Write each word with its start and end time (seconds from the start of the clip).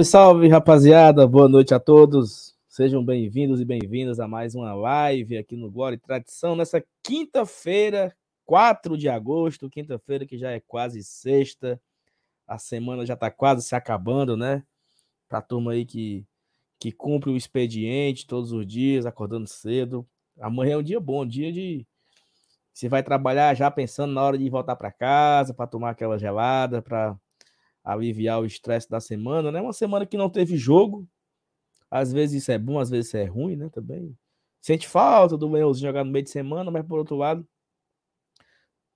Salve, 0.00 0.04
salve, 0.04 0.48
rapaziada. 0.48 1.26
Boa 1.26 1.48
noite 1.48 1.74
a 1.74 1.80
todos. 1.80 2.54
Sejam 2.68 3.04
bem-vindos 3.04 3.60
e 3.60 3.64
bem-vindas 3.64 4.20
a 4.20 4.28
mais 4.28 4.54
uma 4.54 4.72
live 4.74 5.36
aqui 5.36 5.56
no 5.56 5.70
Glória 5.70 5.96
e 5.96 5.98
Tradição 5.98 6.54
nessa 6.54 6.82
quinta-feira, 7.02 8.14
4 8.44 8.96
de 8.96 9.08
agosto, 9.08 9.68
quinta-feira 9.68 10.26
que 10.26 10.38
já 10.38 10.50
é 10.50 10.60
quase 10.60 11.02
sexta. 11.02 11.80
A 12.46 12.58
semana 12.58 13.04
já 13.04 13.16
tá 13.16 13.30
quase 13.30 13.62
se 13.62 13.74
acabando, 13.74 14.36
né? 14.36 14.62
Pra 15.28 15.40
turma 15.42 15.72
aí 15.72 15.84
que 15.84 16.24
que 16.78 16.90
cumpre 16.92 17.30
o 17.30 17.36
expediente 17.36 18.26
todos 18.26 18.52
os 18.52 18.66
dias, 18.66 19.04
acordando 19.04 19.46
cedo. 19.46 20.06
Amanhã 20.40 20.74
é 20.74 20.78
um 20.78 20.82
dia 20.82 21.00
bom, 21.00 21.22
um 21.22 21.28
dia 21.28 21.52
de 21.52 21.86
você 22.72 22.88
vai 22.88 23.02
trabalhar 23.02 23.54
já 23.54 23.70
pensando 23.70 24.14
na 24.14 24.22
hora 24.22 24.38
de 24.38 24.48
voltar 24.48 24.76
para 24.76 24.90
casa, 24.90 25.52
para 25.52 25.66
tomar 25.66 25.90
aquela 25.90 26.18
gelada, 26.18 26.80
para 26.80 27.16
aliviar 27.84 28.40
o 28.40 28.46
estresse 28.46 28.88
da 28.88 29.00
semana, 29.00 29.50
né? 29.50 29.60
Uma 29.60 29.72
semana 29.72 30.06
que 30.06 30.16
não 30.16 30.30
teve 30.30 30.56
jogo. 30.56 31.08
Às 31.90 32.12
vezes 32.12 32.42
isso 32.42 32.52
é 32.52 32.58
bom, 32.58 32.78
às 32.78 32.90
vezes 32.90 33.08
isso 33.08 33.16
é 33.16 33.24
ruim, 33.24 33.56
né? 33.56 33.68
Também. 33.70 34.16
Sente 34.60 34.86
falta 34.86 35.36
do 35.36 35.48
Leãozinho 35.48 35.88
jogar 35.88 36.04
no 36.04 36.10
meio 36.10 36.24
de 36.24 36.30
semana, 36.30 36.70
mas 36.70 36.86
por 36.86 36.98
outro 36.98 37.16
lado, 37.16 37.46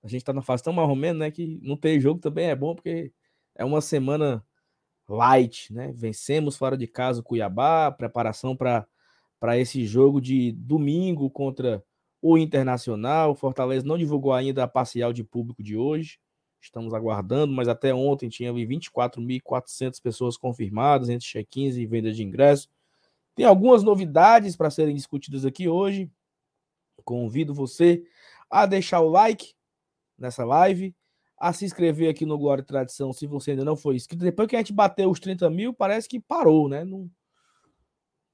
a 0.03 0.07
gente 0.07 0.23
tá 0.23 0.31
na 0.31 0.41
fase 0.41 0.63
tão 0.63 0.71
mais 0.71 0.87
ou 0.87 0.95
menos, 0.95 1.19
né? 1.19 1.31
Que 1.31 1.59
não 1.63 1.75
ter 1.75 1.99
jogo 1.99 2.19
também 2.19 2.47
é 2.47 2.55
bom, 2.55 2.75
porque 2.75 3.11
é 3.55 3.65
uma 3.65 3.81
semana 3.81 4.45
light, 5.09 5.73
né? 5.73 5.91
Vencemos 5.93 6.57
fora 6.57 6.77
de 6.77 6.87
casa 6.87 7.21
o 7.21 7.23
Cuiabá, 7.23 7.91
preparação 7.91 8.55
para 8.55 8.87
esse 9.57 9.85
jogo 9.85 10.21
de 10.21 10.51
domingo 10.51 11.29
contra 11.29 11.83
o 12.21 12.37
Internacional. 12.37 13.31
O 13.31 13.35
Fortaleza 13.35 13.85
não 13.85 13.97
divulgou 13.97 14.33
ainda 14.33 14.63
a 14.63 14.67
parcial 14.67 15.11
de 15.11 15.23
público 15.23 15.63
de 15.63 15.75
hoje. 15.75 16.19
Estamos 16.65 16.93
aguardando, 16.93 17.53
mas 17.53 17.67
até 17.67 17.93
ontem 17.93 18.27
tinha 18.27 18.51
24.400 18.51 20.01
pessoas 20.01 20.35
confirmadas 20.35 21.09
entre 21.09 21.27
check-ins 21.27 21.77
e 21.77 21.85
vendas 21.85 22.15
de 22.15 22.23
ingressos. 22.23 22.69
Tem 23.35 23.45
algumas 23.45 23.83
novidades 23.83 24.55
para 24.55 24.71
serem 24.71 24.95
discutidas 24.95 25.45
aqui 25.45 25.67
hoje. 25.67 26.09
Convido 27.03 27.53
você 27.53 28.03
a 28.49 28.65
deixar 28.65 29.01
o 29.01 29.09
like 29.09 29.53
nessa 30.17 30.43
live, 30.43 30.95
a 31.37 31.53
se 31.53 31.65
inscrever 31.65 32.09
aqui 32.09 32.25
no 32.25 32.37
Glória 32.37 32.61
e 32.61 32.65
Tradição 32.65 33.13
se 33.13 33.27
você 33.27 33.51
ainda 33.51 33.63
não 33.63 33.75
foi 33.75 33.95
inscrito. 33.95 34.23
Depois 34.23 34.47
que 34.47 34.55
a 34.55 34.59
gente 34.59 34.73
bateu 34.73 35.11
os 35.11 35.19
30 35.19 35.49
mil, 35.49 35.73
parece 35.73 36.09
que 36.09 36.19
parou, 36.19 36.67
né? 36.67 36.83
Não, 36.83 37.09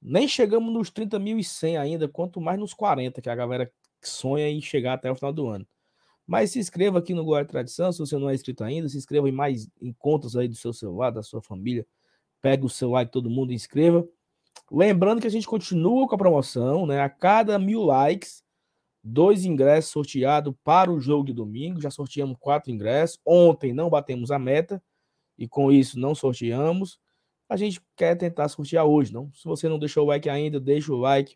nem 0.02 0.26
chegamos 0.28 0.74
nos 0.74 0.90
30 0.90 1.20
mil 1.20 1.38
e 1.38 1.44
100 1.44 1.78
ainda, 1.78 2.08
quanto 2.08 2.40
mais 2.40 2.58
nos 2.58 2.74
40, 2.74 3.22
que 3.22 3.30
a 3.30 3.36
galera 3.36 3.72
sonha 4.02 4.48
em 4.48 4.62
chegar 4.62 4.94
até 4.94 5.12
o 5.12 5.16
final 5.16 5.34
do 5.34 5.48
ano. 5.48 5.68
Mas 6.26 6.52
se 6.52 6.60
inscreva 6.60 7.00
aqui 7.00 7.14
no 7.14 7.38
e 7.38 7.46
Tradição, 7.46 7.92
se 7.92 8.00
você 8.00 8.18
não 8.18 8.30
é 8.30 8.34
inscrito 8.34 8.64
ainda, 8.64 8.88
se 8.88 8.98
inscreva 8.98 9.28
em 9.28 9.32
mais 9.32 9.70
encontros 9.82 10.36
aí 10.36 10.48
do 10.48 10.56
seu 10.56 10.72
celular, 10.72 11.12
da 11.12 11.24
sua 11.24 11.42
família. 11.42 11.86
Pega 12.42 12.66
o 12.66 12.70
celular 12.70 13.04
de 13.04 13.12
todo 13.12 13.30
mundo 13.30 13.52
e 13.52 13.56
inscreva. 13.56 14.08
Lembrando 14.72 15.20
que 15.20 15.28
a 15.28 15.32
gente 15.32 15.48
continua 15.48 16.08
com 16.08 16.16
a 16.16 16.18
promoção, 16.18 16.86
né? 16.86 17.02
A 17.02 17.10
cada 17.10 17.60
mil 17.60 17.84
likes, 17.84 18.44
dois 19.04 19.44
ingressos 19.46 19.92
sorteados 19.92 20.54
para 20.64 20.92
o 20.92 21.00
jogo 21.00 21.26
de 21.26 21.34
domingo. 21.34 21.82
Já 21.82 21.92
sorteamos 21.92 22.38
quatro 22.40 22.72
ingressos. 22.72 23.20
Ontem 23.26 23.74
não 23.74 23.90
batemos 23.90 24.32
a 24.32 24.40
meta 24.40 24.82
e 25.38 25.48
com 25.48 25.72
isso 25.72 26.00
não 26.00 26.16
sorteamos. 26.16 27.00
A 27.50 27.58
gente 27.58 27.82
quer 27.98 28.16
tentar 28.16 28.48
sortear 28.48 28.86
hoje, 28.86 29.12
não? 29.12 29.30
Se 29.34 29.44
você 29.44 29.68
não 29.68 29.78
deixou 29.78 30.06
o 30.06 30.08
like 30.08 30.30
ainda, 30.30 30.60
deixa 30.60 30.94
o 30.94 30.98
like. 30.98 31.36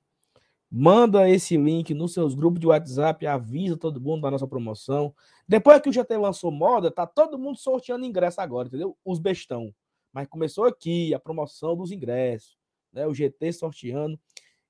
Manda 0.78 1.30
esse 1.30 1.56
link 1.56 1.94
nos 1.94 2.14
seus 2.14 2.36
grupos 2.36 2.60
de 2.60 2.68
WhatsApp, 2.68 3.26
avisa 3.26 3.78
todo 3.78 4.02
mundo 4.02 4.24
da 4.24 4.32
nossa 4.32 4.46
promoção. 4.46 5.16
Depois 5.48 5.80
que 5.80 5.88
o 5.88 5.94
GT 5.94 6.18
lançou 6.18 6.52
moda, 6.52 6.92
tá 6.92 7.08
todo 7.08 7.40
mundo 7.40 7.58
sorteando 7.58 8.04
ingresso 8.04 8.42
agora, 8.42 8.68
entendeu? 8.68 8.98
Os 9.06 9.18
bestão. 9.18 9.74
Mas 10.12 10.28
começou 10.28 10.66
aqui 10.66 11.14
a 11.14 11.20
promoção 11.20 11.78
dos 11.78 11.94
ingressos, 11.94 12.58
né? 12.92 13.08
O 13.08 13.14
GT 13.14 13.54
sorteando 13.54 14.20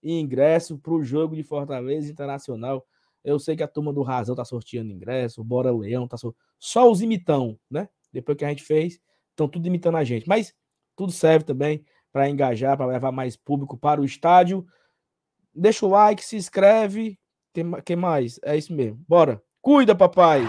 ingresso 0.04 0.78
para 0.78 0.94
o 0.94 1.04
jogo 1.04 1.36
de 1.36 1.42
Fortaleza 1.42 2.12
Internacional. 2.12 2.86
Eu 3.24 3.40
sei 3.40 3.56
que 3.56 3.64
a 3.64 3.68
turma 3.68 3.92
do 3.92 4.04
Razão 4.04 4.36
tá 4.36 4.46
sorteando 4.46 4.94
ingresso, 4.94 5.44
Bora 5.44 5.76
Leão 5.76 6.08
tá 6.08 6.18
sorteando. 6.18 6.46
Só 6.60 6.88
os 6.88 7.02
imitão, 7.02 7.58
né? 7.68 7.90
Depois 8.14 8.38
que 8.38 8.46
a 8.46 8.50
gente 8.50 8.62
fez, 8.62 9.00
estão 9.32 9.48
tudo 9.48 9.66
imitando 9.66 9.98
a 9.98 10.04
gente. 10.04 10.30
Mas 10.30 10.54
tudo 10.96 11.12
serve 11.12 11.46
também 11.46 11.84
para 12.12 12.30
engajar, 12.30 12.78
para 12.78 12.86
levar 12.86 13.12
mais 13.12 13.36
público 13.36 13.76
para 13.76 14.00
o 14.00 14.06
estádio. 14.06 14.64
Deixa 15.58 15.86
o 15.86 15.90
like, 15.90 16.24
se 16.24 16.36
inscreve. 16.36 17.18
Tem 17.54 17.72
que 17.86 17.96
mais? 17.96 18.38
É 18.44 18.58
isso 18.58 18.74
mesmo. 18.74 19.00
Bora. 19.08 19.42
Cuida, 19.62 19.96
papai. 19.96 20.42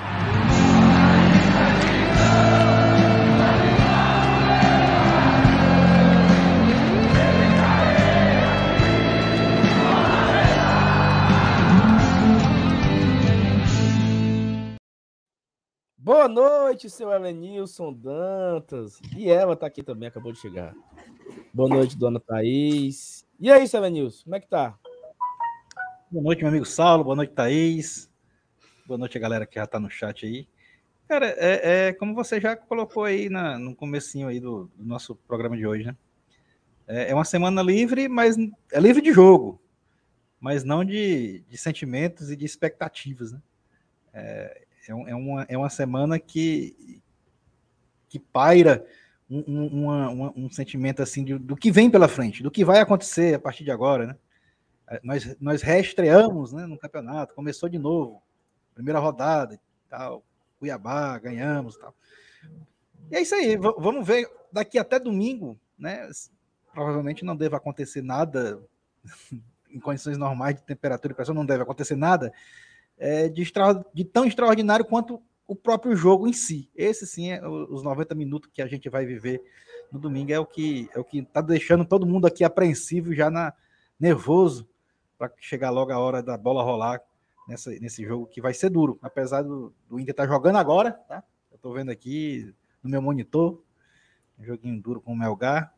Boa 15.97 16.29
noite, 16.29 16.91
seu 16.91 17.13
Elenilson 17.13 17.93
Dantas. 17.93 19.01
E 19.17 19.31
ela 19.31 19.55
tá 19.55 19.67
aqui 19.69 19.85
também, 19.85 20.09
acabou 20.09 20.33
de 20.33 20.41
chegar. 20.41 20.75
Boa 21.55 21.69
noite, 21.69 21.97
dona 21.97 22.19
Thaís. 22.19 23.25
E 23.39 23.53
aí, 23.53 23.69
seu 23.69 23.79
Elenilson, 23.79 24.25
como 24.25 24.35
é 24.35 24.41
que 24.41 24.49
tá? 24.49 24.77
Boa 26.09 26.23
noite, 26.23 26.39
meu 26.39 26.49
amigo 26.51 26.65
Saulo. 26.65 27.03
Boa 27.03 27.17
noite, 27.17 27.33
Thaís. 27.33 28.09
Boa 28.87 28.97
noite 28.97 29.19
a 29.19 29.21
galera 29.21 29.45
que 29.45 29.57
já 29.57 29.67
tá 29.67 29.81
no 29.81 29.91
chat 29.91 30.25
aí. 30.25 30.47
Cara, 31.09 31.35
é, 31.37 31.89
é 31.89 31.93
como 31.93 32.15
você 32.15 32.41
já 32.41 32.55
colocou 32.55 33.03
aí 33.03 33.29
na, 33.29 33.59
no 33.59 33.75
comecinho 33.75 34.29
aí 34.29 34.39
do, 34.39 34.71
do 34.77 34.85
nosso 34.85 35.17
programa 35.17 35.57
de 35.57 35.67
hoje, 35.67 35.85
né? 35.85 35.97
É, 36.87 37.11
é, 37.11 37.15
uma 37.15 37.25
semana 37.25 37.61
livre, 37.61 38.07
mas 38.07 38.37
é 38.73 38.79
livre 38.79 39.03
de 39.03 39.13
jogo, 39.13 39.61
mas 40.39 40.63
não 40.63 40.85
de, 40.85 41.41
de 41.49 41.59
sentimentos 41.59 42.31
e 42.31 42.37
de 42.37 42.45
expectativas, 42.45 43.33
né? 43.33 43.43
É, 44.15 44.63
é, 44.89 44.93
é, 44.93 45.15
uma, 45.17 45.43
é 45.49 45.59
uma 45.59 45.71
semana 45.71 46.21
que, 46.21 47.03
que 48.09 48.21
paira 48.21 48.87
um, 49.29 49.43
um, 49.49 49.67
uma, 49.83 50.33
um 50.37 50.49
sentimento 50.49 51.03
assim 51.03 51.25
de, 51.25 51.37
do 51.37 51.57
que 51.57 51.73
vem 51.73 51.91
pela 51.91 52.07
frente, 52.07 52.45
do 52.45 52.51
que 52.51 52.65
vai 52.65 52.79
acontecer 52.79 53.35
a 53.35 53.41
partir 53.41 53.65
de 53.65 53.73
agora, 53.73 54.07
né? 54.07 54.17
É, 54.89 55.01
nós, 55.03 55.37
nós 55.41 55.63
reestreamos 55.63 56.53
né, 56.53 56.67
no 56.67 56.79
campeonato, 56.79 57.35
começou 57.35 57.69
de 57.69 57.79
novo, 57.79 58.23
primeira 58.75 58.99
rodada 58.99 59.59
tal, 59.89 60.25
Cuiabá, 60.59 61.19
ganhamos 61.19 61.77
tal. 61.77 61.95
E 63.11 63.17
é 63.17 63.23
isso 63.23 63.35
aí, 63.35 63.57
vamos 63.57 64.07
ver 64.07 64.29
daqui 64.53 64.79
até 64.79 64.99
domingo, 64.99 65.59
né? 65.79 66.09
Provavelmente 66.73 67.25
não 67.25 67.37
deve 67.37 67.57
acontecer 67.57 68.03
nada 68.03 68.61
em 69.71 69.81
condições 69.81 70.19
normais 70.19 70.57
de 70.57 70.63
temperatura 70.63 71.13
e 71.13 71.17
pressão, 71.17 71.35
não 71.35 71.47
deve 71.47 71.63
acontecer 71.63 71.97
nada 71.97 72.33
é, 72.99 73.29
de, 73.29 73.43
extra, 73.43 73.85
de 73.93 74.05
tão 74.05 74.25
extraordinário 74.25 74.85
quanto 74.85 75.23
o 75.47 75.55
próprio 75.55 75.95
jogo 75.95 76.27
em 76.27 76.33
si. 76.33 76.69
Esse 76.75 77.07
sim 77.07 77.31
é 77.31 77.47
os 77.47 77.83
90 77.83 78.15
minutos 78.15 78.51
que 78.53 78.63
a 78.63 78.67
gente 78.67 78.89
vai 78.89 79.07
viver 79.07 79.43
no 79.93 80.01
domingo 80.01 80.33
é 80.33 80.39
o 80.39 80.47
que 80.47 80.89
é 80.93 80.99
o 80.99 81.05
que 81.05 81.21
está 81.21 81.41
deixando 81.41 81.85
todo 81.85 82.07
mundo 82.07 82.27
aqui 82.27 82.43
apreensivo 82.43 83.15
já 83.15 83.31
na 83.31 83.53
nervoso 84.01 84.69
para 85.19 85.33
chegar 85.39 85.71
logo 85.71 85.93
a 85.93 85.99
hora 85.99 86.23
da 86.23 86.37
bola 86.37 86.63
rolar 86.63 87.01
nessa, 87.49 87.71
nesse 87.71 88.05
jogo 88.05 88.27
que 88.27 88.41
vai 88.41 88.55
ser 88.55 88.71
duro, 88.71 88.99
apesar 89.03 89.43
do, 89.43 89.73
do 89.89 89.99
Inter 89.99 90.13
estar 90.13 90.27
tá 90.27 90.33
jogando 90.33 90.57
agora, 90.57 90.93
tá? 90.93 91.23
Eu 91.51 91.57
estou 91.57 91.73
vendo 91.73 91.91
aqui 91.91 92.55
no 92.83 92.91
meu 92.91 93.01
monitor, 93.01 93.63
um 94.39 94.45
joguinho 94.45 94.81
duro 94.81 95.01
com 95.01 95.13
o 95.13 95.17
Melgar, 95.17 95.75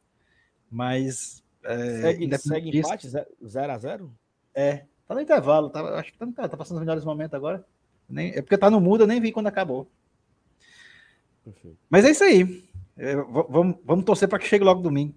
mas 0.70 1.42
é, 1.62 2.00
segue, 2.00 2.38
segue 2.38 2.78
empate 2.78 3.08
0 3.08 3.72
a 3.72 3.78
0 3.78 4.14
É, 4.54 4.84
Tá 5.08 5.14
no 5.14 5.22
intervalo, 5.22 5.70
tá, 5.70 5.80
acho 5.98 6.12
que 6.12 6.18
tá, 6.18 6.46
tá 6.46 6.56
passando 6.56 6.76
os 6.76 6.82
melhores 6.82 7.02
momentos 7.02 7.32
agora. 7.32 7.64
Nem, 8.06 8.28
é 8.32 8.42
porque 8.42 8.58
tá 8.58 8.70
no 8.70 8.78
mudo, 8.78 9.04
eu 9.04 9.06
nem 9.06 9.18
vi 9.18 9.32
quando 9.32 9.46
acabou. 9.46 9.90
Perfeito. 11.42 11.78
Mas 11.88 12.04
é 12.04 12.10
isso 12.10 12.24
aí. 12.24 12.68
É, 12.94 13.16
vamos, 13.16 13.78
vamos 13.82 14.04
torcer 14.04 14.28
para 14.28 14.38
que 14.38 14.46
chegue 14.46 14.62
logo 14.62 14.82
domingo. 14.82 15.14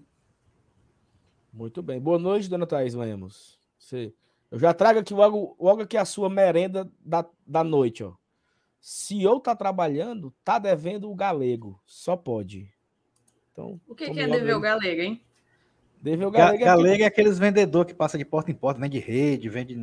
Muito 1.51 1.83
bem. 1.83 1.99
Boa 1.99 2.17
noite, 2.17 2.49
dona 2.49 2.65
Thaís 2.65 2.93
Lemos. 2.93 3.60
Você, 3.91 4.13
eu 4.49 4.57
já 4.57 4.73
trago 4.73 4.99
aqui 4.99 5.13
logo, 5.13 5.55
logo 5.59 5.81
aqui 5.81 5.97
a 5.97 6.05
sua 6.05 6.29
merenda 6.29 6.89
da, 7.03 7.25
da 7.45 7.61
noite, 7.61 8.03
ó. 8.03 8.13
Se 8.79 9.21
eu 9.21 9.39
tá 9.39 9.53
trabalhando, 9.53 10.33
tá 10.45 10.57
devendo 10.57 11.11
o 11.11 11.15
galego. 11.15 11.79
Só 11.85 12.15
pode. 12.15 12.71
Então, 13.51 13.79
o 13.87 13.93
que, 13.93 14.09
que 14.09 14.19
é 14.19 14.27
dever 14.27 14.55
o 14.55 14.61
galego, 14.61 15.01
hein? 15.01 15.21
Deve 16.01 16.25
o 16.25 16.31
Galega. 16.31 16.65
Galega 16.65 17.03
é 17.03 17.07
aqueles 17.07 17.37
vendedor 17.37 17.85
que 17.85 17.93
passa 17.93 18.17
de 18.17 18.25
porta 18.25 18.49
em 18.49 18.55
porta, 18.55 18.79
vende 18.79 18.97
rede, 18.97 19.49
vende. 19.49 19.77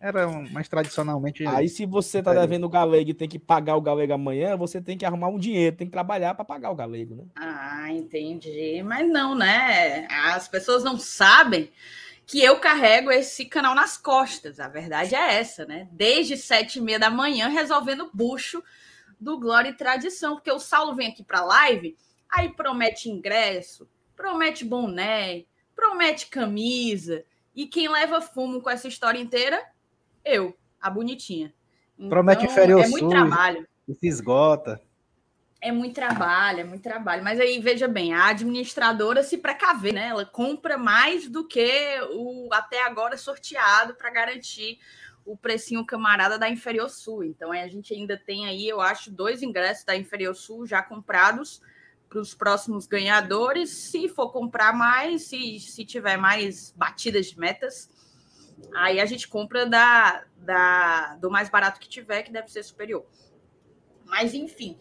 Era 0.00 0.26
mais 0.50 0.66
tradicionalmente. 0.66 1.46
Aí, 1.46 1.68
se 1.68 1.86
você 1.86 2.20
tá 2.20 2.32
devendo 2.32 2.64
o 2.64 2.70
galego 2.70 3.10
e 3.10 3.14
tem 3.14 3.28
que 3.28 3.38
pagar 3.38 3.76
o 3.76 3.82
galego 3.82 4.14
amanhã, 4.14 4.56
você 4.56 4.80
tem 4.80 4.98
que 4.98 5.04
arrumar 5.04 5.28
um 5.28 5.38
dinheiro, 5.38 5.76
tem 5.76 5.86
que 5.86 5.92
trabalhar 5.92 6.34
para 6.34 6.44
pagar 6.44 6.70
o 6.70 6.74
galego, 6.74 7.14
né? 7.14 7.24
Ah, 7.36 7.92
entendi. 7.92 8.82
Mas 8.82 9.08
não, 9.08 9.36
né? 9.36 10.08
As 10.10 10.48
pessoas 10.48 10.82
não 10.82 10.98
sabem 10.98 11.70
que 12.30 12.40
eu 12.40 12.60
carrego 12.60 13.10
esse 13.10 13.44
canal 13.44 13.74
nas 13.74 13.96
costas. 13.96 14.60
A 14.60 14.68
verdade 14.68 15.16
é 15.16 15.34
essa, 15.34 15.66
né? 15.66 15.88
Desde 15.90 16.36
sete 16.36 16.78
e 16.78 16.80
meia 16.80 16.96
da 16.96 17.10
manhã, 17.10 17.48
resolvendo 17.48 18.04
o 18.04 18.10
bucho 18.14 18.62
do 19.18 19.36
Glória 19.36 19.70
e 19.70 19.76
Tradição, 19.76 20.36
porque 20.36 20.52
o 20.52 20.60
Saulo 20.60 20.94
vem 20.94 21.08
aqui 21.08 21.24
para 21.24 21.44
live, 21.44 21.96
aí 22.30 22.48
promete 22.50 23.10
ingresso, 23.10 23.90
promete 24.14 24.64
boné, 24.64 25.44
promete 25.74 26.28
camisa. 26.28 27.24
E 27.52 27.66
quem 27.66 27.88
leva 27.88 28.20
fumo 28.20 28.62
com 28.62 28.70
essa 28.70 28.86
história 28.86 29.18
inteira? 29.18 29.60
Eu, 30.24 30.56
a 30.80 30.88
bonitinha. 30.88 31.52
Então, 31.98 32.10
promete 32.10 32.44
inferior 32.44 32.84
É 32.84 32.86
muito 32.86 33.06
sujo, 33.06 33.10
trabalho. 33.10 33.66
E 33.88 33.94
se 33.94 34.06
esgota. 34.06 34.80
É 35.62 35.70
muito 35.70 35.94
trabalho, 35.94 36.60
é 36.60 36.64
muito 36.64 36.82
trabalho. 36.82 37.22
Mas 37.22 37.38
aí, 37.38 37.60
veja 37.60 37.86
bem, 37.86 38.14
a 38.14 38.28
administradora 38.28 39.22
se 39.22 39.36
precaver, 39.36 39.92
né? 39.92 40.08
Ela 40.08 40.24
compra 40.24 40.78
mais 40.78 41.28
do 41.28 41.46
que 41.46 42.00
o 42.12 42.48
até 42.52 42.82
agora 42.82 43.18
sorteado 43.18 43.94
para 43.94 44.10
garantir 44.10 44.78
o 45.24 45.36
precinho 45.36 45.84
camarada 45.84 46.38
da 46.38 46.48
Inferior 46.48 46.88
Sul. 46.88 47.24
Então, 47.24 47.52
a 47.52 47.68
gente 47.68 47.92
ainda 47.92 48.16
tem 48.16 48.46
aí, 48.46 48.66
eu 48.66 48.80
acho, 48.80 49.10
dois 49.10 49.42
ingressos 49.42 49.84
da 49.84 49.94
Inferior 49.94 50.34
Sul 50.34 50.66
já 50.66 50.82
comprados 50.82 51.60
para 52.08 52.18
os 52.18 52.34
próximos 52.34 52.86
ganhadores. 52.86 53.68
Se 53.68 54.08
for 54.08 54.32
comprar 54.32 54.72
mais, 54.72 55.28
se, 55.28 55.60
se 55.60 55.84
tiver 55.84 56.16
mais 56.16 56.72
batidas 56.74 57.26
de 57.26 57.38
metas, 57.38 57.90
aí 58.74 58.98
a 58.98 59.04
gente 59.04 59.28
compra 59.28 59.66
da, 59.66 60.24
da, 60.38 61.16
do 61.16 61.30
mais 61.30 61.50
barato 61.50 61.78
que 61.78 61.88
tiver, 61.88 62.22
que 62.22 62.32
deve 62.32 62.50
ser 62.50 62.62
superior. 62.62 63.04
Mas, 64.06 64.32
enfim. 64.32 64.78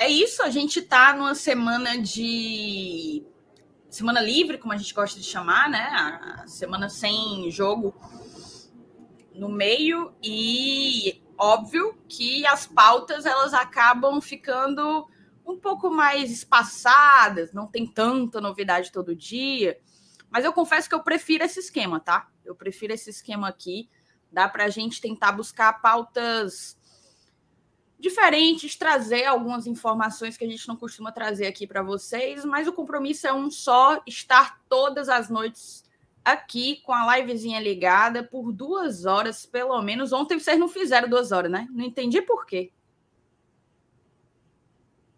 É 0.00 0.08
isso, 0.08 0.44
a 0.44 0.48
gente 0.48 0.78
está 0.78 1.12
numa 1.12 1.34
semana 1.34 2.00
de 2.00 3.26
semana 3.90 4.20
livre, 4.20 4.56
como 4.56 4.72
a 4.72 4.76
gente 4.76 4.94
gosta 4.94 5.18
de 5.18 5.26
chamar, 5.26 5.68
né? 5.68 5.80
A 5.80 6.46
semana 6.46 6.88
sem 6.88 7.50
jogo 7.50 7.92
no 9.34 9.48
meio 9.48 10.14
e 10.22 11.20
óbvio 11.36 11.98
que 12.08 12.46
as 12.46 12.64
pautas 12.64 13.26
elas 13.26 13.52
acabam 13.52 14.20
ficando 14.20 15.04
um 15.44 15.58
pouco 15.58 15.90
mais 15.90 16.30
espaçadas, 16.30 17.52
não 17.52 17.66
tem 17.66 17.84
tanta 17.84 18.40
novidade 18.40 18.92
todo 18.92 19.16
dia. 19.16 19.80
Mas 20.30 20.44
eu 20.44 20.52
confesso 20.52 20.88
que 20.88 20.94
eu 20.94 21.02
prefiro 21.02 21.42
esse 21.42 21.58
esquema, 21.58 21.98
tá? 21.98 22.28
Eu 22.44 22.54
prefiro 22.54 22.92
esse 22.92 23.10
esquema 23.10 23.48
aqui. 23.48 23.90
Dá 24.30 24.48
para 24.48 24.66
a 24.66 24.70
gente 24.70 25.00
tentar 25.00 25.32
buscar 25.32 25.82
pautas 25.82 26.77
diferentes, 27.98 28.76
trazer 28.76 29.24
algumas 29.24 29.66
informações 29.66 30.36
que 30.36 30.44
a 30.44 30.48
gente 30.48 30.68
não 30.68 30.76
costuma 30.76 31.10
trazer 31.10 31.46
aqui 31.46 31.66
para 31.66 31.82
vocês, 31.82 32.44
mas 32.44 32.68
o 32.68 32.72
compromisso 32.72 33.26
é 33.26 33.32
um 33.32 33.50
só, 33.50 34.00
estar 34.06 34.60
todas 34.68 35.08
as 35.08 35.28
noites 35.28 35.84
aqui 36.24 36.80
com 36.82 36.92
a 36.92 37.16
livezinha 37.16 37.58
ligada 37.58 38.22
por 38.22 38.52
duas 38.52 39.04
horas, 39.04 39.44
pelo 39.44 39.80
menos. 39.82 40.12
Ontem 40.12 40.38
vocês 40.38 40.58
não 40.58 40.68
fizeram 40.68 41.08
duas 41.08 41.32
horas, 41.32 41.50
né? 41.50 41.66
Não 41.70 41.84
entendi 41.84 42.22
por 42.22 42.46
quê. 42.46 42.70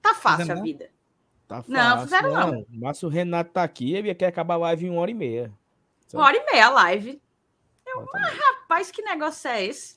Tá 0.00 0.14
fácil 0.14 0.52
a 0.52 0.62
vida. 0.62 0.90
Tá 1.46 1.56
fácil. 1.56 1.72
Não, 1.72 2.02
fizeram 2.02 2.32
não. 2.32 2.52
não. 2.52 2.66
Mas 2.70 3.02
o 3.02 3.08
Renato 3.08 3.52
tá 3.52 3.62
aqui, 3.62 3.92
ele 3.92 4.14
quer 4.14 4.28
acabar 4.28 4.54
a 4.54 4.58
live 4.58 4.86
em 4.86 4.90
uma 4.90 5.02
hora 5.02 5.10
e 5.10 5.14
meia. 5.14 5.52
Uma 6.14 6.24
hora 6.24 6.36
e 6.36 6.44
meia 6.50 6.66
a 6.66 6.70
live. 6.70 7.20
Eu, 7.86 8.08
ah, 8.14 8.30
rapaz, 8.60 8.90
que 8.90 9.02
negócio 9.02 9.50
é 9.50 9.66
esse? 9.66 9.96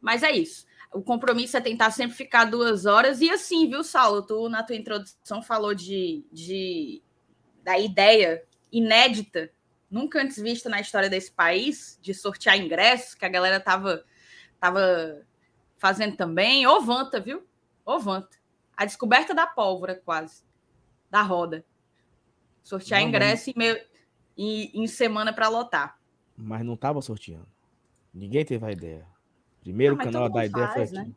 Mas 0.00 0.22
é 0.22 0.32
isso 0.32 0.66
o 0.92 1.02
compromisso 1.02 1.56
é 1.56 1.60
tentar 1.60 1.90
sempre 1.90 2.16
ficar 2.16 2.44
duas 2.44 2.86
horas. 2.86 3.20
E 3.20 3.30
assim, 3.30 3.68
viu, 3.68 3.84
Saulo? 3.84 4.22
Tu, 4.22 4.48
na 4.48 4.62
tua 4.62 4.76
introdução, 4.76 5.42
falou 5.42 5.74
de, 5.74 6.24
de 6.32 7.02
da 7.62 7.78
ideia 7.78 8.42
inédita, 8.70 9.50
nunca 9.90 10.20
antes 10.20 10.40
vista 10.40 10.68
na 10.68 10.80
história 10.80 11.08
desse 11.08 11.32
país, 11.32 11.98
de 12.00 12.14
sortear 12.14 12.58
ingressos, 12.58 13.14
que 13.14 13.24
a 13.24 13.28
galera 13.28 13.60
tava, 13.60 14.04
tava 14.60 15.22
fazendo 15.78 16.16
também. 16.16 16.66
Ô, 16.66 16.80
Vanta, 16.80 17.20
viu? 17.20 17.46
Ô, 17.84 17.98
Vanta. 17.98 18.36
A 18.76 18.84
descoberta 18.84 19.34
da 19.34 19.46
pólvora, 19.46 20.00
quase. 20.04 20.44
Da 21.10 21.22
roda. 21.22 21.64
Sortear 22.62 23.00
não, 23.00 23.08
ingresso 23.08 23.44
mas... 23.46 23.56
em, 23.56 23.58
meio, 23.58 23.84
em, 24.36 24.82
em 24.82 24.86
semana 24.86 25.32
para 25.32 25.48
lotar. 25.48 25.98
Mas 26.36 26.64
não 26.64 26.76
tava 26.76 27.00
sorteando. 27.00 27.48
Ninguém 28.12 28.44
teve 28.44 28.64
a 28.64 28.72
ideia. 28.72 29.15
Primeiro 29.66 29.96
ah, 29.96 29.98
canal 29.98 30.28
da 30.28 30.46
ideia 30.46 30.68
faz, 30.68 30.90
foi 30.90 31.00
aqui. 31.00 31.08
Né? 31.08 31.14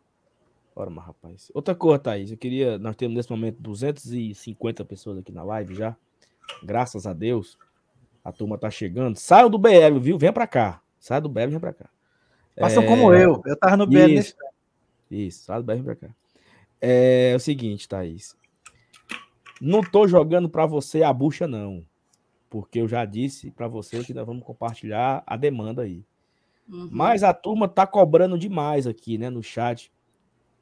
Ora, 0.76 0.90
mas 0.90 1.06
rapaz. 1.06 1.52
Outra 1.54 1.76
coisa, 1.76 2.00
Thaís, 2.00 2.32
eu 2.32 2.38
queria. 2.38 2.80
Nós 2.80 2.96
temos 2.96 3.16
nesse 3.16 3.30
momento 3.30 3.62
250 3.62 4.84
pessoas 4.86 5.20
aqui 5.20 5.32
na 5.32 5.44
live 5.44 5.76
já. 5.76 5.96
Graças 6.64 7.06
a 7.06 7.14
Deus. 7.14 7.60
A 8.24 8.32
turma 8.32 8.58
tá 8.58 8.72
chegando. 8.72 9.16
Saiam 9.18 9.52
do 9.52 9.60
BL, 9.60 10.00
viu? 10.02 10.18
Vem 10.18 10.34
para 10.34 10.48
cá. 10.48 10.82
Sai 11.00 11.22
do 11.22 11.30
BL, 11.30 11.50
vem 11.50 11.60
para 11.60 11.74
cá. 11.74 11.90
Façam 12.60 12.82
é... 12.82 12.88
como 12.88 13.14
eu. 13.14 13.40
Eu 13.46 13.56
tava 13.56 13.78
no 13.78 13.86
BL 13.86 14.14
isso, 14.14 14.34
Isso, 15.12 15.44
sai 15.44 15.60
do 15.60 15.64
BL, 15.64 15.74
vem 15.76 15.84
pra 15.84 15.96
cá. 15.96 16.10
É, 16.82 17.34
é 17.34 17.36
o 17.36 17.40
seguinte, 17.40 17.88
Thaís. 17.88 18.36
Não 19.62 19.82
tô 19.84 20.08
jogando 20.08 20.50
para 20.50 20.66
você 20.66 21.04
a 21.04 21.14
bucha, 21.14 21.48
não. 21.48 21.86
Porque 22.50 22.82
eu 22.82 22.88
já 22.88 23.06
disse 23.06 23.52
para 23.52 23.68
você 23.68 24.04
que 24.04 24.14
nós 24.14 24.26
vamos 24.26 24.44
compartilhar 24.44 25.22
a 25.28 25.38
demanda 25.38 25.84
aí. 25.84 26.04
Uhum. 26.70 26.90
Mas 26.92 27.24
a 27.24 27.34
turma 27.34 27.68
tá 27.68 27.88
cobrando 27.88 28.38
demais 28.38 28.86
aqui, 28.86 29.18
né, 29.18 29.30
no 29.30 29.42
chat. 29.42 29.92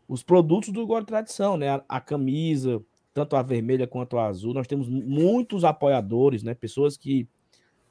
Os 0.08 0.24
produtos 0.24 0.70
do 0.70 0.88
Gol 0.88 1.04
Tradição, 1.04 1.58
né? 1.58 1.70
A, 1.70 1.84
a, 1.90 2.00
camisa, 2.00 2.82
tanto 3.14 3.36
a 3.36 3.42
vermelha 3.42 3.86
quanto 3.86 4.18
a 4.18 4.28
azul. 4.28 4.54
Nós 4.54 4.68
temos 4.68 4.88
muitos 4.88 5.66
apoiadores, 5.66 6.44
né? 6.44 6.54
Pessoas 6.54 6.96
que 6.96 7.28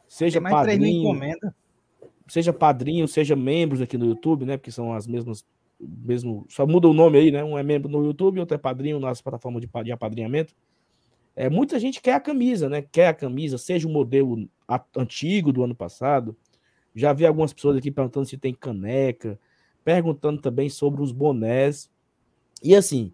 seja 0.09 0.41
padrinho, 0.41 1.15
seja 2.27 2.53
padrinho, 2.55 3.07
seja 3.07 3.37
membros 3.37 3.83
aqui 3.83 3.99
no 3.99 4.07
YouTube, 4.07 4.47
né? 4.47 4.57
Porque 4.57 4.71
são 4.71 4.95
as 4.95 5.07
mesmas 5.07 5.45
mesmo, 5.79 6.47
só 6.49 6.67
muda 6.67 6.89
o 6.89 6.95
nome 6.95 7.19
aí, 7.19 7.31
né? 7.31 7.45
Um 7.45 7.59
é 7.59 7.63
membro 7.63 7.91
no 7.91 8.03
YouTube, 8.05 8.41
outro 8.41 8.55
é 8.55 8.59
padrinho 8.59 8.99
nas 8.99 9.21
plataformas 9.21 9.61
de, 9.61 9.69
de 9.85 9.93
apadrinhamento. 9.93 10.55
É, 11.35 11.51
muita 11.51 11.79
gente 11.79 12.01
quer 12.01 12.15
a 12.15 12.21
camisa, 12.21 12.69
né? 12.69 12.81
Quer 12.81 13.09
a 13.09 13.15
camisa, 13.15 13.59
seja 13.59 13.87
o 13.87 13.91
modelo 13.91 14.49
antigo 14.97 15.53
do 15.53 15.63
ano 15.63 15.75
passado, 15.75 16.35
já 16.97 17.13
vi 17.13 17.27
algumas 17.27 17.53
pessoas 17.53 17.77
aqui 17.77 17.91
perguntando 17.91 18.27
se 18.27 18.39
tem 18.39 18.55
caneca, 18.55 19.39
perguntando 19.85 20.41
também 20.41 20.69
sobre 20.69 21.03
os 21.03 21.13
bonés. 21.13 21.91
E 22.63 22.75
assim, 22.75 23.13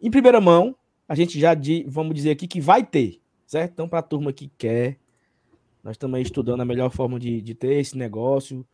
em 0.00 0.10
primeira 0.10 0.40
mão, 0.40 0.74
a 1.06 1.14
gente 1.14 1.38
já 1.38 1.54
de, 1.54 1.84
vamos 1.86 2.14
dizer 2.14 2.30
aqui 2.30 2.48
que 2.48 2.60
vai 2.60 2.84
ter, 2.84 3.20
certo? 3.46 3.72
Então, 3.72 3.88
para 3.88 3.98
a 3.98 4.02
turma 4.02 4.32
que 4.32 4.50
quer, 4.56 4.98
nós 5.84 5.92
estamos 5.92 6.18
estudando 6.20 6.62
a 6.62 6.64
melhor 6.64 6.90
forma 6.90 7.20
de, 7.20 7.42
de 7.42 7.54
ter 7.54 7.74
esse 7.74 7.98
negócio. 7.98 8.66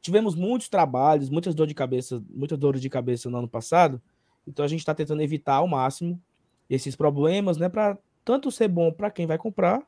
Tivemos 0.00 0.34
muitos 0.34 0.68
trabalhos, 0.68 1.30
muitas 1.30 1.54
dores 1.54 1.68
de 1.68 1.74
cabeça, 1.74 2.22
muitas 2.30 2.58
dores 2.58 2.80
de 2.80 2.90
cabeça 2.90 3.30
no 3.30 3.38
ano 3.38 3.48
passado. 3.48 4.02
Então 4.46 4.64
a 4.64 4.68
gente 4.68 4.80
está 4.80 4.94
tentando 4.94 5.22
evitar 5.22 5.54
ao 5.54 5.68
máximo 5.68 6.20
esses 6.68 6.96
problemas, 6.96 7.56
né? 7.56 7.68
Para 7.68 7.96
tanto 8.24 8.50
ser 8.50 8.68
bom 8.68 8.90
para 8.90 9.10
quem 9.10 9.26
vai 9.26 9.38
comprar, 9.38 9.82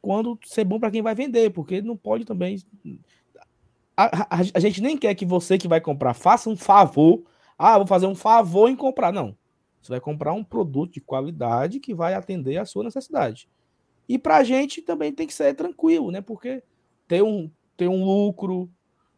quanto 0.00 0.38
ser 0.44 0.64
bom 0.64 0.78
para 0.78 0.90
quem 0.90 1.02
vai 1.02 1.14
vender, 1.14 1.50
porque 1.50 1.82
não 1.82 1.96
pode 1.96 2.24
também 2.24 2.56
a, 3.96 4.36
a, 4.36 4.40
a, 4.54 4.60
gente 4.60 4.80
nem 4.80 4.96
quer 4.96 5.12
que 5.16 5.26
você 5.26 5.58
que 5.58 5.66
vai 5.66 5.80
comprar 5.80 6.14
faça 6.14 6.48
um 6.48 6.56
favor. 6.56 7.24
Ah, 7.58 7.78
vou 7.78 7.86
fazer 7.86 8.06
um 8.06 8.14
favor 8.14 8.70
em 8.70 8.76
comprar. 8.76 9.12
Não. 9.12 9.36
Você 9.82 9.90
vai 9.90 10.00
comprar 10.00 10.32
um 10.32 10.44
produto 10.44 10.92
de 10.92 11.00
qualidade 11.00 11.80
que 11.80 11.92
vai 11.92 12.14
atender 12.14 12.58
a 12.58 12.64
sua 12.64 12.84
necessidade. 12.84 13.48
E 14.08 14.16
para 14.16 14.36
a 14.36 14.44
gente 14.44 14.82
também 14.82 15.12
tem 15.12 15.26
que 15.26 15.34
ser 15.34 15.52
tranquilo, 15.54 16.12
né? 16.12 16.20
Porque 16.20 16.62
tem 17.08 17.22
um, 17.22 17.50
tem 17.76 17.88
um 17.88 18.04
lucro, 18.04 18.70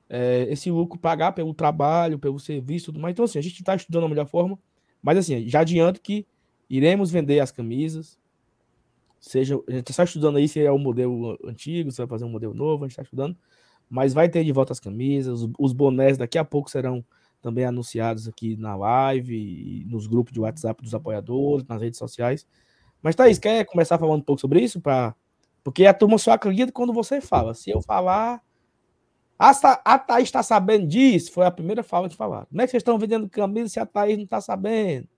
é, 0.09 0.47
esse 0.49 0.71
lucro 0.71 0.99
pagar 0.99 1.33
pelo 1.33 1.53
trabalho, 1.53 2.19
pelo 2.19 2.39
serviço, 2.39 2.87
tudo 2.87 3.01
mais. 3.01 3.13
Então, 3.13 3.25
assim, 3.25 3.39
a 3.39 3.43
gente 3.43 3.61
está 3.61 3.75
estudando 3.75 4.05
a 4.05 4.09
melhor 4.09 4.27
forma. 4.27 4.59
Mas, 5.03 5.19
assim, 5.19 5.47
já 5.49 5.61
adianto 5.61 6.01
que 6.01 6.27
iremos 6.69 7.11
vender 7.11 7.41
as 7.41 7.51
camisas. 7.51 8.19
Seja, 9.21 9.61
a 9.69 9.73
gente 9.73 9.91
está 9.91 10.03
estudando 10.03 10.39
aí 10.39 10.49
se 10.49 10.61
é 10.61 10.73
o 10.73 10.79
modelo 10.79 11.39
antigo, 11.45 11.91
se 11.91 11.99
vai 11.99 12.07
fazer 12.07 12.25
um 12.25 12.31
modelo 12.31 12.55
novo, 12.55 12.85
a 12.85 12.89
gente 12.89 12.93
está 12.93 13.03
estudando 13.03 13.37
mas 13.91 14.15
vai 14.15 14.29
ter 14.29 14.45
de 14.45 14.53
volta 14.53 14.73
as 14.73 14.79
camisas, 14.79 15.41
os 15.59 15.73
bonés 15.73 16.17
daqui 16.17 16.39
a 16.39 16.45
pouco 16.45 16.71
serão 16.71 17.05
também 17.43 17.65
anunciados 17.65 18.29
aqui 18.29 18.57
na 18.57 18.77
live 18.77 19.85
nos 19.89 20.07
grupos 20.07 20.33
de 20.33 20.39
WhatsApp 20.39 20.81
dos 20.81 20.95
apoiadores, 20.95 21.67
nas 21.67 21.83
redes 21.83 21.99
sociais. 21.99 22.47
Mas 23.03 23.17
Thaís, 23.17 23.39
quer 23.39 23.65
começar 23.65 23.99
falando 23.99 24.21
um 24.21 24.25
pouco 24.25 24.41
sobre 24.41 24.61
isso? 24.61 24.81
Pra... 24.81 25.15
Porque 25.65 25.87
a 25.87 25.93
turma 25.93 26.19
só 26.19 26.33
acredita 26.33 26.71
quando 26.71 26.93
você 26.93 27.21
fala. 27.21 27.53
Se 27.53 27.71
eu 27.71 27.83
falar. 27.83 28.41
A, 29.37 29.50
a 29.87 29.99
Thaís 29.99 30.25
está 30.25 30.43
sabendo 30.43 30.87
disso? 30.87 31.33
Foi 31.33 31.47
a 31.47 31.50
primeira 31.50 31.83
fala 31.83 32.09
de 32.09 32.15
falar. 32.15 32.45
Como 32.47 32.61
é 32.61 32.67
que 32.67 32.71
vocês 32.71 32.83
estão 32.83 32.99
vendendo 32.99 33.29
camisa 33.29 33.71
se 33.71 33.81
a 33.81 33.87
Thaís 33.87 34.19
não 34.19 34.25
está 34.25 34.41
sabendo? 34.41 35.09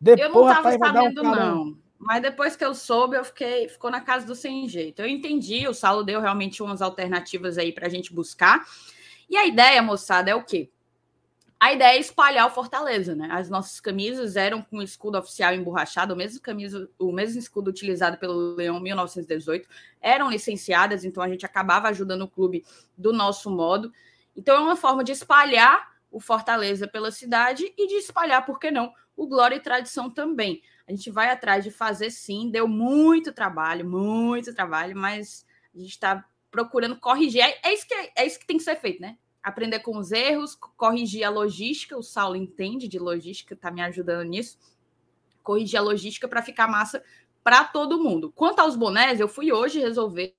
Depois, 0.00 0.28
eu 0.28 0.34
não 0.34 0.48
estava 0.48 0.72
sabendo, 0.72 1.20
um 1.20 1.24
não. 1.24 1.78
Mas 2.00 2.22
depois 2.22 2.56
que 2.56 2.64
eu 2.64 2.74
soube, 2.74 3.14
eu 3.14 3.24
fiquei, 3.24 3.68
ficou 3.68 3.90
na 3.90 4.00
casa 4.00 4.26
do 4.26 4.34
sem 4.34 4.66
jeito. 4.66 5.02
Eu 5.02 5.06
entendi, 5.06 5.68
o 5.68 5.74
Saulo 5.74 6.02
deu 6.02 6.18
realmente 6.18 6.62
umas 6.62 6.80
alternativas 6.80 7.58
aí 7.58 7.72
para 7.72 7.86
a 7.86 7.90
gente 7.90 8.14
buscar. 8.14 8.66
E 9.28 9.36
a 9.36 9.46
ideia, 9.46 9.82
moçada, 9.82 10.30
é 10.30 10.34
o 10.34 10.42
quê? 10.42 10.70
A 11.60 11.74
ideia 11.74 11.98
é 11.98 12.00
espalhar 12.00 12.46
o 12.46 12.50
Fortaleza, 12.50 13.14
né? 13.14 13.28
As 13.30 13.50
nossas 13.50 13.80
camisas 13.80 14.34
eram 14.34 14.62
com 14.62 14.80
escudo 14.80 15.18
oficial 15.18 15.52
emborrachado, 15.54 16.14
o 16.14 16.16
mesmo 16.16 16.40
camisa, 16.40 16.88
o 16.98 17.12
mesmo 17.12 17.38
escudo 17.38 17.68
utilizado 17.68 18.16
pelo 18.16 18.54
Leão 18.54 18.80
1918, 18.80 19.68
eram 20.00 20.30
licenciadas, 20.30 21.04
então 21.04 21.22
a 21.22 21.28
gente 21.28 21.44
acabava 21.44 21.88
ajudando 21.88 22.22
o 22.22 22.28
clube 22.28 22.64
do 22.96 23.12
nosso 23.12 23.50
modo. 23.50 23.92
Então 24.34 24.56
é 24.56 24.60
uma 24.60 24.74
forma 24.74 25.04
de 25.04 25.12
espalhar 25.12 25.94
o 26.10 26.18
Fortaleza 26.18 26.88
pela 26.88 27.10
cidade 27.10 27.70
e 27.76 27.86
de 27.86 27.96
espalhar, 27.96 28.46
por 28.46 28.58
que 28.58 28.70
não, 28.70 28.90
o 29.14 29.26
Glória 29.26 29.56
e 29.56 29.60
Tradição 29.60 30.08
também. 30.08 30.62
A 30.90 30.92
gente 30.92 31.08
vai 31.08 31.30
atrás 31.30 31.62
de 31.62 31.70
fazer 31.70 32.10
sim, 32.10 32.50
deu 32.50 32.66
muito 32.66 33.32
trabalho, 33.32 33.88
muito 33.88 34.52
trabalho, 34.52 34.96
mas 34.96 35.46
a 35.72 35.78
gente 35.78 35.90
está 35.90 36.24
procurando 36.50 36.98
corrigir. 36.98 37.42
É, 37.42 37.60
é, 37.62 37.72
isso 37.72 37.86
que, 37.86 37.94
é, 37.94 38.12
é 38.16 38.26
isso 38.26 38.40
que 38.40 38.46
tem 38.46 38.56
que 38.56 38.64
ser 38.64 38.74
feito, 38.74 39.00
né? 39.00 39.16
Aprender 39.40 39.78
com 39.78 39.96
os 39.96 40.10
erros, 40.10 40.56
corrigir 40.56 41.22
a 41.22 41.30
logística. 41.30 41.96
O 41.96 42.02
Saulo 42.02 42.34
entende 42.34 42.88
de 42.88 42.98
logística, 42.98 43.54
está 43.54 43.70
me 43.70 43.80
ajudando 43.80 44.26
nisso. 44.26 44.58
Corrigir 45.44 45.78
a 45.78 45.82
logística 45.82 46.26
para 46.26 46.42
ficar 46.42 46.66
massa 46.66 47.00
para 47.44 47.62
todo 47.62 48.02
mundo. 48.02 48.32
Quanto 48.34 48.58
aos 48.58 48.74
bonés, 48.74 49.20
eu 49.20 49.28
fui 49.28 49.52
hoje 49.52 49.78
resolver 49.78 50.34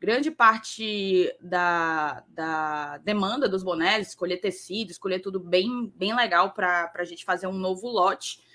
grande 0.00 0.32
parte 0.32 1.32
da, 1.40 2.24
da 2.30 2.98
demanda 2.98 3.48
dos 3.48 3.62
bonés, 3.62 4.08
escolher 4.08 4.38
tecido, 4.38 4.90
escolher 4.90 5.20
tudo 5.20 5.38
bem, 5.38 5.92
bem 5.94 6.16
legal 6.16 6.52
para 6.52 6.90
a 6.92 7.04
gente 7.04 7.24
fazer 7.24 7.46
um 7.46 7.52
novo 7.52 7.86
lote. 7.86 8.47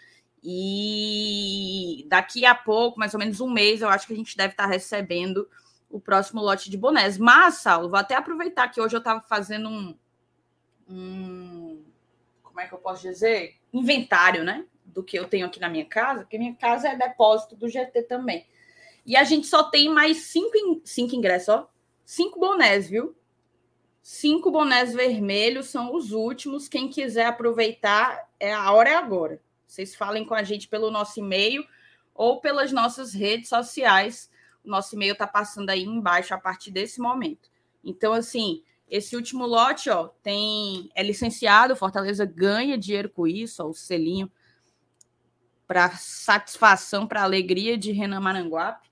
E 0.44 2.06
daqui 2.10 2.46
a 2.46 2.54
pouco, 2.54 3.00
mais 3.00 3.14
ou 3.14 3.20
menos 3.20 3.40
um 3.40 3.50
mês, 3.50 3.82
eu 3.82 3.88
acho 3.88 4.06
que 4.06 4.14
a 4.14 4.16
gente 4.16 4.36
deve 4.36 4.54
estar 4.54 4.66
recebendo 4.66 5.48
o 5.90 6.02
próximo 6.02 6.42
lote 6.42 6.70
de 6.70 6.78
bonés. 6.78 7.18
Mas, 7.18 7.56
Saulo, 7.56 7.90
vou 7.90 7.98
até 7.98 8.16
aproveitar 8.16 8.68
que 8.68 8.82
hoje 8.82 8.96
eu 8.96 9.00
estava 9.00 9.22
fazendo 9.22 9.70
um, 9.70 9.98
um. 10.90 11.84
Como 12.42 12.60
é 12.60 12.68
que 12.68 12.74
eu 12.74 12.80
posso 12.80 13.04
dizer? 13.04 13.56
Inventário, 13.72 14.44
né? 14.44 14.66
Do 14.86 15.02
que 15.02 15.18
eu 15.18 15.28
tenho 15.28 15.46
aqui 15.46 15.60
na 15.60 15.70
minha 15.70 15.86
casa, 15.86 16.22
porque 16.22 16.38
minha 16.38 16.56
casa 16.56 16.90
é 16.90 16.96
depósito 16.96 17.56
do 17.56 17.70
GT 17.70 18.04
também. 18.04 18.46
E 19.06 19.16
a 19.16 19.24
gente 19.24 19.48
só 19.48 19.64
tem 19.64 19.90
mais 19.90 20.18
cinco, 20.26 20.82
cinco 20.84 21.16
ingressos, 21.16 21.50
ó. 21.50 21.70
Cinco 22.04 22.40
bonés, 22.40 22.90
viu? 22.90 23.16
Cinco 24.02 24.52
bonés 24.52 24.94
vermelhos 24.94 25.68
são 25.68 25.96
os 25.96 26.12
últimos. 26.12 26.68
Quem 26.68 26.90
quiser 26.90 27.28
aproveitar, 27.28 28.30
é 28.40 28.54
a 28.54 28.72
hora 28.74 28.90
é 28.90 28.96
agora. 28.96 29.42
Vocês 29.74 29.96
falem 29.96 30.24
com 30.24 30.36
a 30.36 30.44
gente 30.44 30.68
pelo 30.68 30.92
nosso 30.92 31.20
e-mail 31.20 31.65
ou 32.13 32.39
pelas 32.39 32.72
nossas 32.72 33.12
redes 33.12 33.50
sociais. 33.50 34.30
O 34.63 34.70
nosso 34.70 34.94
e-mail 34.94 35.13
está 35.13 35.25
passando 35.25 35.72
aí 35.72 35.82
embaixo 35.82 36.32
a 36.32 36.38
partir 36.38 36.70
desse 36.70 37.01
momento. 37.01 37.50
Então, 37.84 38.13
assim, 38.13 38.62
esse 38.88 39.15
último 39.15 39.48
lote, 39.48 39.89
ó, 39.89 40.10
tem 40.22 40.92
é 40.94 41.01
licenciado, 41.01 41.75
Fortaleza 41.75 42.24
ganha 42.24 42.77
dinheiro 42.77 43.10
com 43.10 43.25
isso, 43.25 43.63
ó, 43.63 43.68
o 43.68 43.74
selinho 43.74 44.32
para 45.65 45.89
satisfação, 45.98 47.08
para 47.08 47.24
alegria 47.24 47.75
de 47.75 47.92
Renan 47.92 48.20
Maranguape. 48.20 48.88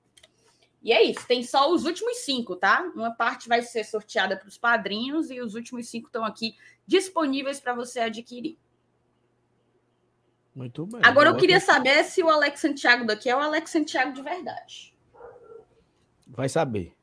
E 0.82 0.92
é 0.92 1.04
isso, 1.04 1.28
tem 1.28 1.44
só 1.44 1.72
os 1.72 1.86
últimos 1.86 2.18
cinco, 2.26 2.56
tá? 2.56 2.92
Uma 2.96 3.12
parte 3.12 3.48
vai 3.48 3.62
ser 3.62 3.84
sorteada 3.84 4.36
para 4.36 4.48
os 4.48 4.58
padrinhos 4.58 5.30
e 5.30 5.40
os 5.42 5.54
últimos 5.54 5.88
cinco 5.90 6.08
estão 6.08 6.26
aqui 6.26 6.56
disponíveis 6.88 7.60
para 7.60 7.76
você 7.76 8.00
adquirir. 8.00 8.58
Muito 10.54 10.86
bem. 10.86 11.00
Agora 11.04 11.30
eu 11.30 11.38
queria 11.38 11.60
saber 11.60 12.04
se 12.04 12.22
o 12.22 12.30
Alex 12.30 12.60
Santiago 12.60 13.06
daqui 13.06 13.30
é 13.30 13.36
o 13.36 13.40
Alex 13.40 13.72
Santiago 13.72 14.14
de 14.14 14.22
verdade. 14.22 14.94
Vai 16.28 16.50
saber. 16.50 16.94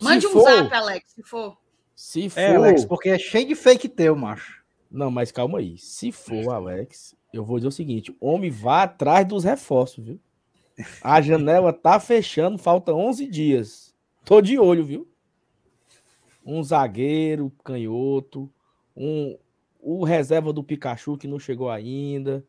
Mande 0.00 0.22
se 0.22 0.26
um 0.28 0.32
for, 0.32 0.50
zap, 0.50 0.74
Alex, 0.74 1.10
se 1.10 1.22
for. 1.22 1.56
Se 1.94 2.26
é, 2.26 2.28
for. 2.28 2.40
É, 2.40 2.56
Alex, 2.56 2.84
porque 2.84 3.08
é 3.10 3.18
cheio 3.18 3.48
de 3.48 3.54
fake 3.54 3.88
teu, 3.88 4.14
macho. 4.14 4.62
Não, 4.90 5.10
mas 5.10 5.32
calma 5.32 5.58
aí. 5.58 5.78
Se 5.78 6.12
for, 6.12 6.50
Alex, 6.50 7.14
eu 7.32 7.44
vou 7.44 7.58
dizer 7.58 7.68
o 7.68 7.72
seguinte: 7.72 8.16
o 8.20 8.28
homem 8.28 8.50
vá 8.50 8.82
atrás 8.82 9.26
dos 9.26 9.44
reforços, 9.44 10.04
viu? 10.04 10.20
A 11.02 11.20
janela 11.20 11.72
tá 11.72 11.98
fechando, 11.98 12.58
falta 12.58 12.92
11 12.92 13.26
dias. 13.26 13.94
Tô 14.24 14.40
de 14.40 14.58
olho, 14.58 14.84
viu? 14.84 15.08
Um 16.44 16.62
zagueiro, 16.62 17.50
canhoto, 17.64 18.52
um, 18.94 19.36
o 19.86 20.02
reserva 20.02 20.52
do 20.52 20.64
Pikachu 20.64 21.16
que 21.16 21.28
não 21.28 21.38
chegou 21.38 21.70
ainda. 21.70 22.44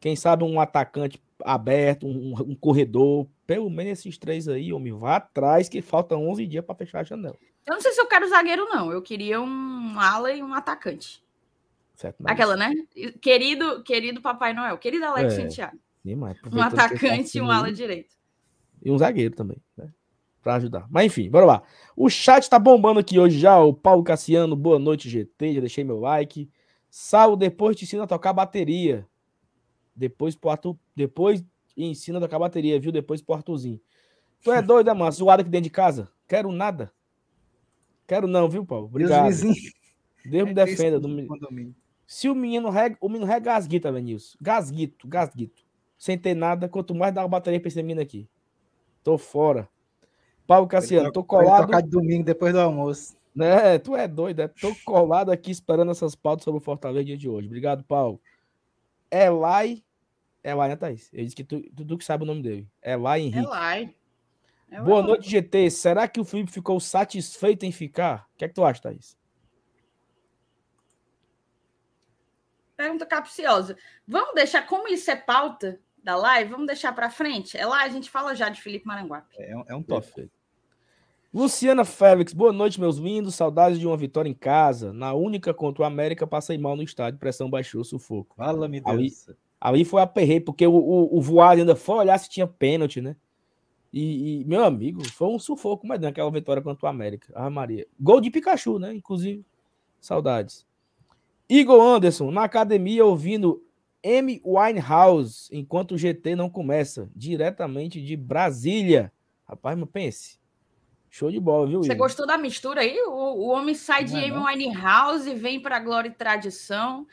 Quem 0.00 0.16
sabe 0.16 0.42
um 0.42 0.60
atacante 0.60 1.22
aberto, 1.44 2.04
um, 2.04 2.34
um 2.40 2.54
corredor. 2.56 3.28
Pelo 3.46 3.70
menos 3.70 4.00
esses 4.00 4.18
três 4.18 4.48
aí, 4.48 4.72
homem, 4.72 4.92
vá 4.92 5.16
atrás 5.16 5.68
que 5.68 5.80
falta 5.80 6.16
11 6.16 6.44
dias 6.48 6.64
para 6.64 6.74
fechar 6.74 7.00
a 7.00 7.04
janela. 7.04 7.36
Eu 7.64 7.74
não 7.74 7.80
sei 7.80 7.92
se 7.92 8.00
eu 8.00 8.08
quero 8.08 8.28
zagueiro, 8.28 8.64
não. 8.64 8.90
Eu 8.90 9.00
queria 9.00 9.40
um 9.40 10.00
ala 10.00 10.32
e 10.32 10.42
um 10.42 10.52
atacante. 10.52 11.22
Certo, 11.94 12.24
Aquela, 12.26 12.56
né? 12.56 12.72
Querido, 13.20 13.84
querido 13.84 14.20
Papai 14.20 14.52
Noel. 14.52 14.76
Querido 14.76 15.04
Alex 15.04 15.34
é, 15.34 15.36
Santiago. 15.42 15.78
um 16.52 16.60
atacante 16.60 17.38
e 17.38 17.40
um 17.40 17.50
ala 17.50 17.70
direito. 17.70 18.16
E 18.82 18.90
um 18.90 18.98
zagueiro 18.98 19.36
também, 19.36 19.58
né? 19.76 19.92
Pra 20.42 20.54
ajudar. 20.56 20.86
Mas 20.90 21.06
enfim, 21.06 21.30
bora 21.30 21.46
lá. 21.46 21.62
O 21.94 22.08
chat 22.08 22.48
tá 22.50 22.58
bombando 22.58 22.98
aqui 22.98 23.18
hoje 23.18 23.38
já. 23.38 23.60
O 23.60 23.72
Paulo 23.72 24.02
Cassiano, 24.02 24.56
boa 24.56 24.78
noite, 24.78 25.08
GT. 25.08 25.54
Já 25.54 25.60
deixei 25.60 25.84
meu 25.84 26.00
like. 26.00 26.50
Sal, 26.90 27.36
depois 27.36 27.76
te 27.76 27.84
ensina 27.84 28.04
a 28.04 28.06
tocar 28.06 28.32
bateria. 28.32 29.06
Depois 29.94 30.34
pro 30.34 30.50
Arthur, 30.50 30.76
depois 30.94 31.44
ensina 31.76 32.18
a 32.18 32.20
tocar 32.20 32.38
bateria, 32.38 32.80
viu? 32.80 32.90
Depois 32.90 33.22
pro 33.22 33.34
Arthurzinho. 33.34 33.80
Tu 34.42 34.52
é 34.52 34.60
doido, 34.62 34.86
né, 34.86 34.92
mano? 34.94 35.12
Zoado 35.12 35.42
aqui 35.42 35.50
dentro 35.50 35.64
de 35.64 35.70
casa. 35.70 36.10
Quero 36.26 36.50
nada. 36.50 36.92
Quero 38.06 38.26
não, 38.26 38.48
viu, 38.48 38.66
Paulo? 38.66 38.86
Obrigado. 38.86 39.30
Deus 40.24 40.44
me 40.44 40.50
é 40.50 40.54
defenda. 40.54 40.98
Do... 40.98 41.08
Se 42.06 42.28
o 42.28 42.34
menino 42.34 42.68
rega, 42.70 42.96
o 43.00 43.08
menino 43.08 43.24
rega 43.24 43.52
gasguita, 43.52 43.92
Venilson. 43.92 44.36
Gasguito, 44.40 45.06
gasguito. 45.06 45.62
Sem 45.96 46.18
ter 46.18 46.34
nada, 46.34 46.68
quanto 46.68 46.94
mais 46.94 47.14
dá 47.14 47.22
uma 47.22 47.28
bateria 47.28 47.60
pra 47.60 47.68
esse 47.68 47.80
menino 47.82 48.00
aqui. 48.00 48.28
Tô 49.04 49.16
fora. 49.16 49.68
Paulo 50.46 50.66
Cassiano, 50.66 51.12
tô 51.12 51.22
colado. 51.22 51.66
Tocar 51.66 51.82
de 51.82 51.88
domingo 51.88 52.24
depois 52.24 52.52
do 52.52 52.58
almoço. 52.58 53.16
Né? 53.34 53.78
Tu 53.78 53.96
é 53.96 54.08
doido, 54.08 54.40
é? 54.40 54.48
Tô 54.48 54.74
colado 54.84 55.30
aqui 55.30 55.50
esperando 55.50 55.90
essas 55.90 56.14
pautas 56.14 56.44
sobre 56.44 56.58
o 56.58 56.64
Fortaleza 56.64 57.04
dia 57.04 57.16
de 57.16 57.28
hoje. 57.28 57.46
Obrigado, 57.46 57.84
Paulo. 57.84 58.20
Elai. 59.10 59.84
Elai, 60.42 60.68
né, 60.68 60.76
Thaís? 60.76 61.12
Ele 61.12 61.24
disse 61.24 61.36
que 61.36 61.44
tu, 61.44 61.60
tu, 61.74 61.84
tu 61.84 61.98
que 61.98 62.04
sabe 62.04 62.24
o 62.24 62.26
nome 62.26 62.42
dele. 62.42 62.68
Elai 62.82 63.20
Henrique. 63.20 63.46
Elai. 63.46 63.94
É 64.70 64.80
Boa 64.80 65.02
noite, 65.02 65.28
GT. 65.28 65.70
Será 65.70 66.06
que 66.06 66.20
o 66.20 66.24
Felipe 66.24 66.50
ficou 66.50 66.78
satisfeito 66.78 67.64
em 67.64 67.72
ficar? 67.72 68.28
O 68.34 68.38
que 68.38 68.44
é 68.44 68.48
que 68.48 68.54
tu 68.54 68.64
acha, 68.64 68.80
Thaís? 68.80 69.18
Pergunta 72.76 73.04
capciosa. 73.04 73.76
Vamos 74.06 74.34
deixar, 74.34 74.66
como 74.66 74.88
isso 74.88 75.10
é 75.10 75.16
pauta 75.16 75.78
da 76.02 76.16
live, 76.16 76.50
vamos 76.50 76.66
deixar 76.66 76.92
para 76.94 77.10
frente? 77.10 77.56
É 77.58 77.66
lá, 77.66 77.82
a 77.82 77.88
gente 77.88 78.08
fala 78.08 78.34
já 78.34 78.48
de 78.48 78.62
Felipe 78.62 78.86
Maranguape. 78.86 79.36
É, 79.38 79.50
é 79.50 79.74
um 79.74 79.82
top. 79.82 80.06
Perfeito. 80.06 80.39
Luciana 81.32 81.84
Félix, 81.84 82.32
boa 82.32 82.52
noite, 82.52 82.80
meus 82.80 82.96
lindos. 82.96 83.36
Saudades 83.36 83.78
de 83.78 83.86
uma 83.86 83.96
vitória 83.96 84.28
em 84.28 84.34
casa. 84.34 84.92
Na 84.92 85.14
única 85.14 85.54
contra 85.54 85.84
o 85.84 85.86
América, 85.86 86.26
passei 86.26 86.58
mal 86.58 86.74
no 86.74 86.82
estádio, 86.82 87.20
pressão 87.20 87.48
baixou, 87.48 87.84
sufoco. 87.84 88.34
Fala-me 88.36 88.80
Deus. 88.80 88.92
Ali, 88.92 89.12
ali 89.60 89.84
foi 89.84 90.02
aperrei, 90.02 90.40
porque 90.40 90.66
o, 90.66 90.74
o, 90.74 91.18
o 91.18 91.20
voado 91.20 91.60
ainda 91.60 91.76
foi 91.76 91.94
olhar 91.96 92.18
se 92.18 92.28
tinha 92.28 92.48
pênalti, 92.48 93.00
né? 93.00 93.14
E, 93.92 94.40
e, 94.40 94.44
meu 94.44 94.64
amigo, 94.64 95.08
foi 95.08 95.28
um 95.28 95.38
sufoco, 95.38 95.86
mas 95.86 96.00
naquela 96.00 96.30
vitória 96.32 96.60
contra 96.60 96.86
o 96.86 96.88
América. 96.88 97.32
Ah, 97.34 97.48
Maria. 97.48 97.86
Gol 97.98 98.20
de 98.20 98.30
Pikachu, 98.30 98.80
né? 98.80 98.92
Inclusive, 98.92 99.44
saudades. 100.00 100.66
Igor 101.48 101.80
Anderson, 101.80 102.32
na 102.32 102.42
academia, 102.42 103.04
ouvindo 103.04 103.62
M. 104.02 104.42
Winehouse, 104.44 105.48
enquanto 105.52 105.92
o 105.92 105.98
GT 105.98 106.34
não 106.34 106.50
começa, 106.50 107.08
diretamente 107.14 108.02
de 108.02 108.16
Brasília. 108.16 109.12
Rapaz, 109.44 109.78
mas 109.78 109.88
pense. 109.90 110.39
Show 111.10 111.30
de 111.30 111.40
bola, 111.40 111.66
viu? 111.66 111.82
Você 111.82 111.92
Igor? 111.92 112.06
gostou 112.06 112.26
da 112.26 112.38
mistura 112.38 112.82
aí? 112.82 112.96
O, 113.06 113.10
o 113.10 113.48
homem 113.48 113.74
sai 113.74 114.04
de 114.04 114.16
Amy 114.16 114.32
Winehouse 114.32 115.28
e 115.28 115.34
vem 115.34 115.60
para 115.60 115.80
Glória 115.80 116.08
e 116.08 116.12
Tradição. 116.12 117.06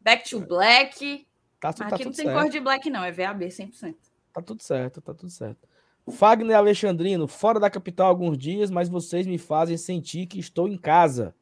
Back 0.00 0.30
to 0.30 0.40
Black. 0.40 1.26
Tá, 1.60 1.72
tá 1.72 1.86
Aqui 1.86 2.04
não 2.04 2.12
tem 2.12 2.26
certo. 2.26 2.40
cor 2.40 2.48
de 2.48 2.60
black, 2.60 2.88
não, 2.88 3.02
é 3.02 3.10
VAB 3.10 3.42
100%. 3.42 3.96
Tá 4.32 4.40
tudo 4.40 4.62
certo, 4.62 5.00
tá 5.00 5.12
tudo 5.12 5.28
certo. 5.28 5.68
Fagner 6.12 6.56
Alexandrino, 6.56 7.26
fora 7.26 7.58
da 7.58 7.68
capital 7.68 8.06
alguns 8.06 8.38
dias, 8.38 8.70
mas 8.70 8.88
vocês 8.88 9.26
me 9.26 9.36
fazem 9.36 9.76
sentir 9.76 10.26
que 10.26 10.38
estou 10.38 10.68
em 10.68 10.78
casa. 10.78 11.34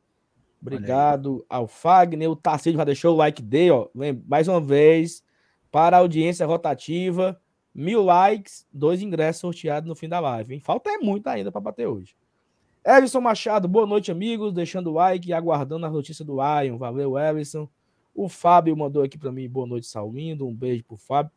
Obrigado 0.61 1.45
ao 1.49 1.69
Fagner. 1.69 2.31
O 2.31 2.35
Tarcísio 2.35 2.79
já 2.79 2.85
deixou 2.85 3.15
o 3.15 3.17
like 3.17 3.43
dele, 3.43 3.71
ó. 3.71 3.89
Mais 4.27 4.49
uma 4.49 4.61
vez, 4.61 5.23
para 5.71 5.97
a 5.97 6.01
audiência 6.01 6.47
rotativa. 6.47 7.41
Mil 7.79 8.03
likes, 8.03 8.67
dois 8.73 9.03
ingressos 9.03 9.43
sorteados 9.43 9.87
no 9.87 9.95
fim 9.95 10.09
da 10.09 10.19
live. 10.19 10.55
Hein? 10.55 10.61
Falta 10.61 10.89
é 10.89 10.97
muito 10.97 11.27
ainda 11.27 11.53
para 11.53 11.61
bater 11.61 11.87
hoje. 11.87 12.17
Everson 12.83 13.21
Machado, 13.21 13.69
boa 13.69 13.87
noite, 13.87 14.11
amigos. 14.11 14.55
Deixando 14.55 14.87
o 14.87 14.95
like 14.95 15.29
e 15.29 15.35
aguardando 15.35 15.85
as 15.85 15.93
notícias 15.93 16.27
do 16.27 16.37
Lion. 16.37 16.79
Valeu, 16.79 17.19
Everson. 17.19 17.69
O 18.15 18.31
Fábio 18.31 18.75
mandou 18.75 19.03
aqui 19.03 19.19
para 19.19 19.31
mim, 19.31 19.47
boa 19.47 19.67
noite, 19.67 19.87
Salmindo. 19.87 20.49
Um 20.49 20.55
beijo 20.55 20.85
pro 20.85 20.97
Fábio. 20.97 21.31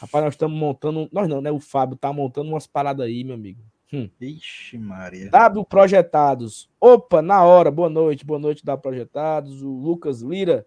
Rapaz, 0.00 0.24
nós 0.24 0.32
estamos 0.32 0.58
montando. 0.58 1.10
Nós 1.12 1.28
não, 1.28 1.42
né? 1.42 1.52
O 1.52 1.60
Fábio 1.60 1.94
tá 1.94 2.10
montando 2.10 2.48
umas 2.48 2.66
paradas 2.66 3.04
aí, 3.04 3.22
meu 3.22 3.34
amigo. 3.34 3.60
Hum. 3.92 4.08
Ixi, 4.18 4.78
Maria. 4.78 5.28
W 5.28 5.62
Projetados. 5.66 6.70
Opa, 6.80 7.20
na 7.20 7.44
hora. 7.44 7.70
Boa 7.70 7.90
noite, 7.90 8.24
boa 8.24 8.38
noite, 8.38 8.64
W 8.64 8.80
Projetados. 8.80 9.62
O 9.62 9.68
Lucas 9.68 10.22
Lira. 10.22 10.66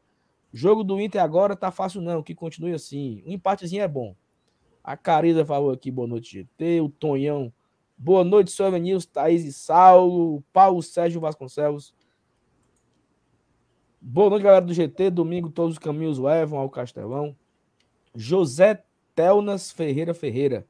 Jogo 0.53 0.83
do 0.83 1.01
Inter 1.01 1.23
agora 1.23 1.55
tá 1.55 1.71
fácil, 1.71 1.99
não. 1.99 2.21
Que 2.21 2.35
continue 2.35 2.73
assim. 2.73 3.23
Um 3.25 3.31
empatezinho 3.31 3.81
é 3.81 3.87
bom. 3.87 4.15
A 4.85 4.95
Carisa 4.95 5.43
falou 5.43 5.71
aqui, 5.71 5.89
boa 5.89 6.07
noite, 6.07 6.31
GT. 6.31 6.79
O 6.79 6.89
Tonhão, 6.89 7.51
boa 7.97 8.23
noite, 8.23 8.51
senhor 8.51 8.67
Evanilson, 8.67 9.09
Thaís 9.11 9.43
e 9.43 9.51
Saulo. 9.51 10.43
Paulo 10.53 10.79
Sérgio 10.83 11.19
Vasconcelos. 11.19 11.91
Boa 13.99 14.29
noite, 14.29 14.43
galera 14.43 14.63
do 14.63 14.75
GT. 14.75 15.09
Domingo 15.09 15.49
todos 15.49 15.73
os 15.73 15.79
caminhos 15.79 16.19
levam 16.19 16.59
ao 16.59 16.69
Castelão. 16.69 17.35
José 18.13 18.83
Telnas 19.15 19.71
Ferreira 19.71 20.13
Ferreira. 20.13 20.67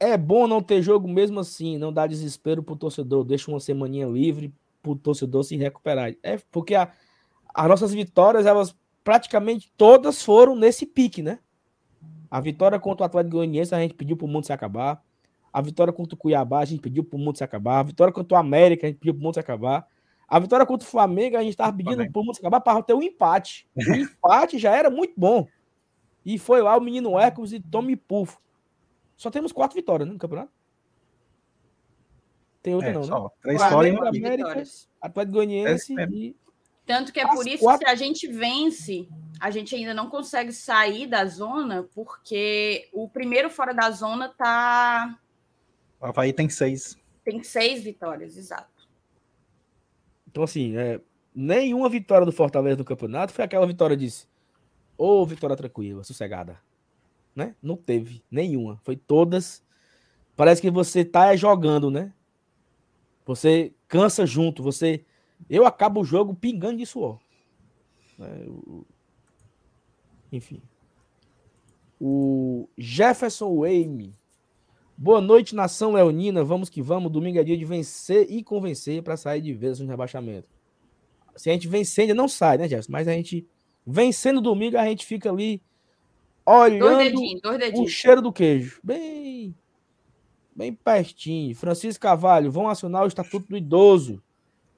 É 0.00 0.16
bom 0.16 0.48
não 0.48 0.60
ter 0.60 0.82
jogo 0.82 1.06
mesmo 1.06 1.38
assim, 1.38 1.78
não 1.78 1.92
dá 1.92 2.04
desespero 2.04 2.64
pro 2.64 2.74
torcedor, 2.74 3.22
deixa 3.22 3.48
uma 3.48 3.60
semaninha 3.60 4.08
livre 4.08 4.52
pro 4.82 4.96
torcedor 4.96 5.44
se 5.44 5.56
recuperar. 5.56 6.16
É 6.20 6.38
porque 6.50 6.74
a, 6.74 6.90
as 7.54 7.68
nossas 7.68 7.92
vitórias, 7.92 8.44
elas 8.44 8.74
praticamente 9.04 9.72
todas 9.76 10.20
foram 10.20 10.56
nesse 10.56 10.84
pique, 10.84 11.22
né? 11.22 11.38
A 12.30 12.40
vitória 12.40 12.78
contra 12.78 13.04
o 13.04 13.06
Atlético 13.06 13.36
Goianiense, 13.36 13.74
a 13.74 13.80
gente 13.80 13.94
pediu 13.94 14.16
pro 14.16 14.28
mundo 14.28 14.46
se 14.46 14.52
acabar. 14.52 15.02
A 15.52 15.60
vitória 15.60 15.92
contra 15.92 16.14
o 16.14 16.18
Cuiabá, 16.18 16.60
a 16.60 16.64
gente 16.64 16.80
pediu 16.80 17.02
pro 17.02 17.18
mundo 17.18 17.36
se 17.36 17.42
acabar. 17.42 17.80
A 17.80 17.82
vitória 17.82 18.12
contra 18.12 18.36
o 18.36 18.38
América, 18.38 18.86
a 18.86 18.90
gente 18.90 18.98
pediu 18.98 19.14
pro 19.14 19.22
mundo 19.22 19.34
se 19.34 19.40
acabar. 19.40 19.86
A 20.28 20.38
vitória 20.38 20.64
contra 20.64 20.86
o 20.86 20.90
Flamengo, 20.90 21.36
a 21.36 21.42
gente 21.42 21.50
estava 21.50 21.76
pedindo 21.76 22.08
pro 22.12 22.22
mundo 22.22 22.34
se 22.34 22.40
acabar 22.40 22.60
para 22.60 22.80
ter 22.82 22.94
um 22.94 23.02
empate. 23.02 23.66
O 23.74 23.94
empate 23.96 24.58
já 24.58 24.76
era 24.76 24.88
muito 24.88 25.12
bom. 25.16 25.48
E 26.24 26.38
foi 26.38 26.62
lá 26.62 26.76
o 26.76 26.80
menino 26.80 27.18
Hércules 27.18 27.52
e 27.52 27.58
Tommy 27.58 27.96
Pufo. 27.96 28.40
Só 29.16 29.28
temos 29.28 29.50
quatro 29.50 29.74
vitórias 29.74 30.06
né, 30.06 30.12
no 30.12 30.18
campeonato. 30.20 30.52
Tem 32.62 32.74
outra 32.74 32.90
é, 32.90 32.92
não, 32.92 33.02
só, 33.02 33.24
né? 33.24 33.30
Três 33.42 33.62
fora 33.62 33.88
e 33.88 33.96
América, 33.96 34.62
Atlético 35.00 35.34
Goianiense 35.34 35.98
é 35.98 36.08
e... 36.10 36.36
Tanto 36.90 37.12
que 37.12 37.20
é 37.20 37.24
As 37.24 37.32
por 37.32 37.46
isso 37.46 37.62
quatro... 37.62 37.86
que 37.86 37.90
a 37.92 37.94
gente 37.94 38.26
vence, 38.26 39.08
a 39.38 39.48
gente 39.48 39.76
ainda 39.76 39.94
não 39.94 40.10
consegue 40.10 40.52
sair 40.52 41.06
da 41.06 41.24
zona, 41.24 41.84
porque 41.94 42.88
o 42.92 43.08
primeiro 43.08 43.48
fora 43.48 43.72
da 43.72 43.92
zona 43.92 44.28
tá... 44.28 45.16
O 46.00 46.06
Havaí 46.06 46.32
tem 46.32 46.48
seis. 46.48 46.98
Tem 47.24 47.44
seis 47.44 47.84
vitórias, 47.84 48.36
exato. 48.36 48.88
Então, 50.26 50.42
assim, 50.42 50.76
é, 50.76 51.00
nenhuma 51.32 51.88
vitória 51.88 52.26
do 52.26 52.32
Fortaleza 52.32 52.78
no 52.78 52.84
campeonato 52.84 53.32
foi 53.32 53.44
aquela 53.44 53.68
vitória 53.68 53.96
de 53.96 54.08
ou 54.98 55.22
oh, 55.22 55.26
vitória 55.26 55.54
tranquila, 55.54 56.02
sossegada. 56.02 56.60
Né? 57.36 57.54
Não 57.62 57.76
teve 57.76 58.24
nenhuma. 58.28 58.80
Foi 58.82 58.96
todas. 58.96 59.62
Parece 60.34 60.60
que 60.60 60.72
você 60.72 61.04
tá 61.04 61.36
jogando, 61.36 61.88
né? 61.88 62.12
Você 63.24 63.72
cansa 63.86 64.26
junto. 64.26 64.60
Você. 64.60 65.04
Eu 65.48 65.66
acabo 65.66 66.00
o 66.00 66.04
jogo 66.04 66.34
pingando 66.34 66.78
de 66.78 66.86
suor. 66.86 67.18
É, 68.20 68.46
Enfim. 70.32 70.62
O 72.00 72.68
Jefferson 72.76 73.56
Wayne. 73.60 74.14
Boa 74.96 75.20
noite, 75.20 75.54
nação 75.54 75.92
leonina. 75.92 76.44
Vamos 76.44 76.68
que 76.68 76.82
vamos. 76.82 77.10
Domingo 77.10 77.38
é 77.38 77.44
dia 77.44 77.56
de 77.56 77.64
vencer 77.64 78.26
e 78.30 78.42
convencer 78.42 79.02
para 79.02 79.16
sair 79.16 79.40
de 79.40 79.52
vez 79.54 79.80
no 79.80 79.86
rebaixamento. 79.86 80.48
Se 81.36 81.48
a 81.48 81.52
gente 81.52 81.68
vencer, 81.68 82.02
ainda 82.02 82.14
não 82.14 82.28
sai, 82.28 82.58
né, 82.58 82.68
Jefferson? 82.68 82.92
Mas 82.92 83.08
a 83.08 83.12
gente 83.12 83.46
Vencendo 83.86 84.40
domingo, 84.40 84.76
a 84.76 84.84
gente 84.84 85.04
fica 85.04 85.30
ali 85.30 85.62
olhando 86.44 86.80
dois 86.80 86.98
dedinhos, 86.98 87.40
dois 87.40 87.58
dedinhos. 87.58 87.86
o 87.86 87.92
cheiro 87.92 88.22
do 88.22 88.32
queijo. 88.32 88.80
Bem, 88.82 89.54
bem 90.54 90.72
pertinho. 90.72 91.54
Francisco 91.56 92.02
Cavalho, 92.02 92.50
vão 92.50 92.68
acionar 92.68 93.04
o 93.04 93.08
Estatuto 93.08 93.48
do 93.48 93.56
Idoso. 93.56 94.22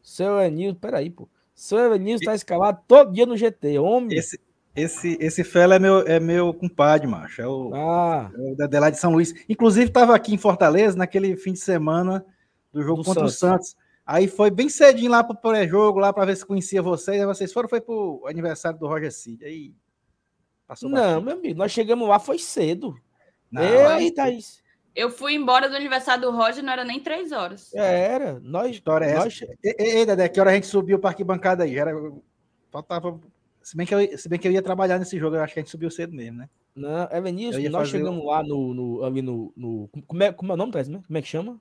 Seu 0.03 0.41
Enilson, 0.41 0.79
peraí, 0.79 1.11
pô. 1.11 1.29
Seu 1.55 1.95
Enilson 1.95 2.21
está 2.21 2.35
escalado 2.35 2.81
todo 2.89 3.13
dia 3.13 3.25
no 3.25 3.37
GT, 3.37 3.79
homem. 3.79 4.19
Esse, 4.19 4.41
esse, 4.75 5.17
esse 5.21 5.45
fela 5.45 5.77
é 5.77 5.79
meu, 5.79 6.01
é 6.01 6.19
meu 6.19 6.53
compadre, 6.53 7.07
macho. 7.07 7.41
É 7.41 7.47
o, 7.47 7.75
ah. 7.75 8.31
é 8.35 8.53
o 8.53 8.57
da, 8.57 8.67
de 8.67 8.79
lá 8.79 8.91
de 8.91 8.99
São 8.99 9.13
Luís. 9.13 9.33
Inclusive, 9.49 9.87
estava 9.87 10.15
aqui 10.15 10.35
em 10.35 10.39
Fortaleza 10.39 10.97
naquele 10.97 11.37
fim 11.37 11.53
de 11.53 11.61
semana 11.61 12.25
do 12.73 12.83
jogo 12.83 13.03
do 13.03 13.05
contra 13.05 13.29
Santos. 13.29 13.37
o 13.37 13.39
Santos. 13.39 13.77
Aí 14.05 14.27
foi 14.27 14.51
bem 14.51 14.69
cedinho 14.69 15.11
lá 15.11 15.23
pro 15.23 15.37
pré-jogo, 15.37 15.99
lá 15.99 16.13
para 16.13 16.25
ver 16.25 16.37
se 16.37 16.45
conhecia 16.45 16.83
vocês. 16.83 17.21
Aí 17.21 17.27
vocês 17.27 17.53
foram, 17.53 17.69
foi 17.69 17.81
pro 17.81 18.25
aniversário 18.27 18.79
do 18.79 18.87
Roger 18.87 19.13
Cid. 19.13 19.45
Aí 19.45 19.75
passou 20.67 20.89
Não, 20.89 20.97
bastante. 20.99 21.25
meu 21.25 21.35
amigo, 21.37 21.59
nós 21.59 21.71
chegamos 21.71 22.09
lá, 22.09 22.19
foi 22.19 22.39
cedo. 22.39 22.95
Não, 23.51 23.89
aí, 23.89 24.11
Thaís. 24.11 24.62
Eu 24.95 25.11
fui 25.11 25.35
embora 25.35 25.69
do 25.69 25.77
aniversário 25.77 26.23
do 26.23 26.31
Roger, 26.31 26.63
não 26.63 26.73
era 26.73 26.85
nem 26.85 27.01
três 27.01 27.33
horas. 27.33 27.73
É, 27.75 28.13
era. 28.13 28.41
Nós, 28.41 28.71
História 28.71 29.07
é 29.07 29.15
nós... 29.15 29.41
essa. 29.41 29.55
Ei, 29.63 30.05
Dedé, 30.05 30.29
que 30.29 30.41
hora 30.41 30.51
a 30.51 30.55
gente 30.55 30.67
subiu 30.67 30.99
para 30.99 31.11
arquibancada 31.11 31.65
aí? 31.65 31.79
Era... 31.79 31.93
Faltava... 32.71 33.19
Se 33.63 33.77
bem, 33.77 33.87
que 33.87 33.95
eu, 33.95 34.19
se 34.19 34.29
bem 34.29 34.39
que 34.39 34.49
eu 34.49 34.53
ia 34.53 34.61
trabalhar 34.61 34.99
nesse 34.99 35.17
jogo, 35.19 35.37
eu 35.37 35.43
acho 35.43 35.55
que 35.55 35.61
a 35.61 35.63
gente 35.63 35.71
subiu 35.71 35.89
cedo 35.89 36.13
mesmo, 36.13 36.39
né? 36.39 36.49
Não, 36.75 37.09
é 37.11 37.21
Vinícius, 37.21 37.71
nós 37.71 37.89
chegamos 37.89 38.25
lá 38.25 38.43
no, 38.43 38.75
no, 38.75 39.05
ali 39.05 39.23
no, 39.23 39.53
no. 39.57 39.89
Como, 40.07 40.23
é, 40.23 40.33
como 40.33 40.53
é 40.53 40.55
o 40.55 40.59
nome, 40.59 40.73
Thaís? 40.73 40.89
Como 40.89 41.19
é 41.19 41.23
que 41.23 41.29
chama? 41.29 41.61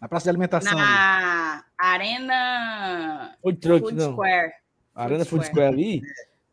Na 0.00 0.08
praça 0.08 0.24
de 0.24 0.30
alimentação. 0.30 0.76
Na 0.76 1.54
ali. 1.54 1.62
Arena 1.78 3.36
Food, 3.42 3.58
Truck, 3.58 3.80
Food 3.80 3.96
não. 3.96 4.12
Square. 4.12 4.52
Arena 4.94 5.24
Food, 5.24 5.44
Food 5.44 5.46
Square. 5.46 5.74
ali. 5.74 6.02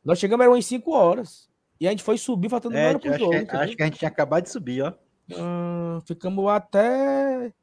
Nós 0.04 0.20
chegamos, 0.20 0.44
eram 0.44 0.58
em 0.58 0.62
5 0.62 0.92
horas. 0.92 1.50
E 1.80 1.88
a 1.88 1.92
gente 1.92 2.04
foi 2.04 2.18
subir, 2.18 2.50
faltando 2.50 2.76
é, 2.76 2.82
uma 2.82 2.90
hora 2.90 3.00
pro 3.00 3.18
jogo. 3.18 3.32
Que, 3.32 3.56
acho 3.56 3.76
que 3.76 3.84
a 3.84 3.86
gente 3.86 4.00
tinha 4.00 4.10
acabado 4.10 4.44
de 4.44 4.50
subir, 4.50 4.82
ó. 4.84 4.94
Ah, 5.32 6.02
ficamos 6.06 6.48
até. 6.48 7.54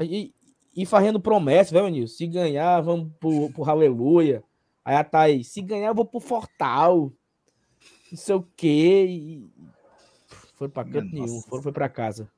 E, 0.00 0.32
e 0.76 0.86
fazendo 0.86 1.20
promessa, 1.20 1.72
velho, 1.72 1.88
Nilson? 1.88 2.16
Se 2.16 2.26
ganhar, 2.26 2.80
vamos 2.80 3.10
pro, 3.18 3.50
pro 3.50 3.68
Aleluia. 3.68 4.42
Aí 4.84 4.96
a 4.96 5.04
Thaís, 5.04 5.48
se 5.48 5.60
ganhar, 5.60 5.88
eu 5.88 5.94
vou 5.94 6.04
pro 6.04 6.20
Fortal. 6.20 7.12
Não 8.10 8.18
sei 8.18 8.34
o 8.34 8.46
quê. 8.56 9.06
E... 9.08 9.50
Foi 10.54 10.68
pra 10.68 10.84
canto 10.84 11.12
nenhum, 11.12 11.40
foram, 11.42 11.62
foi 11.62 11.72
pra 11.72 11.88
casa. 11.88 12.30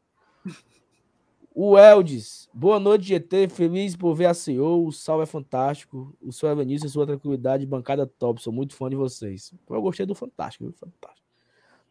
O 1.54 1.76
Eldes, 1.76 2.48
boa 2.52 2.80
noite, 2.80 3.08
GT. 3.08 3.48
Feliz 3.48 3.94
por 3.94 4.14
ver 4.14 4.26
a 4.26 4.34
CEO. 4.34 4.86
O 4.86 4.92
Sal 4.92 5.20
é 5.20 5.26
fantástico. 5.26 6.16
O 6.20 6.32
seu 6.32 6.48
Evanício 6.48 6.86
e 6.86 6.90
sua 6.90 7.06
tranquilidade, 7.06 7.66
bancada 7.66 8.06
top. 8.06 8.42
Sou 8.42 8.52
muito 8.52 8.74
fã 8.74 8.88
de 8.88 8.96
vocês. 8.96 9.52
Eu 9.68 9.82
gostei 9.82 10.06
do 10.06 10.14
Fantástico, 10.14 10.64
viu? 10.64 10.72
Fantástico. 10.72 11.21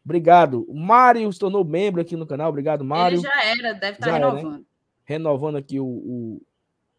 Obrigado. 0.03 0.65
O 0.67 0.73
Mário 0.73 1.31
se 1.31 1.39
tornou 1.39 1.63
membro 1.63 2.01
aqui 2.01 2.15
no 2.15 2.25
canal. 2.25 2.49
Obrigado, 2.49 2.83
Mário. 2.83 3.17
Ele 3.17 3.23
já 3.23 3.43
era, 3.43 3.73
deve 3.73 3.93
estar 3.93 4.07
tá 4.07 4.13
renovando. 4.13 4.47
Era, 4.47 4.57
né? 4.57 4.63
Renovando 5.03 5.55
aqui 5.57 5.79
o, 5.79 5.85
o, 5.85 6.41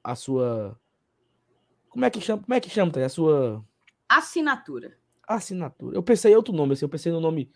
a 0.02 0.14
sua. 0.14 0.78
Como 1.88 2.04
é 2.04 2.10
que 2.10 2.20
chama? 2.20 2.42
Como 2.42 2.54
é 2.54 2.60
que 2.60 2.70
chama? 2.70 2.92
A 3.04 3.08
sua. 3.08 3.64
Assinatura. 4.08 4.96
Assinatura. 5.26 5.96
Eu 5.96 6.02
pensei 6.02 6.32
em 6.32 6.36
outro 6.36 6.52
nome, 6.52 6.74
assim, 6.74 6.84
eu 6.84 6.88
pensei 6.88 7.10
no 7.10 7.20
nome 7.20 7.50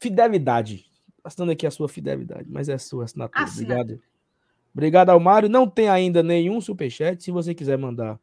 Fidelidade. 0.00 0.86
Assinando 1.22 1.52
aqui 1.52 1.66
a 1.66 1.70
sua 1.70 1.86
fidelidade, 1.86 2.48
mas 2.48 2.70
é 2.70 2.74
a 2.74 2.78
sua 2.78 3.04
assinatura. 3.04 3.44
assinatura. 3.44 3.80
Obrigado. 3.82 4.02
Obrigado 4.72 5.10
ao 5.10 5.20
Mário. 5.20 5.48
Não 5.48 5.68
tem 5.68 5.88
ainda 5.90 6.22
nenhum 6.22 6.60
superchat. 6.60 7.22
Se 7.22 7.30
você 7.30 7.54
quiser 7.54 7.76
mandar, 7.76 8.18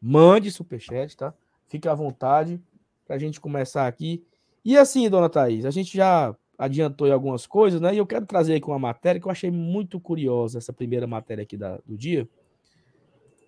mande 0.00 0.50
superchat, 0.52 1.16
tá? 1.16 1.34
Fique 1.66 1.88
à 1.88 1.94
vontade 1.94 2.62
para 3.04 3.16
a 3.16 3.18
gente 3.18 3.40
começar 3.40 3.88
aqui. 3.88 4.24
E 4.64 4.76
assim, 4.76 5.08
dona 5.08 5.28
Thaís, 5.28 5.64
a 5.64 5.70
gente 5.70 5.96
já 5.96 6.34
adiantou 6.58 7.10
algumas 7.10 7.46
coisas, 7.46 7.80
né? 7.80 7.94
E 7.94 7.98
eu 7.98 8.06
quero 8.06 8.26
trazer 8.26 8.56
aqui 8.56 8.66
uma 8.66 8.78
matéria 8.78 9.20
que 9.20 9.26
eu 9.26 9.30
achei 9.30 9.50
muito 9.50 9.98
curiosa, 9.98 10.58
essa 10.58 10.72
primeira 10.72 11.06
matéria 11.06 11.42
aqui 11.42 11.56
da, 11.56 11.78
do 11.86 11.96
dia, 11.96 12.28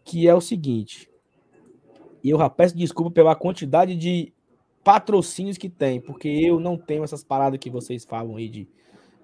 que 0.05 0.27
é 0.27 0.35
o 0.35 0.41
seguinte. 0.41 1.11
E 2.25 2.31
eu 2.31 2.39
já 2.39 2.49
peço 2.49 2.77
desculpa 2.77 3.11
pela 3.11 3.35
quantidade 3.35 3.95
de 3.97 4.33
patrocínios 4.83 5.59
que 5.59 5.69
tem, 5.69 6.01
porque 6.01 6.29
eu 6.29 6.59
não 6.59 6.79
tenho 6.79 7.05
essas 7.05 7.23
paradas 7.23 7.59
que 7.59 7.69
vocês 7.69 8.05
falam 8.05 8.37
aí 8.37 8.49
de 8.49 8.69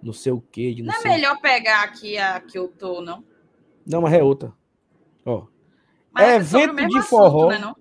não 0.03 0.13
sei 0.13 0.33
o 0.33 0.41
quê. 0.41 0.75
De 0.75 0.83
não, 0.83 0.93
não 0.93 1.01
é 1.01 1.15
melhor 1.17 1.41
pegar 1.41 1.83
aqui 1.85 2.19
a 2.19 2.41
que 2.41 2.59
eu 2.59 2.69
tô, 2.69 3.01
não? 3.01 3.25
Não, 3.87 4.03
mas 4.03 4.13
é 4.13 4.23
outra. 4.23 4.53
Ó. 5.25 5.47
Mas 6.13 6.29
é 6.29 6.35
evento 6.37 6.87
de 6.89 7.03
forró. 7.03 7.51
Assunto, 7.51 7.61
né, 7.61 7.75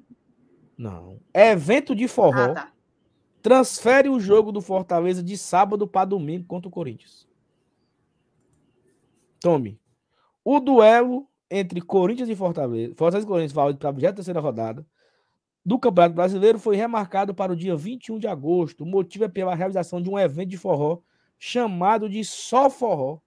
não? 0.77 0.91
não. 0.91 1.19
É 1.33 1.51
evento 1.51 1.95
de 1.95 2.07
forró. 2.07 2.51
Ah, 2.51 2.53
tá. 2.53 2.71
Transfere 3.47 4.09
o 4.09 4.19
jogo 4.19 4.51
do 4.51 4.59
Fortaleza 4.59 5.23
de 5.23 5.37
sábado 5.37 5.87
para 5.87 6.03
domingo 6.03 6.45
contra 6.45 6.67
o 6.67 6.71
Corinthians. 6.71 7.25
Tome. 9.39 9.79
O 10.43 10.59
duelo 10.59 11.25
entre 11.49 11.79
Corinthians 11.79 12.27
e 12.27 12.35
Fortaleza, 12.35 12.93
Fortaleza 12.97 13.25
e 13.25 13.29
Corinthians, 13.29 13.53
válido 13.53 13.79
para 13.79 13.87
a 13.87 13.93
23 13.93 14.35
rodada 14.43 14.85
do 15.65 15.79
Campeonato 15.79 16.13
Brasileiro, 16.13 16.59
foi 16.59 16.75
remarcado 16.75 17.33
para 17.33 17.53
o 17.53 17.55
dia 17.55 17.73
21 17.73 18.19
de 18.19 18.27
agosto. 18.27 18.83
O 18.83 18.85
motivo 18.85 19.23
é 19.23 19.29
pela 19.29 19.55
realização 19.55 20.01
de 20.01 20.09
um 20.09 20.19
evento 20.19 20.49
de 20.49 20.57
forró 20.57 20.99
chamado 21.39 22.09
de 22.09 22.25
Só 22.25 22.69
Forró, 22.69 23.21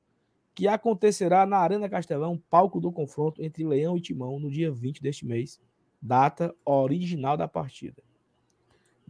que 0.55 0.69
acontecerá 0.69 1.47
na 1.47 1.57
Arena 1.57 1.89
Castelão, 1.89 2.37
palco 2.51 2.79
do 2.79 2.93
confronto 2.93 3.43
entre 3.43 3.65
Leão 3.65 3.97
e 3.97 4.03
Timão, 4.03 4.39
no 4.39 4.51
dia 4.51 4.71
20 4.71 5.03
deste 5.03 5.25
mês, 5.25 5.59
data 5.99 6.55
original 6.67 7.39
da 7.39 7.49
partida. 7.49 8.03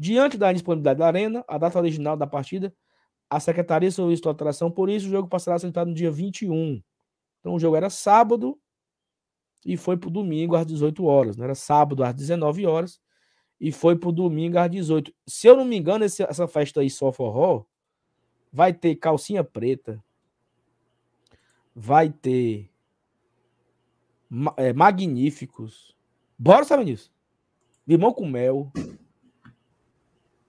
Diante 0.01 0.39
da 0.39 0.51
disponibilidade 0.51 0.99
da 0.99 1.07
Arena, 1.07 1.45
a 1.47 1.59
data 1.59 1.79
original 1.79 2.17
da 2.17 2.27
partida, 2.27 2.75
a 3.29 3.39
Secretaria 3.39 3.91
solicitou 3.91 4.31
alteração, 4.31 4.71
por 4.71 4.89
isso 4.89 5.07
o 5.07 5.11
jogo 5.11 5.29
passará 5.29 5.57
a 5.57 5.59
ser 5.59 5.71
no 5.85 5.93
dia 5.93 6.11
21. 6.11 6.83
Então 7.39 7.55
o 7.55 7.61
jogo 7.61 7.77
era 7.77 7.91
sábado 7.91 8.59
e 9.63 9.77
foi 9.77 9.99
para 9.99 10.09
o 10.09 10.11
domingo 10.11 10.57
às 10.57 10.65
18 10.67 11.05
horas. 11.05 11.37
Não 11.37 11.45
era 11.45 11.55
sábado 11.55 12.03
às 12.03 12.15
19 12.15 12.65
horas 12.65 12.99
e 13.61 13.71
foi 13.71 13.95
para 13.95 14.09
o 14.09 14.13
domingo 14.13 14.57
às 14.57 14.71
18. 14.71 15.13
Se 15.27 15.47
eu 15.47 15.55
não 15.55 15.67
me 15.67 15.77
engano, 15.77 16.03
esse, 16.03 16.23
essa 16.23 16.49
festa 16.49 16.81
aí, 16.81 16.89
Só 16.89 17.13
Forró, 17.13 17.65
vai 18.51 18.73
ter 18.73 18.97
calcinha 18.97 19.45
preta, 19.45 20.03
vai 21.77 22.09
ter 22.09 22.71
é, 24.57 24.73
magníficos. 24.73 25.95
Bora, 26.39 26.65
sabe 26.65 26.87
nisso? 26.87 27.13
limão 27.87 28.13
com 28.13 28.27
mel. 28.27 28.73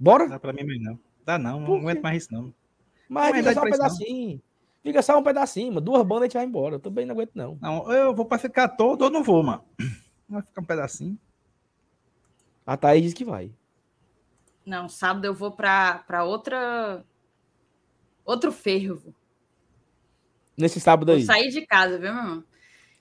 Bora? 0.02 0.28
Dá 0.28 0.40
pra 0.40 0.52
mim 0.52 0.64
mais 0.64 0.82
não. 0.82 1.00
Dá 1.24 1.38
não, 1.38 1.60
não 1.60 1.76
aguento 1.76 2.02
mais 2.02 2.24
isso 2.24 2.34
não. 2.34 2.52
Mas 3.08 3.30
Não 3.32 3.36
é 3.36 3.44
fica 3.44 3.54
só 3.54 3.60
um 3.60 3.62
pra 3.62 3.70
não. 3.70 3.78
pedacinho. 3.78 4.42
Fica 4.84 5.02
só 5.04 5.20
um 5.20 5.24
pedacinho, 5.24 5.68
mano. 5.74 5.82
Duas 5.82 6.02
bandas 6.04 6.22
a 6.24 6.26
gente 6.26 6.34
vai 6.34 6.46
embora. 6.46 6.76
Eu 6.76 6.80
também 6.80 7.06
não 7.06 7.14
aguento, 7.14 7.32
não. 7.36 7.56
Não, 7.62 7.92
eu 7.94 8.16
vou 8.16 8.26
pra 8.26 8.40
ficar 8.40 8.70
todo 8.70 9.04
ou 9.04 9.10
não 9.12 9.22
vou, 9.24 9.44
mano. 9.44 9.64
Vai 10.28 10.42
ficar 10.42 10.62
um 10.62 10.66
pedacinho. 10.66 11.20
A 12.66 12.76
Thaís 12.76 13.04
diz 13.04 13.14
que 13.14 13.24
vai. 13.24 13.52
Não, 14.66 14.90
sábado 14.90 15.26
eu 15.26 15.34
vou 15.36 15.52
para 15.52 16.00
para 16.00 16.24
outra 16.24 17.06
outro 18.26 18.52
fervo. 18.52 19.14
Nesse 20.58 20.80
sábado 20.80 21.08
Vou 21.08 21.16
aí. 21.16 21.24
sair 21.24 21.50
de 21.50 21.66
casa, 21.66 21.98
viu, 22.00 22.14
meu 22.14 22.24
irmão? 22.24 22.44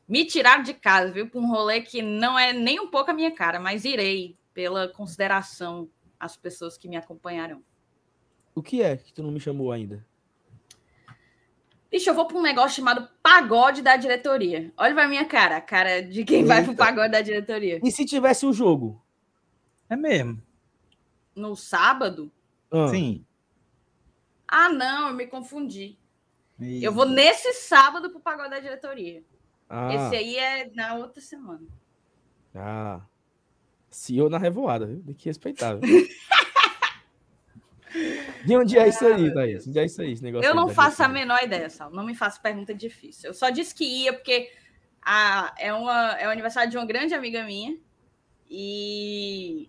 Me 0.09 0.25
tiraram 0.25 0.63
de 0.63 0.75
casa, 0.75 1.13
viu, 1.13 1.29
para 1.31 1.41
um 1.41 1.49
rolê 1.49 1.81
que 1.83 2.03
não 2.03 2.39
é 2.39 2.53
nem 2.53 2.81
um 2.81 2.89
pouco 2.91 3.11
a 3.11 3.15
minha 3.15 3.31
cara, 3.31 3.61
mas 3.61 3.85
irei 3.85 4.35
pela 4.53 4.89
consideração 4.89 5.89
às 6.21 6.37
pessoas 6.37 6.77
que 6.77 6.87
me 6.89 6.97
acompanharão. 6.97 7.65
O 8.55 8.63
que 8.63 8.83
é 8.83 8.97
que 8.97 9.13
tu 9.13 9.23
não 9.23 9.31
me 9.33 9.41
chamou 9.41 9.73
ainda? 9.73 10.07
Bicho, 11.91 12.09
eu 12.09 12.15
vou 12.15 12.27
para 12.27 12.37
um 12.37 12.43
negócio 12.43 12.77
chamado 12.77 13.09
pagode 13.21 13.83
da 13.83 13.97
diretoria. 13.97 14.73
Olha 14.77 14.95
pra 14.95 15.09
minha 15.09 15.25
cara, 15.25 15.57
a 15.57 15.61
cara 15.61 16.01
de 16.03 16.25
quem 16.25 16.45
vai 16.45 16.63
pro 16.63 16.73
Eita. 16.73 16.85
pagode 16.85 17.11
da 17.11 17.21
diretoria. 17.21 17.81
E 17.83 17.91
se 17.91 18.05
tivesse 18.05 18.47
o 18.47 18.53
jogo? 18.53 19.03
É 19.89 19.97
mesmo. 19.97 20.41
No 21.35 21.57
sábado? 21.57 22.31
Ah, 22.71 22.89
Sim. 22.89 23.25
Ah, 24.47 24.69
não, 24.69 25.09
eu 25.09 25.15
me 25.15 25.27
confundi. 25.27 25.99
E- 26.61 26.85
Eu 26.85 26.93
vou 26.93 27.07
nesse 27.07 27.53
sábado 27.55 28.11
pro 28.11 28.21
pagode 28.21 28.51
da 28.51 28.61
diretoria. 28.61 29.25
Ah, 29.69 29.93
Esse 29.95 30.17
aí 30.17 30.37
é 30.37 30.71
na 30.75 30.95
outra 30.95 31.21
semana. 31.21 31.67
ah. 32.55 33.01
CEO 33.91 34.31
na 34.31 34.39
revoada, 34.39 34.87
viu? 34.87 35.03
Tem 35.05 35.15
que 35.15 35.27
respeitar. 35.27 35.75
viu? 35.75 36.09
De 38.45 38.57
onde 38.57 38.79
é 38.79 38.89
isso 38.89 39.05
aí, 39.07 39.33
Thaís? 39.35 39.67
Onde 39.67 39.79
é 39.79 39.85
isso 39.85 40.01
aí, 40.01 40.13
esse 40.13 40.23
negócio 40.23 40.49
Eu 40.49 40.55
não 40.55 40.69
faço 40.69 41.03
a 41.03 41.09
menor 41.09 41.43
ideia, 41.43 41.69
Sal. 41.69 41.91
Não 41.91 42.05
me 42.05 42.15
faça 42.15 42.41
pergunta 42.41 42.73
difícil. 42.73 43.31
Eu 43.31 43.35
só 43.35 43.51
disse 43.51 43.75
que 43.75 43.85
ia 43.85 44.13
porque 44.13 44.51
a, 45.03 45.55
é, 45.59 45.73
uma, 45.73 46.17
é 46.19 46.27
o 46.27 46.31
aniversário 46.31 46.71
de 46.71 46.77
uma 46.77 46.87
grande 46.87 47.15
amiga 47.15 47.43
minha. 47.45 47.77
E. 48.49 49.69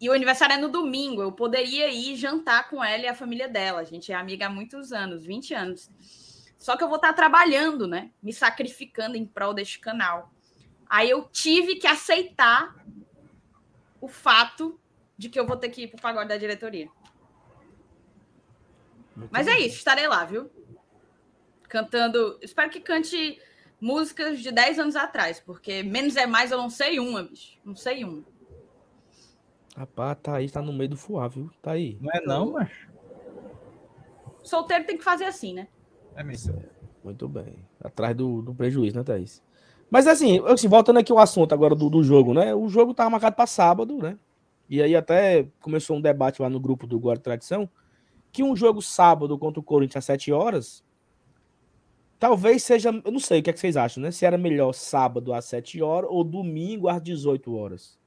E 0.00 0.08
o 0.08 0.12
aniversário 0.12 0.54
é 0.54 0.58
no 0.58 0.68
domingo. 0.68 1.22
Eu 1.22 1.30
poderia 1.30 1.88
ir 1.88 2.16
jantar 2.16 2.68
com 2.68 2.82
ela 2.82 3.04
e 3.04 3.08
a 3.08 3.14
família 3.14 3.48
dela. 3.48 3.80
A 3.80 3.84
gente 3.84 4.10
é 4.10 4.14
amiga 4.14 4.46
há 4.46 4.50
muitos 4.50 4.92
anos 4.92 5.24
20 5.24 5.54
anos. 5.54 5.90
Só 6.58 6.76
que 6.76 6.82
eu 6.82 6.88
vou 6.88 6.96
estar 6.96 7.12
trabalhando, 7.12 7.86
né? 7.86 8.10
Me 8.22 8.32
sacrificando 8.32 9.16
em 9.16 9.24
prol 9.24 9.54
deste 9.54 9.78
canal. 9.78 10.31
Aí 10.92 11.08
eu 11.08 11.22
tive 11.24 11.76
que 11.76 11.86
aceitar 11.86 12.76
o 13.98 14.06
fato 14.06 14.78
de 15.16 15.30
que 15.30 15.40
eu 15.40 15.46
vou 15.46 15.56
ter 15.56 15.70
que 15.70 15.84
ir 15.84 15.88
pro 15.88 15.98
pagode 15.98 16.28
da 16.28 16.36
diretoria. 16.36 16.86
Muito 19.16 19.30
Mas 19.32 19.48
é 19.48 19.58
isso, 19.58 19.78
estarei 19.78 20.06
lá, 20.06 20.22
viu? 20.26 20.50
Cantando. 21.62 22.38
Espero 22.42 22.68
que 22.68 22.78
cante 22.78 23.40
músicas 23.80 24.40
de 24.40 24.52
10 24.52 24.80
anos 24.80 24.94
atrás, 24.94 25.40
porque 25.40 25.82
menos 25.82 26.14
é 26.14 26.26
mais, 26.26 26.50
eu 26.50 26.58
não 26.58 26.68
sei 26.68 27.00
uma, 27.00 27.22
bicho. 27.22 27.58
Não 27.64 27.74
sei 27.74 28.04
uma. 28.04 28.22
Rapaz, 29.74 30.10
a 30.10 30.14
Thaís 30.14 30.52
tá 30.52 30.60
no 30.60 30.74
meio 30.74 30.90
do 30.90 30.96
fuá, 30.98 31.26
viu? 31.26 31.50
Tá 31.62 31.70
aí. 31.70 31.96
Não 32.02 32.10
é 32.12 32.20
não, 32.20 32.52
mas. 32.52 32.70
Solteiro 34.44 34.84
tem 34.84 34.98
que 34.98 35.04
fazer 35.04 35.24
assim, 35.24 35.54
né? 35.54 35.68
É 36.14 36.22
mesmo. 36.22 36.62
Muito 37.02 37.26
bem. 37.26 37.66
Atrás 37.82 38.14
do, 38.14 38.42
do 38.42 38.54
prejuízo, 38.54 38.98
né, 38.98 39.02
Thaís? 39.02 39.42
Mas 39.92 40.06
assim, 40.06 40.36
eu, 40.38 40.46
assim, 40.46 40.68
voltando 40.68 40.98
aqui 41.00 41.12
ao 41.12 41.18
assunto 41.18 41.52
agora 41.52 41.74
do, 41.74 41.90
do 41.90 42.02
jogo, 42.02 42.32
né? 42.32 42.54
O 42.54 42.66
jogo 42.66 42.94
tava 42.94 43.10
marcado 43.10 43.36
para 43.36 43.46
sábado, 43.46 43.98
né? 43.98 44.18
E 44.70 44.80
aí 44.82 44.96
até 44.96 45.46
começou 45.60 45.98
um 45.98 46.00
debate 46.00 46.40
lá 46.40 46.48
no 46.48 46.58
grupo 46.58 46.86
do 46.86 46.98
Guarda 46.98 47.22
Tradição 47.22 47.68
que 48.32 48.42
um 48.42 48.56
jogo 48.56 48.80
sábado 48.80 49.38
contra 49.38 49.60
o 49.60 49.62
Corinthians 49.62 49.98
às 49.98 50.06
7 50.06 50.32
horas 50.32 50.82
talvez 52.18 52.62
seja, 52.64 52.88
eu 53.04 53.12
não 53.12 53.18
sei 53.18 53.40
o 53.40 53.42
que, 53.42 53.50
é 53.50 53.52
que 53.52 53.60
vocês 53.60 53.76
acham, 53.76 54.02
né? 54.02 54.10
Se 54.10 54.24
era 54.24 54.38
melhor 54.38 54.72
sábado 54.72 55.34
às 55.34 55.44
7 55.44 55.82
horas 55.82 56.08
ou 56.10 56.24
domingo 56.24 56.88
às 56.88 57.02
18 57.02 57.54
horas. 57.54 57.98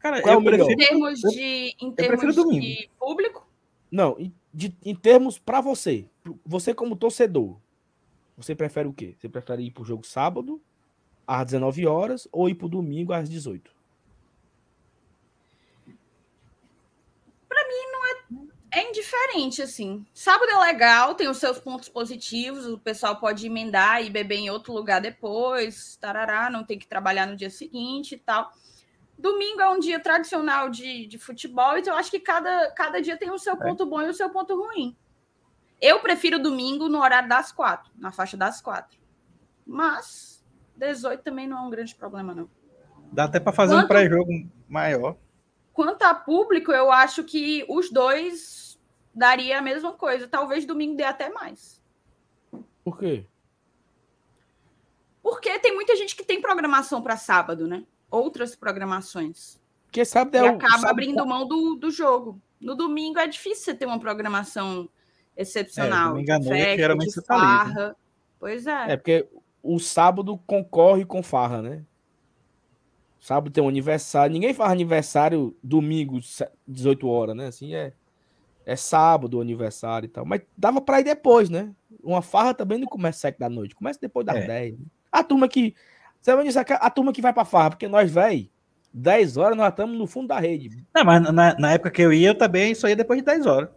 Cara, 0.00 0.20
Qual 0.20 0.32
é 0.32 0.36
eu 0.36 0.40
o 0.40 0.42
melhor? 0.42 0.70
Em 0.70 0.76
prefiro. 0.76 0.88
termos 0.90 1.20
de, 1.20 1.74
em 1.80 1.92
prefiro 1.92 2.18
termos 2.18 2.36
domingo. 2.36 2.60
de 2.60 2.90
público, 2.98 3.46
Não, 3.90 4.16
em, 4.18 4.32
de- 4.52 4.76
em 4.84 4.94
termos 4.94 5.38
para 5.38 5.60
você, 5.60 6.06
você 6.44 6.74
como 6.74 6.94
torcedor, 6.96 7.56
você 8.38 8.54
prefere 8.54 8.88
o 8.88 8.92
quê? 8.92 9.16
Você 9.18 9.28
prefere 9.28 9.64
ir 9.64 9.72
pro 9.72 9.84
jogo 9.84 10.06
sábado 10.06 10.62
às 11.26 11.44
19 11.46 11.86
horas 11.86 12.28
ou 12.32 12.48
ir 12.48 12.54
pro 12.54 12.68
domingo 12.68 13.12
às 13.12 13.28
18? 13.28 13.76
é 18.70 18.88
indiferente, 18.88 19.62
assim. 19.62 20.06
Sábado 20.14 20.50
é 20.50 20.58
legal, 20.58 21.14
tem 21.14 21.28
os 21.28 21.38
seus 21.38 21.58
pontos 21.58 21.88
positivos, 21.88 22.66
o 22.66 22.78
pessoal 22.78 23.16
pode 23.16 23.46
emendar 23.46 24.04
e 24.04 24.10
beber 24.10 24.36
em 24.36 24.50
outro 24.50 24.72
lugar 24.72 25.00
depois, 25.00 25.96
tarará, 25.96 26.50
não 26.50 26.64
tem 26.64 26.78
que 26.78 26.86
trabalhar 26.86 27.26
no 27.26 27.36
dia 27.36 27.50
seguinte 27.50 28.14
e 28.14 28.18
tal. 28.18 28.52
Domingo 29.18 29.60
é 29.60 29.68
um 29.68 29.80
dia 29.80 29.98
tradicional 29.98 30.70
de, 30.70 31.06
de 31.06 31.18
futebol, 31.18 31.76
então 31.76 31.94
eu 31.94 31.98
acho 31.98 32.10
que 32.10 32.20
cada, 32.20 32.70
cada 32.72 33.00
dia 33.00 33.16
tem 33.16 33.30
o 33.30 33.38
seu 33.38 33.56
ponto 33.56 33.84
bom 33.84 34.00
e 34.02 34.08
o 34.08 34.14
seu 34.14 34.30
ponto 34.30 34.54
ruim. 34.54 34.96
Eu 35.80 36.00
prefiro 36.00 36.38
domingo 36.38 36.88
no 36.88 37.00
horário 37.00 37.28
das 37.28 37.52
quatro, 37.52 37.90
na 37.96 38.10
faixa 38.10 38.36
das 38.36 38.60
quatro. 38.60 38.98
Mas 39.66 40.44
18 40.76 41.22
também 41.22 41.46
não 41.46 41.58
é 41.58 41.60
um 41.60 41.70
grande 41.70 41.94
problema, 41.94 42.34
não. 42.34 42.50
Dá 43.12 43.24
até 43.24 43.38
pra 43.40 43.52
fazer 43.52 43.74
um 43.74 43.78
Quanto- 43.78 43.88
pré-jogo 43.88 44.30
maior. 44.68 45.16
Quanto 45.72 46.02
a 46.02 46.14
público, 46.14 46.72
eu 46.72 46.90
acho 46.90 47.22
que 47.22 47.64
os 47.68 47.90
dois 47.90 48.78
daria 49.14 49.58
a 49.58 49.62
mesma 49.62 49.92
coisa. 49.92 50.26
Talvez 50.26 50.64
domingo 50.66 50.96
dê 50.96 51.04
até 51.04 51.30
mais. 51.30 51.80
Por 52.84 52.98
quê? 52.98 53.24
Porque 55.22 55.58
tem 55.58 55.74
muita 55.74 55.94
gente 55.96 56.16
que 56.16 56.24
tem 56.24 56.40
programação 56.40 57.02
para 57.02 57.16
sábado, 57.16 57.66
né? 57.66 57.84
Outras 58.10 58.56
programações. 58.56 59.60
Porque 59.84 60.04
sábado 60.04 60.34
E 60.34 60.38
é 60.38 60.42
o. 60.50 60.56
acaba 60.56 60.72
sábado- 60.74 60.90
abrindo 60.90 61.26
mão 61.26 61.46
do, 61.46 61.74
do 61.76 61.90
jogo. 61.90 62.40
No 62.60 62.74
domingo 62.74 63.18
é 63.18 63.26
difícil 63.26 63.64
você 63.64 63.74
ter 63.74 63.86
uma 63.86 64.00
programação 64.00 64.88
excepcional. 65.38 66.08
É, 66.08 66.10
domingo 66.12 66.32
à 66.32 66.38
de 66.38 66.48
noite, 66.48 66.60
festa, 66.62 66.76
geralmente 66.76 67.10
você 67.12 67.22
tá 67.22 67.34
livre. 67.34 67.74
farra. 67.74 67.96
Pois 68.40 68.66
é. 68.66 68.92
É 68.92 68.96
porque 68.96 69.26
o 69.62 69.78
sábado 69.78 70.38
concorre 70.46 71.04
com 71.04 71.22
farra, 71.22 71.62
né? 71.62 71.82
Sábado 73.20 73.50
tem 73.52 73.62
um 73.62 73.68
aniversário. 73.68 74.32
Ninguém 74.32 74.54
faz 74.54 74.70
aniversário 74.70 75.56
domingo, 75.62 76.22
se- 76.22 76.48
18 76.66 77.08
horas, 77.08 77.36
né? 77.36 77.46
Assim 77.48 77.74
é. 77.74 77.92
É 78.64 78.76
sábado 78.76 79.38
o 79.38 79.40
aniversário 79.40 80.06
e 80.06 80.08
tal. 80.08 80.24
Mas 80.26 80.42
dava 80.56 80.80
pra 80.80 81.00
ir 81.00 81.04
depois, 81.04 81.48
né? 81.48 81.70
Uma 82.02 82.20
farra 82.22 82.52
também 82.54 82.78
não 82.78 82.86
começa 82.86 83.16
às 83.16 83.20
7 83.22 83.38
da 83.38 83.48
noite. 83.48 83.74
Começa 83.74 83.98
depois 84.00 84.24
das 84.26 84.36
É. 84.36 84.46
10. 84.46 84.78
né? 84.78 84.84
A 85.10 85.24
turma 85.24 85.48
que. 85.48 85.74
Você 86.20 86.34
vai 86.34 86.44
dizer 86.44 86.64
que 86.64 86.72
a 86.72 86.90
turma 86.90 87.12
que 87.12 87.22
vai 87.22 87.32
pra 87.32 87.44
farra, 87.44 87.70
porque 87.70 87.88
nós, 87.88 88.10
velho, 88.10 88.48
10 88.92 89.36
horas 89.36 89.56
nós 89.56 89.70
estamos 89.70 89.96
no 89.96 90.06
fundo 90.06 90.28
da 90.28 90.38
rede. 90.38 90.84
Não, 90.94 91.04
mas 91.04 91.22
na, 91.32 91.58
na 91.58 91.72
época 91.72 91.90
que 91.90 92.02
eu 92.02 92.12
ia, 92.12 92.28
eu 92.28 92.34
também 92.36 92.74
só 92.74 92.88
ia 92.88 92.96
depois 92.96 93.18
de 93.20 93.24
10 93.24 93.46
horas. 93.46 93.70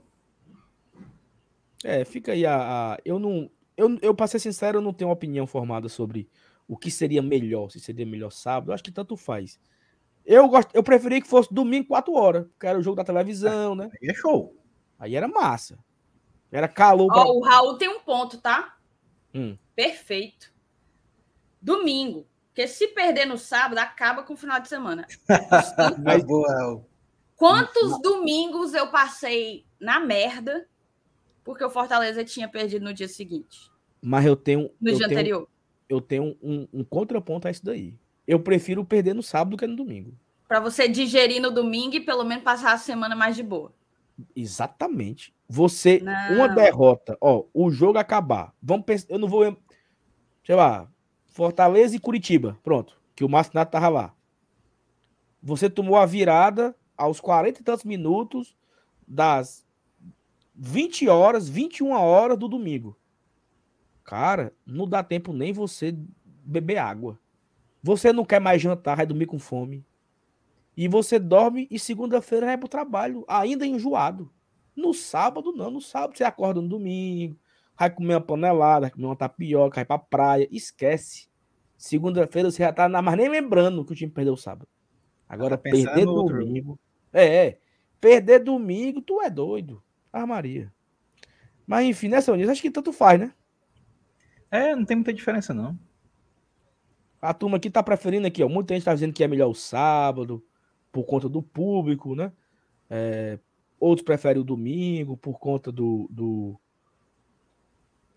É, 1.84 2.04
fica 2.06 2.32
aí 2.34 2.46
a. 2.46 2.94
a- 2.94 2.98
eu 3.06 3.18
não. 3.20 3.50
Eu, 3.78 3.98
eu, 4.02 4.14
pra 4.14 4.28
ser 4.28 4.40
sincero, 4.40 4.78
eu 4.78 4.82
não 4.82 4.94
tenho 4.94 5.10
opinião 5.10 5.48
formada 5.48 5.90
sobre 5.90 6.30
o 6.68 6.78
que 6.78 6.92
seria 6.92 7.22
melhor, 7.22 7.70
se 7.72 7.80
seria 7.80 8.06
melhor 8.06 8.32
sábado. 8.32 8.70
Eu 8.70 8.74
acho 8.76 8.84
que 8.84 8.92
tanto 8.92 9.16
faz. 9.18 9.60
Eu, 10.26 10.48
gosto, 10.48 10.70
eu 10.76 10.84
preferia 10.84 11.20
que 11.20 11.28
fosse 11.28 11.52
domingo, 11.52 11.88
4 11.88 12.14
horas, 12.14 12.46
porque 12.48 12.68
era 12.68 12.78
o 12.78 12.82
jogo 12.84 12.98
da 12.98 13.04
televisão, 13.04 13.74
né? 13.74 13.90
Aí 14.02 14.10
é 14.10 14.14
show. 14.14 14.56
Aí 15.00 15.16
era 15.16 15.28
massa. 15.28 15.80
Era 16.52 16.68
calor. 16.68 17.08
pra- 17.08 17.24
Ó, 17.24 17.34
o 17.34 17.42
Raul 17.42 17.78
tem 17.78 17.90
um 17.90 18.02
ponto, 18.02 18.38
tá? 18.40 18.78
Hum. 19.34 19.58
Perfeito. 19.76 20.52
Domingo. 21.62 22.28
Porque 22.50 22.68
se 22.68 22.90
perder 22.90 23.26
no 23.26 23.38
sábado, 23.38 23.78
acaba 23.80 24.24
com 24.24 24.34
o 24.34 24.38
final 24.38 24.60
de 24.60 24.68
semana. 24.68 25.08
Mas 26.04 26.24
boa. 26.24 26.86
Quantos 27.36 28.00
domingos 28.02 28.74
eu 28.74 28.92
passei 28.92 29.66
na 29.80 30.00
merda 30.00 30.68
porque 31.44 31.64
o 31.64 31.70
Fortaleza 31.70 32.24
tinha 32.24 32.48
perdido 32.48 32.86
no 32.86 32.94
dia 32.94 33.08
seguinte, 33.08 33.70
Mas 34.02 34.26
eu 34.26 34.36
tenho. 34.36 34.72
no 34.80 34.90
eu 34.90 34.96
dia 34.98 35.08
tenho, 35.08 35.20
anterior? 35.20 35.48
eu 35.90 36.02
tenho 36.02 36.38
um, 36.42 36.68
um 36.74 36.84
contraponto 36.84 37.48
a 37.48 37.52
isso 37.52 37.64
daí. 37.66 37.94
Eu 38.28 38.40
prefiro 38.40 38.86
perder 38.86 39.14
no 39.14 39.24
sábado 39.24 39.52
do 39.52 39.58
que 39.58 39.68
no 39.68 39.76
domingo. 39.76 40.14
Para 40.48 40.60
você 40.60 40.88
digerir 40.88 41.42
no 41.42 41.52
domingo 41.52 41.96
e 41.96 42.00
pelo 42.00 42.24
menos 42.24 42.44
passar 42.44 42.74
a 42.74 42.78
semana 42.78 43.16
mais 43.16 43.36
de 43.36 43.44
boa. 43.44 43.74
Exatamente. 44.36 45.34
Você, 45.50 46.00
Não. 46.00 46.36
uma 46.36 46.48
derrota, 46.48 47.18
ó, 47.20 47.44
o 47.54 47.70
jogo 47.72 47.98
acabar. 47.98 48.54
Vamos 48.62 48.86
pensar, 48.86 49.08
eu 49.10 49.20
não 49.20 49.28
vou, 49.28 49.58
sei 50.46 50.56
lá, 50.56 50.90
Fortaleza 51.28 51.96
e 51.96 52.00
Curitiba, 52.00 52.58
pronto, 52.64 52.98
que 53.16 53.24
o 53.24 53.30
Marcinato 53.30 53.72
tava 53.72 53.90
lá. 53.90 54.14
Você 55.42 55.70
tomou 55.70 55.98
a 55.98 56.06
virada 56.06 56.76
aos 56.96 57.20
40 57.20 57.60
e 57.60 57.64
tantos 57.64 57.84
minutos 57.84 58.56
das 59.08 59.66
20 60.54 61.08
horas, 61.08 61.48
21 61.48 61.92
horas 61.92 62.38
do 62.38 62.48
domingo. 62.48 62.98
Cara, 64.04 64.54
não 64.66 64.88
dá 64.88 65.04
tempo 65.04 65.32
nem 65.32 65.54
você 65.54 65.96
beber 66.44 66.78
água. 66.78 67.20
Você 67.84 68.12
não 68.14 68.26
quer 68.26 68.40
mais 68.40 68.62
jantar, 68.62 68.98
vai 68.98 69.06
dormir 69.06 69.26
com 69.26 69.40
fome. 69.40 69.86
E 70.76 70.88
você 70.88 71.20
dorme 71.20 71.68
e 71.70 71.78
segunda-feira 71.78 72.46
vai 72.46 72.58
pro 72.58 72.68
trabalho, 72.68 73.26
ainda 73.28 73.66
enjoado. 73.66 74.32
No 74.76 74.94
sábado, 74.94 75.52
não. 75.52 75.70
No 75.70 75.82
sábado 75.82 76.18
você 76.18 76.24
acorda 76.24 76.62
no 76.62 76.68
domingo, 76.68 77.38
vai 77.78 77.90
comer 77.90 78.16
uma 78.16 78.22
panelada, 78.22 78.82
vai 78.82 78.92
comer 78.92 79.06
uma 79.06 79.16
tapioca, 79.16 79.76
vai 79.76 79.86
pra 79.86 80.00
praia. 80.00 80.48
Esquece. 80.52 81.28
Segunda-feira 81.78 82.50
você 82.50 82.64
já 82.64 82.72
tá 82.72 82.88
mais 82.88 83.18
nem 83.18 83.28
lembrando 83.28 83.84
que 83.84 83.92
o 83.92 83.96
time 83.96 84.12
perdeu 84.12 84.34
o 84.34 84.38
sábado. 84.38 84.68
Agora, 85.28 85.58
tá 85.58 85.64
perder 85.64 86.06
domingo. 86.06 86.80
É, 87.12 87.48
é. 87.48 87.60
Perder 88.00 88.40
domingo, 88.40 89.02
tu 89.02 89.22
é 89.22 89.30
doido. 89.30 89.84
Armaria. 90.12 90.72
Mas 91.66 91.86
enfim, 91.86 92.08
nessa 92.08 92.36
né, 92.36 92.44
acho 92.46 92.62
que 92.62 92.72
tanto 92.72 92.92
faz, 92.92 93.20
né? 93.20 93.34
É, 94.50 94.76
não 94.76 94.84
tem 94.84 94.96
muita 94.96 95.14
diferença, 95.14 95.54
não. 95.54 95.78
A 97.22 97.34
turma 97.34 97.58
aqui 97.58 97.70
tá 97.70 97.82
preferindo 97.82 98.28
aqui, 98.28 98.44
ó. 98.44 98.50
Muita 98.50 98.74
gente 98.74 98.84
tá 98.84 98.94
dizendo 98.94 99.14
que 99.14 99.24
é 99.24 99.28
melhor 99.28 99.48
o 99.48 99.56
sábado, 99.56 100.44
por 100.92 101.06
conta 101.06 101.30
do 101.30 101.42
público, 101.42 102.16
né? 102.16 102.32
É, 102.90 103.40
outros 103.80 104.04
preferem 104.04 104.42
o 104.42 104.46
domingo 104.46 105.16
por 105.16 105.40
conta 105.40 105.72
do, 105.72 106.08
do, 106.12 106.60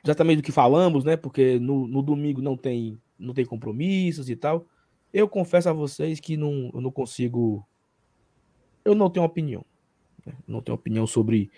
exatamente 0.03 0.39
do 0.39 0.43
que 0.43 0.53
falamos, 0.53 1.05
né? 1.05 1.17
Porque 1.17 1.59
no, 1.59 1.87
no 1.87 2.03
domingo 2.03 2.43
não 2.43 2.57
tem 2.57 3.01
não 3.19 3.33
tem 3.33 3.45
compromissos 3.45 4.29
e 4.29 4.37
tal. 4.37 4.67
Eu 5.13 5.29
confesso 5.29 5.69
a 5.69 5.73
vocês 5.73 6.21
que 6.21 6.37
não, 6.37 6.71
eu 6.75 6.81
não 6.81 6.91
consigo. 6.91 7.67
Eu 8.85 8.95
não 8.95 9.09
tenho 9.09 9.25
opinião. 9.25 9.65
Né? 10.27 10.35
Não 10.47 10.61
tenho 10.61 10.75
opinião 10.75 11.07
sobre 11.07 11.51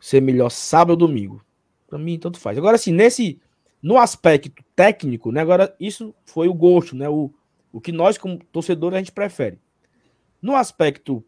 ser 0.00 0.20
melhor 0.20 0.50
sábado 0.50 0.90
ou 1.02 1.08
domingo. 1.08 1.44
Para 1.86 1.98
mim, 1.98 2.18
tanto 2.18 2.38
faz. 2.38 2.56
Agora, 2.58 2.76
assim, 2.76 2.92
nesse. 2.92 3.40
No 3.80 3.96
aspecto 3.96 4.64
técnico, 4.74 5.30
né? 5.30 5.40
Agora, 5.40 5.74
isso 5.78 6.12
foi 6.24 6.48
o 6.48 6.54
gosto, 6.54 6.96
né? 6.96 7.08
O, 7.08 7.32
o 7.72 7.80
que 7.80 7.92
nós, 7.92 8.18
como 8.18 8.38
torcedores, 8.46 8.96
a 8.96 8.98
gente 8.98 9.12
prefere. 9.12 9.60
No 10.42 10.56
aspecto 10.56 11.24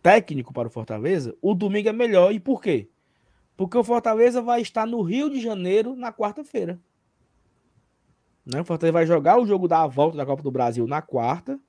técnico 0.00 0.52
para 0.52 0.68
o 0.68 0.70
Fortaleza, 0.70 1.36
o 1.42 1.54
domingo 1.54 1.88
é 1.88 1.92
melhor. 1.92 2.32
E 2.32 2.38
por 2.38 2.62
quê? 2.62 2.88
Porque 3.56 3.76
o 3.76 3.84
Fortaleza 3.84 4.40
vai 4.40 4.60
estar 4.60 4.86
no 4.86 5.02
Rio 5.02 5.28
de 5.28 5.40
Janeiro 5.40 5.94
na 5.96 6.12
quarta-feira. 6.12 6.80
Né? 8.44 8.60
O 8.60 8.64
Fortaleza 8.64 8.92
vai 8.92 9.06
jogar 9.06 9.40
o 9.40 9.46
jogo 9.46 9.68
da 9.68 9.86
volta 9.86 10.16
da 10.16 10.26
Copa 10.26 10.42
do 10.42 10.50
Brasil 10.50 10.86
na 10.86 11.00
quarta. 11.00 11.60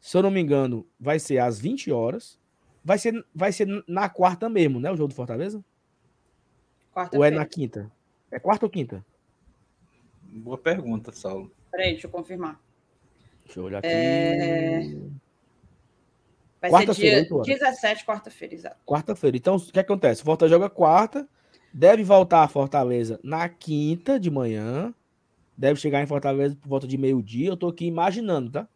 Se 0.00 0.16
eu 0.16 0.22
não 0.22 0.30
me 0.30 0.40
engano, 0.40 0.86
vai 0.98 1.18
ser 1.18 1.38
às 1.38 1.58
20 1.58 1.90
horas. 1.90 2.38
Vai 2.86 2.98
ser, 2.98 3.26
vai 3.34 3.50
ser 3.50 3.66
na 3.88 4.08
quarta 4.08 4.48
mesmo, 4.48 4.78
né? 4.78 4.92
O 4.92 4.96
jogo 4.96 5.08
do 5.08 5.14
Fortaleza? 5.14 5.60
Quarta 6.92 7.18
ou 7.18 7.24
é 7.24 7.32
na 7.32 7.44
quinta? 7.44 7.90
É 8.30 8.38
quarta 8.38 8.64
ou 8.64 8.70
quinta? 8.70 9.04
Boa 10.22 10.56
pergunta, 10.56 11.10
Saulo. 11.10 11.50
Peraí, 11.68 11.94
deixa 11.94 12.06
eu 12.06 12.10
confirmar. 12.12 12.60
Deixa 13.44 13.58
eu 13.58 13.64
olhar 13.64 13.78
aqui. 13.78 13.88
É... 13.88 14.82
Vai 16.60 16.70
quarta-feira, 16.70 17.26
ser 17.26 17.42
dia 17.42 17.58
17, 17.58 18.06
quarta-feira, 18.06 18.54
exato. 18.54 18.76
Quarta-feira. 18.86 19.36
Então, 19.36 19.56
o 19.56 19.60
que 19.60 19.80
acontece? 19.80 20.22
Fortaleza 20.22 20.54
joga 20.54 20.70
quarta, 20.70 21.28
deve 21.74 22.04
voltar 22.04 22.44
a 22.44 22.48
Fortaleza 22.48 23.18
na 23.20 23.48
quinta 23.48 24.20
de 24.20 24.30
manhã, 24.30 24.94
deve 25.58 25.80
chegar 25.80 26.04
em 26.04 26.06
Fortaleza 26.06 26.54
por 26.54 26.68
volta 26.68 26.86
de 26.86 26.96
meio-dia. 26.96 27.48
Eu 27.48 27.56
tô 27.56 27.66
aqui 27.66 27.84
imaginando, 27.84 28.52
tá? 28.52 28.68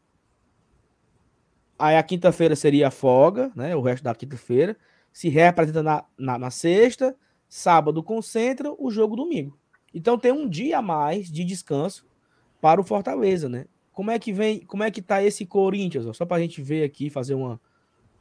Aí 1.80 1.96
a 1.96 2.02
quinta-feira 2.02 2.54
seria 2.54 2.90
folga, 2.90 3.50
né? 3.56 3.74
O 3.74 3.80
resto 3.80 4.04
da 4.04 4.14
quinta-feira. 4.14 4.76
Se 5.10 5.30
reapresenta 5.30 5.82
na, 5.82 6.04
na, 6.16 6.38
na, 6.38 6.50
sexta, 6.50 7.16
sábado 7.48 8.02
concentra, 8.02 8.70
o 8.78 8.90
jogo 8.90 9.16
domingo. 9.16 9.58
Então 9.94 10.18
tem 10.18 10.30
um 10.30 10.46
dia 10.46 10.78
a 10.78 10.82
mais 10.82 11.32
de 11.32 11.42
descanso 11.42 12.06
para 12.60 12.82
o 12.82 12.84
Fortaleza, 12.84 13.48
né? 13.48 13.64
Como 13.92 14.10
é 14.10 14.18
que 14.18 14.30
vem, 14.30 14.60
como 14.60 14.82
é 14.82 14.90
que 14.90 15.00
tá 15.00 15.22
esse 15.22 15.46
Corinthians? 15.46 16.06
Ó? 16.06 16.12
Só 16.12 16.26
para 16.26 16.36
a 16.36 16.40
gente 16.40 16.60
ver 16.60 16.84
aqui, 16.84 17.08
fazer 17.08 17.34
uma, 17.34 17.58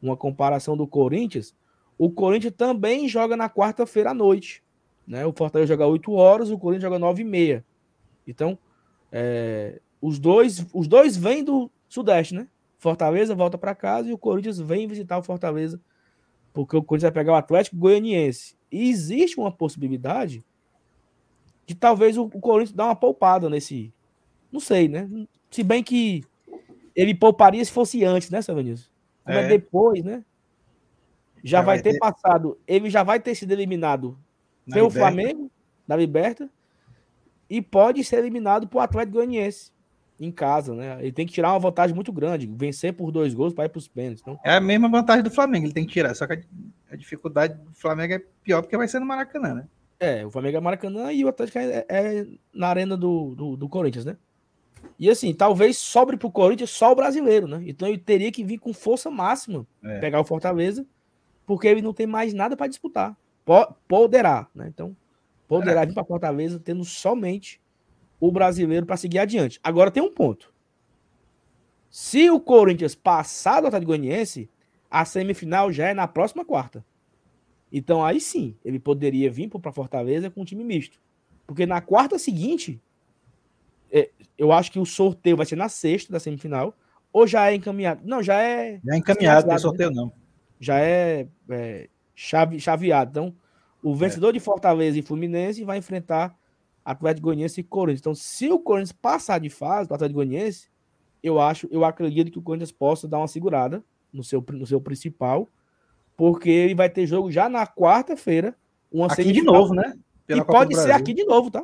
uma 0.02 0.16
comparação 0.16 0.78
do 0.78 0.88
Corinthians, 0.88 1.54
o 1.98 2.10
Corinthians 2.10 2.54
também 2.56 3.10
joga 3.10 3.36
na 3.36 3.50
quarta-feira 3.50 4.12
à 4.12 4.14
noite. 4.14 4.64
Né? 5.06 5.26
O 5.26 5.34
Fortaleza 5.34 5.74
joga 5.74 5.86
8 5.86 6.14
horas, 6.14 6.50
o 6.50 6.58
Corinthians 6.58 6.84
joga 6.84 6.98
9 6.98 7.22
e 7.22 7.26
meia. 7.26 7.66
Então, 8.26 8.58
é, 9.12 9.82
os, 10.02 10.18
dois, 10.18 10.66
os 10.74 10.88
dois 10.88 11.18
vêm 11.18 11.44
do 11.44 11.70
Sudeste, 11.90 12.34
né? 12.34 12.48
Fortaleza 12.80 13.36
volta 13.36 13.58
para 13.58 13.76
casa 13.76 14.10
e 14.10 14.14
o 14.14 14.18
Corinthians 14.18 14.58
vem 14.58 14.88
visitar 14.88 15.18
o 15.18 15.22
Fortaleza, 15.22 15.80
porque 16.54 16.78
o 16.78 16.82
Corinthians 16.82 17.14
vai 17.14 17.24
pegar 17.24 17.34
o 17.34 17.36
Atlético 17.36 17.76
Goianiense. 17.76 18.56
E 18.72 18.90
existe 18.90 19.38
uma 19.38 19.52
possibilidade 19.52 20.46
de 21.66 21.76
talvez 21.76 22.18
o, 22.18 22.24
o 22.24 22.40
Corinthians 22.40 22.76
dar 22.76 22.86
uma 22.86 22.96
poupada 22.96 23.50
nesse. 23.50 23.94
Não 24.50 24.62
sei, 24.62 24.88
né? 24.88 25.10
Se 25.52 25.62
bem 25.62 25.84
que 25.84 26.24
ele 26.96 27.14
pouparia 27.14 27.64
se 27.64 27.72
fosse 27.72 28.06
antes, 28.06 28.30
né, 28.30 28.42
Savanilson? 28.42 28.90
Como 29.26 29.38
é. 29.38 29.44
é 29.44 29.48
depois, 29.50 30.02
né? 30.02 30.24
Já, 31.44 31.60
já 31.60 31.62
vai, 31.62 31.76
vai 31.76 31.84
ter, 31.84 31.94
ter, 31.94 32.00
passado, 32.00 32.58
ele 32.66 32.90
já 32.90 33.04
vai 33.04 33.20
ter 33.20 33.36
sido 33.36 33.52
eliminado 33.52 34.18
Na 34.66 34.76
pelo 34.76 34.88
Liberta. 34.88 35.12
Flamengo, 35.12 35.52
da 35.86 35.98
Liberta, 35.98 36.50
e 37.50 37.62
pode 37.62 38.06
ser 38.06 38.20
eliminado 38.20 38.70
por 38.70 38.80
Atlético 38.80 39.18
Goianiense 39.18 39.72
em 40.20 40.32
casa, 40.32 40.76
né? 40.76 40.98
Ele 41.00 41.12
tem 41.12 41.26
que 41.26 41.34
tirar 41.34 41.54
uma 41.54 41.60
vantagem 41.60 41.96
muito 41.96 42.12
grande, 42.12 42.46
vencer 42.48 42.94
por 42.94 43.12
dois 43.12 43.34
gols 43.34 43.54
para 43.54 43.66
ir 43.66 43.70
para 43.70 43.80
os 43.80 43.88
pênaltis. 43.88 44.22
Então... 44.22 44.40
É 44.44 44.54
a 44.54 44.60
mesma 44.60 44.90
vantagem 44.90 45.24
do 45.24 45.32
Flamengo, 45.32 45.66
ele 45.66 45.74
tem 45.74 45.86
que 45.86 45.94
tirar, 45.94 46.14
só 46.14 46.28
que 46.28 46.44
a 46.92 46.96
dificuldade 46.96 47.54
do 47.54 47.74
Flamengo 47.74 48.14
é 48.14 48.22
pior 48.44 48.62
porque 48.62 48.76
vai 48.76 48.88
ser 48.88 49.00
no 49.00 49.06
Maracanã, 49.06 49.54
né? 49.54 49.68
É, 50.00 50.26
o 50.26 50.32
Flamengo 50.32 50.58
é 50.58 50.62
Maracanã 50.62 51.12
e 51.12 51.24
o 51.26 51.28
Atlético 51.28 51.60
é, 51.60 51.86
é 51.90 52.28
na 52.54 52.68
arena 52.68 52.96
do, 52.96 53.36
do, 53.36 53.58
do 53.58 53.70
Corinthians, 53.70 54.06
né? 54.06 54.18
E 54.98 55.10
assim, 55.10 55.34
talvez 55.34 55.78
sobre 55.78 56.18
pro 56.18 56.32
Corinthians 56.32 56.70
só 56.70 56.92
o 56.92 56.96
brasileiro, 56.96 57.48
né? 57.48 57.64
Então 57.66 57.88
ele 57.88 57.98
teria 57.98 58.32
que 58.32 58.44
vir 58.44 58.58
com 58.58 58.74
força 58.74 59.10
máxima 59.10 59.66
é. 59.84 60.00
pegar 60.00 60.20
o 60.20 60.26
Fortaleza, 60.26 60.86
porque 61.46 61.68
ele 61.68 61.82
não 61.82 61.94
tem 61.94 62.08
mais 62.08 62.34
nada 62.34 62.56
para 62.56 62.68
disputar. 62.68 63.16
Poderá, 63.88 64.48
né? 64.54 64.68
Então, 64.68 64.96
poderá 65.48 65.82
é. 65.82 65.86
vir 65.86 65.94
para 65.94 66.04
Fortaleza 66.04 66.60
tendo 66.60 66.84
somente 66.84 67.62
o 68.20 68.32
brasileiro 68.32 68.86
para 68.86 68.98
seguir 68.98 69.20
adiante. 69.20 69.60
Agora 69.64 69.92
tem 69.92 70.04
um 70.04 70.12
ponto. 70.12 70.54
Se 71.90 72.30
o 72.30 72.40
Corinthians 72.40 72.96
passar 72.96 73.62
do 73.62 73.68
Atlético 73.68 73.88
Goianiense, 73.88 74.50
a 74.90 75.06
semifinal 75.06 75.72
já 75.72 75.88
é 75.88 75.94
na 75.94 76.08
próxima 76.08 76.46
quarta. 76.46 76.86
Então 77.72 78.04
aí 78.04 78.20
sim, 78.20 78.56
ele 78.64 78.80
poderia 78.80 79.30
vir 79.30 79.50
para 79.50 79.72
Fortaleza 79.72 80.30
com 80.30 80.42
um 80.42 80.46
time 80.46 80.64
misto. 80.64 81.00
Porque 81.48 81.66
na 81.66 81.82
quarta 81.82 82.20
seguinte, 82.20 82.80
é, 83.92 84.10
eu 84.38 84.52
acho 84.52 84.72
que 84.72 84.80
o 84.80 84.86
sorteio 84.86 85.38
vai 85.38 85.46
ser 85.46 85.56
na 85.56 85.70
sexta 85.70 86.12
da 86.12 86.20
semifinal, 86.20 86.76
ou 87.12 87.26
já 87.26 87.50
é 87.50 87.56
encaminhado? 87.56 88.02
Não, 88.06 88.22
já 88.22 88.40
é. 88.42 88.80
Já 88.84 88.94
é 88.94 88.98
encaminhado, 88.98 89.48
não 89.48 89.56
é 89.56 89.58
sorteio, 89.58 89.92
não. 89.92 90.12
Já 90.60 90.80
é, 90.80 91.28
é 91.50 91.90
chave, 92.16 92.60
chaveado. 92.60 93.10
Então, 93.12 93.36
o 93.82 93.96
vencedor 93.96 94.30
é. 94.30 94.34
de 94.34 94.40
Fortaleza 94.40 95.00
e 95.00 95.02
Fluminense 95.02 95.64
vai 95.64 95.78
enfrentar 95.78 96.38
Atlético 96.90 97.26
Goianiense 97.26 97.62
e 97.62 97.64
Corinthians. 97.64 98.00
Então, 98.00 98.16
se 98.16 98.50
o 98.50 98.58
Corinthians 98.58 98.92
passar 98.92 99.40
de 99.40 99.48
fase 99.48 99.88
do 99.88 99.94
Atlético 99.94 100.16
Goianiense, 100.18 100.72
eu 101.22 101.40
acho, 101.40 101.68
eu 101.70 101.86
acredito 101.86 102.32
que 102.32 102.40
o 102.40 102.42
Corinthians 102.42 102.72
possa 102.72 103.08
dar 103.08 103.20
uma 103.20 103.28
segurada 103.28 103.84
no 104.12 104.24
seu, 104.24 104.44
no 104.54 104.66
seu 104.66 104.82
principal, 104.82 105.48
porque 106.18 106.50
ele 106.50 106.74
vai 106.74 106.90
ter 106.90 107.06
jogo 107.06 107.30
já 107.30 107.48
na 107.48 107.68
quarta-feira. 107.68 108.56
Aqui 109.08 109.32
de 109.32 109.44
novo, 109.44 109.76
né? 109.76 109.94
Pela 110.26 110.42
e 110.42 110.44
Copa 110.44 110.60
pode 110.60 110.76
ser 110.76 110.92
aqui 110.92 111.14
de 111.14 111.24
novo, 111.26 111.52
tá? 111.52 111.64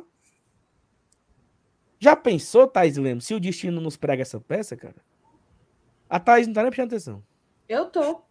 Já 1.98 2.14
pensou, 2.14 2.68
Thais 2.68 2.96
Lemos, 2.96 3.24
se 3.24 3.34
o 3.34 3.40
destino 3.40 3.80
nos 3.80 3.96
prega 3.96 4.22
essa 4.22 4.38
peça, 4.38 4.76
cara? 4.76 4.96
A 6.08 6.20
Thais 6.20 6.46
não 6.46 6.54
tá 6.54 6.62
nem 6.62 6.70
prestando 6.70 6.94
atenção. 6.94 7.22
Eu 7.68 7.86
tô. 7.86 8.22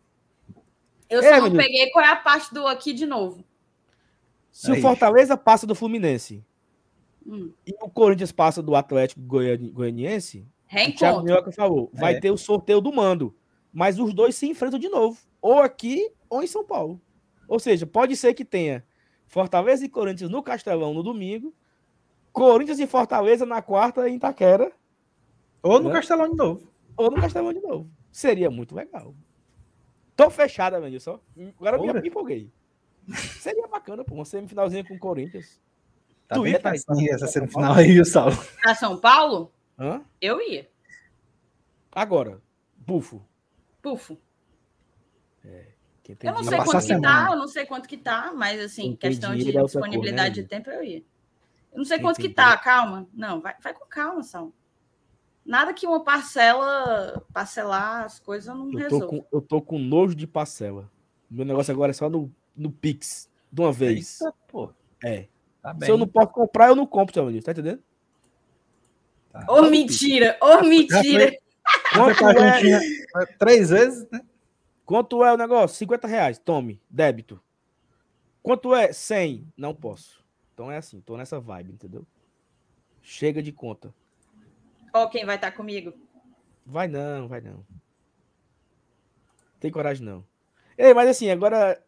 Eu 1.10 1.20
é, 1.20 1.24
só 1.24 1.36
não 1.38 1.44
menino. 1.44 1.62
peguei 1.62 1.92
qual 1.92 2.06
é 2.06 2.10
a 2.10 2.16
parte 2.16 2.54
do 2.54 2.66
aqui 2.66 2.94
de 2.94 3.06
novo. 3.06 3.44
Se 4.50 4.72
é 4.72 4.76
o 4.76 4.82
Fortaleza 4.82 5.34
isso. 5.34 5.44
passa 5.44 5.68
do 5.68 5.76
Fluminense 5.76 6.42
hum. 7.26 7.52
e 7.66 7.74
o 7.82 7.90
Corinthians 7.90 8.32
passa 8.32 8.62
do 8.62 8.76
Atlético 8.76 9.22
Goianiense, 9.22 10.46
o 10.72 10.94
Thiago 10.94 11.24
Minhoca 11.24 11.52
falou, 11.52 11.90
vai 11.94 12.16
é. 12.16 12.20
ter 12.20 12.32
o 12.32 12.38
sorteio 12.38 12.82
do 12.82 12.94
mando. 12.94 13.36
Mas 13.72 14.00
os 14.00 14.14
dois 14.14 14.36
se 14.36 14.48
enfrentam 14.48 14.80
de 14.80 14.88
novo. 14.88 15.20
Ou 15.42 15.60
aqui, 15.60 16.10
ou 16.30 16.42
em 16.42 16.48
São 16.48 16.64
Paulo. 16.64 17.02
Ou 17.48 17.60
seja, 17.60 17.86
pode 17.86 18.16
ser 18.16 18.34
que 18.34 18.46
tenha 18.46 18.86
Fortaleza 19.28 19.86
e 19.86 19.90
Corinthians 19.90 20.30
no 20.30 20.42
Castelão 20.42 20.94
no 20.94 21.04
domingo 21.04 21.54
Corinthians 22.36 22.80
e 22.80 22.86
Fortaleza 22.86 23.46
na 23.46 23.62
quarta 23.62 24.10
em 24.10 24.16
Itaquera. 24.16 24.70
Ou 25.64 25.80
no 25.80 25.88
né? 25.88 25.96
Castelão 25.96 26.30
de 26.30 26.36
novo. 26.36 26.70
Ou 26.98 27.10
no 27.10 27.16
Castelão 27.16 27.54
de 27.54 27.62
novo. 27.62 27.90
Seria 28.12 28.52
muito 28.52 28.76
legal. 28.76 29.16
Tô 30.18 30.30
fechada, 30.30 30.82
velho, 30.82 31.00
só. 31.00 31.22
Agora 31.58 31.78
eu 31.78 32.02
me 32.02 32.10
empolguei. 32.10 32.52
Seria 33.40 33.66
bacana, 33.70 34.04
pô, 34.04 34.16
uma 34.16 34.26
semifinalzinha 34.26 34.84
com 34.84 34.96
o 34.96 35.00
Corinthians. 35.00 35.62
Tá 36.28 36.36
tu 36.36 36.44
bem 36.44 36.54
ia, 36.54 36.60
tá 36.60 36.74
essa 36.74 37.28
semifinal 37.28 37.74
aí, 37.74 38.00
o 38.00 38.06
Saulo. 38.06 38.36
Pra 38.62 38.74
São 38.74 38.98
Paulo? 38.98 39.52
Hã? 39.78 40.02
Eu 40.20 40.42
ia. 40.42 40.68
Agora, 41.92 42.42
bufo. 42.76 43.26
Bufo. 43.82 44.18
É, 45.44 45.68
eu 46.24 46.34
não 46.34 46.44
sei 46.44 46.58
quanto 46.58 46.86
que 46.86 47.02
tá, 47.02 47.28
eu 47.32 47.38
não 47.38 47.48
sei 47.48 47.66
quanto 47.66 47.90
que 47.90 47.98
tá, 47.98 48.34
mas 48.36 48.60
assim, 48.60 48.96
quem 48.96 49.12
questão 49.12 49.36
de 49.36 49.52
disponibilidade 49.52 50.36
cor, 50.36 50.38
né? 50.38 50.44
de 50.44 50.44
tempo 50.44 50.70
eu 50.70 50.84
ia. 50.84 51.04
Eu 51.72 51.80
não 51.80 51.86
sei 51.86 52.00
quanto 52.00 52.20
Entendi. 52.20 52.30
que 52.30 52.36
tá, 52.36 52.56
calma. 52.58 53.08
Não, 53.14 53.42
vai, 53.42 53.56
vai 53.62 53.74
com 53.74 53.86
calma, 53.86 54.24
Sal. 54.24 54.54
Nada 55.46 55.74
que 55.74 55.86
uma 55.86 56.04
parcela, 56.04 57.24
parcelar 57.34 58.06
as 58.06 58.20
coisas 58.20 58.56
não 58.56 58.72
Eu 58.72 58.80
resolva. 58.80 59.06
tô, 59.06 59.10
com, 59.10 59.26
eu 59.32 59.42
tô 59.42 59.62
com 59.62 59.78
nojo 59.78 60.16
de 60.16 60.26
parcela. 60.26 60.90
Meu 61.30 61.46
negócio 61.46 61.72
agora 61.74 61.92
é 61.92 61.94
só 61.94 62.10
no, 62.10 62.32
no 62.56 62.72
Pix, 62.72 63.30
de 63.52 63.62
uma 63.62 63.72
vez. 63.72 64.22
Eita, 64.22 64.34
pô. 64.48 64.74
É. 65.04 65.28
Tá 65.65 65.73
bem. 65.73 65.88
Se 65.88 65.91
eu 65.91 65.97
não 65.97 66.08
posso 66.08 66.28
comprar, 66.28 66.67
eu 66.67 66.75
não 66.75 66.86
compro, 66.86 67.12
seu 67.12 67.23
amigo. 67.23 67.43
Tá 67.43 67.51
entendendo? 67.51 67.82
Tá. 69.32 69.47
Ô, 69.49 69.63
mentira! 69.63 70.38
Ô, 70.39 70.62
mentira! 70.62 71.36
Quanto 71.91 72.30
é, 72.30 73.25
três 73.39 73.71
vezes, 73.71 74.08
né? 74.12 74.21
quanto 74.86 75.25
é 75.25 75.34
o 75.34 75.38
negócio? 75.38 75.75
50 75.78 76.08
reais. 76.08 76.38
Tome, 76.38 76.80
débito. 76.88 77.41
Quanto 78.43 78.75
é? 78.75 78.93
100. 78.93 79.51
Não 79.58 79.73
posso. 79.73 80.23
Então 80.54 80.71
é 80.71 80.78
assim, 80.78 81.01
tô 81.01 81.17
nessa 81.17 81.39
vibe, 81.39 81.73
entendeu? 81.73 82.06
Chega 83.01 83.41
de 83.41 83.51
conta. 83.51 83.91
Ó, 84.93 85.08
quem 85.08 85.25
vai 85.25 85.38
estar 85.38 85.51
comigo? 85.51 85.93
Vai 86.63 86.88
não, 86.88 87.28
vai 87.28 87.41
não. 87.41 87.65
Tem 89.60 89.71
coragem 89.71 90.06
não. 90.06 90.23
Ei, 90.78 90.93
mas 90.93 91.10
assim, 91.10 91.32
agora 91.32 91.84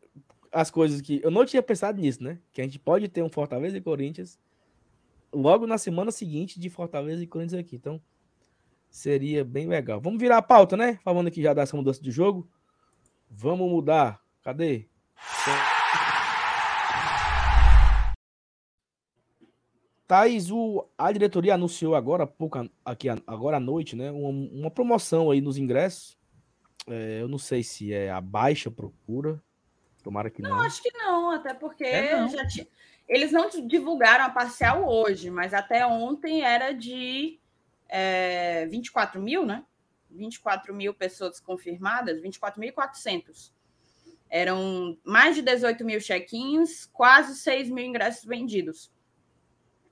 as 0.52 0.72
coisas 0.72 1.02
que. 1.02 1.20
Eu 1.24 1.32
não 1.32 1.46
tinha 1.46 1.62
pensado 1.62 2.00
nisso, 2.00 2.24
né? 2.24 2.40
Que 2.52 2.62
a 2.62 2.64
gente 2.64 2.80
pode 2.80 3.08
ter 3.08 3.22
um 3.22 3.30
Fortaleza 3.30 3.78
e 3.78 3.82
Corinthians 3.82 4.40
logo 5.32 5.68
na 5.68 5.78
semana 5.78 6.12
seguinte 6.12 6.60
de 6.60 6.70
Fortaleza 6.70 7.24
e 7.24 7.28
Corinthians 7.28 7.60
aqui. 7.60 7.76
Então, 7.76 8.02
seria 8.90 9.44
bem 9.44 9.68
legal. 9.68 10.00
Vamos 10.00 10.20
virar 10.20 10.38
a 10.38 10.42
pauta, 10.42 10.76
né? 10.76 11.00
Falando 11.04 11.28
aqui 11.28 11.42
já 11.42 11.54
dessa 11.54 11.76
mudança 11.76 12.02
de 12.02 12.12
jogo. 12.12 12.50
Vamos 13.30 13.70
mudar. 13.70 14.22
Cadê? 14.42 14.88
Thaís, 20.08 20.50
o, 20.50 20.88
a 20.98 21.12
diretoria 21.12 21.56
anunciou 21.56 21.94
agora, 21.94 22.26
pouco, 22.26 22.58
aqui, 22.86 23.10
agora 23.10 23.58
à 23.58 23.60
noite, 23.60 23.94
né? 23.94 24.10
Uma, 24.10 24.30
uma 24.30 24.72
promoção 24.72 25.30
aí 25.30 25.42
nos 25.42 25.58
ingressos. 25.58 26.18
É, 26.88 27.22
eu 27.22 27.28
não 27.28 27.38
sei 27.38 27.62
se 27.62 27.92
é 27.92 28.10
a 28.10 28.22
baixa 28.22 28.72
procura. 28.72 29.44
Tomara 30.08 30.30
que 30.30 30.42
não. 30.42 30.52
Não, 30.52 30.62
acho 30.62 30.82
que 30.82 30.90
não, 30.94 31.32
até 31.32 31.54
porque 31.54 31.84
É, 31.84 32.16
não. 32.16 32.30
já 32.30 32.48
tinha- 32.48 32.66
eles 33.10 33.30
não 33.30 33.50
divulgaram 33.50 34.24
a 34.24 34.30
parcial 34.30 34.88
hoje, 34.88 35.30
mas 35.30 35.54
até 35.54 35.86
ontem 35.86 36.44
era 36.44 36.72
de 36.72 37.38
é, 37.90 38.66
24 38.68 39.22
mil, 39.22 39.46
né? 39.46 39.66
24 40.10 40.74
mil 40.74 40.94
pessoas 40.94 41.42
confirmadas, 41.42 42.22
24.400. 42.22 43.52
Eram 44.30 44.98
mais 45.04 45.36
de 45.36 45.42
18 45.42 45.84
mil 45.84 46.00
check-ins, 46.00 46.86
quase 46.86 47.36
6 47.36 47.70
mil 47.70 47.84
ingressos 47.86 48.24
vendidos. 48.24 48.90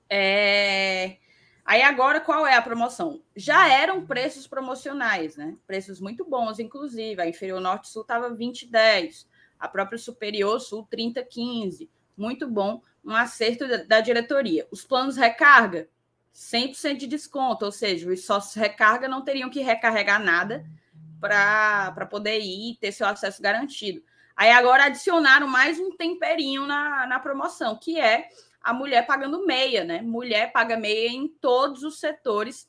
É, 0.08 1.18
Aí 1.64 1.82
agora 1.82 2.20
qual 2.20 2.46
é 2.46 2.54
a 2.54 2.62
promoção? 2.62 3.20
Já 3.34 3.68
eram 3.68 4.06
preços 4.06 4.46
promocionais, 4.46 5.36
né? 5.36 5.56
Preços 5.66 6.00
muito 6.00 6.24
bons, 6.24 6.60
inclusive. 6.60 7.20
A 7.20 7.28
Inferior 7.28 7.60
Norte 7.60 7.88
Sul 7.88 8.02
estava 8.02 8.30
20,10. 8.30 9.26
A 9.58 9.68
própria 9.68 9.98
Superior 9.98 10.60
Sul 10.60 10.86
30,15. 10.90 11.88
Muito 12.16 12.48
bom, 12.48 12.80
um 13.04 13.14
acerto 13.14 13.66
da, 13.86 14.00
diretoria. 14.00 14.66
Os 14.70 14.84
planos 14.84 15.16
recarga, 15.16 15.88
100% 16.34 16.96
de 16.96 17.06
desconto, 17.06 17.64
ou 17.64 17.72
seja, 17.72 18.10
os 18.10 18.24
sócios 18.24 18.54
recarga 18.54 19.08
não 19.08 19.22
teriam 19.22 19.50
que 19.50 19.60
recarregar 19.60 20.22
nada 20.22 20.64
para 21.20 22.06
poder 22.10 22.40
ir 22.40 22.72
e 22.72 22.76
ter 22.76 22.92
seu 22.92 23.06
acesso 23.06 23.40
garantido. 23.42 24.02
Aí 24.34 24.50
agora 24.50 24.84
adicionaram 24.84 25.48
mais 25.48 25.78
um 25.78 25.96
temperinho 25.96 26.66
na, 26.66 27.06
na 27.06 27.18
promoção, 27.18 27.76
que 27.76 27.98
é 27.98 28.28
a 28.60 28.72
mulher 28.72 29.06
pagando 29.06 29.46
meia, 29.46 29.84
né? 29.84 30.02
Mulher 30.02 30.52
paga 30.52 30.76
meia 30.76 31.08
em 31.08 31.28
todos 31.28 31.82
os 31.82 31.98
setores 31.98 32.68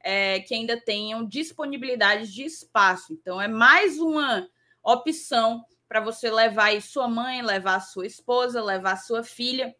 é, 0.00 0.40
que 0.40 0.54
ainda 0.54 0.78
tenham 0.78 1.26
disponibilidade 1.26 2.32
de 2.32 2.44
espaço. 2.44 3.12
Então, 3.12 3.40
é 3.40 3.48
mais 3.48 3.98
uma 3.98 4.48
opção 4.82 5.64
para 5.88 6.00
você 6.00 6.30
levar 6.30 6.66
aí 6.66 6.80
sua 6.80 7.08
mãe, 7.08 7.42
levar 7.42 7.80
sua 7.80 8.06
esposa, 8.06 8.62
levar 8.62 8.96
sua 8.96 9.22
filha, 9.22 9.74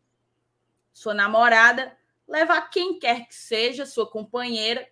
sua 0.93 1.15
namorada, 1.15 1.97
levar 2.27 2.63
quem 2.71 2.99
quer 2.99 3.27
que 3.27 3.35
seja, 3.35 3.87
sua 3.87 4.09
companheira, 4.09 4.87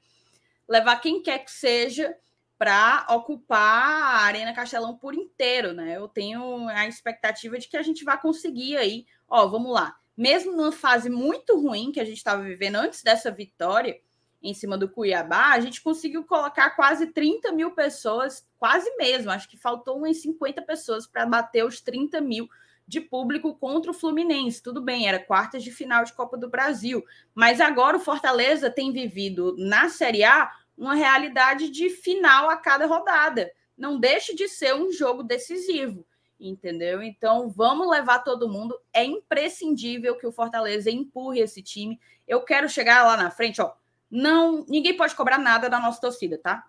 levar 0.68 1.00
quem 1.00 1.22
quer 1.22 1.38
que 1.38 1.50
seja 1.50 2.16
para 2.58 3.06
ocupar 3.10 3.60
a 3.60 4.18
Arena 4.24 4.54
Castelão 4.54 4.96
por 4.96 5.14
inteiro, 5.14 5.72
né? 5.72 5.96
Eu 5.96 6.08
tenho 6.08 6.68
a 6.68 6.86
expectativa 6.86 7.58
de 7.58 7.68
que 7.68 7.76
a 7.76 7.82
gente 7.82 8.04
vai 8.04 8.20
conseguir 8.20 8.76
aí, 8.76 9.06
ó, 9.28 9.46
vamos 9.46 9.72
lá 9.72 9.96
mesmo 10.16 10.52
numa 10.52 10.72
fase 10.72 11.10
muito 11.10 11.58
ruim 11.60 11.90
que 11.90 12.00
a 12.00 12.04
gente 12.04 12.18
estava 12.18 12.42
vivendo 12.42 12.76
antes 12.76 13.02
dessa 13.02 13.30
vitória 13.30 13.98
em 14.44 14.52
cima 14.52 14.76
do 14.76 14.88
Cuiabá, 14.88 15.52
a 15.52 15.60
gente 15.60 15.82
conseguiu 15.82 16.22
colocar 16.22 16.70
quase 16.76 17.06
30 17.06 17.50
mil 17.52 17.70
pessoas, 17.70 18.46
quase 18.58 18.94
mesmo, 18.96 19.30
acho 19.30 19.48
que 19.48 19.56
faltou 19.56 19.96
umas 19.96 20.20
50 20.20 20.60
pessoas 20.62 21.06
para 21.06 21.24
bater 21.24 21.64
os 21.64 21.80
30 21.80 22.20
mil 22.20 22.46
de 22.86 23.00
público 23.00 23.54
contra 23.54 23.90
o 23.90 23.94
Fluminense. 23.94 24.62
Tudo 24.62 24.82
bem, 24.82 25.08
era 25.08 25.18
quartas 25.18 25.64
de 25.64 25.70
final 25.70 26.04
de 26.04 26.12
Copa 26.12 26.36
do 26.36 26.50
Brasil, 26.50 27.02
mas 27.34 27.58
agora 27.58 27.96
o 27.96 28.00
Fortaleza 28.00 28.68
tem 28.68 28.92
vivido 28.92 29.56
na 29.56 29.88
Série 29.88 30.22
A 30.22 30.52
uma 30.76 30.94
realidade 30.94 31.70
de 31.70 31.88
final 31.88 32.50
a 32.50 32.56
cada 32.56 32.84
rodada. 32.84 33.50
Não 33.78 33.98
deixe 33.98 34.34
de 34.34 34.46
ser 34.46 34.74
um 34.74 34.92
jogo 34.92 35.22
decisivo 35.22 36.06
entendeu? 36.38 37.02
Então 37.02 37.48
vamos 37.48 37.88
levar 37.88 38.18
todo 38.18 38.48
mundo. 38.48 38.78
É 38.92 39.02
imprescindível 39.02 40.18
que 40.18 40.26
o 40.26 40.32
Fortaleza 40.32 40.90
empurre 40.90 41.40
esse 41.40 41.62
time. 41.62 41.98
Eu 42.26 42.42
quero 42.42 42.68
chegar 42.68 43.04
lá 43.04 43.16
na 43.16 43.30
frente, 43.30 43.62
ó. 43.62 43.72
Não, 44.10 44.64
ninguém 44.68 44.96
pode 44.96 45.14
cobrar 45.14 45.38
nada 45.38 45.68
da 45.68 45.78
nossa 45.78 46.00
torcida, 46.00 46.38
tá? 46.38 46.68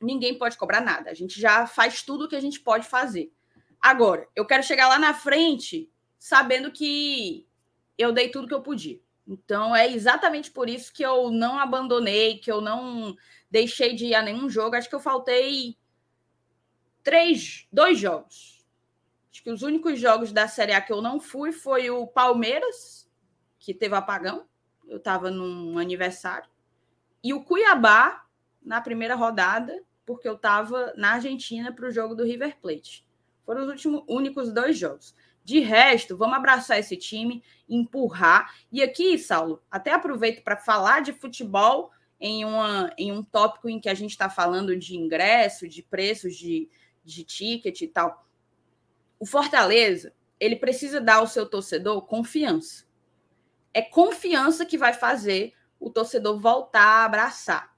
Ninguém 0.00 0.36
pode 0.36 0.56
cobrar 0.56 0.80
nada. 0.80 1.10
A 1.10 1.14
gente 1.14 1.40
já 1.40 1.66
faz 1.66 2.02
tudo 2.02 2.24
o 2.24 2.28
que 2.28 2.36
a 2.36 2.40
gente 2.40 2.60
pode 2.60 2.86
fazer. 2.86 3.32
Agora, 3.80 4.28
eu 4.34 4.46
quero 4.46 4.62
chegar 4.62 4.88
lá 4.88 4.98
na 4.98 5.14
frente 5.14 5.90
sabendo 6.18 6.70
que 6.70 7.46
eu 7.96 8.12
dei 8.12 8.28
tudo 8.28 8.48
que 8.48 8.54
eu 8.54 8.62
podia. 8.62 9.00
Então 9.26 9.74
é 9.74 9.90
exatamente 9.90 10.50
por 10.50 10.68
isso 10.68 10.92
que 10.92 11.02
eu 11.02 11.30
não 11.30 11.58
abandonei, 11.58 12.38
que 12.38 12.50
eu 12.50 12.60
não 12.60 13.16
deixei 13.50 13.94
de 13.94 14.06
ir 14.06 14.14
a 14.14 14.22
nenhum 14.22 14.48
jogo. 14.48 14.76
Acho 14.76 14.88
que 14.88 14.94
eu 14.94 15.00
faltei 15.00 15.76
três, 17.02 17.66
dois 17.72 17.98
jogos 17.98 18.56
Acho 19.36 19.42
que 19.42 19.50
os 19.50 19.60
únicos 19.60 20.00
jogos 20.00 20.32
da 20.32 20.48
Série 20.48 20.72
A 20.72 20.80
que 20.80 20.90
eu 20.90 21.02
não 21.02 21.20
fui 21.20 21.52
foi 21.52 21.90
o 21.90 22.06
Palmeiras, 22.06 23.06
que 23.58 23.74
teve 23.74 23.94
apagão. 23.94 24.46
Eu 24.88 24.96
estava 24.96 25.30
num 25.30 25.76
aniversário. 25.76 26.48
E 27.22 27.32
o 27.34 27.42
Cuiabá, 27.42 28.24
na 28.62 28.80
primeira 28.80 29.14
rodada, 29.14 29.82
porque 30.04 30.28
eu 30.28 30.34
estava 30.34 30.92
na 30.96 31.12
Argentina 31.12 31.72
para 31.72 31.88
o 31.88 31.90
jogo 31.90 32.14
do 32.14 32.24
River 32.24 32.56
Plate. 32.60 33.06
Foram 33.44 33.62
os 33.62 33.68
últimos, 33.68 34.04
únicos 34.08 34.52
dois 34.52 34.78
jogos. 34.78 35.14
De 35.44 35.60
resto, 35.60 36.16
vamos 36.16 36.36
abraçar 36.36 36.78
esse 36.78 36.96
time, 36.96 37.42
empurrar. 37.68 38.52
E 38.70 38.82
aqui, 38.82 39.18
Saulo, 39.18 39.62
até 39.70 39.92
aproveito 39.92 40.42
para 40.42 40.56
falar 40.56 41.02
de 41.02 41.12
futebol 41.12 41.90
em, 42.20 42.44
uma, 42.44 42.92
em 42.98 43.12
um 43.12 43.22
tópico 43.22 43.68
em 43.68 43.80
que 43.80 43.88
a 43.88 43.94
gente 43.94 44.10
está 44.10 44.28
falando 44.28 44.76
de 44.76 44.96
ingresso, 44.96 45.68
de 45.68 45.82
preços 45.82 46.34
de, 46.34 46.68
de 47.04 47.22
ticket 47.22 47.80
e 47.82 47.88
tal 47.88 48.26
o 49.18 49.26
Fortaleza, 49.26 50.12
ele 50.38 50.56
precisa 50.56 51.00
dar 51.00 51.16
ao 51.16 51.26
seu 51.26 51.46
torcedor 51.46 52.02
confiança. 52.02 52.84
É 53.72 53.82
confiança 53.82 54.64
que 54.64 54.78
vai 54.78 54.92
fazer 54.92 55.54
o 55.78 55.90
torcedor 55.90 56.38
voltar 56.38 56.82
a 56.82 57.04
abraçar. 57.04 57.74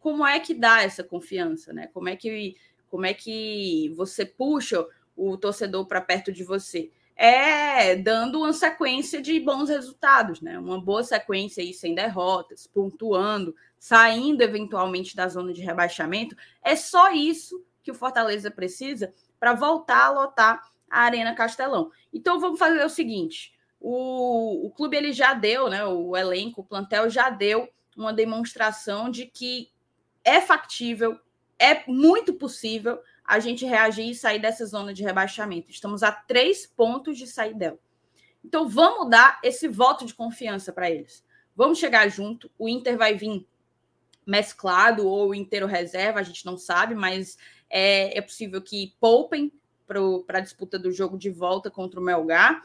Como 0.00 0.26
é 0.26 0.38
que 0.40 0.54
dá 0.54 0.82
essa 0.82 1.02
confiança, 1.02 1.72
né? 1.72 1.88
Como 1.92 2.08
é 2.08 2.16
que 2.16 2.56
como 2.90 3.04
é 3.04 3.12
que 3.12 3.92
você 3.96 4.24
puxa 4.24 4.86
o 5.16 5.36
torcedor 5.36 5.86
para 5.86 6.00
perto 6.00 6.32
de 6.32 6.42
você? 6.42 6.90
É 7.14 7.96
dando 7.96 8.38
uma 8.38 8.52
sequência 8.52 9.20
de 9.20 9.38
bons 9.40 9.68
resultados, 9.68 10.40
né? 10.40 10.58
Uma 10.58 10.80
boa 10.80 11.02
sequência 11.02 11.62
aí 11.62 11.74
sem 11.74 11.94
derrotas, 11.94 12.66
pontuando, 12.66 13.54
saindo 13.78 14.42
eventualmente 14.42 15.16
da 15.16 15.28
zona 15.28 15.52
de 15.52 15.62
rebaixamento. 15.62 16.36
É 16.62 16.76
só 16.76 17.12
isso 17.12 17.62
que 17.82 17.90
o 17.90 17.94
Fortaleza 17.94 18.50
precisa 18.50 19.12
para 19.38 19.54
voltar 19.54 20.04
a 20.04 20.10
lotar 20.10 20.62
a 20.90 21.02
Arena 21.02 21.34
Castelão. 21.34 21.90
Então 22.12 22.40
vamos 22.40 22.58
fazer 22.58 22.84
o 22.84 22.88
seguinte: 22.88 23.52
o, 23.80 24.66
o 24.66 24.70
clube 24.70 24.96
ele 24.96 25.12
já 25.12 25.34
deu, 25.34 25.68
né? 25.68 25.84
O 25.84 26.16
elenco, 26.16 26.60
o 26.60 26.64
plantel 26.64 27.08
já 27.08 27.30
deu 27.30 27.68
uma 27.96 28.12
demonstração 28.12 29.10
de 29.10 29.26
que 29.26 29.70
é 30.24 30.40
factível, 30.40 31.18
é 31.58 31.84
muito 31.90 32.34
possível 32.34 33.00
a 33.24 33.38
gente 33.40 33.66
reagir 33.66 34.08
e 34.08 34.14
sair 34.14 34.38
dessa 34.38 34.64
zona 34.64 34.94
de 34.94 35.02
rebaixamento. 35.02 35.70
Estamos 35.70 36.02
a 36.02 36.10
três 36.10 36.66
pontos 36.66 37.18
de 37.18 37.26
sair 37.26 37.54
dela. 37.54 37.78
Então 38.44 38.68
vamos 38.68 39.10
dar 39.10 39.38
esse 39.42 39.68
voto 39.68 40.06
de 40.06 40.14
confiança 40.14 40.72
para 40.72 40.90
eles. 40.90 41.24
Vamos 41.54 41.78
chegar 41.78 42.08
junto. 42.08 42.50
O 42.58 42.68
Inter 42.68 42.96
vai 42.96 43.14
vir 43.14 43.46
mesclado 44.24 45.08
ou 45.08 45.34
inteiro 45.34 45.66
reserva, 45.66 46.20
a 46.20 46.22
gente 46.22 46.44
não 46.44 46.56
sabe, 46.56 46.94
mas 46.94 47.36
é, 47.68 48.16
é 48.16 48.20
possível 48.20 48.60
que 48.60 48.94
poupem 49.00 49.52
para 49.86 50.38
a 50.38 50.42
disputa 50.42 50.78
do 50.78 50.92
jogo 50.92 51.18
de 51.18 51.30
volta 51.30 51.70
contra 51.70 51.98
o 51.98 52.02
Melgar. 52.02 52.62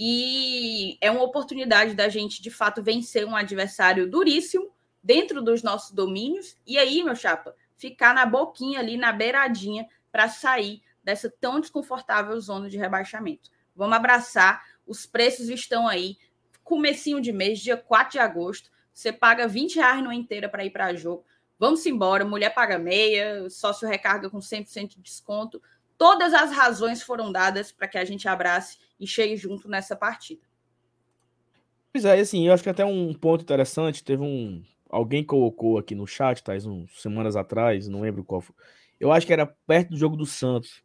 E 0.00 0.96
é 1.00 1.10
uma 1.10 1.24
oportunidade 1.24 1.92
da 1.92 2.08
gente, 2.08 2.40
de 2.40 2.52
fato, 2.52 2.80
vencer 2.80 3.26
um 3.26 3.34
adversário 3.34 4.08
duríssimo, 4.08 4.70
dentro 5.02 5.42
dos 5.42 5.62
nossos 5.62 5.90
domínios. 5.90 6.56
E 6.64 6.78
aí, 6.78 7.02
meu 7.02 7.16
chapa, 7.16 7.52
ficar 7.76 8.14
na 8.14 8.24
boquinha 8.24 8.78
ali, 8.78 8.96
na 8.96 9.10
beiradinha, 9.10 9.88
para 10.12 10.28
sair 10.28 10.82
dessa 11.02 11.28
tão 11.40 11.58
desconfortável 11.58 12.40
zona 12.40 12.68
de 12.68 12.76
rebaixamento. 12.76 13.50
Vamos 13.74 13.96
abraçar, 13.96 14.62
os 14.86 15.04
preços 15.04 15.48
estão 15.48 15.88
aí. 15.88 16.16
Comecinho 16.62 17.20
de 17.20 17.32
mês, 17.32 17.58
dia 17.58 17.76
4 17.76 18.12
de 18.12 18.18
agosto, 18.20 18.70
você 18.92 19.12
paga 19.12 19.48
20 19.48 19.76
reais 19.76 20.02
no 20.02 20.12
inteira 20.12 20.48
para 20.48 20.64
ir 20.64 20.70
para 20.70 20.94
jogo. 20.94 21.24
Vamos 21.58 21.84
embora, 21.86 22.24
mulher 22.24 22.54
paga 22.54 22.78
meia, 22.78 23.50
sócio 23.50 23.88
recarga 23.88 24.30
com 24.30 24.38
100% 24.38 24.90
de 24.90 25.00
desconto. 25.00 25.60
Todas 25.98 26.32
as 26.32 26.52
razões 26.52 27.02
foram 27.02 27.30
dadas 27.30 27.72
para 27.72 27.88
que 27.88 27.98
a 27.98 28.04
gente 28.04 28.28
abrace 28.28 28.78
e 28.98 29.06
chegue 29.06 29.36
junto 29.36 29.68
nessa 29.68 29.96
partida. 29.96 30.40
Pois 31.92 32.04
é, 32.04 32.18
assim, 32.20 32.46
eu 32.46 32.54
acho 32.54 32.62
que 32.62 32.70
até 32.70 32.84
um 32.84 33.12
ponto 33.12 33.42
interessante, 33.42 34.04
teve 34.04 34.22
um 34.22 34.62
alguém 34.88 35.22
colocou 35.22 35.78
aqui 35.78 35.94
no 35.94 36.06
chat, 36.06 36.42
tais 36.42 36.64
uns 36.64 37.02
semanas 37.02 37.36
atrás, 37.36 37.88
não 37.88 38.00
lembro 38.00 38.24
qual 38.24 38.40
foi. 38.40 38.54
Eu 38.98 39.12
acho 39.12 39.26
que 39.26 39.32
era 39.32 39.46
perto 39.46 39.90
do 39.90 39.96
jogo 39.96 40.16
do 40.16 40.26
Santos. 40.26 40.82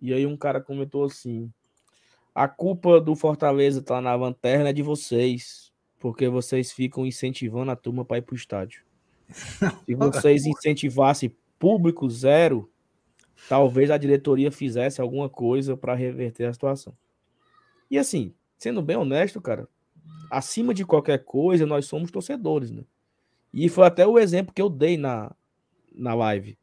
E 0.00 0.12
aí 0.12 0.26
um 0.26 0.36
cara 0.36 0.60
comentou 0.60 1.04
assim: 1.04 1.52
a 2.34 2.46
culpa 2.46 3.00
do 3.00 3.14
Fortaleza 3.16 3.82
tá 3.82 4.00
na 4.00 4.14
lanterna 4.14 4.70
é 4.70 4.72
de 4.72 4.82
vocês, 4.82 5.72
porque 5.98 6.28
vocês 6.28 6.72
ficam 6.72 7.06
incentivando 7.06 7.70
a 7.70 7.76
turma 7.76 8.04
para 8.04 8.18
ir 8.18 8.22
pro 8.22 8.36
estádio. 8.36 8.84
Se 9.86 9.94
vocês 9.94 10.46
incentivassem 10.46 11.34
público 11.58 12.08
zero, 12.08 12.70
talvez 13.48 13.90
a 13.90 13.98
diretoria 13.98 14.50
fizesse 14.50 15.00
alguma 15.00 15.28
coisa 15.28 15.76
para 15.76 15.94
reverter 15.94 16.44
a 16.44 16.52
situação. 16.52 16.96
E 17.90 17.98
assim, 17.98 18.34
sendo 18.58 18.82
bem 18.82 18.96
honesto, 18.96 19.40
cara, 19.40 19.68
acima 20.30 20.74
de 20.74 20.84
qualquer 20.84 21.24
coisa, 21.24 21.66
nós 21.66 21.86
somos 21.86 22.10
torcedores, 22.10 22.70
né? 22.70 22.82
E 23.52 23.68
foi 23.68 23.86
até 23.86 24.06
o 24.06 24.18
exemplo 24.18 24.52
que 24.52 24.60
eu 24.60 24.68
dei 24.68 24.96
na, 24.96 25.34
na 25.94 26.14
live. 26.14 26.58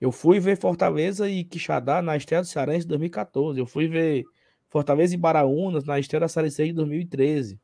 Eu 0.00 0.12
fui 0.12 0.38
ver 0.38 0.56
Fortaleza 0.56 1.28
e 1.28 1.44
Quixadá 1.44 2.02
na 2.02 2.16
estreia 2.16 2.42
do 2.42 2.46
Cearense 2.46 2.80
de 2.80 2.88
2014. 2.88 3.58
Eu 3.58 3.66
fui 3.66 3.88
ver 3.88 4.24
Fortaleza 4.68 5.14
e 5.14 5.18
Baraúnas 5.18 5.84
na 5.84 5.98
estreia 5.98 6.20
da 6.20 6.28
Série 6.28 6.50
C 6.50 6.66
de 6.66 6.72
2013. 6.72 7.60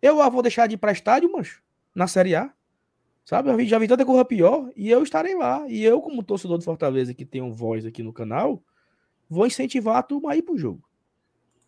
Eu 0.00 0.20
ah, 0.20 0.28
vou 0.28 0.42
deixar 0.42 0.66
de 0.66 0.74
ir 0.74 0.78
para 0.78 0.92
estádio, 0.92 1.30
mancho, 1.32 1.62
na 1.94 2.06
Série 2.06 2.34
A. 2.34 2.52
Sabe? 3.26 3.50
Eu 3.50 3.66
já 3.66 3.76
vi 3.76 3.88
tanta 3.88 4.06
coisa 4.06 4.24
pior 4.24 4.70
e 4.76 4.88
eu 4.88 5.02
estarei 5.02 5.34
lá. 5.34 5.68
E 5.68 5.82
eu, 5.82 6.00
como 6.00 6.22
torcedor 6.22 6.58
de 6.58 6.64
Fortaleza 6.64 7.12
que 7.12 7.26
tem 7.26 7.42
um 7.42 7.52
voz 7.52 7.84
aqui 7.84 8.00
no 8.00 8.12
canal, 8.12 8.62
vou 9.28 9.44
incentivar 9.44 9.96
a 9.96 10.02
turma 10.02 10.30
a 10.30 10.36
ir 10.36 10.42
pro 10.42 10.56
jogo. 10.56 10.88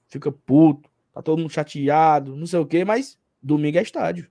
Fica 0.06 0.30
puto, 0.30 0.88
tá 1.12 1.20
todo 1.20 1.40
mundo 1.40 1.50
chateado, 1.50 2.36
não 2.36 2.46
sei 2.46 2.60
o 2.60 2.66
quê, 2.66 2.84
mas 2.84 3.18
domingo 3.42 3.76
é 3.76 3.82
estádio. 3.82 4.30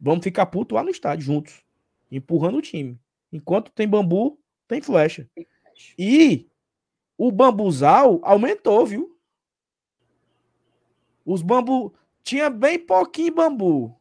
Vamos 0.00 0.22
ficar 0.22 0.46
puto 0.46 0.76
lá 0.76 0.84
no 0.84 0.90
estádio 0.90 1.26
juntos, 1.26 1.60
empurrando 2.08 2.58
o 2.58 2.62
time. 2.62 2.96
Enquanto 3.32 3.72
tem 3.72 3.88
bambu, 3.88 4.38
tem 4.68 4.80
flecha. 4.80 5.28
E 5.98 6.48
o 7.16 7.32
bambuzal 7.32 8.20
aumentou, 8.22 8.86
viu? 8.86 9.18
Os 11.26 11.42
bambu 11.42 11.92
tinha 12.22 12.48
bem 12.48 12.78
pouquinho 12.78 13.34
bambu 13.34 13.97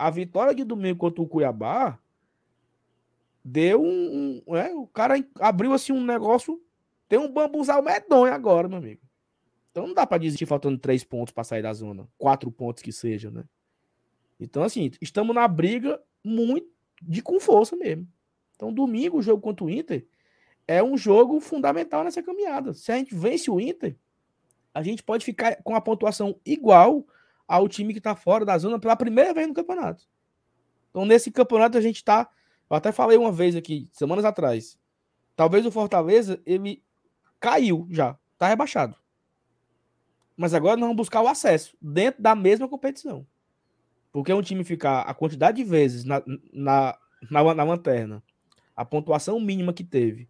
a 0.00 0.08
vitória 0.08 0.54
de 0.54 0.64
domingo 0.64 0.98
contra 0.98 1.22
o 1.22 1.28
Cuiabá 1.28 1.98
deu 3.44 3.82
um. 3.82 4.42
um 4.46 4.56
é, 4.56 4.74
o 4.74 4.86
cara 4.86 5.22
abriu 5.38 5.74
assim 5.74 5.92
um 5.92 6.02
negócio. 6.02 6.60
Tem 7.06 7.18
um 7.18 7.30
bambuzal 7.30 7.82
medonho 7.82 8.32
agora, 8.32 8.66
meu 8.66 8.78
amigo. 8.78 9.02
Então 9.70 9.86
não 9.86 9.94
dá 9.94 10.06
para 10.06 10.18
desistir 10.18 10.46
faltando 10.46 10.78
três 10.78 11.04
pontos 11.04 11.34
para 11.34 11.44
sair 11.44 11.62
da 11.62 11.72
zona. 11.72 12.08
Quatro 12.16 12.50
pontos 12.50 12.82
que 12.82 12.92
seja, 12.92 13.30
né? 13.30 13.44
Então, 14.38 14.62
assim, 14.62 14.90
estamos 15.02 15.34
na 15.34 15.46
briga 15.46 16.00
muito 16.24 16.66
de 17.02 17.20
com 17.20 17.38
força 17.38 17.76
mesmo. 17.76 18.08
Então, 18.56 18.72
domingo, 18.72 19.18
o 19.18 19.22
jogo 19.22 19.42
contra 19.42 19.64
o 19.64 19.70
Inter 19.70 20.06
é 20.66 20.82
um 20.82 20.96
jogo 20.96 21.40
fundamental 21.40 22.04
nessa 22.04 22.22
caminhada. 22.22 22.72
Se 22.72 22.90
a 22.90 22.96
gente 22.96 23.14
vence 23.14 23.50
o 23.50 23.60
Inter, 23.60 23.96
a 24.72 24.82
gente 24.82 25.02
pode 25.02 25.26
ficar 25.26 25.62
com 25.62 25.74
a 25.74 25.80
pontuação 25.80 26.40
igual 26.44 27.04
ao 27.50 27.68
time 27.68 27.92
que 27.92 27.98
está 27.98 28.14
fora 28.14 28.44
da 28.44 28.56
zona 28.56 28.78
pela 28.78 28.94
primeira 28.94 29.34
vez 29.34 29.48
no 29.48 29.52
campeonato. 29.52 30.04
Então, 30.88 31.04
nesse 31.04 31.32
campeonato, 31.32 31.76
a 31.76 31.80
gente 31.80 31.96
está. 31.96 32.30
Eu 32.70 32.76
até 32.76 32.92
falei 32.92 33.18
uma 33.18 33.32
vez 33.32 33.56
aqui, 33.56 33.88
semanas 33.92 34.24
atrás. 34.24 34.78
Talvez 35.34 35.66
o 35.66 35.72
Fortaleza 35.72 36.40
ele 36.46 36.80
caiu 37.40 37.88
já, 37.90 38.16
está 38.34 38.46
rebaixado. 38.46 38.94
Mas 40.36 40.54
agora 40.54 40.76
nós 40.76 40.84
vamos 40.84 40.96
buscar 40.96 41.22
o 41.22 41.28
acesso 41.28 41.76
dentro 41.82 42.22
da 42.22 42.36
mesma 42.36 42.68
competição. 42.68 43.26
Porque 44.12 44.32
um 44.32 44.42
time 44.42 44.62
ficar 44.62 45.00
a 45.00 45.12
quantidade 45.12 45.56
de 45.56 45.64
vezes 45.64 46.04
na, 46.04 46.22
na, 46.52 46.96
na, 47.28 47.54
na 47.54 47.64
lanterna, 47.64 48.22
a 48.76 48.84
pontuação 48.84 49.40
mínima 49.40 49.72
que 49.72 49.82
teve, 49.82 50.28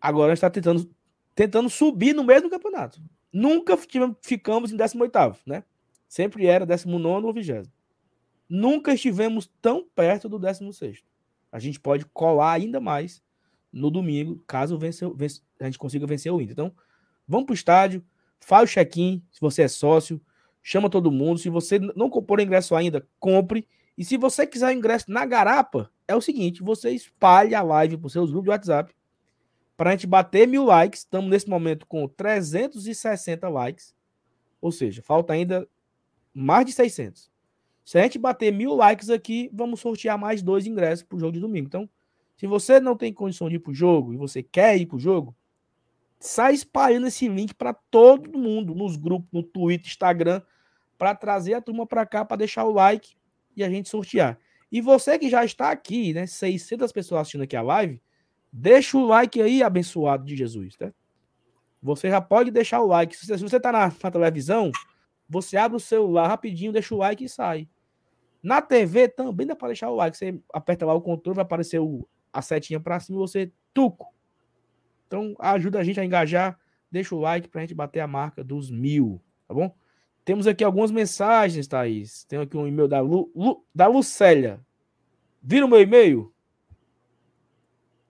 agora 0.00 0.32
está 0.32 0.50
tentando, 0.50 0.90
tentando 1.36 1.70
subir 1.70 2.14
no 2.14 2.24
mesmo 2.24 2.50
campeonato. 2.50 3.00
Nunca 3.32 3.76
ficamos 3.76 4.72
em 4.72 4.76
18, 4.76 5.42
né? 5.46 5.62
Sempre 6.08 6.46
era 6.46 6.64
19 6.64 7.26
ou 7.26 7.32
20. 7.32 7.70
Nunca 8.48 8.94
estivemos 8.94 9.50
tão 9.60 9.86
perto 9.94 10.28
do 10.28 10.38
16. 10.38 11.04
A 11.50 11.58
gente 11.58 11.80
pode 11.80 12.04
colar 12.06 12.52
ainda 12.52 12.80
mais 12.80 13.22
no 13.72 13.90
domingo, 13.90 14.42
caso 14.46 14.78
vence, 14.78 15.04
vence, 15.14 15.42
a 15.60 15.64
gente 15.64 15.78
consiga 15.78 16.06
vencer 16.06 16.32
o 16.32 16.40
Inter. 16.40 16.52
Então, 16.52 16.74
vamos 17.26 17.46
para 17.46 17.52
o 17.52 17.54
estádio, 17.54 18.04
faz 18.40 18.70
o 18.70 18.72
check-in, 18.72 19.22
se 19.30 19.40
você 19.40 19.62
é 19.62 19.68
sócio, 19.68 20.20
chama 20.62 20.90
todo 20.90 21.12
mundo. 21.12 21.38
Se 21.38 21.48
você 21.48 21.78
não 21.78 22.10
comprou 22.10 22.40
ingresso 22.40 22.74
ainda, 22.74 23.06
compre. 23.20 23.66
E 23.96 24.04
se 24.04 24.16
você 24.16 24.46
quiser 24.46 24.72
ingresso 24.72 25.10
na 25.10 25.24
garapa, 25.24 25.90
é 26.08 26.14
o 26.14 26.20
seguinte: 26.20 26.62
você 26.62 26.90
espalhe 26.90 27.54
a 27.54 27.62
live 27.62 27.96
para 27.96 28.06
os 28.06 28.12
seus 28.12 28.30
grupos 28.30 28.44
de 28.44 28.50
WhatsApp 28.50 28.94
para 29.76 29.90
a 29.90 29.92
gente 29.92 30.06
bater 30.06 30.48
mil 30.48 30.64
likes. 30.64 31.00
Estamos 31.00 31.30
nesse 31.30 31.48
momento 31.48 31.86
com 31.86 32.08
360 32.08 33.48
likes. 33.48 33.94
Ou 34.60 34.72
seja, 34.72 35.02
falta 35.02 35.32
ainda 35.34 35.68
mais 36.36 36.66
de 36.66 36.72
600. 36.72 37.30
Se 37.82 37.98
a 37.98 38.02
gente 38.02 38.18
bater 38.18 38.52
mil 38.52 38.74
likes 38.74 39.08
aqui, 39.08 39.48
vamos 39.52 39.80
sortear 39.80 40.18
mais 40.18 40.42
dois 40.42 40.66
ingressos 40.66 41.02
para 41.02 41.16
o 41.16 41.20
jogo 41.20 41.32
de 41.32 41.40
domingo. 41.40 41.66
Então, 41.66 41.88
se 42.36 42.46
você 42.46 42.78
não 42.78 42.94
tem 42.96 43.12
condição 43.12 43.48
de 43.48 43.56
ir 43.56 43.58
para 43.60 43.70
o 43.70 43.74
jogo 43.74 44.12
e 44.12 44.16
você 44.16 44.42
quer 44.42 44.76
ir 44.76 44.84
para 44.84 44.96
o 44.96 45.00
jogo, 45.00 45.34
sai 46.18 46.52
espalhando 46.52 47.06
esse 47.06 47.26
link 47.26 47.54
para 47.54 47.72
todo 47.72 48.38
mundo, 48.38 48.74
nos 48.74 48.96
grupos, 48.96 49.28
no 49.32 49.42
Twitter, 49.42 49.86
Instagram, 49.86 50.42
para 50.98 51.14
trazer 51.14 51.54
a 51.54 51.60
turma 51.62 51.86
para 51.86 52.04
cá, 52.04 52.24
para 52.24 52.36
deixar 52.36 52.64
o 52.64 52.72
like 52.72 53.16
e 53.56 53.64
a 53.64 53.70
gente 53.70 53.88
sortear. 53.88 54.38
E 54.70 54.80
você 54.80 55.18
que 55.18 55.30
já 55.30 55.44
está 55.44 55.70
aqui, 55.70 56.12
né, 56.12 56.26
600 56.26 56.92
pessoas 56.92 57.22
assistindo 57.22 57.42
aqui 57.42 57.56
a 57.56 57.62
live, 57.62 58.02
deixa 58.52 58.98
o 58.98 59.06
like 59.06 59.40
aí, 59.40 59.62
abençoado 59.62 60.24
de 60.26 60.36
Jesus, 60.36 60.76
tá? 60.76 60.92
Você 61.82 62.10
já 62.10 62.20
pode 62.20 62.50
deixar 62.50 62.80
o 62.80 62.86
like. 62.86 63.16
Se 63.16 63.26
você 63.38 63.56
está 63.56 63.70
na, 63.70 63.92
na 64.02 64.10
televisão, 64.10 64.72
você 65.28 65.56
abre 65.56 65.76
o 65.76 65.80
celular 65.80 66.28
rapidinho, 66.28 66.72
deixa 66.72 66.94
o 66.94 66.98
like 66.98 67.24
e 67.24 67.28
sai. 67.28 67.68
Na 68.42 68.62
TV 68.62 69.08
também 69.08 69.46
dá 69.46 69.56
para 69.56 69.68
deixar 69.68 69.90
o 69.90 69.96
like. 69.96 70.16
Você 70.16 70.40
aperta 70.52 70.86
lá 70.86 70.94
o 70.94 71.00
controle, 71.00 71.36
vai 71.36 71.42
aparecer 71.42 71.80
o, 71.80 72.08
a 72.32 72.40
setinha 72.40 72.78
para 72.78 73.00
cima 73.00 73.18
e 73.18 73.20
você 73.20 73.52
tuco. 73.74 74.14
Então 75.06 75.34
ajuda 75.38 75.80
a 75.80 75.84
gente 75.84 75.98
a 75.98 76.04
engajar. 76.04 76.58
Deixa 76.90 77.14
o 77.14 77.20
like 77.20 77.48
para 77.48 77.60
a 77.60 77.64
gente 77.64 77.74
bater 77.74 78.00
a 78.00 78.06
marca 78.06 78.44
dos 78.44 78.70
mil, 78.70 79.20
tá 79.48 79.54
bom? 79.54 79.74
Temos 80.24 80.46
aqui 80.46 80.64
algumas 80.64 80.90
mensagens, 80.90 81.66
Thaís. 81.66 82.24
Tem 82.24 82.38
aqui 82.38 82.56
um 82.56 82.66
e-mail 82.66 82.88
da, 82.88 83.00
Lu, 83.00 83.30
Lu, 83.34 83.64
da 83.74 83.86
Lucélia. 83.86 84.60
Vira 85.42 85.64
o 85.64 85.68
meu 85.68 85.80
e-mail? 85.80 86.32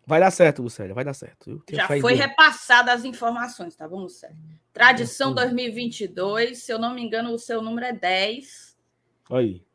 Vai 0.07 0.21
dar 0.21 0.31
certo, 0.31 0.63
Lucélia, 0.63 0.95
vai 0.95 1.05
dar 1.05 1.15
certo. 1.15 1.61
Já 1.69 1.89
foi 1.89 2.15
repassada 2.15 2.93
as 2.93 3.05
informações, 3.05 3.75
tá 3.75 3.89
bom, 3.89 4.03
Lucélia? 4.03 4.37
Tradição 4.73 5.35
2022, 5.35 6.63
se 6.63 6.73
eu 6.73 6.79
não 6.79 6.95
me 6.95 7.03
engano, 7.03 7.33
o 7.33 7.39
seu 7.39 7.61
número 7.61 7.87
é 7.87 7.93
10. 7.93 8.79
Aí. 9.29 9.67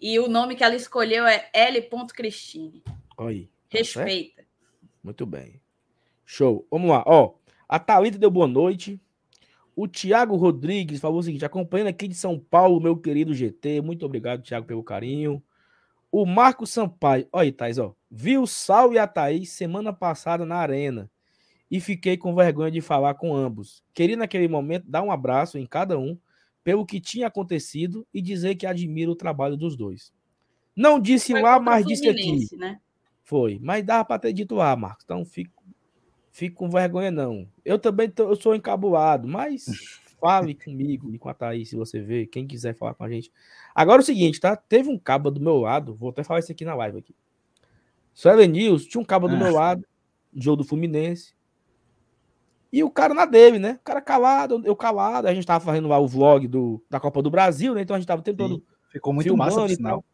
E 0.00 0.18
o 0.18 0.28
nome 0.28 0.56
que 0.56 0.64
ela 0.64 0.74
escolheu 0.74 1.26
é 1.26 1.50
L. 1.52 1.88
Cristine. 2.14 2.82
Aí. 3.18 3.50
Tá 3.68 3.78
Respeita. 3.78 4.46
Muito 5.02 5.26
bem. 5.26 5.60
Show. 6.24 6.66
Vamos 6.70 6.88
lá. 6.88 7.04
Ó, 7.06 7.34
a 7.68 7.78
Thalita 7.78 8.18
deu 8.18 8.30
boa 8.30 8.46
noite. 8.46 9.00
O 9.74 9.86
Tiago 9.86 10.36
Rodrigues 10.36 11.00
falou 11.00 11.18
o 11.18 11.22
seguinte: 11.22 11.44
acompanhando 11.44 11.88
aqui 11.88 12.08
de 12.08 12.14
São 12.14 12.38
Paulo, 12.38 12.80
meu 12.80 12.96
querido 12.96 13.34
GT. 13.34 13.82
Muito 13.82 14.06
obrigado, 14.06 14.42
Tiago, 14.42 14.66
pelo 14.66 14.82
carinho. 14.82 15.42
O 16.18 16.24
Marco 16.24 16.66
Sampaio, 16.66 17.28
olha 17.30 17.42
aí, 17.42 17.52
Thais, 17.52 17.76
ó. 17.76 17.94
Vi 18.10 18.38
o 18.38 18.46
Sal 18.46 18.90
e 18.94 18.98
a 18.98 19.06
Thaís 19.06 19.50
semana 19.50 19.92
passada 19.92 20.46
na 20.46 20.56
arena 20.56 21.10
e 21.70 21.78
fiquei 21.78 22.16
com 22.16 22.34
vergonha 22.34 22.70
de 22.70 22.80
falar 22.80 23.12
com 23.16 23.36
ambos. 23.36 23.84
Queria 23.92 24.16
naquele 24.16 24.48
momento 24.48 24.86
dar 24.88 25.02
um 25.02 25.12
abraço 25.12 25.58
em 25.58 25.66
cada 25.66 25.98
um 25.98 26.18
pelo 26.64 26.86
que 26.86 27.02
tinha 27.02 27.26
acontecido 27.26 28.06
e 28.14 28.22
dizer 28.22 28.54
que 28.54 28.66
admiro 28.66 29.12
o 29.12 29.14
trabalho 29.14 29.58
dos 29.58 29.76
dois. 29.76 30.10
Não 30.74 30.98
disse 30.98 31.32
Foi 31.32 31.42
lá, 31.42 31.60
mas 31.60 31.84
disse 31.84 32.08
aqui. 32.08 32.46
Né? 32.56 32.80
Foi, 33.22 33.58
mas 33.62 33.84
dava 33.84 34.06
para 34.06 34.18
ter 34.18 34.32
dito 34.32 34.54
lá, 34.54 34.74
Marcos. 34.74 35.04
Então 35.04 35.22
fico, 35.22 35.62
fico 36.30 36.56
com 36.56 36.70
vergonha 36.70 37.10
não. 37.10 37.46
Eu 37.62 37.78
também 37.78 38.08
tô, 38.08 38.30
eu 38.30 38.36
sou 38.36 38.54
encabulado, 38.54 39.28
mas 39.28 39.66
fale 40.26 40.54
comigo 40.54 41.14
e 41.14 41.18
com 41.18 41.28
a 41.28 41.34
Thaís, 41.34 41.68
se 41.68 41.76
você 41.76 42.00
ver, 42.00 42.26
quem 42.26 42.48
quiser 42.48 42.74
falar 42.74 42.94
com 42.94 43.04
a 43.04 43.08
gente. 43.08 43.30
Agora 43.72 44.00
é 44.00 44.02
o 44.02 44.04
seguinte, 44.04 44.40
tá? 44.40 44.56
Teve 44.56 44.88
um 44.88 44.98
cabo 44.98 45.30
do 45.30 45.40
meu 45.40 45.58
lado, 45.58 45.94
vou 45.94 46.10
até 46.10 46.24
falar 46.24 46.40
isso 46.40 46.50
aqui 46.50 46.64
na 46.64 46.74
live 46.74 46.98
aqui. 46.98 47.14
Suelen 48.12 48.48
News, 48.48 48.86
tinha 48.86 49.00
um 49.00 49.04
cabo 49.04 49.28
do 49.28 49.36
ah. 49.36 49.38
meu 49.38 49.52
lado, 49.52 49.86
jogo 50.34 50.56
do 50.56 50.64
Fluminense. 50.64 51.32
E 52.72 52.82
o 52.82 52.90
cara 52.90 53.14
na 53.14 53.24
dele, 53.24 53.60
né? 53.60 53.78
O 53.80 53.84
cara 53.84 54.00
calado, 54.00 54.60
eu 54.64 54.74
calado. 54.74 55.28
A 55.28 55.34
gente 55.34 55.46
tava 55.46 55.64
fazendo 55.64 55.86
lá 55.86 55.98
o 55.98 56.08
vlog 56.08 56.48
do, 56.48 56.82
da 56.90 56.98
Copa 56.98 57.22
do 57.22 57.30
Brasil, 57.30 57.72
né? 57.72 57.82
Então 57.82 57.94
a 57.94 57.98
gente 58.00 58.08
tava 58.08 58.22
tentando. 58.22 58.62
Ficou 58.90 59.12
muito 59.12 59.36
massa, 59.36 59.60
por 59.60 59.70
sinal. 59.70 60.04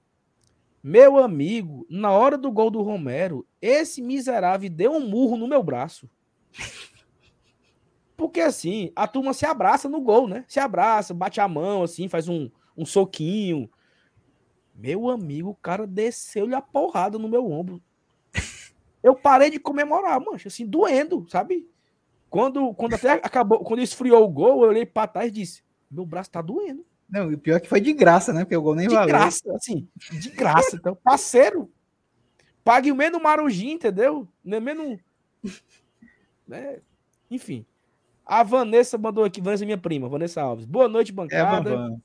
Meu 0.82 1.16
amigo, 1.16 1.86
na 1.88 2.10
hora 2.10 2.36
do 2.36 2.52
gol 2.52 2.70
do 2.70 2.82
Romero, 2.82 3.46
esse 3.60 4.02
miserável 4.02 4.68
deu 4.68 4.92
um 4.92 5.08
murro 5.08 5.38
no 5.38 5.48
meu 5.48 5.62
braço. 5.62 6.08
Porque 8.22 8.40
assim, 8.40 8.92
a 8.94 9.08
turma 9.08 9.34
se 9.34 9.44
abraça 9.44 9.88
no 9.88 10.00
gol, 10.00 10.28
né? 10.28 10.44
Se 10.46 10.60
abraça, 10.60 11.12
bate 11.12 11.40
a 11.40 11.48
mão, 11.48 11.82
assim, 11.82 12.08
faz 12.08 12.28
um, 12.28 12.48
um 12.76 12.86
soquinho. 12.86 13.68
Meu 14.72 15.10
amigo, 15.10 15.50
o 15.50 15.54
cara 15.56 15.88
desceu-lhe 15.88 16.54
a 16.54 16.62
porrada 16.62 17.18
no 17.18 17.28
meu 17.28 17.50
ombro. 17.50 17.82
Eu 19.02 19.16
parei 19.16 19.50
de 19.50 19.58
comemorar, 19.58 20.20
mancha, 20.20 20.46
assim, 20.46 20.64
doendo, 20.64 21.26
sabe? 21.28 21.68
Quando, 22.30 22.72
quando 22.74 22.94
até 22.94 23.10
acabou, 23.10 23.58
quando 23.64 23.82
esfriou 23.82 24.24
o 24.24 24.28
gol, 24.28 24.62
eu 24.62 24.70
olhei 24.70 24.86
pra 24.86 25.08
trás 25.08 25.28
e 25.28 25.32
disse: 25.32 25.62
Meu 25.90 26.06
braço 26.06 26.30
tá 26.30 26.40
doendo. 26.40 26.86
Não, 27.10 27.30
e 27.30 27.34
o 27.34 27.38
pior 27.38 27.56
é 27.56 27.60
que 27.60 27.68
foi 27.68 27.80
de 27.80 27.92
graça, 27.92 28.32
né? 28.32 28.44
Porque 28.44 28.56
o 28.56 28.62
gol 28.62 28.76
nem 28.76 28.88
de 28.88 28.94
valeu. 28.94 29.08
De 29.08 29.12
graça, 29.12 29.54
assim, 29.54 29.86
de 30.12 30.30
graça. 30.30 30.76
Então, 30.76 30.94
parceiro, 30.94 31.70
pague 32.64 32.90
o 32.90 32.96
menos 32.96 33.20
marujinho, 33.20 33.74
entendeu? 33.74 34.26
Não 34.44 34.58
é 34.58 34.60
menos. 34.60 35.00
Né? 36.46 36.80
Enfim. 37.30 37.64
A 38.24 38.42
Vanessa 38.42 38.96
mandou 38.96 39.24
aqui, 39.24 39.40
Vanessa 39.40 39.64
é 39.64 39.66
minha 39.66 39.78
prima, 39.78 40.08
Vanessa 40.08 40.40
Alves. 40.40 40.64
Boa 40.64 40.88
noite, 40.88 41.12
bancada. 41.12 41.70
É, 41.70 41.74
Van. 41.74 42.00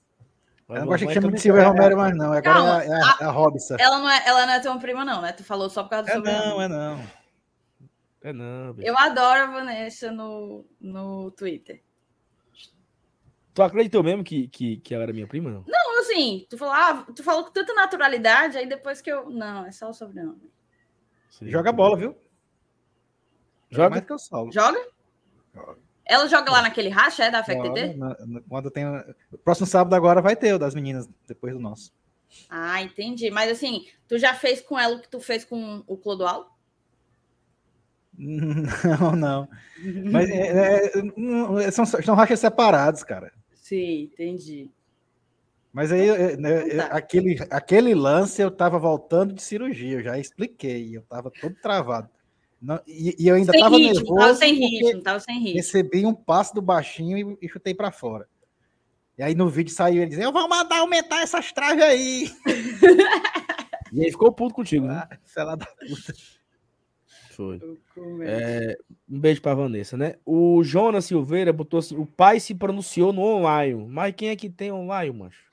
Eu 0.70 0.76
não 0.82 0.88
gosto 0.88 1.08
que 1.08 1.14
chame 1.14 1.32
de 1.32 1.40
Silvia 1.40 1.68
Romero 1.68 1.96
mais, 1.96 2.18
não. 2.18 2.34
Agora 2.34 2.42
Calma, 2.42 2.84
é, 2.84 2.92
a, 2.92 3.18
é 3.22 3.24
a 3.24 3.32
Robson. 3.32 3.76
Ela 3.80 4.00
não, 4.00 4.10
é, 4.10 4.24
ela 4.26 4.46
não 4.46 4.54
é 4.54 4.60
tua 4.60 4.78
prima, 4.78 5.06
não, 5.06 5.22
né? 5.22 5.32
Tu 5.32 5.44
falou 5.44 5.70
só 5.70 5.84
por 5.84 5.92
causa 5.92 6.06
do 6.06 6.10
é 6.10 6.16
sobrenome. 6.16 6.50
Não, 6.50 6.62
é 6.62 6.68
não. 6.68 7.04
É 8.22 8.34
não. 8.34 8.74
Bicho. 8.74 8.88
Eu 8.88 8.98
adoro 8.98 9.44
a 9.44 9.46
Vanessa 9.46 10.12
no, 10.12 10.66
no 10.82 11.32
Twitter. 11.32 11.82
Tu 13.54 13.64
acreditou 13.64 14.04
mesmo 14.04 14.24
que, 14.24 14.50
que, 14.50 14.78
que 14.78 14.94
ela 14.94 15.04
era 15.04 15.14
minha 15.14 15.26
prima, 15.26 15.50
não? 15.50 15.64
Não, 15.66 16.00
assim, 16.00 16.46
tu 16.50 16.58
falou, 16.58 16.74
ah, 16.74 17.08
tu 17.16 17.24
falou 17.24 17.46
com 17.46 17.52
tanta 17.52 17.74
naturalidade, 17.74 18.58
aí 18.58 18.68
depois 18.68 19.02
que 19.02 19.10
eu. 19.10 19.30
Não, 19.30 19.66
é 19.66 19.72
só 19.72 19.90
o 19.90 19.94
sobrenome. 19.94 20.52
Sim, 21.30 21.50
joga 21.50 21.72
bola, 21.72 21.98
viu? 21.98 22.18
Joga 23.70 23.90
mais 23.90 24.06
que 24.06 24.12
eu 24.12 24.20
solo. 24.20 24.52
Joga? 24.52 24.80
Joga. 25.56 25.87
Ela 26.08 26.28
joga 26.28 26.52
lá 26.52 26.62
naquele 26.62 26.90
racha, 26.90 27.26
é 27.26 27.32
da 27.32 27.44
FTT? 27.44 27.98
Quando 28.48 28.72
tem. 28.72 28.86
Próximo 29.44 29.68
sábado 29.68 29.94
agora 29.94 30.22
vai 30.22 30.36
ter 30.36 30.54
o 30.54 30.60
das 30.60 30.74
meninas, 30.74 31.08
depois 31.28 31.54
do 31.54 31.60
nosso. 31.60 31.92
Ah, 32.50 32.82
entendi. 32.82 33.30
Mas 33.30 33.52
assim, 33.52 33.86
tu 34.08 34.18
já 34.18 34.34
fez 34.34 34.62
com 34.62 34.80
ela 34.80 34.96
o 34.96 35.02
que 35.02 35.10
tu 35.10 35.20
fez 35.20 35.44
com 35.44 35.84
o 35.86 35.98
Clodoal? 35.98 36.56
Não, 38.18 39.16
não. 39.16 39.48
Mas 40.12 40.28
é, 40.28 40.92
é, 41.66 41.72
são, 41.72 41.86
são 41.86 42.16
rachas 42.16 42.40
separados, 42.40 43.04
cara. 43.04 43.32
Sim, 43.54 44.10
entendi. 44.12 44.72
Mas 45.72 45.92
aí, 45.92 46.10
é, 46.10 46.36
né, 46.36 46.64
então 46.66 46.88
tá. 46.88 46.96
aquele, 46.96 47.38
aquele 47.52 47.94
lance 47.94 48.42
eu 48.42 48.50
tava 48.50 48.80
voltando 48.80 49.36
de 49.36 49.44
cirurgia, 49.44 50.00
eu 50.00 50.04
já 50.04 50.18
expliquei, 50.18 50.98
eu 50.98 51.04
tava 51.04 51.30
todo 51.30 51.54
travado. 51.62 52.10
Não, 52.62 52.82
e, 52.88 53.16
e, 53.20 53.28
eu 53.28 53.36
ainda 53.36 53.52
sem 53.52 53.62
tava 53.62 53.78
ritmo, 53.78 53.94
nervoso. 53.94 54.16
Tava 54.16 54.36
sem 54.36 54.54
ritmo, 54.54 55.02
tava 55.02 55.20
sem 55.20 55.40
ritmo. 55.40 55.56
Recebi 55.56 56.06
um 56.06 56.14
passo 56.14 56.56
do 56.56 56.62
baixinho 56.62 57.18
e, 57.18 57.46
e 57.46 57.50
chutei 57.50 57.74
para 57.74 57.92
fora. 57.92 58.28
E 59.18 59.24
aí 59.24 59.36
no 59.36 59.50
vídeo 59.50 59.74
saiu 59.74 60.02
ele 60.02 60.10
dizendo: 60.10 60.26
Eu 60.26 60.32
vou 60.32 60.48
mandar 60.48 60.80
aumentar 60.80 61.22
essas 61.22 61.52
traves 61.52 61.84
aí. 61.84 62.32
e 63.94 64.04
aí 64.04 64.12
ficou 64.12 64.32
puto 64.32 64.54
contigo, 64.54 64.86
né? 64.86 65.08
Ah, 65.38 65.56
da 65.56 65.66
puta. 65.66 66.14
Foi. 67.32 67.60
É, 68.24 68.76
um 69.08 69.20
beijo 69.20 69.42
pra 69.44 69.54
Vanessa, 69.54 69.96
né? 69.96 70.16
O 70.26 70.64
Jonas 70.64 71.06
Silveira 71.06 71.54
botou 71.54 71.80
assim: 71.80 71.96
o 71.96 72.06
pai 72.06 72.40
se 72.40 72.56
pronunciou 72.56 73.14
no 73.14 73.22
online. 73.22 73.86
Mas 73.88 74.16
quem 74.16 74.30
é 74.30 74.36
que 74.36 74.50
tem 74.50 74.72
online, 74.72 75.16
macho? 75.16 75.46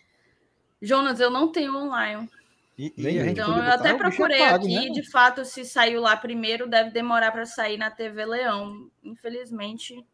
Jonas, 0.80 1.20
eu 1.20 1.30
não 1.30 1.52
tenho 1.52 1.76
online. 1.76 2.28
E, 2.76 2.92
e 2.96 3.18
então, 3.18 3.56
eu 3.56 3.72
até 3.72 3.94
procurei 3.94 4.40
pago, 4.40 4.64
aqui, 4.64 4.74
né? 4.74 4.90
de 4.90 5.08
fato, 5.08 5.44
se 5.44 5.64
saiu 5.64 6.00
lá 6.00 6.16
primeiro, 6.16 6.68
deve 6.68 6.90
demorar 6.90 7.30
para 7.30 7.46
sair 7.46 7.76
na 7.76 7.90
TV 7.90 8.24
Leão. 8.24 8.90
Infelizmente. 9.02 10.04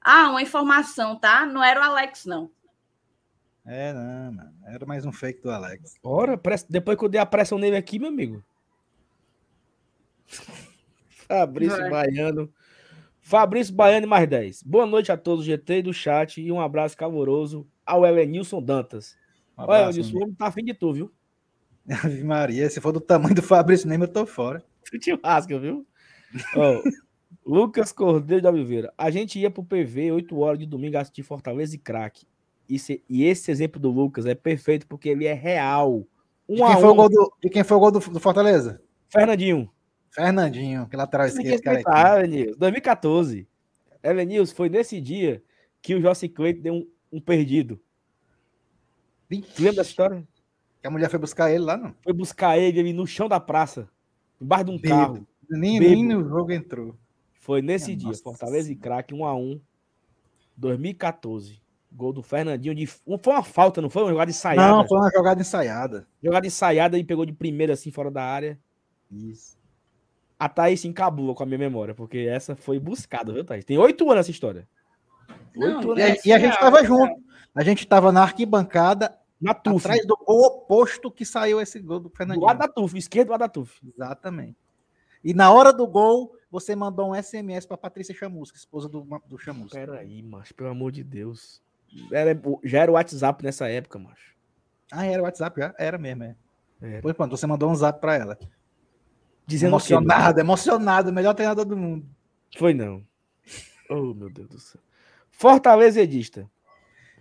Ah, 0.00 0.30
uma 0.30 0.42
informação, 0.42 1.16
tá? 1.18 1.44
Não 1.44 1.62
era 1.62 1.80
o 1.80 1.84
Alex, 1.84 2.24
não. 2.24 2.50
É, 3.64 3.92
não, 3.92 4.32
mano. 4.32 4.54
Era 4.66 4.86
mais 4.86 5.04
um 5.04 5.12
fake 5.12 5.42
do 5.42 5.50
Alex. 5.50 5.96
Ora, 6.02 6.40
depois 6.68 6.98
que 6.98 7.04
eu 7.04 7.08
dei 7.08 7.20
a 7.20 7.26
pressão 7.26 7.58
nele 7.58 7.76
aqui, 7.76 7.98
meu 7.98 8.08
amigo. 8.08 8.44
Fabrício 11.08 11.78
Vai. 11.78 11.90
Baiano. 11.90 12.52
Fabrício 13.20 13.74
Baiano 13.74 14.06
mais 14.06 14.28
10. 14.28 14.62
Boa 14.64 14.86
noite 14.86 15.12
a 15.12 15.16
todos, 15.16 15.44
GT 15.44 15.82
do 15.82 15.92
chat, 15.92 16.40
e 16.40 16.50
um 16.50 16.60
abraço 16.60 16.96
caloroso 16.96 17.66
ao 17.86 18.04
Elenilson 18.04 18.60
Dantas. 18.60 19.16
Um 19.56 19.62
abraço, 19.62 19.82
Olha, 19.82 19.90
Elenilson, 19.90 20.16
o 20.16 20.22
homem 20.22 20.34
tá 20.34 20.46
afim 20.46 20.64
de 20.64 20.74
tu, 20.74 20.92
viu? 20.92 21.12
Ave 22.04 22.22
Maria, 22.22 22.68
se 22.70 22.80
for 22.80 22.92
do 22.92 23.00
tamanho 23.00 23.34
do 23.34 23.42
Fabrício 23.42 23.88
Neymar, 23.88 24.08
eu 24.08 24.12
tô 24.12 24.26
fora. 24.26 24.62
Tu 24.90 24.98
te 24.98 25.20
rasga, 25.22 25.58
viu? 25.58 25.86
oh, 26.56 26.82
Lucas 27.44 27.92
Cordeiro 27.92 28.42
de 28.42 28.48
Oliveira. 28.48 28.92
A 28.96 29.10
gente 29.10 29.38
ia 29.38 29.50
pro 29.50 29.64
PV 29.64 30.12
8 30.12 30.38
horas 30.38 30.58
de 30.58 30.66
domingo 30.66 30.96
assistir 30.96 31.22
Fortaleza 31.22 31.74
e 31.74 31.78
craque. 31.78 32.26
E, 32.68 32.76
e 33.08 33.24
esse 33.24 33.50
exemplo 33.50 33.80
do 33.80 33.90
Lucas 33.90 34.26
é 34.26 34.34
perfeito 34.34 34.86
porque 34.86 35.08
ele 35.08 35.26
é 35.26 35.34
real. 35.34 36.06
Um 36.48 36.56
de, 36.56 36.62
quem 36.62 36.80
foi 36.80 36.88
um. 36.88 36.92
o 36.92 36.94
gol 36.94 37.08
do, 37.08 37.32
de 37.42 37.50
quem 37.50 37.64
foi 37.64 37.76
o 37.76 37.80
gol 37.80 37.90
do, 37.90 37.98
do 37.98 38.20
Fortaleza? 38.20 38.80
Fernandinho. 39.08 39.70
Fernandinho, 40.10 40.86
que 40.88 40.96
lateral 40.96 41.26
esquerdo. 41.26 41.82
Cara 41.82 42.26
2014. 42.26 43.48
Elenils, 44.02 44.52
foi 44.52 44.68
nesse 44.68 45.00
dia 45.00 45.42
que 45.80 45.94
o 45.94 46.00
Jossi 46.00 46.28
Cleiton 46.28 46.62
deu 46.62 46.74
um, 46.74 46.88
um 47.12 47.20
perdido. 47.20 47.80
Lembra 49.30 49.76
dessa 49.76 49.90
história? 49.90 50.26
Que 50.82 50.88
a 50.88 50.90
mulher 50.90 51.08
foi 51.08 51.20
buscar 51.20 51.48
ele 51.48 51.64
lá, 51.64 51.76
não? 51.76 51.94
Foi 52.02 52.12
buscar 52.12 52.58
ele 52.58 52.80
ali 52.80 52.92
no 52.92 53.06
chão 53.06 53.28
da 53.28 53.38
praça, 53.38 53.88
embaixo 54.40 54.64
de 54.64 54.70
um 54.72 54.78
Bebo. 54.78 54.94
carro. 54.94 55.26
Nem, 55.48 55.78
nem 55.78 56.04
no 56.04 56.28
jogo 56.28 56.50
entrou. 56.50 56.96
Foi 57.34 57.62
nesse 57.62 57.94
dia, 57.94 58.08
nossa. 58.08 58.22
Fortaleza 58.22 58.72
e 58.72 58.74
craque, 58.74 59.14
1 59.14 59.24
a 59.24 59.34
1 59.34 59.60
2014. 60.56 61.62
Gol 61.92 62.12
do 62.12 62.22
Fernandinho 62.22 62.74
de. 62.74 62.86
Foi 62.86 63.18
uma 63.26 63.42
falta, 63.44 63.80
não 63.80 63.90
foi? 63.90 64.02
Uma 64.02 64.10
jogada 64.10 64.30
ensaiada. 64.30 64.68
Não, 64.72 64.88
foi 64.88 64.98
uma 64.98 65.10
jogada 65.10 65.40
ensaiada. 65.40 66.06
Jogada 66.22 66.46
ensaiada 66.46 66.98
e 66.98 67.04
pegou 67.04 67.24
de 67.24 67.32
primeira, 67.32 67.74
assim, 67.74 67.92
fora 67.92 68.10
da 68.10 68.24
área. 68.24 68.58
Isso. 69.10 69.56
A 70.38 70.48
Thaís 70.48 70.80
se 70.80 70.88
encabula 70.88 71.34
com 71.34 71.42
a 71.44 71.46
minha 71.46 71.58
memória, 71.58 71.94
porque 71.94 72.18
essa 72.18 72.56
foi 72.56 72.80
buscada, 72.80 73.32
viu, 73.32 73.44
Thaís? 73.44 73.64
Tem 73.64 73.78
oito 73.78 74.04
anos 74.10 74.20
essa 74.20 74.30
história. 74.32 74.66
Oito 75.54 75.92
anos. 75.92 76.24
E, 76.24 76.28
e 76.30 76.32
a 76.32 76.38
gente 76.38 76.58
tava 76.58 76.82
junto. 76.82 77.14
A 77.54 77.62
gente 77.62 77.86
tava 77.86 78.10
na 78.10 78.22
arquibancada 78.22 79.16
na 79.42 79.52
TUF. 79.54 79.84
Atrás 79.84 80.06
do 80.06 80.16
gol 80.16 80.46
oposto 80.46 81.10
que 81.10 81.24
saiu 81.24 81.60
esse 81.60 81.80
gol 81.80 82.00
do 82.00 82.08
Fernandinho. 82.08 82.40
Do 82.40 82.46
lado 82.46 82.58
da 82.58 82.68
TUF, 82.68 82.96
esquerdo 82.96 83.28
do 83.28 83.30
lado 83.32 83.40
da 83.40 83.48
TUF. 83.48 83.80
Exatamente. 83.94 84.56
E 85.24 85.34
na 85.34 85.52
hora 85.52 85.72
do 85.72 85.86
gol, 85.86 86.34
você 86.50 86.74
mandou 86.74 87.10
um 87.10 87.14
SMS 87.14 87.66
para 87.66 87.76
Patrícia 87.76 88.14
Chamusca, 88.14 88.56
esposa 88.56 88.88
do, 88.88 89.06
do 89.26 89.38
Chamusca. 89.38 89.78
Peraí, 89.78 90.22
macho, 90.22 90.54
pelo 90.54 90.70
amor 90.70 90.92
de 90.92 91.02
Deus. 91.02 91.62
Era, 92.10 92.40
já 92.64 92.80
era 92.80 92.90
o 92.90 92.94
WhatsApp 92.94 93.44
nessa 93.44 93.68
época, 93.68 93.98
macho. 93.98 94.34
Ah, 94.90 95.06
era 95.06 95.22
o 95.22 95.24
WhatsApp 95.24 95.60
já? 95.60 95.74
Era 95.78 95.98
mesmo, 95.98 96.24
é. 96.24 96.36
Era. 96.80 97.02
Pois 97.02 97.14
pronto, 97.14 97.36
você 97.36 97.46
mandou 97.46 97.70
um 97.70 97.74
zap 97.74 98.00
para 98.00 98.16
ela. 98.16 98.38
Dizendo 99.46 99.70
emocionado, 99.70 100.40
emocionado, 100.40 101.12
melhor 101.12 101.34
treinador 101.34 101.64
do 101.64 101.76
mundo. 101.76 102.06
Foi 102.56 102.74
não. 102.74 103.04
Oh, 103.88 104.14
meu 104.14 104.30
Deus 104.30 104.48
do 104.48 104.58
céu. 104.58 104.80
Fortaleza 105.30 106.00
Edista. 106.00 106.48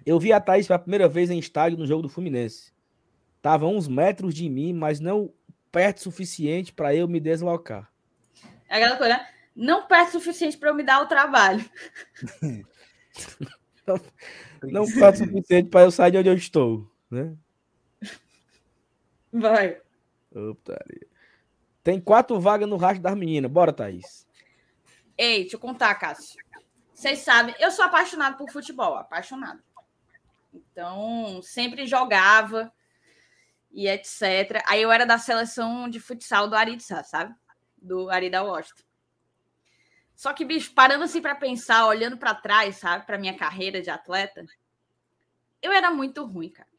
Eu 0.06 0.20
vi 0.20 0.34
a 0.34 0.39
Thaís 0.39 0.68
pela 0.68 0.80
primeira 0.80 1.08
vez 1.08 1.30
em 1.30 1.39
estádio 1.39 1.78
no 1.78 1.86
jogo 1.86 2.02
do 2.02 2.10
Fluminense. 2.10 2.74
Tava 3.41 3.66
uns 3.66 3.88
metros 3.88 4.34
de 4.34 4.49
mim, 4.49 4.74
mas 4.74 4.99
não 4.99 5.34
perto 5.72 5.97
o 5.97 6.02
suficiente 6.02 6.74
para 6.74 6.93
eu 6.93 7.08
me 7.08 7.20
deslocar. 7.20 7.91
É 8.68 8.76
aquela 8.78 8.97
coisa, 8.97 9.18
né? 9.18 9.28
Não 9.56 9.88
perto 9.88 10.10
o 10.10 10.12
suficiente 10.14 10.58
para 10.58 10.70
eu 10.70 10.76
me 10.76 10.84
dar 10.84 11.02
o 11.02 11.08
trabalho. 11.08 11.64
não, 13.86 14.02
não 14.64 14.86
perto 14.86 15.16
o 15.16 15.26
suficiente 15.26 15.70
para 15.70 15.82
eu 15.82 15.91
sair 15.91 16.12
de 16.12 16.18
onde 16.18 16.30
eu 16.30 16.36
estou, 16.36 16.89
né? 17.10 17.36
Vai. 19.32 19.80
Optaria. 20.34 21.08
Tem 21.84 21.99
quatro 21.99 22.39
vagas 22.39 22.70
no 22.70 22.78
rastro 22.78 23.02
das 23.02 23.16
meninas. 23.16 23.49
Bora, 23.49 23.74
Thaís. 23.74 24.28
Ei, 25.18 25.41
deixa 25.41 25.56
eu 25.56 25.60
contar, 25.60 25.95
Cássio. 25.95 26.39
Vocês 26.93 27.20
sabem, 27.20 27.56
eu 27.60 27.72
sou 27.72 27.84
apaixonado 27.86 28.38
por 28.38 28.52
futebol, 28.52 28.95
apaixonado. 28.95 29.62
Então, 30.54 31.41
sempre 31.41 31.86
jogava 31.86 32.72
e 33.72 33.88
etc. 33.88 34.64
Aí 34.68 34.82
eu 34.82 34.91
era 34.91 35.06
da 35.06 35.18
seleção 35.18 35.89
de 35.89 35.99
futsal 35.99 36.47
do 36.47 36.56
Aritza, 36.56 37.04
sabe? 37.04 37.34
Do 37.78 38.10
Arida 38.10 38.43
Washington. 38.43 38.84
Só 40.16 40.34
que, 40.34 40.45
bicho, 40.45 40.74
parando 40.74 41.04
assim 41.04 41.22
para 41.22 41.36
pensar, 41.36 41.88
olhando 41.88 42.18
para 42.18 42.36
trás, 42.36 42.78
sabe, 42.78 43.06
para 43.06 43.18
minha 43.18 43.36
carreira 43.36 43.82
de 43.82 43.89
atleta, 43.89 44.45
eu 45.62 45.72
era 45.72 45.89
muito 45.91 46.24
ruim, 46.26 46.49
cara. 46.49 46.70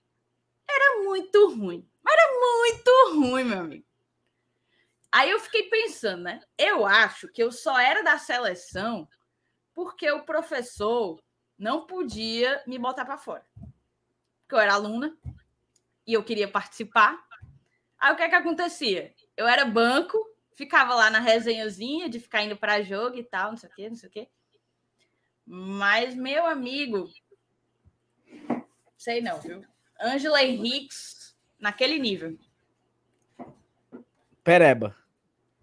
Era 0.68 1.02
muito 1.02 1.48
ruim. 1.48 1.88
Mas 2.02 2.14
era 2.14 2.38
muito 2.38 2.90
ruim, 3.14 3.44
meu 3.44 3.60
amigo. 3.60 3.86
Aí 5.10 5.30
eu 5.30 5.38
fiquei 5.40 5.64
pensando, 5.64 6.22
né? 6.22 6.40
Eu 6.56 6.86
acho 6.86 7.28
que 7.28 7.42
eu 7.42 7.52
só 7.52 7.78
era 7.78 8.02
da 8.02 8.18
seleção 8.18 9.06
porque 9.74 10.10
o 10.10 10.24
professor 10.24 11.21
não 11.62 11.86
podia 11.86 12.60
me 12.66 12.76
botar 12.76 13.04
para 13.04 13.16
fora. 13.16 13.46
Porque 13.54 14.56
eu 14.56 14.58
era 14.58 14.74
aluna 14.74 15.16
e 16.04 16.12
eu 16.12 16.24
queria 16.24 16.48
participar. 16.48 17.24
Aí 18.00 18.12
o 18.12 18.16
que 18.16 18.22
é 18.22 18.28
que 18.28 18.34
acontecia? 18.34 19.14
Eu 19.36 19.46
era 19.46 19.64
banco, 19.64 20.18
ficava 20.54 20.92
lá 20.92 21.08
na 21.08 21.20
resenhazinha 21.20 22.08
de 22.08 22.18
ficar 22.18 22.42
indo 22.42 22.56
para 22.56 22.82
jogo 22.82 23.16
e 23.16 23.22
tal, 23.22 23.50
não 23.50 23.56
sei 23.56 23.70
o 23.70 23.72
quê, 23.72 23.88
não 23.88 23.94
sei 23.94 24.08
o 24.08 24.12
quê. 24.12 24.28
Mas, 25.46 26.16
meu 26.16 26.46
amigo, 26.46 27.08
sei 28.98 29.20
não, 29.20 29.40
viu? 29.40 29.64
Ângela 30.00 30.42
Henriques, 30.42 31.36
naquele 31.60 32.00
nível. 32.00 32.36
Pereba. 34.42 34.96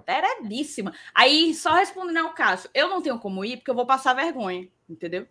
Perebíssima. 0.06 0.96
Aí, 1.14 1.54
só 1.54 1.74
respondendo 1.74 2.26
ao 2.26 2.34
caso, 2.34 2.70
eu 2.74 2.88
não 2.88 3.02
tenho 3.02 3.20
como 3.20 3.44
ir 3.44 3.58
porque 3.58 3.70
eu 3.70 3.76
vou 3.76 3.86
passar 3.86 4.14
vergonha, 4.14 4.70
entendeu? 4.90 5.28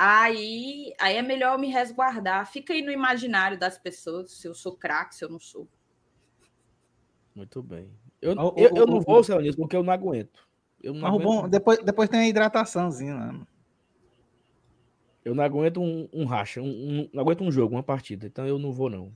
Aí, 0.00 0.94
aí 0.96 1.16
é 1.16 1.22
melhor 1.22 1.54
eu 1.54 1.58
me 1.58 1.66
resguardar. 1.66 2.46
Fica 2.46 2.72
aí 2.72 2.82
no 2.82 2.92
imaginário 2.92 3.58
das 3.58 3.76
pessoas 3.76 4.30
se 4.30 4.46
eu 4.46 4.54
sou 4.54 4.76
craque, 4.76 5.16
se 5.16 5.24
eu 5.24 5.28
não 5.28 5.40
sou. 5.40 5.66
Muito 7.34 7.60
bem. 7.60 7.90
Eu, 8.22 8.32
eu, 8.32 8.54
eu, 8.56 8.76
eu 8.76 8.86
não 8.86 9.00
vou, 9.00 9.24
Celso, 9.24 9.56
porque 9.56 9.74
eu 9.74 9.82
não 9.82 9.92
aguento. 9.92 10.46
Eu 10.80 10.94
não 10.94 11.08
aguento. 11.08 11.24
Bom, 11.24 11.48
depois, 11.48 11.80
depois 11.82 12.08
tem 12.08 12.20
a 12.20 12.28
hidrataçãozinha, 12.28 13.12
né? 13.12 13.40
Eu 15.24 15.34
não 15.34 15.42
aguento 15.42 15.82
um, 15.82 16.08
um 16.12 16.24
racha, 16.24 16.62
um, 16.62 16.68
um, 16.68 17.10
não 17.12 17.20
aguento 17.20 17.42
um 17.42 17.50
jogo, 17.50 17.74
uma 17.74 17.82
partida. 17.82 18.24
Então 18.24 18.46
eu 18.46 18.56
não 18.56 18.70
vou, 18.70 18.88
não. 18.88 19.12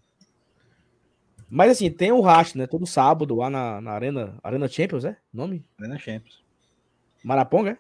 Mas 1.49 1.71
assim, 1.71 1.89
tem 1.93 2.11
o 2.11 2.21
racha, 2.21 2.59
né? 2.59 2.67
Todo 2.67 2.87
sábado 2.87 3.37
lá 3.37 3.49
na, 3.49 3.81
na 3.81 3.93
Arena. 3.93 4.37
Arena 4.43 4.67
Champions, 4.67 5.05
é? 5.05 5.17
Nome? 5.33 5.65
Arena 5.79 5.97
Champions. 5.97 6.43
Maraponga, 7.23 7.71
é? 7.71 7.79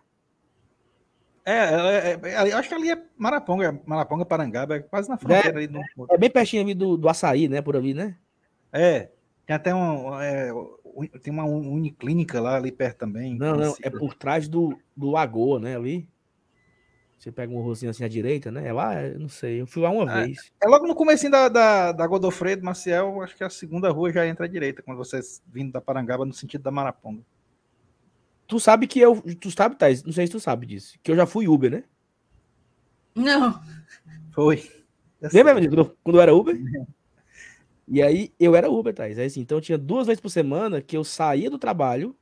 É, 1.44 1.52
é, 1.52 2.20
é, 2.22 2.52
eu 2.52 2.56
acho 2.56 2.68
que 2.68 2.74
ali 2.74 2.90
é 2.90 3.02
Maraponga, 3.16 3.80
Maraponga, 3.84 4.24
Parangaba, 4.24 4.76
é 4.76 4.80
quase 4.80 5.08
na 5.08 5.18
fronteira. 5.18 5.62
É, 5.62 5.66
no... 5.66 5.82
é 6.10 6.16
bem 6.16 6.30
pertinho 6.30 6.62
ali 6.62 6.74
do, 6.74 6.96
do 6.96 7.08
açaí, 7.08 7.48
né? 7.48 7.60
Por 7.60 7.76
ali, 7.76 7.94
né? 7.94 8.16
É. 8.72 9.10
Tem 9.44 9.56
até 9.56 9.74
um. 9.74 10.20
É, 10.20 10.52
tem 11.20 11.32
uma 11.32 11.44
uniclínica 11.44 12.40
lá 12.40 12.56
ali 12.56 12.70
perto 12.70 12.98
também. 12.98 13.36
Não, 13.36 13.56
não, 13.56 13.74
é 13.82 13.90
por 13.90 14.14
trás 14.14 14.48
do, 14.48 14.78
do 14.96 15.10
Lagoa, 15.10 15.58
né? 15.58 15.76
Ali. 15.76 16.08
Você 17.18 17.30
pega 17.30 17.52
um 17.52 17.62
rosinho 17.62 17.90
assim 17.90 18.04
à 18.04 18.08
direita, 18.08 18.50
né? 18.50 18.66
É 18.66 18.72
lá, 18.72 19.00
não 19.16 19.28
sei. 19.28 19.60
Eu 19.60 19.66
fui 19.66 19.80
lá 19.80 19.90
uma 19.90 20.10
é, 20.10 20.24
vez. 20.24 20.52
É 20.60 20.66
logo 20.66 20.88
no 20.88 20.94
começo 20.94 21.30
da, 21.30 21.48
da, 21.48 21.92
da 21.92 22.06
Godofredo, 22.06 22.64
Maciel, 22.64 23.22
acho 23.22 23.36
que 23.36 23.44
a 23.44 23.50
segunda 23.50 23.90
rua 23.90 24.12
já 24.12 24.26
entra 24.26 24.44
à 24.44 24.48
direita, 24.48 24.82
quando 24.82 24.98
você 24.98 25.20
vindo 25.46 25.72
da 25.72 25.80
Parangaba 25.80 26.24
no 26.24 26.32
sentido 26.32 26.62
da 26.62 26.72
Maraponga. 26.72 27.22
Tu 28.52 28.60
sabe 28.60 28.86
que 28.86 29.00
eu. 29.00 29.22
Tu 29.40 29.50
sabe, 29.50 29.76
Thais? 29.76 30.04
Não 30.04 30.12
sei 30.12 30.26
se 30.26 30.32
tu 30.32 30.38
sabe 30.38 30.66
disso. 30.66 30.98
Que 31.02 31.10
eu 31.10 31.16
já 31.16 31.24
fui 31.24 31.48
Uber, 31.48 31.70
né? 31.70 31.84
Não. 33.14 33.58
Foi. 34.30 34.70
Lembra, 35.32 35.54
quando, 35.54 35.96
quando 36.04 36.16
eu 36.16 36.20
era 36.20 36.34
Uber? 36.34 36.54
E 37.88 38.00
aí 38.00 38.32
eu 38.38 38.54
era 38.54 38.70
Uber, 38.70 38.94
Thais. 38.94 39.18
Aí, 39.18 39.26
assim, 39.26 39.40
então 39.40 39.60
tinha 39.60 39.76
duas 39.76 40.06
vezes 40.06 40.20
por 40.20 40.30
semana 40.30 40.80
que 40.80 40.96
eu 40.96 41.02
saía 41.02 41.50
do 41.50 41.58
trabalho 41.58 42.16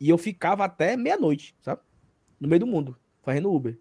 e 0.00 0.08
eu 0.08 0.16
ficava 0.16 0.64
até 0.64 0.96
meia-noite, 0.96 1.54
sabe? 1.60 1.82
No 2.40 2.48
meio 2.48 2.60
do 2.60 2.66
mundo, 2.66 2.96
fazendo 3.22 3.52
Uber. 3.52 3.78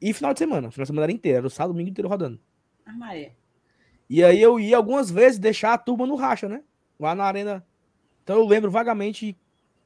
E 0.00 0.12
final 0.12 0.32
de 0.32 0.38
semana. 0.38 0.70
Final 0.70 0.84
de 0.84 0.88
semana 0.88 1.04
era 1.04 1.12
inteiro. 1.12 1.38
Era 1.38 1.46
o 1.46 1.50
sábado, 1.50 1.74
domingo 1.74 1.90
inteiro 1.90 2.08
rodando. 2.08 2.40
Ah, 2.86 2.92
Maria. 2.92 3.32
E 4.08 4.24
aí 4.24 4.40
eu 4.40 4.58
ia 4.58 4.76
algumas 4.76 5.10
vezes 5.10 5.38
deixar 5.38 5.74
a 5.74 5.78
turma 5.78 6.06
no 6.06 6.16
racha, 6.16 6.48
né? 6.48 6.62
Lá 6.98 7.14
na 7.14 7.24
arena. 7.24 7.64
Então 8.24 8.38
eu 8.38 8.46
lembro 8.46 8.70
vagamente 8.70 9.36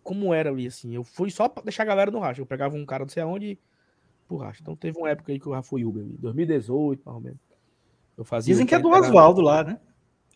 como 0.06 0.32
era 0.32 0.50
ali, 0.50 0.68
assim. 0.68 0.94
Eu 0.94 1.02
fui 1.02 1.30
só 1.30 1.48
pra 1.48 1.64
deixar 1.64 1.82
a 1.82 1.86
galera 1.86 2.12
no 2.12 2.20
racha. 2.20 2.40
Eu 2.40 2.46
pegava 2.46 2.76
um 2.76 2.86
cara 2.86 3.04
não 3.04 3.08
sei 3.08 3.22
aonde 3.24 3.58
pro 4.28 4.36
racha. 4.36 4.60
Então 4.62 4.76
teve 4.76 4.96
uma 4.96 5.10
época 5.10 5.32
aí 5.32 5.40
que 5.40 5.46
eu 5.46 5.52
já 5.52 5.62
fui 5.62 5.84
Uber, 5.84 6.04
2018, 6.04 7.02
mais 7.04 7.16
ou 7.16 7.20
menos. 7.20 7.40
Eu 8.16 8.24
fazia 8.24 8.54
Dizem 8.54 8.64
que 8.64 8.74
é 8.74 8.78
do 8.78 8.88
Oswaldo 8.88 9.40
lá, 9.40 9.64
né? 9.64 9.80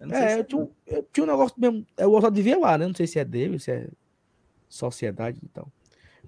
Eu 0.01 0.13
é, 0.13 0.39
eu 0.41 0.45
tinha, 0.45 0.69
eu 0.87 1.09
tinha, 1.13 1.25
um 1.25 1.31
negócio 1.31 1.55
mesmo. 1.57 1.87
O 1.99 2.11
Oswaldo 2.11 2.37
vivia 2.37 2.59
lá, 2.59 2.77
né? 2.77 2.87
Não 2.87 2.95
sei 2.95 3.07
se 3.07 3.19
é 3.19 3.25
dele, 3.25 3.61
se 3.61 3.71
é 3.71 3.89
sociedade 4.69 5.39
e 5.41 5.49
tal. 5.49 5.71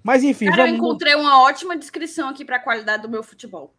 Mas 0.01 0.23
enfim. 0.23 0.45
Cara, 0.45 0.63
vamos... 0.63 0.71
eu 0.71 0.77
encontrei 0.77 1.15
uma 1.15 1.43
ótima 1.43 1.77
descrição 1.77 2.29
aqui 2.29 2.45
para 2.45 2.55
a 2.55 2.59
qualidade 2.59 3.03
do 3.03 3.09
meu 3.09 3.23
futebol. 3.23 3.75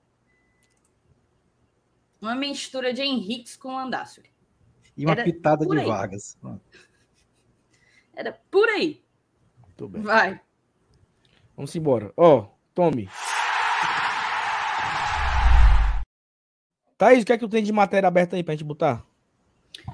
Uma 2.21 2.35
mistura 2.35 2.93
de 2.93 3.03
Henriques 3.03 3.57
com 3.57 3.79
Andácio. 3.79 4.23
E 4.97 5.07
uma 5.07 5.13
Era 5.13 5.25
pitada 5.25 5.67
de 5.67 5.85
vagas. 5.85 6.39
Era 8.15 8.33
por 8.51 8.69
aí. 8.69 9.04
Muito 9.79 9.89
bem. 9.89 10.03
Vai. 10.03 10.41
Vamos 11.57 11.75
embora. 11.75 12.13
Ó, 12.17 12.39
oh, 12.39 12.47
tome. 12.73 13.09
Thaís, 16.97 17.23
o 17.23 17.27
que 17.27 17.33
é 17.33 17.37
que 17.37 17.45
tu 17.45 17.49
tem 17.49 17.63
de 17.63 17.73
matéria 17.73 18.07
aberta 18.07 18.37
aí 18.37 18.45
pra 18.45 18.55
gente 18.55 18.65
botar? 18.65 19.05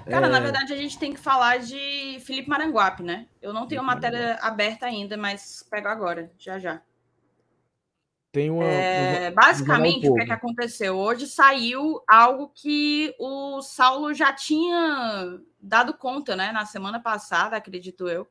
Cara, 0.04 0.26
é... 0.26 0.30
na 0.30 0.38
verdade, 0.38 0.72
a 0.72 0.76
gente 0.76 0.98
tem 0.98 1.14
que 1.14 1.20
falar 1.20 1.58
de 1.58 2.20
Felipe 2.20 2.48
Maranguape, 2.48 3.02
né? 3.02 3.26
Eu 3.40 3.52
não 3.52 3.66
tenho 3.66 3.80
Felipe 3.80 3.94
matéria 3.94 4.18
Maranguape. 4.18 4.46
aberta 4.46 4.86
ainda, 4.86 5.16
mas 5.16 5.66
pego 5.70 5.88
agora, 5.88 6.30
já 6.38 6.58
já. 6.58 6.82
Tem 8.30 8.48
uma. 8.50 8.64
É, 8.64 9.30
basicamente, 9.32 10.08
um 10.08 10.12
o 10.12 10.14
que, 10.14 10.22
é 10.22 10.26
que 10.26 10.32
aconteceu? 10.32 10.96
Hoje 10.96 11.26
saiu 11.26 12.00
algo 12.06 12.52
que 12.54 13.12
o 13.18 13.60
Saulo 13.60 14.14
já 14.14 14.32
tinha 14.32 15.40
dado 15.60 15.94
conta, 15.94 16.36
né? 16.36 16.52
Na 16.52 16.64
semana 16.64 17.00
passada, 17.00 17.56
acredito 17.56 18.08
eu, 18.08 18.28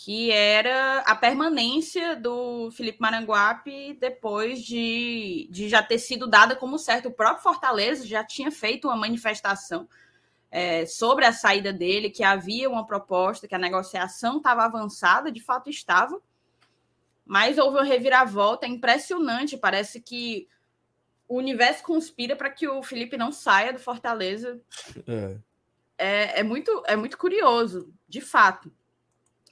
que 0.00 0.30
era 0.30 1.00
a 1.00 1.16
permanência 1.16 2.14
do 2.14 2.70
Felipe 2.70 3.00
Maranguape 3.00 3.94
depois 3.94 4.62
de, 4.62 5.48
de 5.50 5.68
já 5.68 5.82
ter 5.82 5.98
sido 5.98 6.28
dada 6.28 6.54
como 6.54 6.78
certo. 6.78 7.08
O 7.08 7.12
próprio 7.12 7.42
Fortaleza 7.42 8.06
já 8.06 8.22
tinha 8.22 8.52
feito 8.52 8.86
uma 8.86 8.96
manifestação 8.96 9.88
é, 10.52 10.86
sobre 10.86 11.24
a 11.24 11.32
saída 11.32 11.72
dele, 11.72 12.10
que 12.10 12.22
havia 12.22 12.70
uma 12.70 12.86
proposta, 12.86 13.48
que 13.48 13.56
a 13.56 13.58
negociação 13.58 14.36
estava 14.36 14.64
avançada, 14.64 15.32
de 15.32 15.40
fato 15.40 15.68
estava, 15.68 16.22
mas 17.26 17.58
houve 17.58 17.78
uma 17.78 17.84
reviravolta 17.84 18.66
é 18.66 18.68
impressionante. 18.68 19.56
Parece 19.56 20.00
que 20.00 20.46
o 21.26 21.38
universo 21.38 21.82
conspira 21.82 22.36
para 22.36 22.50
que 22.50 22.68
o 22.68 22.84
Felipe 22.84 23.16
não 23.16 23.32
saia 23.32 23.72
do 23.72 23.80
Fortaleza. 23.80 24.60
É. 25.08 25.36
É, 25.98 26.38
é, 26.38 26.42
muito, 26.44 26.84
é 26.86 26.94
muito 26.94 27.18
curioso, 27.18 27.92
de 28.08 28.20
fato. 28.20 28.72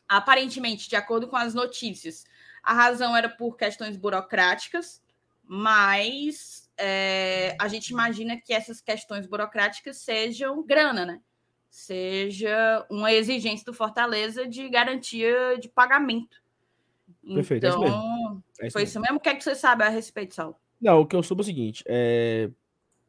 Aparentemente, 0.08 0.88
de 0.88 0.96
acordo 0.96 1.26
com 1.26 1.36
as 1.36 1.54
notícias, 1.54 2.24
a 2.62 2.72
razão 2.72 3.16
era 3.16 3.28
por 3.28 3.56
questões 3.56 3.96
burocráticas, 3.96 5.02
mas 5.44 6.68
é, 6.76 7.56
a 7.60 7.68
gente 7.68 7.88
imagina 7.88 8.36
que 8.36 8.52
essas 8.52 8.80
questões 8.80 9.26
burocráticas 9.26 9.98
sejam 9.98 10.64
grana, 10.64 11.06
né? 11.06 11.20
Seja 11.70 12.86
uma 12.90 13.12
exigência 13.12 13.64
do 13.64 13.72
Fortaleza 13.72 14.46
de 14.46 14.68
garantia 14.68 15.58
de 15.60 15.68
pagamento. 15.68 16.42
Perfeito, 17.22 17.66
então, 17.66 17.82
é 17.82 17.86
isso 17.86 17.92
mesmo. 17.92 17.96
Então, 17.96 18.42
é 18.60 18.66
isso 18.66 18.72
foi 18.72 18.82
mesmo. 18.82 18.90
isso 18.90 19.00
mesmo. 19.00 19.16
O 19.16 19.20
que 19.20 19.28
é 19.28 19.34
que 19.34 19.44
você 19.44 19.54
sabe 19.54 19.84
a 19.84 19.88
respeito, 19.88 20.34
Saulo? 20.34 20.56
Não, 20.80 21.00
o 21.00 21.06
que 21.06 21.16
eu 21.16 21.22
soube 21.22 21.40
é 21.40 21.44
o 21.44 21.46
seguinte: 21.46 21.84
é... 21.86 22.50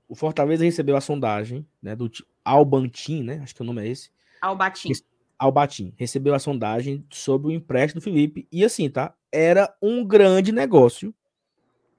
o 0.07 0.15
Fortaleza 0.15 0.63
recebeu 0.63 0.95
a 0.95 1.01
sondagem 1.01 1.65
né, 1.81 1.95
do 1.95 2.11
Albantin, 2.43 3.23
né? 3.23 3.39
Acho 3.43 3.55
que 3.55 3.61
o 3.61 3.65
nome 3.65 3.83
é 3.83 3.87
esse. 3.87 4.09
Albatim. 4.41 4.91
Albatim 5.38 5.93
recebeu 5.95 6.33
a 6.33 6.39
sondagem 6.39 7.05
sobre 7.09 7.47
o 7.47 7.51
empréstimo 7.51 8.01
do 8.01 8.03
Felipe. 8.03 8.47
E 8.51 8.63
assim, 8.63 8.89
tá? 8.89 9.13
Era 9.31 9.73
um 9.81 10.05
grande 10.05 10.51
negócio 10.51 11.13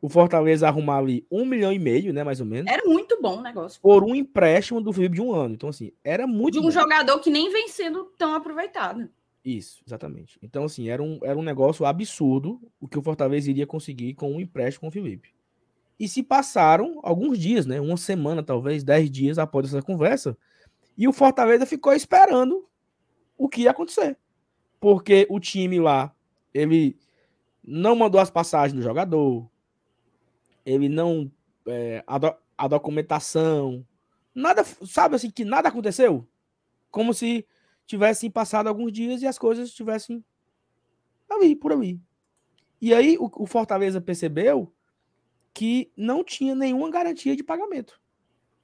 o 0.00 0.08
Fortaleza 0.08 0.68
arrumar 0.68 0.98
ali 0.98 1.26
um 1.30 1.44
milhão 1.44 1.72
e 1.72 1.78
meio, 1.78 2.12
né, 2.12 2.22
mais 2.22 2.40
ou 2.40 2.46
menos. 2.46 2.70
Era 2.70 2.84
muito 2.86 3.20
bom 3.20 3.38
o 3.38 3.42
negócio. 3.42 3.80
Por 3.80 4.04
um 4.04 4.14
empréstimo 4.14 4.80
do 4.80 4.92
Felipe 4.92 5.16
de 5.16 5.22
um 5.22 5.34
ano. 5.34 5.54
Então, 5.54 5.68
assim, 5.68 5.92
era 6.04 6.26
muito. 6.26 6.54
De 6.54 6.60
um 6.60 6.62
bom. 6.62 6.70
jogador 6.70 7.18
que 7.18 7.30
nem 7.30 7.50
vem 7.50 7.68
sendo 7.68 8.04
tão 8.16 8.34
aproveitado. 8.34 9.08
Isso, 9.44 9.82
exatamente. 9.86 10.38
Então, 10.42 10.64
assim, 10.64 10.88
era 10.88 11.02
um, 11.02 11.18
era 11.22 11.38
um 11.38 11.42
negócio 11.42 11.84
absurdo 11.84 12.60
o 12.80 12.86
que 12.86 12.98
o 12.98 13.02
Fortaleza 13.02 13.50
iria 13.50 13.66
conseguir 13.66 14.14
com 14.14 14.32
um 14.32 14.40
empréstimo 14.40 14.82
com 14.82 14.88
o 14.88 14.92
Felipe. 14.92 15.30
E 15.98 16.08
se 16.08 16.22
passaram 16.22 17.00
alguns 17.02 17.38
dias, 17.38 17.66
né? 17.66 17.80
Uma 17.80 17.96
semana, 17.96 18.42
talvez, 18.42 18.84
dez 18.84 19.10
dias 19.10 19.38
após 19.38 19.66
essa 19.66 19.82
conversa. 19.82 20.36
E 20.96 21.08
o 21.08 21.12
Fortaleza 21.12 21.66
ficou 21.66 21.92
esperando 21.92 22.64
o 23.38 23.48
que 23.48 23.62
ia 23.62 23.70
acontecer. 23.70 24.18
Porque 24.80 25.26
o 25.30 25.40
time 25.40 25.80
lá, 25.80 26.14
ele 26.52 26.98
não 27.64 27.94
mandou 27.94 28.20
as 28.20 28.30
passagens 28.30 28.76
do 28.76 28.82
jogador, 28.82 29.48
ele 30.66 30.88
não. 30.88 31.30
É, 31.66 32.02
a, 32.06 32.18
do, 32.18 32.34
a 32.56 32.66
documentação, 32.66 33.86
nada, 34.34 34.64
sabe 34.64 35.16
assim, 35.16 35.30
que 35.30 35.44
nada 35.44 35.68
aconteceu? 35.68 36.26
Como 36.90 37.14
se 37.14 37.46
tivessem 37.86 38.30
passado 38.30 38.68
alguns 38.68 38.92
dias 38.92 39.22
e 39.22 39.26
as 39.26 39.38
coisas 39.38 39.68
estivessem 39.68 40.24
ali, 41.28 41.54
por 41.54 41.72
ali. 41.72 42.00
E 42.80 42.94
aí 42.94 43.16
o, 43.18 43.30
o 43.36 43.46
Fortaleza 43.46 44.00
percebeu 44.00 44.72
que 45.52 45.90
não 45.96 46.22
tinha 46.22 46.54
nenhuma 46.54 46.90
garantia 46.90 47.34
de 47.34 47.42
pagamento. 47.42 48.00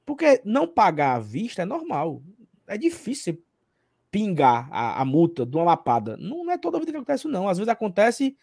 Porque 0.07 0.41
não 0.45 0.66
pagar 0.66 1.16
à 1.16 1.18
vista 1.18 1.62
é 1.62 1.64
normal. 1.64 2.22
É 2.66 2.79
difícil 2.79 3.43
pingar 4.15 4.69
a, 4.71 5.03
a 5.03 5.05
multa 5.05 5.45
de 5.45 5.57
uma 5.57 5.65
lapada. 5.65 6.17
Não, 6.17 6.45
não, 6.45 6.53
é 6.53 6.57
toda 6.57 6.79
vida 6.79 6.93
que 6.93 6.97
acontece, 6.97 7.27
não. 7.27 7.49
Às 7.49 7.59
vezes 7.59 7.69
acontece. 7.69 8.37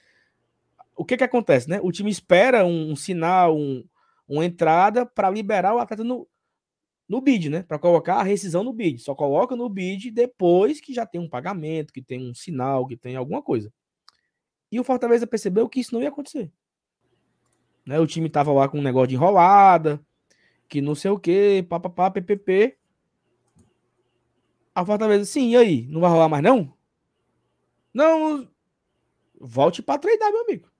O 0.97 1.05
que 1.05 1.15
que 1.15 1.23
acontece, 1.23 1.69
né? 1.69 1.79
O 1.81 1.93
time 1.93 2.11
espera 2.11 2.65
um, 2.65 2.91
um 2.91 2.95
sinal, 2.97 3.57
um, 3.57 3.81
uma 4.27 4.43
entrada 4.43 5.05
para 5.05 5.29
liberar 5.29 5.73
o 5.73 5.79
atleta 5.79 6.03
no, 6.03 6.27
no 7.07 7.21
bid, 7.21 7.49
né? 7.49 7.63
Para 7.63 7.79
colocar 7.79 8.15
a 8.15 8.23
rescisão 8.23 8.65
no 8.65 8.73
bid. 8.73 9.01
Só 9.01 9.15
coloca 9.15 9.55
no 9.55 9.69
bid 9.69 10.11
depois 10.11 10.81
que 10.81 10.93
já 10.93 11.05
tem 11.05 11.21
um 11.21 11.29
pagamento, 11.29 11.93
que 11.93 12.01
tem 12.01 12.29
um 12.29 12.33
sinal, 12.33 12.85
que 12.85 12.97
tem 12.97 13.15
alguma 13.15 13.41
coisa. 13.41 13.71
E 14.69 14.77
o 14.77 14.83
Fortaleza 14.83 15.25
percebeu 15.25 15.69
que 15.69 15.79
isso 15.79 15.95
não 15.95 16.01
ia 16.01 16.09
acontecer. 16.09 16.51
Né? 17.85 17.97
O 17.97 18.05
time 18.05 18.29
tava 18.29 18.51
lá 18.51 18.67
com 18.67 18.77
um 18.77 18.83
negócio 18.83 19.07
de 19.07 19.15
enrolada, 19.15 20.05
que 20.67 20.81
não 20.81 20.95
sei 20.95 21.11
o 21.11 21.17
que, 21.17 21.63
papapá, 21.63 22.11
ppp. 22.11 22.77
A 24.73 24.85
Fortaleza, 24.85 25.25
sim, 25.25 25.51
e 25.51 25.57
aí? 25.57 25.87
Não 25.87 26.01
vai 26.01 26.09
rolar 26.09 26.29
mais 26.29 26.43
não? 26.43 26.73
Não, 27.93 28.47
volte 29.39 29.81
para 29.81 29.99
treinar, 29.99 30.31
meu 30.31 30.43
amigo. 30.43 30.71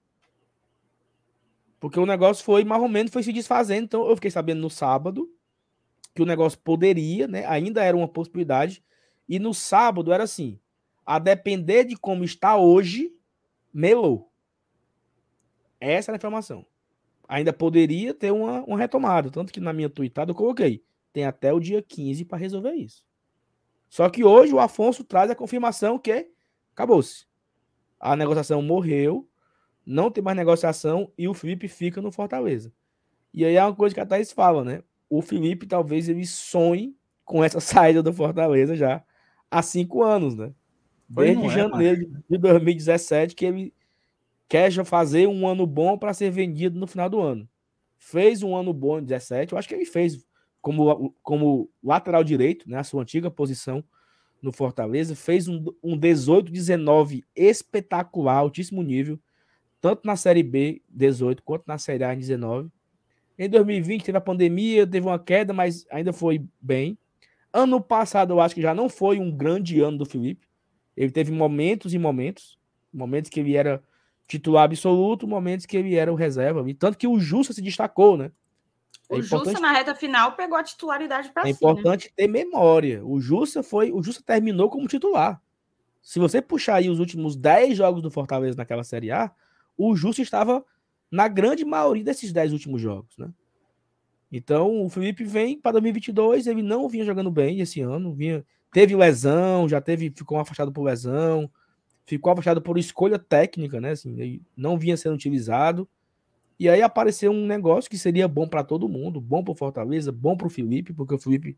Porque 1.79 1.99
o 1.99 2.05
negócio 2.05 2.43
foi, 2.43 2.63
mais 2.63 2.81
ou 2.81 2.87
menos, 2.87 3.11
foi 3.11 3.23
se 3.23 3.33
desfazendo. 3.33 3.83
Então, 3.83 4.07
eu 4.07 4.15
fiquei 4.15 4.31
sabendo 4.31 4.61
no 4.61 4.69
sábado 4.69 5.29
que 6.15 6.21
o 6.21 6.25
negócio 6.25 6.59
poderia, 6.59 7.27
né? 7.27 7.45
Ainda 7.47 7.83
era 7.83 7.97
uma 7.97 8.07
possibilidade. 8.07 8.83
E 9.27 9.39
no 9.39 9.53
sábado 9.53 10.13
era 10.13 10.23
assim: 10.23 10.59
a 11.05 11.19
depender 11.19 11.83
de 11.83 11.97
como 11.97 12.23
está 12.23 12.55
hoje, 12.55 13.13
melou. 13.73 14.31
Essa 15.79 16.11
era 16.11 16.15
a 16.15 16.19
informação 16.19 16.65
ainda 17.31 17.53
poderia 17.53 18.13
ter 18.13 18.29
uma, 18.29 18.61
uma 18.65 18.77
retomada. 18.77 19.31
Tanto 19.31 19.53
que 19.53 19.61
na 19.61 19.71
minha 19.71 19.89
tweetada 19.89 20.31
eu 20.31 20.35
coloquei. 20.35 20.83
Tem 21.13 21.23
até 21.23 21.53
o 21.53 21.61
dia 21.61 21.81
15 21.81 22.25
para 22.25 22.37
resolver 22.37 22.73
isso. 22.73 23.05
Só 23.91 24.09
que 24.09 24.23
hoje 24.23 24.53
o 24.53 24.59
Afonso 24.59 25.03
traz 25.03 25.29
a 25.29 25.35
confirmação 25.35 25.99
que 25.99 26.29
acabou-se. 26.73 27.25
A 27.99 28.15
negociação 28.15 28.61
morreu, 28.61 29.27
não 29.85 30.09
tem 30.09 30.23
mais 30.23 30.37
negociação 30.37 31.11
e 31.17 31.27
o 31.27 31.33
Felipe 31.33 31.67
fica 31.67 32.01
no 32.01 32.09
Fortaleza. 32.09 32.71
E 33.33 33.43
aí 33.43 33.57
é 33.57 33.63
uma 33.63 33.75
coisa 33.75 33.93
que 33.93 33.99
a 33.99 34.05
Thaís 34.05 34.31
fala, 34.31 34.63
né? 34.63 34.81
O 35.09 35.21
Felipe 35.21 35.67
talvez 35.67 36.07
ele 36.07 36.25
sonhe 36.25 36.95
com 37.25 37.43
essa 37.43 37.59
saída 37.59 38.01
do 38.01 38.13
Fortaleza 38.13 38.77
já 38.77 39.03
há 39.51 39.61
cinco 39.61 40.01
anos, 40.01 40.37
né? 40.37 40.53
Desde 41.09 41.45
é, 41.45 41.49
janeiro 41.49 42.23
de 42.29 42.37
2017 42.37 43.35
que 43.35 43.45
ele 43.45 43.73
quer 44.47 44.71
fazer 44.85 45.27
um 45.27 45.45
ano 45.45 45.67
bom 45.67 45.97
para 45.97 46.13
ser 46.13 46.31
vendido 46.31 46.79
no 46.79 46.87
final 46.87 47.09
do 47.09 47.19
ano. 47.19 47.45
Fez 47.99 48.41
um 48.41 48.55
ano 48.55 48.73
bom 48.73 48.99
em 48.99 49.03
17, 49.03 49.51
eu 49.51 49.59
acho 49.59 49.67
que 49.67 49.75
ele 49.75 49.85
fez 49.85 50.25
como, 50.61 51.15
como 51.23 51.69
lateral 51.83 52.23
direito, 52.23 52.69
né, 52.69 52.77
a 52.77 52.83
sua 52.83 53.01
antiga 53.01 53.31
posição 53.31 53.83
no 54.41 54.51
Fortaleza, 54.51 55.15
fez 55.15 55.47
um, 55.47 55.65
um 55.83 55.97
18-19 55.97 57.23
espetacular, 57.35 58.37
altíssimo 58.37 58.81
nível, 58.81 59.19
tanto 59.79 60.05
na 60.05 60.15
Série 60.15 60.43
B 60.43 60.81
18 60.89 61.43
quanto 61.43 61.63
na 61.67 61.77
Série 61.77 62.03
A 62.03 62.13
19. 62.13 62.69
Em 63.37 63.49
2020 63.49 64.03
teve 64.03 64.17
a 64.17 64.21
pandemia, 64.21 64.85
teve 64.85 65.05
uma 65.05 65.17
queda, 65.17 65.53
mas 65.53 65.85
ainda 65.91 66.13
foi 66.13 66.45
bem. 66.61 66.97
Ano 67.51 67.81
passado 67.81 68.33
eu 68.33 68.39
acho 68.39 68.55
que 68.55 68.61
já 68.61 68.73
não 68.73 68.87
foi 68.87 69.19
um 69.19 69.31
grande 69.31 69.81
ano 69.81 69.97
do 69.97 70.05
Felipe. 70.05 70.47
Ele 70.95 71.11
teve 71.11 71.31
momentos 71.31 71.93
e 71.93 71.97
momentos, 71.97 72.59
momentos 72.93 73.29
que 73.29 73.39
ele 73.39 73.55
era 73.55 73.83
titular 74.27 74.63
absoluto, 74.63 75.27
momentos 75.27 75.65
que 75.65 75.75
ele 75.75 75.95
era 75.95 76.11
o 76.11 76.15
reserva. 76.15 76.67
E 76.69 76.73
tanto 76.73 76.97
que 76.97 77.07
o 77.07 77.19
Justa 77.19 77.53
se 77.53 77.61
destacou, 77.61 78.15
né? 78.15 78.31
É 79.11 79.15
o 79.17 79.21
Justa 79.21 79.59
na 79.59 79.71
reta 79.71 79.93
final 79.93 80.33
pegou 80.33 80.57
a 80.57 80.63
titularidade 80.63 81.31
para 81.31 81.43
É 81.43 81.45
si, 81.47 81.51
importante 81.51 82.05
né? 82.05 82.13
ter 82.15 82.27
memória. 82.27 83.05
O 83.05 83.19
Justa 83.19 83.61
foi, 83.61 83.91
o 83.91 84.01
Justa 84.01 84.23
terminou 84.25 84.69
como 84.69 84.87
titular. 84.87 85.41
Se 86.01 86.17
você 86.17 86.41
puxar 86.41 86.75
aí 86.75 86.89
os 86.89 86.99
últimos 86.99 87.35
10 87.35 87.77
jogos 87.77 88.01
do 88.01 88.09
Fortaleza 88.09 88.57
naquela 88.57 88.83
Série 88.83 89.11
A, 89.11 89.31
o 89.77 89.95
Justa 89.95 90.21
estava 90.21 90.65
na 91.11 91.27
grande 91.27 91.65
maioria 91.65 92.03
desses 92.03 92.31
10 92.31 92.53
últimos 92.53 92.81
jogos, 92.81 93.17
né? 93.17 93.29
Então, 94.31 94.85
o 94.85 94.89
Felipe 94.89 95.25
vem 95.25 95.59
para 95.59 95.73
2022, 95.73 96.47
ele 96.47 96.63
não 96.63 96.87
vinha 96.87 97.03
jogando 97.03 97.29
bem 97.29 97.59
esse 97.59 97.81
ano, 97.81 98.13
vinha 98.13 98.45
teve 98.71 98.95
lesão, 98.95 99.67
já 99.67 99.81
teve 99.81 100.09
ficou 100.09 100.39
afastado 100.39 100.71
por 100.71 100.83
lesão, 100.83 101.51
ficou 102.05 102.31
afastado 102.31 102.61
por 102.61 102.77
escolha 102.77 103.19
técnica, 103.19 103.81
né? 103.81 103.91
Assim, 103.91 104.41
não 104.55 104.77
vinha 104.77 104.95
sendo 104.95 105.15
utilizado. 105.15 105.87
E 106.61 106.69
aí 106.69 106.83
apareceu 106.83 107.31
um 107.31 107.47
negócio 107.47 107.89
que 107.89 107.97
seria 107.97 108.27
bom 108.27 108.47
para 108.47 108.63
todo 108.63 108.87
mundo, 108.87 109.19
bom 109.19 109.43
para 109.43 109.55
Fortaleza, 109.55 110.11
bom 110.11 110.37
para 110.37 110.45
o 110.45 110.49
Felipe, 110.49 110.93
porque 110.93 111.15
o 111.15 111.17
Felipe 111.17 111.57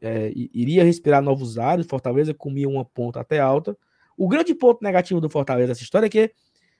é, 0.00 0.30
iria 0.32 0.84
respirar 0.84 1.20
novos 1.20 1.58
ares, 1.58 1.88
Fortaleza 1.88 2.32
comia 2.32 2.68
uma 2.68 2.84
ponta 2.84 3.18
até 3.18 3.40
alta. 3.40 3.76
O 4.16 4.28
grande 4.28 4.54
ponto 4.54 4.80
negativo 4.80 5.20
do 5.20 5.28
Fortaleza 5.28 5.66
dessa 5.66 5.82
história 5.82 6.06
é 6.06 6.08
que 6.08 6.30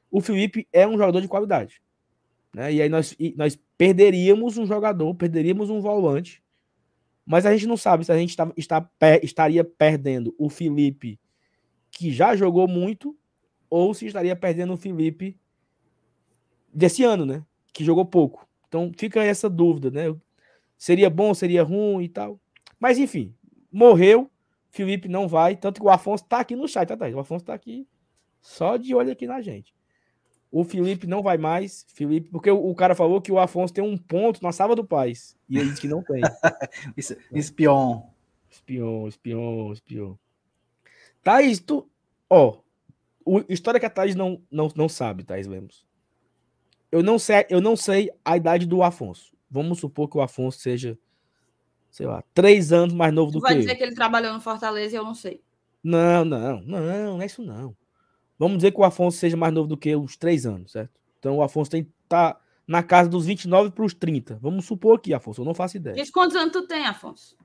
o 0.09 0.21
Felipe 0.21 0.69
é 0.73 0.87
um 0.87 0.93
jogador 0.93 1.21
de 1.21 1.27
qualidade. 1.27 1.83
Né? 2.55 2.75
E 2.75 2.81
aí 2.81 2.89
nós, 2.89 3.17
nós 3.35 3.59
perderíamos 3.77 4.57
um 4.57 4.65
jogador, 4.65 5.13
perderíamos 5.17 5.69
um 5.69 5.81
volante, 5.81 6.41
mas 7.27 7.45
a 7.45 7.53
gente 7.53 7.67
não 7.67 7.77
sabe 7.77 8.05
se 8.05 8.13
a 8.13 8.17
gente 8.17 8.37
tá, 8.37 8.53
está, 8.57 8.89
estaria 9.21 9.65
perdendo 9.65 10.33
o 10.39 10.49
Felipe 10.49 11.19
que 11.91 12.13
já 12.13 12.37
jogou 12.37 12.69
muito, 12.69 13.19
ou 13.69 13.93
se 13.95 14.07
estaria 14.07 14.37
perdendo 14.37 14.75
o 14.75 14.77
Felipe 14.77 15.37
desse 16.73 17.05
ano, 17.05 17.27
né? 17.27 17.45
Que 17.73 17.85
jogou 17.85 18.05
pouco. 18.05 18.47
Então 18.69 18.91
fica 18.97 19.23
essa 19.23 19.49
dúvida, 19.49 19.91
né? 19.91 20.17
Seria 20.79 21.11
bom, 21.11 21.35
seria 21.35 21.63
ruim 21.63 22.05
e 22.05 22.09
tal. 22.09 22.41
Mas 22.79 22.99
enfim, 22.99 23.35
morreu. 23.71 24.31
Felipe 24.71 25.07
não 25.07 25.29
vai. 25.29 25.55
Tanto 25.55 25.81
que 25.81 25.87
o 25.87 25.91
Afonso 25.91 26.25
tá 26.25 26.41
aqui 26.41 26.57
no 26.57 26.67
chat, 26.67 26.89
tá, 26.89 26.97
tá? 26.97 27.07
O 27.09 27.21
Afonso 27.21 27.45
tá 27.45 27.53
aqui 27.53 27.87
só 28.41 28.77
de 28.77 28.95
olho 28.95 29.13
aqui 29.13 29.27
na 29.27 29.41
gente. 29.41 29.75
O 30.51 30.65
Felipe 30.65 31.07
não 31.07 31.23
vai 31.23 31.39
mais. 31.39 31.87
Felipe, 31.95 32.31
porque 32.31 32.51
o, 32.51 32.71
o 32.71 32.75
cara 32.75 32.95
falou 32.95 33.21
que 33.21 33.31
o 33.31 33.39
Afonso 33.39 33.73
tem 33.73 33.85
um 33.85 33.97
ponto 33.97 34.43
na 34.43 34.53
sala 34.53 34.75
do 34.75 34.85
Paz. 34.85 35.37
E 35.49 35.59
ele 35.59 35.71
disse 35.71 35.81
que 35.83 35.89
não 35.89 36.03
tem. 36.03 36.23
espion. 37.33 38.03
Espion, 38.51 39.09
espion, 39.09 39.73
espion. 39.73 40.15
Thaís, 41.23 41.61
tu. 41.61 41.89
Ó, 42.29 42.59
o, 43.25 43.43
história 43.49 43.81
que 43.81 43.87
a 43.87 43.91
Thaís 43.91 44.15
não, 44.15 44.43
não, 44.51 44.69
não 44.75 44.89
sabe, 44.89 45.25
Thaís 45.25 45.47
Lemos. 45.47 45.87
Eu 46.93 47.03
não, 47.03 47.19
sei, 47.19 47.47
eu 47.49 47.61
não 47.61 47.75
sei 47.75 48.11
a 48.23 48.37
idade 48.37 48.67
do 48.67 48.83
Afonso. 48.83 49.33
Vamos 49.51 49.79
supor 49.79 50.09
que 50.09 50.19
o 50.19 50.21
Afonso 50.21 50.59
seja, 50.59 50.99
sei 51.91 52.07
lá, 52.07 52.23
três 52.35 52.71
anos 52.71 52.95
mais 52.95 53.13
novo 53.15 53.33
tu 53.33 53.39
do 53.39 53.41
que. 53.41 53.53
Vai 53.53 53.59
dizer 53.59 53.75
que 53.77 53.83
ele 53.83 53.95
trabalhou 53.95 54.33
no 54.35 54.41
Fortaleza 54.41 54.95
e 54.95 54.99
eu 54.99 55.05
não 55.05 55.15
sei. 55.15 55.43
Não, 55.83 56.23
não, 56.25 56.61
não, 56.61 56.81
não 57.17 57.23
é 57.23 57.27
isso 57.27 57.43
não. 57.43 57.75
Vamos 58.39 58.59
dizer 58.59 58.73
que 58.73 58.81
o 58.81 58.85
Afonso 58.85 59.17
seja 59.17 59.37
mais 59.37 59.55
novo 59.55 59.69
do 59.69 59.77
que 59.77 59.97
uns 59.97 60.17
três 60.17 60.45
anos, 60.45 60.73
certo? 60.73 61.01
Então 61.19 61.39
o 61.39 61.43
Afonso 61.43 61.71
tem 61.71 61.91
tá 62.09 62.39
na 62.67 62.83
casa 62.83 63.09
dos 63.09 63.25
29 63.25 63.71
para 63.71 63.85
os 63.85 63.95
30. 63.95 64.39
Vamos 64.41 64.67
supor 64.67 64.99
aqui, 64.99 65.15
Afonso, 65.15 65.41
eu 65.41 65.45
não 65.45 65.55
faço 65.55 65.79
ideia. 65.79 65.97
Diz 65.97 66.11
quantos 66.11 66.37
anos 66.37 66.53
tu 66.53 66.67
tem, 66.67 66.87
Afonso? 66.87 67.37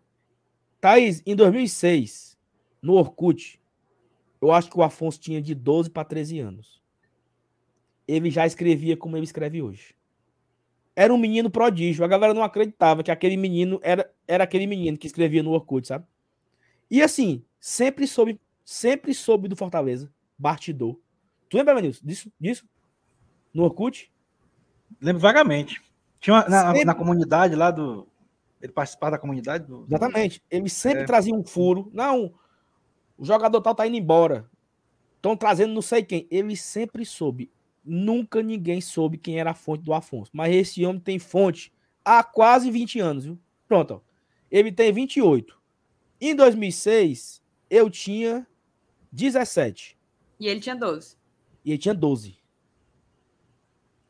Thaís, 0.81 1.23
em 1.25 1.35
2006, 1.35 2.37
no 2.81 2.93
Orkut, 2.93 3.59
eu 4.41 4.51
acho 4.51 4.69
que 4.69 4.77
o 4.77 4.83
Afonso 4.83 5.19
tinha 5.19 5.41
de 5.41 5.55
12 5.55 5.89
para 5.89 6.03
13 6.03 6.39
anos. 6.39 6.76
Ele 8.07 8.29
já 8.29 8.45
escrevia 8.45 8.95
como 8.95 9.17
ele 9.17 9.25
escreve 9.25 9.61
hoje. 9.61 9.95
Era 10.95 11.13
um 11.13 11.17
menino 11.17 11.49
prodígio. 11.49 12.03
A 12.03 12.07
galera 12.07 12.33
não 12.33 12.43
acreditava 12.43 13.03
que 13.03 13.11
aquele 13.11 13.37
menino 13.37 13.79
era, 13.83 14.11
era 14.27 14.43
aquele 14.43 14.65
menino 14.65 14.97
que 14.97 15.05
escrevia 15.05 15.43
no 15.43 15.51
Orkut, 15.51 15.87
sabe? 15.87 16.05
E 16.89 17.03
assim, 17.03 17.43
sempre 17.59 18.07
soube, 18.07 18.39
sempre 18.63 19.13
soube 19.13 19.47
do 19.47 19.55
Fortaleza. 19.55 20.11
Bastidor. 20.37 20.97
Tu 21.49 21.57
lembra, 21.57 21.75
Manilson, 21.75 22.01
disso, 22.03 22.31
disso? 22.39 22.65
No 23.53 23.63
Orkut? 23.63 24.11
Lembro 25.01 25.21
vagamente. 25.21 25.81
Tinha 26.19 26.35
uma, 26.35 26.49
na, 26.49 26.85
na, 26.85 26.95
comunidade 26.95 27.55
lá 27.55 27.69
do. 27.69 28.07
Ele 28.61 28.71
participava 28.71 29.11
da 29.11 29.17
comunidade 29.19 29.67
do. 29.67 29.85
Exatamente. 29.87 30.41
Ele 30.49 30.69
sempre 30.69 31.03
é. 31.03 31.05
trazia 31.05 31.33
um 31.33 31.45
furo. 31.45 31.91
Não, 31.93 32.33
o 33.17 33.25
jogador 33.25 33.61
tal 33.61 33.75
tá 33.75 33.85
indo 33.85 33.97
embora. 33.97 34.49
Estão 35.15 35.35
trazendo 35.35 35.73
não 35.73 35.81
sei 35.81 36.03
quem. 36.03 36.27
Ele 36.31 36.55
sempre 36.55 37.05
soube. 37.05 37.51
Nunca 37.89 38.43
ninguém 38.43 38.81
soube 38.81 39.17
quem 39.17 39.39
era 39.39 39.51
a 39.51 39.55
fonte 39.55 39.83
do 39.83 39.93
Afonso. 39.93 40.29
Mas 40.33 40.53
esse 40.53 40.85
homem 40.85 40.99
tem 40.99 41.17
fonte 41.17 41.71
há 42.03 42.21
quase 42.21 42.69
20 42.69 42.99
anos, 42.99 43.23
viu? 43.23 43.39
Pronto, 43.65 43.95
ó. 43.95 44.01
Ele 44.51 44.71
tem 44.71 44.91
28. 44.91 45.57
Em 46.19 46.35
2006, 46.35 47.41
eu 47.69 47.89
tinha 47.89 48.45
17. 49.11 49.97
E 50.39 50.47
ele 50.47 50.59
tinha 50.59 50.75
12. 50.75 51.17
E 51.63 51.71
ele 51.71 51.77
tinha 51.77 51.93
12. 51.93 52.37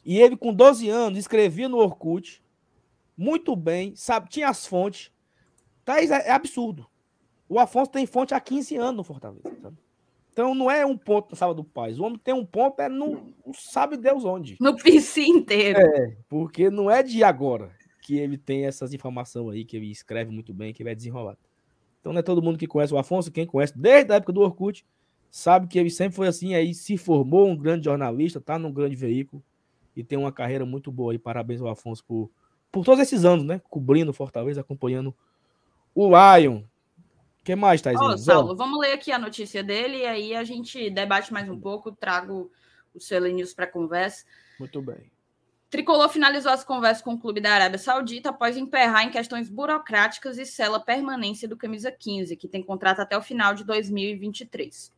E 0.03 0.17
ele, 0.19 0.37
com 0.37 0.53
12 0.53 0.89
anos, 0.89 1.19
escrevia 1.19 1.67
no 1.67 1.77
Orkut, 1.77 2.41
muito 3.15 3.55
bem, 3.55 3.95
sabe, 3.95 4.29
tinha 4.29 4.47
as 4.47 4.65
fontes. 4.65 5.11
Tá, 5.83 6.01
é, 6.01 6.05
é 6.05 6.31
absurdo. 6.31 6.87
O 7.49 7.59
Afonso 7.59 7.91
tem 7.91 8.05
fonte 8.05 8.33
há 8.33 8.39
15 8.39 8.75
anos 8.77 8.97
no 8.97 9.03
Fortaleza. 9.03 9.43
Sabe? 9.61 9.77
Então 10.37 10.53
não 10.53 10.69
é 10.69 10.85
um 10.85 10.95
ponto 10.95 11.31
na 11.31 11.35
Sábado 11.35 11.63
Paz. 11.63 11.97
O 11.97 12.03
homem 12.03 12.19
tem 12.23 12.31
um 12.31 12.45
ponto, 12.45 12.79
é 12.79 12.87
no. 12.87 13.33
Não 13.43 13.53
sabe 13.55 13.97
Deus 13.97 14.23
onde. 14.23 14.55
No 14.61 14.77
PC 14.77 15.21
inteiro. 15.21 15.79
É, 15.79 16.15
porque 16.29 16.69
não 16.69 16.91
é 16.91 17.01
de 17.01 17.23
agora 17.23 17.71
que 18.03 18.19
ele 18.19 18.37
tem 18.37 18.67
essas 18.67 18.93
informações 18.93 19.55
aí, 19.55 19.65
que 19.65 19.75
ele 19.75 19.89
escreve 19.89 20.29
muito 20.29 20.53
bem, 20.53 20.71
que 20.71 20.83
ele 20.83 20.91
é 20.91 20.95
desenrolado. 20.95 21.39
Então 21.99 22.13
não 22.13 22.19
é 22.19 22.21
todo 22.21 22.39
mundo 22.39 22.59
que 22.59 22.67
conhece 22.67 22.93
o 22.93 22.99
Afonso, 22.99 23.31
quem 23.31 23.47
conhece 23.47 23.75
desde 23.75 24.13
a 24.13 24.17
época 24.17 24.31
do 24.31 24.41
Orkut, 24.41 24.85
sabe 25.31 25.65
que 25.65 25.79
ele 25.79 25.89
sempre 25.89 26.15
foi 26.15 26.27
assim, 26.27 26.53
aí 26.53 26.71
se 26.71 26.97
formou 26.97 27.47
um 27.47 27.57
grande 27.57 27.85
jornalista, 27.85 28.39
tá 28.39 28.59
num 28.59 28.71
grande 28.71 28.95
veículo 28.95 29.43
e 29.95 30.03
tem 30.03 30.19
uma 30.19 30.31
carreira 30.31 30.67
muito 30.67 30.91
boa 30.91 31.13
aí. 31.13 31.17
Parabéns 31.17 31.61
ao 31.61 31.67
Afonso 31.67 32.05
por, 32.05 32.29
por 32.71 32.85
todos 32.85 33.01
esses 33.01 33.25
anos, 33.25 33.43
né? 33.43 33.59
Cobrindo 33.71 34.13
Fortaleza, 34.13 34.61
acompanhando 34.61 35.15
o 35.95 36.07
Lion. 36.07 36.61
O 37.47 37.49
que 37.49 37.55
mais? 37.55 37.81
Ô, 37.85 38.17
Saulo, 38.17 38.57
vamos 38.57 38.77
ler 38.77 38.91
aqui 38.91 39.09
a 39.09 39.17
notícia 39.17 39.63
dele 39.63 39.99
e 39.99 40.05
aí 40.05 40.35
a 40.35 40.43
gente 40.43 40.89
debate 40.89 41.31
mais 41.31 41.47
um 41.47 41.57
pouco, 41.57 41.93
trago 41.93 42.51
o 42.93 42.99
Selenius 42.99 43.53
para 43.53 43.65
conversa. 43.65 44.25
Muito 44.59 44.81
bem. 44.81 45.09
Tricolor 45.69 46.09
finalizou 46.09 46.51
as 46.51 46.65
conversas 46.65 47.01
com 47.01 47.13
o 47.13 47.17
clube 47.17 47.39
da 47.39 47.53
Arábia 47.53 47.79
Saudita 47.79 48.31
após 48.31 48.57
emperrar 48.57 49.05
em 49.05 49.11
questões 49.11 49.49
burocráticas 49.49 50.37
e 50.37 50.45
sela 50.45 50.77
permanência 50.77 51.47
do 51.47 51.55
Camisa 51.55 51.89
15, 51.89 52.35
que 52.35 52.49
tem 52.49 52.61
contrato 52.61 52.99
até 52.99 53.17
o 53.17 53.21
final 53.21 53.53
de 53.53 53.63
2023. 53.63 54.93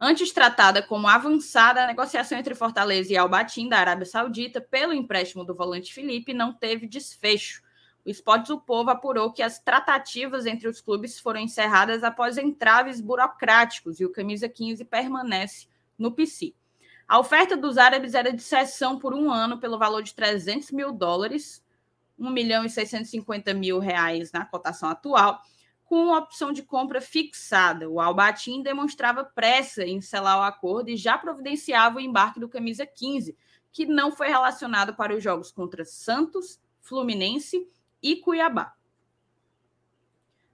Antes 0.00 0.32
tratada 0.32 0.82
como 0.82 1.06
avançada, 1.06 1.84
a 1.84 1.86
negociação 1.86 2.38
entre 2.38 2.54
Fortaleza 2.54 3.12
e 3.12 3.16
Albatim, 3.18 3.68
da 3.68 3.78
Arábia 3.78 4.06
Saudita, 4.06 4.58
pelo 4.58 4.94
empréstimo 4.94 5.44
do 5.44 5.54
volante 5.54 5.92
Felipe, 5.92 6.32
não 6.32 6.50
teve 6.54 6.86
desfecho. 6.86 7.62
O 8.04 8.10
Esportes 8.10 8.48
do 8.48 8.60
Povo 8.60 8.90
apurou 8.90 9.32
que 9.32 9.42
as 9.42 9.58
tratativas 9.58 10.44
entre 10.44 10.68
os 10.68 10.80
clubes 10.80 11.18
foram 11.18 11.40
encerradas 11.40 12.04
após 12.04 12.36
entraves 12.36 13.00
burocráticos 13.00 13.98
e 13.98 14.04
o 14.04 14.12
Camisa 14.12 14.46
15 14.46 14.84
permanece 14.84 15.66
no 15.98 16.12
PC. 16.12 16.54
A 17.08 17.18
oferta 17.18 17.56
dos 17.56 17.78
árabes 17.78 18.14
era 18.14 18.30
de 18.30 18.42
cessão 18.42 18.98
por 18.98 19.14
um 19.14 19.30
ano 19.30 19.58
pelo 19.58 19.78
valor 19.78 20.02
de 20.02 20.14
300 20.14 20.70
mil 20.70 20.92
dólares, 20.92 21.64
1 22.18 22.30
milhão 22.30 22.64
e 22.64 22.70
650 22.70 23.54
mil 23.54 23.78
reais 23.78 24.30
na 24.32 24.44
cotação 24.44 24.90
atual, 24.90 25.40
com 25.84 26.14
opção 26.14 26.52
de 26.52 26.62
compra 26.62 27.00
fixada. 27.00 27.88
O 27.88 28.00
Albatim 28.00 28.62
demonstrava 28.62 29.24
pressa 29.24 29.82
em 29.82 30.00
selar 30.02 30.38
o 30.38 30.42
acordo 30.42 30.90
e 30.90 30.96
já 30.96 31.16
providenciava 31.16 31.96
o 31.96 32.00
embarque 32.00 32.40
do 32.40 32.48
camisa 32.48 32.86
15, 32.86 33.36
que 33.72 33.86
não 33.86 34.12
foi 34.12 34.28
relacionado 34.28 34.94
para 34.94 35.14
os 35.14 35.22
jogos 35.22 35.50
contra 35.50 35.84
Santos, 35.84 36.60
Fluminense 36.80 37.66
e 38.04 38.16
Cuiabá. 38.16 38.74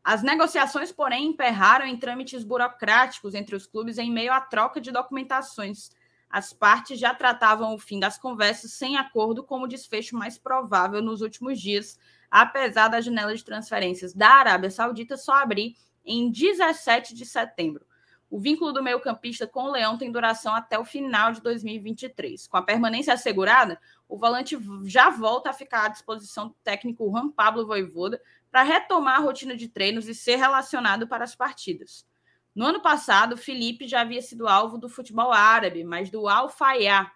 As 0.02 0.22
negociações, 0.22 0.90
porém, 0.90 1.26
emperraram 1.26 1.84
em 1.84 1.98
trâmites 1.98 2.42
burocráticos 2.42 3.34
entre 3.34 3.54
os 3.54 3.66
clubes 3.66 3.98
em 3.98 4.10
meio 4.10 4.32
à 4.32 4.40
troca 4.40 4.80
de 4.80 4.90
documentações 4.90 5.90
as 6.30 6.52
partes 6.52 7.00
já 7.00 7.12
tratavam 7.12 7.74
o 7.74 7.78
fim 7.78 7.98
das 7.98 8.16
conversas 8.16 8.72
sem 8.72 8.96
acordo 8.96 9.42
como 9.42 9.66
desfecho 9.66 10.16
mais 10.16 10.38
provável 10.38 11.02
nos 11.02 11.22
últimos 11.22 11.60
dias, 11.60 11.98
apesar 12.30 12.86
da 12.86 13.00
janela 13.00 13.34
de 13.34 13.44
transferências 13.44 14.14
da 14.14 14.28
Arábia 14.28 14.70
Saudita 14.70 15.16
só 15.16 15.32
abrir 15.32 15.74
em 16.04 16.30
17 16.30 17.14
de 17.14 17.26
setembro. 17.26 17.84
O 18.30 18.38
vínculo 18.38 18.72
do 18.72 18.80
meio-campista 18.80 19.44
com 19.44 19.64
o 19.64 19.72
Leão 19.72 19.98
tem 19.98 20.12
duração 20.12 20.54
até 20.54 20.78
o 20.78 20.84
final 20.84 21.32
de 21.32 21.42
2023. 21.42 22.46
Com 22.46 22.56
a 22.56 22.62
permanência 22.62 23.12
assegurada, 23.12 23.80
o 24.08 24.16
volante 24.16 24.56
já 24.84 25.10
volta 25.10 25.50
a 25.50 25.52
ficar 25.52 25.86
à 25.86 25.88
disposição 25.88 26.46
do 26.46 26.54
técnico 26.62 27.10
Juan 27.10 27.28
Pablo 27.28 27.66
Voivoda 27.66 28.22
para 28.48 28.62
retomar 28.62 29.16
a 29.16 29.20
rotina 29.20 29.56
de 29.56 29.66
treinos 29.66 30.06
e 30.06 30.14
ser 30.14 30.36
relacionado 30.36 31.08
para 31.08 31.24
as 31.24 31.34
partidas. 31.34 32.06
No 32.54 32.66
ano 32.66 32.80
passado, 32.80 33.36
Felipe 33.36 33.88
já 33.88 34.02
havia 34.02 34.22
sido 34.22 34.46
alvo 34.46 34.78
do 34.78 34.88
futebol 34.88 35.32
árabe, 35.32 35.82
mas 35.82 36.08
do 36.08 36.28
Al 36.28 36.48
Fayá, 36.48 37.10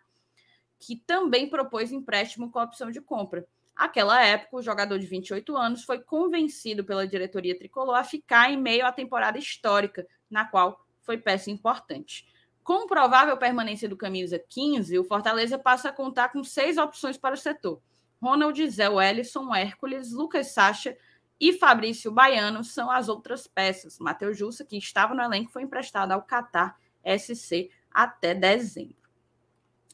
que 0.81 0.97
também 0.97 1.49
propôs 1.49 1.93
empréstimo 1.93 2.51
com 2.51 2.61
opção 2.61 2.91
de 2.91 3.01
compra. 3.01 3.47
Aquela 3.77 4.21
época, 4.25 4.57
o 4.57 4.63
jogador 4.63 4.99
de 4.99 5.07
28 5.07 5.57
anos 5.57 5.85
foi 5.85 6.01
convencido 6.01 6.85
pela 6.85 7.07
diretoria 7.07 7.57
tricolor 7.57 7.97
a 7.97 8.05
ficar 8.05 8.51
em 8.51 8.57
meio 8.57 8.85
à 8.85 8.91
temporada 8.91 9.39
histórica, 9.39 10.07
na 10.29 10.45
qual 10.45 10.84
foi 11.05 11.19
peça 11.19 11.51
importante. 11.51 12.27
Com 12.63 12.87
provável 12.87 13.37
permanência 13.37 13.89
do 13.89 13.97
camisa 13.97 14.39
15, 14.39 14.99
o 14.99 15.05
Fortaleza 15.05 15.59
passa 15.59 15.91
a 15.91 15.93
contar 15.93 16.31
com 16.31 16.43
seis 16.43 16.79
opções 16.79 17.19
para 17.19 17.35
o 17.35 17.39
setor. 17.39 17.81
Ronald, 18.23 18.71
Zé 18.71 18.89
Wellison, 18.89 19.55
Hércules, 19.55 20.13
Lucas 20.13 20.53
Sacha, 20.53 20.97
e 21.39 21.53
Fabrício 21.53 22.11
Baiano 22.11 22.65
são 22.65 22.91
as 22.91 23.09
outras 23.09 23.47
peças. 23.47 23.99
Matheus 23.99 24.39
Jussa, 24.39 24.65
que 24.65 24.79
estava 24.79 25.15
no 25.15 25.23
elenco, 25.23 25.51
foi 25.51 25.63
emprestado 25.63 26.13
ao 26.13 26.23
Qatar 26.23 26.79
SC 27.05 27.71
até 27.91 28.35
dezembro. 28.35 28.97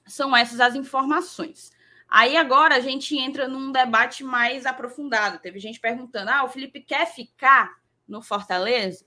São 0.06 0.36
essas 0.36 0.60
as 0.60 0.74
informações. 0.74 1.72
Aí 2.08 2.36
agora 2.36 2.76
a 2.76 2.80
gente 2.80 3.16
entra 3.16 3.48
num 3.48 3.72
debate 3.72 4.22
mais 4.22 4.66
aprofundado. 4.66 5.38
Teve 5.38 5.58
gente 5.58 5.80
perguntando: 5.80 6.30
ah, 6.30 6.44
o 6.44 6.48
Felipe 6.48 6.80
quer 6.80 7.06
ficar 7.06 7.78
no 8.06 8.22
Fortaleza? 8.22 9.04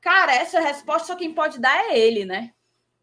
Cara, 0.00 0.34
essa 0.34 0.60
resposta 0.60 1.08
só 1.08 1.16
quem 1.16 1.34
pode 1.34 1.58
dar 1.58 1.76
é 1.90 1.98
ele, 1.98 2.24
né? 2.24 2.54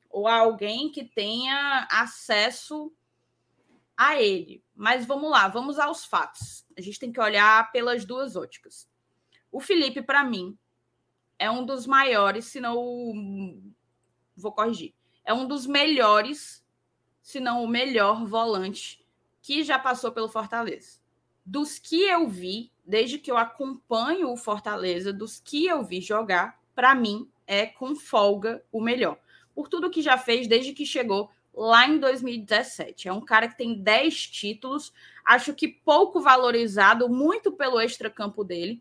Ou 0.09 0.27
alguém 0.27 0.89
que 0.91 1.03
tenha 1.03 1.87
acesso 1.91 2.91
a 3.95 4.21
ele. 4.21 4.63
Mas 4.75 5.05
vamos 5.05 5.29
lá, 5.29 5.47
vamos 5.47 5.77
aos 5.77 6.05
fatos. 6.05 6.65
A 6.77 6.81
gente 6.81 6.99
tem 6.99 7.11
que 7.11 7.19
olhar 7.19 7.71
pelas 7.71 8.05
duas 8.05 8.35
óticas. 8.35 8.89
O 9.51 9.59
Felipe, 9.59 10.01
para 10.01 10.23
mim, 10.23 10.57
é 11.37 11.49
um 11.49 11.65
dos 11.65 11.85
maiores, 11.85 12.45
se 12.45 12.59
não. 12.59 12.75
Vou 14.35 14.51
corrigir. 14.51 14.93
É 15.23 15.33
um 15.33 15.47
dos 15.47 15.65
melhores, 15.65 16.63
se 17.21 17.39
não 17.39 17.63
o 17.63 17.67
melhor 17.67 18.25
volante 18.25 19.05
que 19.41 19.63
já 19.63 19.79
passou 19.79 20.11
pelo 20.11 20.29
Fortaleza. 20.29 20.99
Dos 21.45 21.79
que 21.79 22.01
eu 22.01 22.27
vi, 22.27 22.71
desde 22.85 23.17
que 23.17 23.31
eu 23.31 23.37
acompanho 23.37 24.31
o 24.31 24.37
Fortaleza, 24.37 25.13
dos 25.13 25.39
que 25.39 25.65
eu 25.65 25.83
vi 25.83 26.01
jogar, 26.01 26.61
para 26.77 26.93
mim 26.93 27.27
é 27.47 27.65
com 27.65 27.95
folga 27.95 28.63
o 28.71 28.79
melhor. 28.79 29.17
Por 29.55 29.67
tudo 29.67 29.89
que 29.89 29.99
já 29.99 30.15
fez 30.15 30.47
desde 30.47 30.73
que 30.73 30.85
chegou 30.85 31.31
lá 31.51 31.87
em 31.87 31.97
2017. 31.97 33.07
É 33.07 33.11
um 33.11 33.19
cara 33.19 33.47
que 33.47 33.57
tem 33.57 33.81
10 33.81 34.27
títulos, 34.27 34.93
acho 35.25 35.55
que 35.55 35.67
pouco 35.67 36.21
valorizado, 36.21 37.09
muito 37.09 37.51
pelo 37.51 37.81
extracampo 37.81 38.43
dele, 38.43 38.79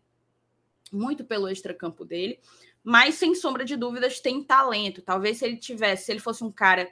muito 0.93 1.25
pelo 1.25 1.49
extracampo 1.49 2.05
dele, 2.05 2.39
mas 2.83 3.15
sem 3.15 3.33
sombra 3.33 3.65
de 3.65 3.75
dúvidas 3.75 4.19
tem 4.19 4.43
talento. 4.43 5.01
Talvez 5.01 5.39
se 5.39 5.45
ele 5.45 5.57
tivesse, 5.57 6.05
se 6.05 6.11
ele 6.11 6.19
fosse 6.19 6.43
um 6.43 6.51
cara 6.51 6.87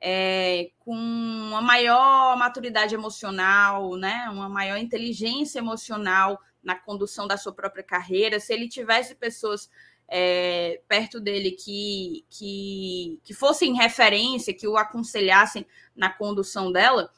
é, 0.00 0.70
com 0.78 0.94
uma 0.94 1.60
maior 1.60 2.38
maturidade 2.38 2.94
emocional, 2.94 3.96
né, 3.96 4.28
uma 4.30 4.48
maior 4.48 4.76
inteligência 4.76 5.58
emocional 5.58 6.40
na 6.62 6.76
condução 6.76 7.26
da 7.26 7.36
sua 7.36 7.52
própria 7.52 7.82
carreira, 7.82 8.38
se 8.38 8.52
ele 8.52 8.68
tivesse 8.68 9.16
pessoas 9.16 9.68
é, 10.08 10.80
perto 10.88 11.20
dele 11.20 11.50
que, 11.50 12.24
que, 12.30 13.20
que 13.22 13.34
fossem 13.34 13.76
referência, 13.76 14.54
que 14.54 14.66
o 14.66 14.76
aconselhassem 14.76 15.66
na 15.94 16.08
condução 16.08 16.72
dela, 16.72 17.10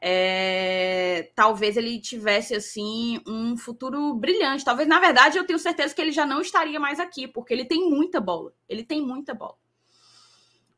é, 0.00 1.30
talvez 1.34 1.76
ele 1.76 1.98
tivesse 1.98 2.54
assim 2.54 3.20
um 3.26 3.56
futuro 3.56 4.14
brilhante. 4.14 4.64
Talvez, 4.64 4.88
na 4.88 5.00
verdade, 5.00 5.38
eu 5.38 5.46
tenho 5.46 5.58
certeza 5.58 5.94
que 5.94 6.00
ele 6.00 6.12
já 6.12 6.26
não 6.26 6.40
estaria 6.40 6.78
mais 6.78 7.00
aqui, 7.00 7.26
porque 7.26 7.52
ele 7.52 7.64
tem 7.64 7.88
muita 7.88 8.20
bola. 8.20 8.52
Ele 8.68 8.84
tem 8.84 9.00
muita 9.00 9.34
bola. 9.34 9.56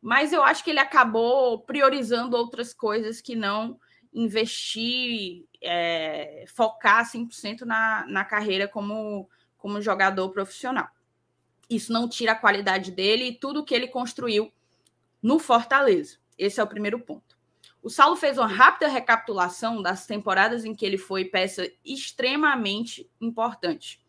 Mas 0.00 0.32
eu 0.32 0.42
acho 0.42 0.64
que 0.64 0.70
ele 0.70 0.78
acabou 0.78 1.58
priorizando 1.58 2.36
outras 2.36 2.72
coisas 2.72 3.20
que 3.20 3.34
não 3.34 3.78
investir, 4.12 5.44
é, 5.62 6.44
focar 6.48 7.04
100% 7.04 7.62
na, 7.62 8.06
na 8.08 8.24
carreira 8.24 8.66
como, 8.66 9.28
como 9.58 9.82
jogador 9.82 10.30
profissional. 10.30 10.88
Isso 11.70 11.92
não 11.92 12.08
tira 12.08 12.32
a 12.32 12.36
qualidade 12.36 12.90
dele 12.90 13.24
e 13.28 13.34
tudo 13.34 13.64
que 13.64 13.74
ele 13.74 13.86
construiu 13.86 14.52
no 15.22 15.38
Fortaleza. 15.38 16.18
Esse 16.36 16.60
é 16.60 16.62
o 16.62 16.66
primeiro 16.66 16.98
ponto. 16.98 17.38
O 17.82 17.88
Saulo 17.88 18.16
fez 18.16 18.36
uma 18.36 18.46
rápida 18.46 18.88
recapitulação 18.88 19.80
das 19.80 20.04
temporadas 20.04 20.64
em 20.64 20.74
que 20.74 20.84
ele 20.84 20.98
foi 20.98 21.24
peça 21.24 21.70
extremamente 21.84 23.08
importante. 23.20 24.04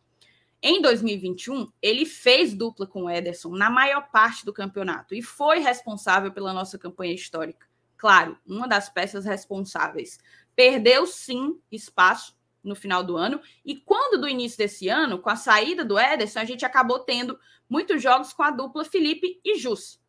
Em 0.61 0.81
2021, 0.81 1.71
ele 1.81 2.05
fez 2.05 2.53
dupla 2.53 2.85
com 2.85 3.03
o 3.03 3.09
Ederson 3.09 3.49
na 3.49 3.69
maior 3.69 4.09
parte 4.11 4.45
do 4.45 4.53
campeonato 4.53 5.15
e 5.15 5.21
foi 5.21 5.59
responsável 5.59 6.31
pela 6.31 6.53
nossa 6.53 6.77
campanha 6.77 7.13
histórica. 7.13 7.65
Claro, 7.97 8.37
uma 8.45 8.67
das 8.67 8.89
peças 8.89 9.25
responsáveis. 9.25 10.19
Perdeu 10.55 11.05
sim 11.07 11.59
espaço 11.71 12.35
no 12.63 12.75
final 12.75 13.03
do 13.03 13.17
ano. 13.17 13.41
E 13.65 13.75
quando 13.75 14.21
do 14.21 14.27
início 14.27 14.57
desse 14.57 14.87
ano, 14.87 15.19
com 15.19 15.29
a 15.29 15.35
saída 15.35 15.83
do 15.83 15.99
Ederson, 15.99 16.39
a 16.39 16.45
gente 16.45 16.65
acabou 16.65 16.99
tendo 16.99 17.39
muitos 17.69 18.01
jogos 18.01 18.33
com 18.33 18.43
a 18.43 18.51
dupla 18.51 18.85
Felipe 18.85 19.39
e 19.43 19.57
Jus. 19.57 19.99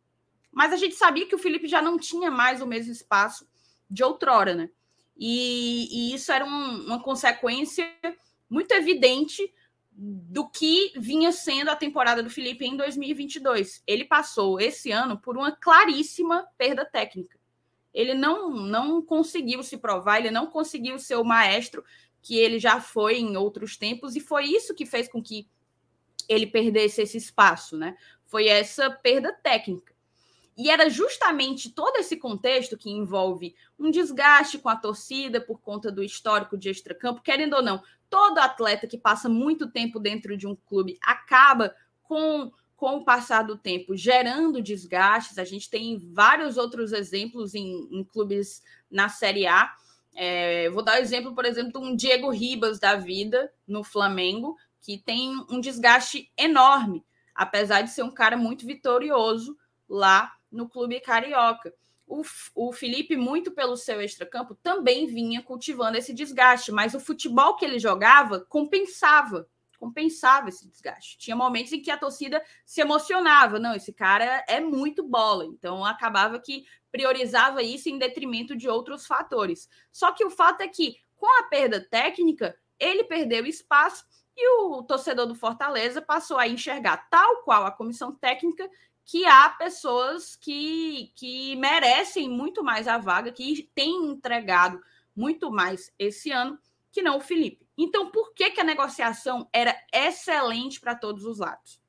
Mas 0.51 0.71
a 0.71 0.77
gente 0.77 0.95
sabia 0.95 1.25
que 1.25 1.35
o 1.35 1.39
Felipe 1.39 1.67
já 1.67 1.81
não 1.81 1.97
tinha 1.97 2.29
mais 2.29 2.61
o 2.61 2.67
mesmo 2.67 2.91
espaço 2.91 3.47
de 3.89 4.03
outrora, 4.03 4.53
né? 4.53 4.69
E, 5.17 6.11
e 6.11 6.15
isso 6.15 6.31
era 6.31 6.45
um, 6.45 6.85
uma 6.85 7.01
consequência 7.01 7.87
muito 8.49 8.71
evidente 8.71 9.51
do 9.95 10.47
que 10.49 10.91
vinha 10.95 11.31
sendo 11.31 11.69
a 11.69 11.75
temporada 11.75 12.23
do 12.23 12.29
Felipe 12.29 12.65
em 12.65 12.75
2022. 12.75 13.83
Ele 13.85 14.05
passou 14.05 14.59
esse 14.59 14.91
ano 14.91 15.17
por 15.17 15.37
uma 15.37 15.51
claríssima 15.51 16.47
perda 16.57 16.83
técnica. 16.83 17.37
Ele 17.93 18.15
não, 18.15 18.49
não 18.49 19.01
conseguiu 19.01 19.61
se 19.61 19.77
provar, 19.77 20.19
ele 20.19 20.31
não 20.31 20.47
conseguiu 20.47 20.97
ser 20.97 21.15
o 21.15 21.23
maestro 21.23 21.83
que 22.23 22.37
ele 22.37 22.57
já 22.57 22.81
foi 22.81 23.19
em 23.19 23.37
outros 23.37 23.77
tempos, 23.77 24.15
e 24.15 24.19
foi 24.19 24.45
isso 24.45 24.73
que 24.73 24.85
fez 24.85 25.07
com 25.07 25.21
que 25.21 25.47
ele 26.27 26.47
perdesse 26.47 27.01
esse 27.01 27.17
espaço, 27.17 27.77
né? 27.77 27.95
Foi 28.25 28.47
essa 28.47 28.89
perda 28.89 29.31
técnica. 29.31 29.93
E 30.57 30.69
era 30.69 30.89
justamente 30.89 31.69
todo 31.71 31.97
esse 31.97 32.15
contexto 32.15 32.77
que 32.77 32.89
envolve 32.89 33.55
um 33.77 33.91
desgaste 33.91 34.57
com 34.57 34.69
a 34.69 34.75
torcida 34.75 35.41
por 35.41 35.59
conta 35.59 35.91
do 35.91 36.03
histórico 36.03 36.57
de 36.57 36.69
extracampo, 36.69 37.21
querendo 37.21 37.55
ou 37.55 37.61
não, 37.61 37.83
todo 38.09 38.37
atleta 38.37 38.87
que 38.87 38.97
passa 38.97 39.27
muito 39.27 39.69
tempo 39.69 39.99
dentro 39.99 40.37
de 40.37 40.47
um 40.47 40.55
clube 40.55 40.97
acaba 41.01 41.75
com 42.03 42.51
com 42.83 42.97
o 42.97 43.05
passar 43.05 43.43
do 43.43 43.57
tempo 43.57 43.95
gerando 43.95 44.61
desgastes. 44.61 45.37
A 45.37 45.45
gente 45.45 45.69
tem 45.69 45.97
vários 46.11 46.57
outros 46.57 46.91
exemplos 46.91 47.55
em, 47.55 47.87
em 47.89 48.03
clubes 48.03 48.61
na 48.91 49.07
Série 49.07 49.47
A. 49.47 49.73
É, 50.15 50.69
vou 50.69 50.83
dar 50.83 50.99
o 50.99 51.01
exemplo, 51.01 51.33
por 51.33 51.45
exemplo, 51.45 51.71
de 51.71 51.77
um 51.77 51.95
Diego 51.95 52.29
Ribas 52.29 52.79
da 52.79 52.95
vida 52.95 53.51
no 53.67 53.83
Flamengo, 53.83 54.55
que 54.81 54.97
tem 54.97 55.33
um 55.49 55.59
desgaste 55.59 56.31
enorme, 56.37 57.03
apesar 57.33 57.81
de 57.81 57.91
ser 57.91 58.03
um 58.03 58.11
cara 58.11 58.37
muito 58.37 58.65
vitorioso 58.65 59.57
lá 59.89 60.31
no 60.51 60.69
clube 60.69 60.99
carioca. 60.99 61.73
O, 62.05 62.21
o 62.53 62.73
Felipe, 62.73 63.15
muito 63.15 63.51
pelo 63.51 63.77
seu 63.77 64.01
extracampo, 64.01 64.55
também 64.55 65.07
vinha 65.07 65.41
cultivando 65.41 65.97
esse 65.97 66.13
desgaste, 66.13 66.71
mas 66.71 66.93
o 66.93 66.99
futebol 66.99 67.55
que 67.55 67.65
ele 67.65 67.79
jogava 67.79 68.41
compensava 68.41 69.47
compensava 69.83 70.47
esse 70.47 70.65
desgaste. 70.69 71.17
Tinha 71.17 71.35
momentos 71.35 71.73
em 71.73 71.81
que 71.81 71.91
a 71.91 71.97
torcida 71.97 72.41
se 72.65 72.79
emocionava, 72.79 73.59
não, 73.59 73.75
esse 73.75 73.91
cara 73.91 74.41
é 74.47 74.61
muito 74.61 75.03
bola, 75.03 75.45
então 75.45 75.83
acabava 75.83 76.39
que 76.39 76.65
priorizava 76.93 77.63
isso 77.63 77.89
em 77.89 77.97
detrimento 77.97 78.55
de 78.55 78.69
outros 78.69 79.07
fatores. 79.07 79.67
Só 79.91 80.11
que 80.11 80.23
o 80.23 80.29
fato 80.29 80.61
é 80.61 80.67
que 80.67 80.97
com 81.15 81.39
a 81.39 81.43
perda 81.43 81.81
técnica, 81.81 82.55
ele 82.79 83.03
perdeu 83.03 83.47
espaço 83.47 84.05
e 84.37 84.47
o 84.59 84.83
torcedor 84.83 85.25
do 85.25 85.33
Fortaleza 85.33 86.03
passou 86.03 86.37
a 86.37 86.47
enxergar, 86.47 87.09
tal 87.09 87.37
qual 87.37 87.65
a 87.65 87.71
comissão 87.71 88.13
técnica, 88.13 88.69
que 89.03 89.25
há 89.25 89.49
pessoas 89.49 90.35
que, 90.35 91.11
que 91.15 91.55
merecem 91.55 92.29
muito 92.29 92.63
mais 92.63 92.87
a 92.87 92.99
vaga, 92.99 93.31
que 93.31 93.69
têm 93.73 94.05
entregado 94.05 94.79
muito 95.15 95.51
mais 95.51 95.91
esse 95.97 96.29
ano 96.31 96.59
que 96.91 97.01
não 97.01 97.17
o 97.17 97.21
Felipe. 97.21 97.67
Então, 97.75 98.11
por 98.11 98.33
que, 98.33 98.51
que 98.51 98.61
a 98.61 98.63
negociação 98.63 99.49
era 99.51 99.75
excelente 99.91 100.79
para 100.79 100.93
todos 100.93 101.25
os 101.25 101.39
lados? 101.39 101.81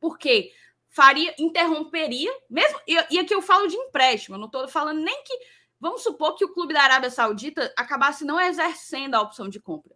Porque 0.00 0.50
faria, 0.94 1.34
interromperia, 1.38 2.32
mesmo. 2.48 2.78
E, 2.86 2.94
e 3.10 3.18
aqui 3.18 3.34
eu 3.34 3.42
falo 3.42 3.66
de 3.66 3.76
empréstimo, 3.76 4.36
eu 4.36 4.40
não 4.40 4.46
estou 4.46 4.66
falando 4.68 5.00
nem 5.00 5.22
que. 5.24 5.34
Vamos 5.80 6.02
supor 6.02 6.34
que 6.34 6.44
o 6.44 6.52
clube 6.54 6.72
da 6.72 6.82
Arábia 6.82 7.10
Saudita 7.10 7.72
acabasse 7.76 8.24
não 8.24 8.40
exercendo 8.40 9.14
a 9.14 9.20
opção 9.20 9.48
de 9.48 9.60
compra. 9.60 9.94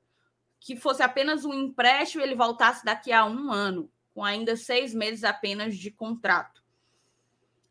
Que 0.60 0.76
fosse 0.76 1.02
apenas 1.02 1.44
um 1.44 1.54
empréstimo 1.54 2.22
e 2.22 2.26
ele 2.26 2.34
voltasse 2.34 2.84
daqui 2.84 3.10
a 3.10 3.24
um 3.24 3.50
ano, 3.50 3.90
com 4.14 4.22
ainda 4.22 4.54
seis 4.56 4.92
meses 4.92 5.24
apenas 5.24 5.76
de 5.76 5.90
contrato. 5.90 6.62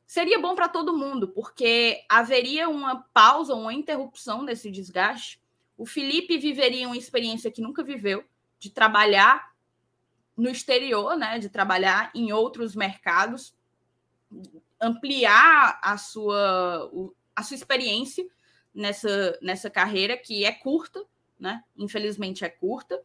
Seria 0.05 0.39
bom 0.39 0.55
para 0.55 0.69
todo 0.69 0.97
mundo, 0.97 1.27
porque 1.27 2.03
haveria 2.09 2.69
uma 2.69 3.03
pausa, 3.13 3.53
uma 3.53 3.73
interrupção 3.73 4.41
nesse 4.41 4.71
desgaste 4.71 5.39
o 5.77 5.85
Felipe 5.85 6.37
viveria 6.37 6.87
uma 6.87 6.97
experiência 6.97 7.51
que 7.51 7.61
nunca 7.61 7.83
viveu, 7.83 8.25
de 8.57 8.71
trabalhar 8.71 9.53
no 10.37 10.49
exterior, 10.49 11.17
né, 11.17 11.39
de 11.39 11.49
trabalhar 11.49 12.11
em 12.13 12.31
outros 12.31 12.75
mercados, 12.75 13.55
ampliar 14.79 15.79
a 15.81 15.97
sua, 15.97 16.91
a 17.35 17.43
sua 17.43 17.55
experiência 17.55 18.25
nessa, 18.73 19.37
nessa 19.41 19.69
carreira 19.69 20.15
que 20.15 20.45
é 20.45 20.51
curta, 20.51 21.03
né? 21.39 21.63
Infelizmente 21.75 22.45
é 22.45 22.49
curta. 22.49 23.01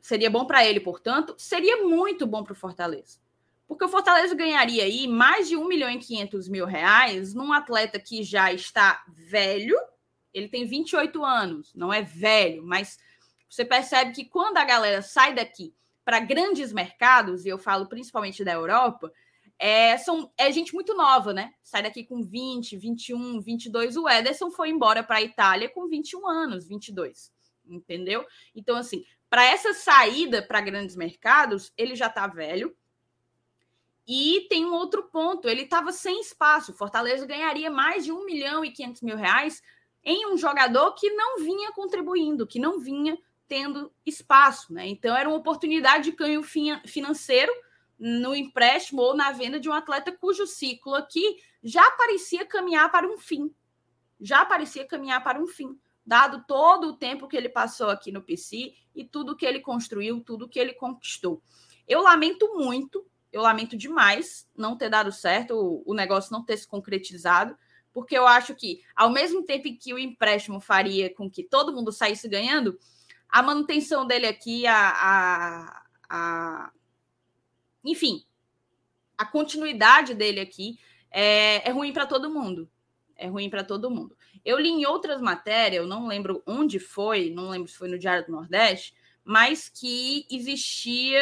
Seria 0.00 0.28
bom 0.28 0.44
para 0.44 0.64
ele, 0.66 0.80
portanto, 0.80 1.34
seria 1.38 1.82
muito 1.84 2.26
bom 2.26 2.44
para 2.44 2.52
o 2.52 2.56
Fortaleza. 2.56 3.18
Porque 3.66 3.84
o 3.84 3.88
Fortaleza 3.88 4.34
ganharia 4.34 4.84
aí 4.84 5.08
mais 5.08 5.48
de 5.48 5.56
1 5.56 5.66
milhão 5.66 5.88
e 5.88 5.98
500 5.98 6.48
mil 6.48 6.66
reais 6.66 7.32
num 7.32 7.52
atleta 7.52 7.98
que 7.98 8.22
já 8.22 8.52
está 8.52 9.02
velho 9.08 9.74
ele 10.34 10.48
tem 10.48 10.66
28 10.66 11.24
anos, 11.24 11.72
não 11.74 11.92
é 11.92 12.02
velho, 12.02 12.62
mas 12.64 12.98
você 13.48 13.64
percebe 13.64 14.12
que 14.12 14.24
quando 14.24 14.58
a 14.58 14.64
galera 14.64 15.00
sai 15.00 15.32
daqui 15.32 15.72
para 16.04 16.20
grandes 16.20 16.72
mercados, 16.72 17.44
e 17.44 17.48
eu 17.48 17.58
falo 17.58 17.86
principalmente 17.86 18.44
da 18.44 18.52
Europa, 18.52 19.10
é, 19.58 19.96
são, 19.98 20.32
é 20.36 20.50
gente 20.50 20.74
muito 20.74 20.94
nova, 20.94 21.32
né? 21.32 21.52
Sai 21.62 21.82
daqui 21.82 22.04
com 22.04 22.22
20, 22.22 22.76
21, 22.76 23.40
22. 23.40 23.96
O 23.96 24.08
Ederson 24.08 24.50
foi 24.50 24.68
embora 24.68 25.02
para 25.02 25.16
a 25.16 25.22
Itália 25.22 25.68
com 25.68 25.88
21 25.88 26.28
anos, 26.28 26.66
22, 26.66 27.32
entendeu? 27.66 28.26
Então, 28.54 28.76
assim, 28.76 29.04
para 29.30 29.44
essa 29.44 29.72
saída 29.72 30.42
para 30.42 30.60
grandes 30.60 30.96
mercados, 30.96 31.72
ele 31.76 31.94
já 31.94 32.06
está 32.06 32.26
velho. 32.26 32.76
E 34.06 34.46
tem 34.50 34.66
um 34.66 34.74
outro 34.74 35.04
ponto, 35.04 35.48
ele 35.48 35.62
estava 35.62 35.90
sem 35.90 36.20
espaço. 36.20 36.74
Fortaleza 36.74 37.24
ganharia 37.24 37.70
mais 37.70 38.04
de 38.04 38.12
1 38.12 38.26
milhão 38.26 38.64
e 38.64 38.70
500 38.70 39.02
mil 39.02 39.16
reais 39.16 39.62
em 40.04 40.26
um 40.30 40.36
jogador 40.36 40.92
que 40.92 41.08
não 41.10 41.38
vinha 41.38 41.72
contribuindo, 41.72 42.46
que 42.46 42.58
não 42.58 42.78
vinha 42.78 43.16
tendo 43.48 43.92
espaço. 44.04 44.72
Né? 44.72 44.86
Então, 44.88 45.16
era 45.16 45.28
uma 45.28 45.38
oportunidade 45.38 46.10
de 46.10 46.16
ganho 46.16 46.42
financeiro 46.42 47.52
no 47.98 48.34
empréstimo 48.34 49.02
ou 49.02 49.16
na 49.16 49.32
venda 49.32 49.58
de 49.60 49.68
um 49.68 49.72
atleta 49.72 50.12
cujo 50.12 50.46
ciclo 50.46 50.94
aqui 50.94 51.36
já 51.62 51.88
parecia 51.92 52.44
caminhar 52.44 52.90
para 52.90 53.08
um 53.08 53.18
fim. 53.18 53.54
Já 54.20 54.44
parecia 54.44 54.86
caminhar 54.86 55.22
para 55.22 55.40
um 55.40 55.46
fim, 55.46 55.78
dado 56.04 56.44
todo 56.46 56.88
o 56.88 56.96
tempo 56.96 57.28
que 57.28 57.36
ele 57.36 57.48
passou 57.48 57.88
aqui 57.88 58.12
no 58.12 58.22
PC 58.22 58.74
e 58.94 59.04
tudo 59.04 59.36
que 59.36 59.46
ele 59.46 59.60
construiu, 59.60 60.20
tudo 60.20 60.48
que 60.48 60.58
ele 60.58 60.74
conquistou. 60.74 61.42
Eu 61.86 62.02
lamento 62.02 62.54
muito, 62.54 63.06
eu 63.32 63.42
lamento 63.42 63.76
demais 63.76 64.48
não 64.56 64.76
ter 64.76 64.88
dado 64.88 65.10
certo, 65.12 65.82
o 65.84 65.94
negócio 65.94 66.32
não 66.32 66.44
ter 66.44 66.56
se 66.56 66.66
concretizado 66.66 67.56
porque 67.94 68.18
eu 68.18 68.26
acho 68.26 68.56
que, 68.56 68.82
ao 68.96 69.08
mesmo 69.08 69.44
tempo 69.44 69.68
que 69.78 69.94
o 69.94 69.98
empréstimo 69.98 70.60
faria 70.60 71.14
com 71.14 71.30
que 71.30 71.44
todo 71.44 71.72
mundo 71.72 71.92
saísse 71.92 72.28
ganhando, 72.28 72.76
a 73.34 73.42
manutenção 73.42 74.06
dele 74.06 74.28
aqui, 74.28 74.64
a, 74.64 74.90
a, 74.90 75.82
a 76.08 76.70
enfim, 77.84 78.24
a 79.18 79.26
continuidade 79.26 80.14
dele 80.14 80.38
aqui 80.38 80.78
é, 81.10 81.68
é 81.68 81.72
ruim 81.72 81.92
para 81.92 82.06
todo 82.06 82.30
mundo. 82.30 82.70
É 83.16 83.26
ruim 83.26 83.50
para 83.50 83.64
todo 83.64 83.90
mundo. 83.90 84.16
Eu 84.44 84.56
li 84.56 84.68
em 84.68 84.86
outras 84.86 85.20
matérias, 85.20 85.82
eu 85.82 85.88
não 85.88 86.06
lembro 86.06 86.44
onde 86.46 86.78
foi, 86.78 87.30
não 87.30 87.48
lembro 87.48 87.68
se 87.68 87.76
foi 87.76 87.88
no 87.88 87.98
Diário 87.98 88.24
do 88.24 88.30
Nordeste, 88.30 88.94
mas 89.24 89.68
que 89.68 90.24
existia. 90.30 91.20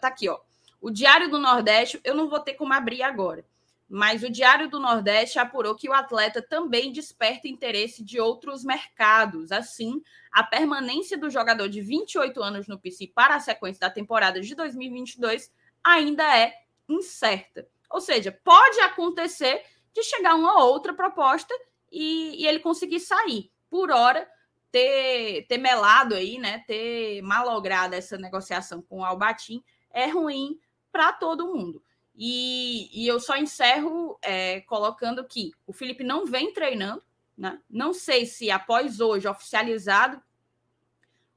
Tá 0.00 0.06
aqui, 0.06 0.28
ó. 0.28 0.38
O 0.80 0.88
Diário 0.88 1.28
do 1.28 1.38
Nordeste, 1.40 2.00
eu 2.04 2.14
não 2.14 2.28
vou 2.28 2.38
ter 2.38 2.54
como 2.54 2.72
abrir 2.72 3.02
agora, 3.02 3.44
mas 3.92 4.22
o 4.22 4.30
Diário 4.30 4.70
do 4.70 4.78
Nordeste 4.78 5.40
apurou 5.40 5.74
que 5.74 5.88
o 5.88 5.92
atleta 5.92 6.40
também 6.40 6.92
desperta 6.92 7.48
interesse 7.48 8.04
de 8.04 8.20
outros 8.20 8.62
mercados. 8.62 9.50
Assim, 9.50 10.00
a 10.30 10.44
permanência 10.44 11.18
do 11.18 11.28
jogador 11.28 11.68
de 11.68 11.80
28 11.80 12.40
anos 12.40 12.68
no 12.68 12.78
PC 12.78 13.10
para 13.12 13.34
a 13.34 13.40
sequência 13.40 13.80
da 13.80 13.90
temporada 13.90 14.40
de 14.40 14.54
2022 14.54 15.52
ainda 15.82 16.38
é 16.38 16.54
incerta. 16.88 17.66
Ou 17.90 18.00
seja, 18.00 18.30
pode 18.44 18.78
acontecer 18.78 19.60
de 19.92 20.04
chegar 20.04 20.36
uma 20.36 20.62
outra 20.62 20.94
proposta 20.94 21.52
e, 21.90 22.40
e 22.40 22.46
ele 22.46 22.60
conseguir 22.60 23.00
sair. 23.00 23.50
Por 23.68 23.90
hora, 23.90 24.24
ter, 24.70 25.46
ter 25.48 25.58
melado 25.58 26.14
aí, 26.14 26.38
né, 26.38 26.62
ter 26.64 27.22
malogrado 27.22 27.96
essa 27.96 28.16
negociação 28.16 28.80
com 28.82 29.00
o 29.00 29.04
Albatim 29.04 29.64
é 29.90 30.06
ruim 30.06 30.60
para 30.92 31.12
todo 31.12 31.52
mundo. 31.52 31.82
E, 32.22 32.90
e 32.92 33.06
eu 33.06 33.18
só 33.18 33.34
encerro 33.34 34.18
é, 34.20 34.60
colocando 34.60 35.24
que 35.24 35.52
o 35.66 35.72
Felipe 35.72 36.04
não 36.04 36.26
vem 36.26 36.52
treinando, 36.52 37.02
né? 37.34 37.58
Não 37.70 37.94
sei 37.94 38.26
se 38.26 38.50
após 38.50 39.00
hoje 39.00 39.26
oficializado 39.26 40.22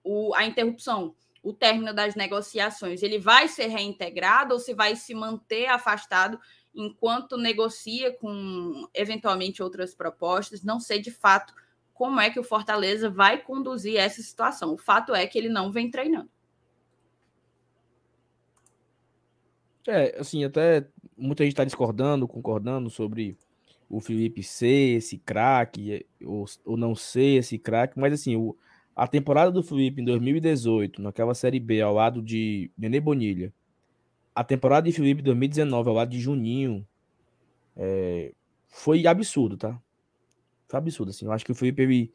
o, 0.03 0.35
a 0.35 0.45
interrupção, 0.45 1.15
o 1.41 1.53
término 1.53 1.93
das 1.93 2.15
negociações, 2.15 3.01
ele 3.01 3.17
vai 3.17 3.47
ser 3.47 3.67
reintegrado 3.67 4.53
ou 4.53 4.59
se 4.59 4.73
vai 4.73 4.97
se 4.97 5.15
manter 5.15 5.67
afastado 5.67 6.37
enquanto 6.75 7.37
negocia 7.37 8.11
com 8.17 8.85
eventualmente 8.93 9.63
outras 9.63 9.95
propostas. 9.95 10.63
Não 10.63 10.81
sei 10.81 10.99
de 10.99 11.11
fato 11.11 11.53
como 11.93 12.19
é 12.19 12.29
que 12.29 12.39
o 12.41 12.43
Fortaleza 12.43 13.09
vai 13.09 13.41
conduzir 13.41 13.95
essa 13.95 14.21
situação. 14.21 14.73
O 14.73 14.77
fato 14.77 15.15
é 15.15 15.25
que 15.25 15.37
ele 15.37 15.49
não 15.49 15.71
vem 15.71 15.89
treinando. 15.89 16.29
É, 19.87 20.19
assim, 20.19 20.43
até 20.43 20.85
muita 21.17 21.43
gente 21.43 21.53
está 21.53 21.63
discordando, 21.63 22.27
concordando 22.27 22.89
sobre 22.89 23.37
o 23.89 23.99
Felipe 23.99 24.41
ser 24.41 24.97
esse 24.97 25.17
craque, 25.17 26.05
ou, 26.23 26.45
ou 26.65 26.77
não 26.77 26.95
ser 26.95 27.39
esse 27.39 27.57
craque, 27.57 27.99
mas 27.99 28.13
assim, 28.13 28.35
o, 28.35 28.55
a 28.95 29.07
temporada 29.07 29.51
do 29.51 29.61
Felipe 29.61 30.01
em 30.01 30.05
2018, 30.05 31.01
naquela 31.01 31.33
Série 31.33 31.59
B, 31.59 31.81
ao 31.81 31.93
lado 31.93 32.21
de 32.21 32.71
Nenê 32.77 32.99
Bonilha, 32.99 33.53
a 34.33 34.43
temporada 34.43 34.87
de 34.87 34.95
Felipe 34.95 35.21
em 35.21 35.25
2019, 35.25 35.89
ao 35.89 35.95
lado 35.95 36.09
de 36.09 36.19
Juninho, 36.19 36.85
é, 37.75 38.33
foi 38.67 39.05
absurdo, 39.05 39.57
tá? 39.57 39.79
Foi 40.67 40.79
absurdo, 40.79 41.09
assim. 41.09 41.25
Eu 41.25 41.31
acho 41.31 41.45
que 41.45 41.51
o 41.51 41.55
Felipe, 41.55 41.81
ele, 41.81 42.11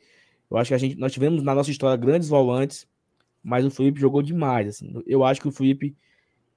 eu 0.51 0.57
acho 0.57 0.69
que 0.69 0.75
a 0.75 0.79
gente, 0.79 0.97
nós 0.97 1.13
tivemos 1.13 1.43
na 1.43 1.55
nossa 1.55 1.71
história 1.71 1.97
grandes 1.97 2.29
volantes, 2.29 2.89
mas 3.43 3.65
o 3.65 3.71
Felipe 3.71 4.01
jogou 4.01 4.23
demais, 4.23 4.69
assim. 4.69 4.93
Eu 5.07 5.25
acho 5.25 5.41
que 5.41 5.49
o 5.49 5.53
Felipe, 5.53 5.97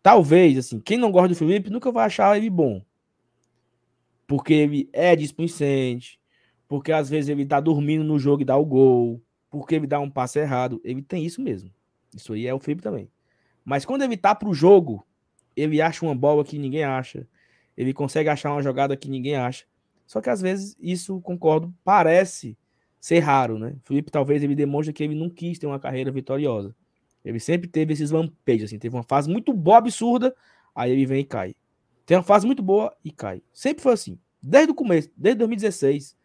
talvez, 0.02 0.58
assim, 0.58 0.80
quem 0.80 0.98
não 0.98 1.12
gosta 1.12 1.30
do 1.30 1.36
Felipe 1.36 1.70
nunca 1.70 1.92
vai 1.92 2.06
achar 2.06 2.38
ele 2.38 2.50
bom. 2.50 2.84
Porque 4.28 4.54
ele 4.54 4.90
é 4.94 5.16
displicente, 5.16 6.20
porque 6.68 6.92
às 6.92 7.10
vezes 7.10 7.30
ele 7.30 7.46
tá 7.46 7.60
dormindo 7.60 8.04
no 8.04 8.18
jogo 8.18 8.42
e 8.42 8.46
dá 8.46 8.56
o 8.56 8.66
gol, 8.66 9.22
porque 9.50 9.76
ele 9.76 9.88
dá 9.88 10.00
um 10.00 10.10
passe 10.10 10.40
errado. 10.40 10.80
Ele 10.84 11.02
tem 11.02 11.26
isso 11.26 11.42
mesmo. 11.42 11.70
Isso 12.16 12.34
aí 12.34 12.48
é 12.48 12.54
o 12.54 12.60
Felipe 12.60 12.82
também. 12.82 13.10
Mas 13.64 13.86
quando 13.86 14.04
ele 14.04 14.18
tá 14.18 14.34
pro 14.34 14.54
jogo, 14.54 15.06
ele 15.56 15.82
acha 15.82 16.06
uma 16.06 16.16
bola 16.16 16.44
que 16.44 16.58
ninguém 16.58 16.84
acha. 16.84 17.28
Ele 17.76 17.94
consegue 17.94 18.30
achar 18.30 18.52
uma 18.52 18.62
jogada 18.62 18.96
que 18.98 19.10
ninguém 19.10 19.36
acha. 19.36 19.66
Só 20.06 20.22
que 20.22 20.30
às 20.30 20.42
vezes 20.42 20.76
isso, 20.80 21.20
concordo, 21.22 21.74
parece 21.84 22.58
ser 23.00 23.20
raro, 23.20 23.58
né? 23.58 23.76
Felipe 23.84 24.12
talvez 24.12 24.44
ele 24.44 24.56
demonstre 24.56 24.94
que 24.94 25.04
ele 25.04 25.16
não 25.16 25.30
quis 25.30 25.58
ter 25.58 25.68
uma 25.68 25.80
carreira 25.80 26.12
vitoriosa. 26.12 26.76
Ele 27.24 27.40
sempre 27.40 27.68
teve 27.68 27.94
esses 27.94 28.12
lampejos, 28.12 28.66
assim, 28.66 28.80
teve 28.80 28.96
uma 28.96 29.04
fase 29.04 29.30
muito 29.30 29.54
boa, 29.54 29.78
absurda, 29.78 30.36
aí 30.74 30.92
ele 30.92 31.06
vem 31.06 31.22
e 31.22 31.26
cai. 31.26 31.56
Tem 32.06 32.18
uma 32.18 32.24
fase 32.24 32.46
muito 32.46 32.64
boa 32.64 32.96
e 33.04 33.12
cai. 33.12 33.42
Sempre 33.54 33.84
foi 33.84 33.94
assim. 33.94 34.18
Desde 34.42 34.72
o 34.72 34.76
começo, 34.76 35.10
desde 35.16 35.38
2016, 35.40 36.16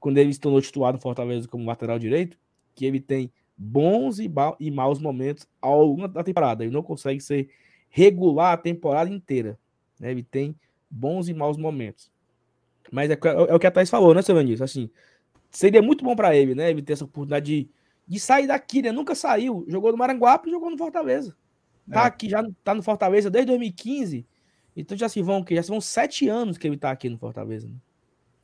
quando 0.00 0.18
ele 0.18 0.32
se 0.32 0.40
tornou 0.40 0.60
titular 0.60 0.92
no 0.92 0.98
Fortaleza 0.98 1.46
como 1.46 1.66
lateral 1.66 1.98
direito, 1.98 2.38
que 2.74 2.86
ele 2.86 3.00
tem 3.00 3.30
bons 3.56 4.18
e, 4.18 4.30
e 4.60 4.70
maus 4.70 4.98
momentos 4.98 5.46
ao 5.60 5.84
longo 5.84 6.08
da 6.08 6.22
temporada. 6.22 6.64
Ele 6.64 6.72
não 6.72 6.82
consegue 6.82 7.20
ser 7.20 7.48
regular 7.88 8.52
a 8.52 8.56
temporada 8.56 9.10
inteira. 9.10 9.58
Né? 9.98 10.10
Ele 10.10 10.22
tem 10.22 10.54
bons 10.90 11.28
e 11.28 11.34
maus 11.34 11.56
momentos. 11.56 12.10
Mas 12.90 13.10
é, 13.10 13.14
é, 13.14 13.54
o 13.54 13.58
que 13.58 13.66
a 13.66 13.70
Thaís 13.70 13.90
falou, 13.90 14.14
né, 14.14 14.22
seu 14.22 14.36
Vinícius? 14.36 14.62
Assim, 14.62 14.90
seria 15.50 15.82
muito 15.82 16.04
bom 16.04 16.14
para 16.14 16.36
ele, 16.36 16.54
né? 16.54 16.70
Ele 16.70 16.82
ter 16.82 16.92
essa 16.92 17.04
oportunidade 17.04 17.46
de, 17.46 17.70
de 18.06 18.20
sair 18.20 18.46
daqui, 18.46 18.82
né? 18.82 18.92
Nunca 18.92 19.14
saiu. 19.14 19.64
Jogou 19.68 19.90
no 19.90 19.98
Maranguape 19.98 20.48
e 20.48 20.52
jogou 20.52 20.70
no 20.70 20.78
Fortaleza. 20.78 21.36
Tá 21.90 22.04
é. 22.04 22.06
aqui, 22.06 22.28
já 22.28 22.44
tá 22.62 22.74
no 22.74 22.82
Fortaleza 22.82 23.30
desde 23.30 23.48
2015. 23.48 24.26
Então 24.76 24.96
já 24.96 25.08
se 25.08 25.22
vão 25.22 25.42
que 25.42 25.54
já 25.54 25.62
se 25.62 25.70
vão 25.70 25.80
sete 25.80 26.28
anos 26.28 26.58
que 26.58 26.66
ele 26.66 26.76
tá 26.76 26.90
aqui 26.90 27.08
no 27.08 27.18
Fortaleza. 27.18 27.66
Né? 27.66 27.74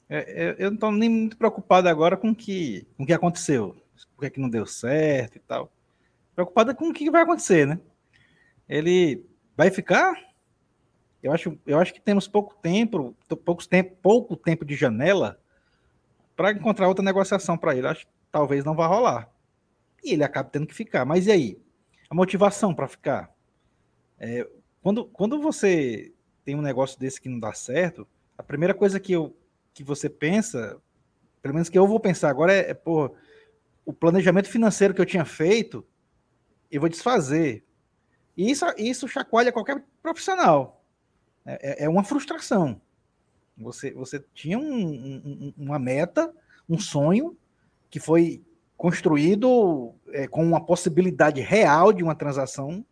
É, 0.09 0.45
é 0.45 0.57
eu 0.59 0.71
não 0.71 0.79
tô 0.79 0.91
nem 0.91 1.09
muito 1.09 1.37
preocupado 1.37 1.89
agora 1.89 2.17
com 2.17 2.35
que, 2.35 2.87
o 2.99 3.05
que 3.05 3.13
aconteceu. 3.13 3.77
Por 4.17 4.23
que, 4.23 4.31
que 4.31 4.41
não 4.41 4.49
deu 4.49 4.67
certo 4.67 5.37
e 5.37 5.41
tal. 5.41 5.71
Preocupado 6.35 6.75
com 6.75 6.89
o 6.89 6.93
que 6.93 7.11
vai 7.11 7.23
acontecer, 7.23 7.67
né? 7.67 7.79
Ele 8.69 9.25
vai 9.57 9.71
ficar? 9.71 10.15
Eu 11.23 11.33
acho, 11.33 11.57
eu 11.67 11.79
acho 11.79 11.93
que 11.93 12.01
temos 12.01 12.27
pouco 12.27 12.57
tempo, 12.61 13.15
poucos 13.45 13.67
tempo, 13.67 13.97
pouco 14.03 14.37
tempo 14.37 14.65
de 14.65 14.75
janela 14.75 15.39
para 16.35 16.51
encontrar 16.53 16.89
outra 16.89 17.05
negociação 17.05 17.57
para 17.57 17.77
ele. 17.77 17.87
Acho 17.87 18.07
que 18.07 18.13
talvez 18.31 18.65
não 18.65 18.75
vá 18.75 18.87
rolar. 18.87 19.32
E 20.03 20.13
ele 20.13 20.25
acaba 20.25 20.49
tendo 20.49 20.67
que 20.67 20.75
ficar. 20.75 21.05
Mas 21.05 21.27
e 21.27 21.33
aí? 21.33 21.63
A 22.11 22.15
motivação 22.15 22.75
para 22.75 22.89
ficar? 22.89 23.33
É, 24.19 24.49
quando, 24.83 25.07
quando 25.07 25.41
você 25.41 26.13
tem 26.45 26.55
um 26.55 26.63
negócio 26.63 26.99
desse 26.99 27.21
que 27.21 27.29
não 27.29 27.39
dá 27.39 27.53
certo, 27.53 28.07
a 28.37 28.43
primeira 28.43 28.75
coisa 28.75 28.99
que, 28.99 29.13
eu, 29.13 29.37
que 29.73 29.85
você 29.85 30.09
pensa, 30.11 30.81
pelo 31.41 31.55
menos 31.55 31.69
que 31.69 31.79
eu 31.79 31.87
vou 31.87 32.01
pensar 32.01 32.29
agora, 32.29 32.53
é, 32.53 32.71
é 32.71 32.75
pô, 32.75 33.15
o 33.85 33.93
planejamento 33.93 34.49
financeiro 34.49 34.93
que 34.95 35.01
eu 35.01 35.07
tinha 35.07 35.25
feito, 35.25 35.87
eu 36.71 36.81
vou 36.81 36.91
desfazer. 36.91 37.65
E 38.37 38.51
isso, 38.51 38.65
isso 38.77 39.09
chacoalha 39.09 39.53
qualquer 39.53 39.85
profissional. 40.03 40.85
É, 41.45 41.85
é, 41.85 41.85
é 41.85 41.89
uma 41.89 42.05
frustração. 42.05 42.81
Você, 43.57 43.93
você 43.93 44.25
tinha 44.35 44.59
um, 44.59 44.83
um, 44.83 45.55
uma 45.57 45.79
meta, 45.79 46.35
um 46.69 46.79
sonho 46.79 47.37
que 47.91 48.01
foi 48.01 48.43
construído 48.83 49.95
é, 50.09 50.27
com 50.27 50.45
uma 50.45 50.61
possibilidade 50.61 51.41
real 51.41 51.93
de 51.93 52.03
uma 52.03 52.17
transação 52.17 52.85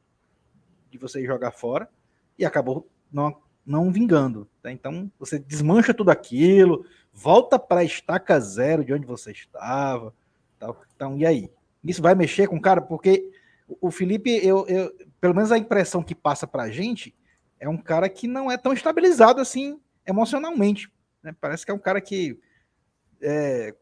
de 0.88 0.96
você 0.96 1.26
jogar 1.26 1.50
fora 1.50 1.90
e 2.38 2.44
acabou 2.44 2.88
não, 3.12 3.36
não 3.66 3.90
vingando. 3.90 4.48
Tá? 4.62 4.70
Então 4.70 5.10
você 5.18 5.36
desmancha 5.36 5.92
tudo 5.92 6.12
aquilo, 6.12 6.86
volta 7.12 7.58
para 7.58 7.80
a 7.80 7.84
estaca 7.84 8.38
zero 8.38 8.84
de 8.84 8.94
onde 8.94 9.04
você 9.04 9.32
estava. 9.32 10.14
Então, 10.94 11.18
e 11.18 11.26
aí? 11.26 11.50
Isso 11.82 12.00
vai 12.00 12.14
mexer 12.14 12.46
com 12.46 12.54
o 12.54 12.62
cara? 12.62 12.80
Porque 12.80 13.28
o 13.80 13.90
Felipe, 13.90 14.30
eu, 14.46 14.64
eu, 14.68 14.94
pelo 15.20 15.34
menos 15.34 15.50
a 15.50 15.58
impressão 15.58 16.04
que 16.04 16.14
passa 16.14 16.46
para 16.46 16.62
a 16.62 16.70
gente 16.70 17.12
é 17.58 17.68
um 17.68 17.76
cara 17.76 18.08
que 18.08 18.28
não 18.28 18.48
é 18.48 18.56
tão 18.56 18.72
estabilizado 18.72 19.40
assim 19.40 19.80
emocionalmente. 20.06 20.88
Né? 21.20 21.34
Parece 21.40 21.64
que 21.64 21.72
é 21.72 21.74
um 21.74 21.80
cara 21.80 22.00
que 22.00 22.38
é, 23.20 23.74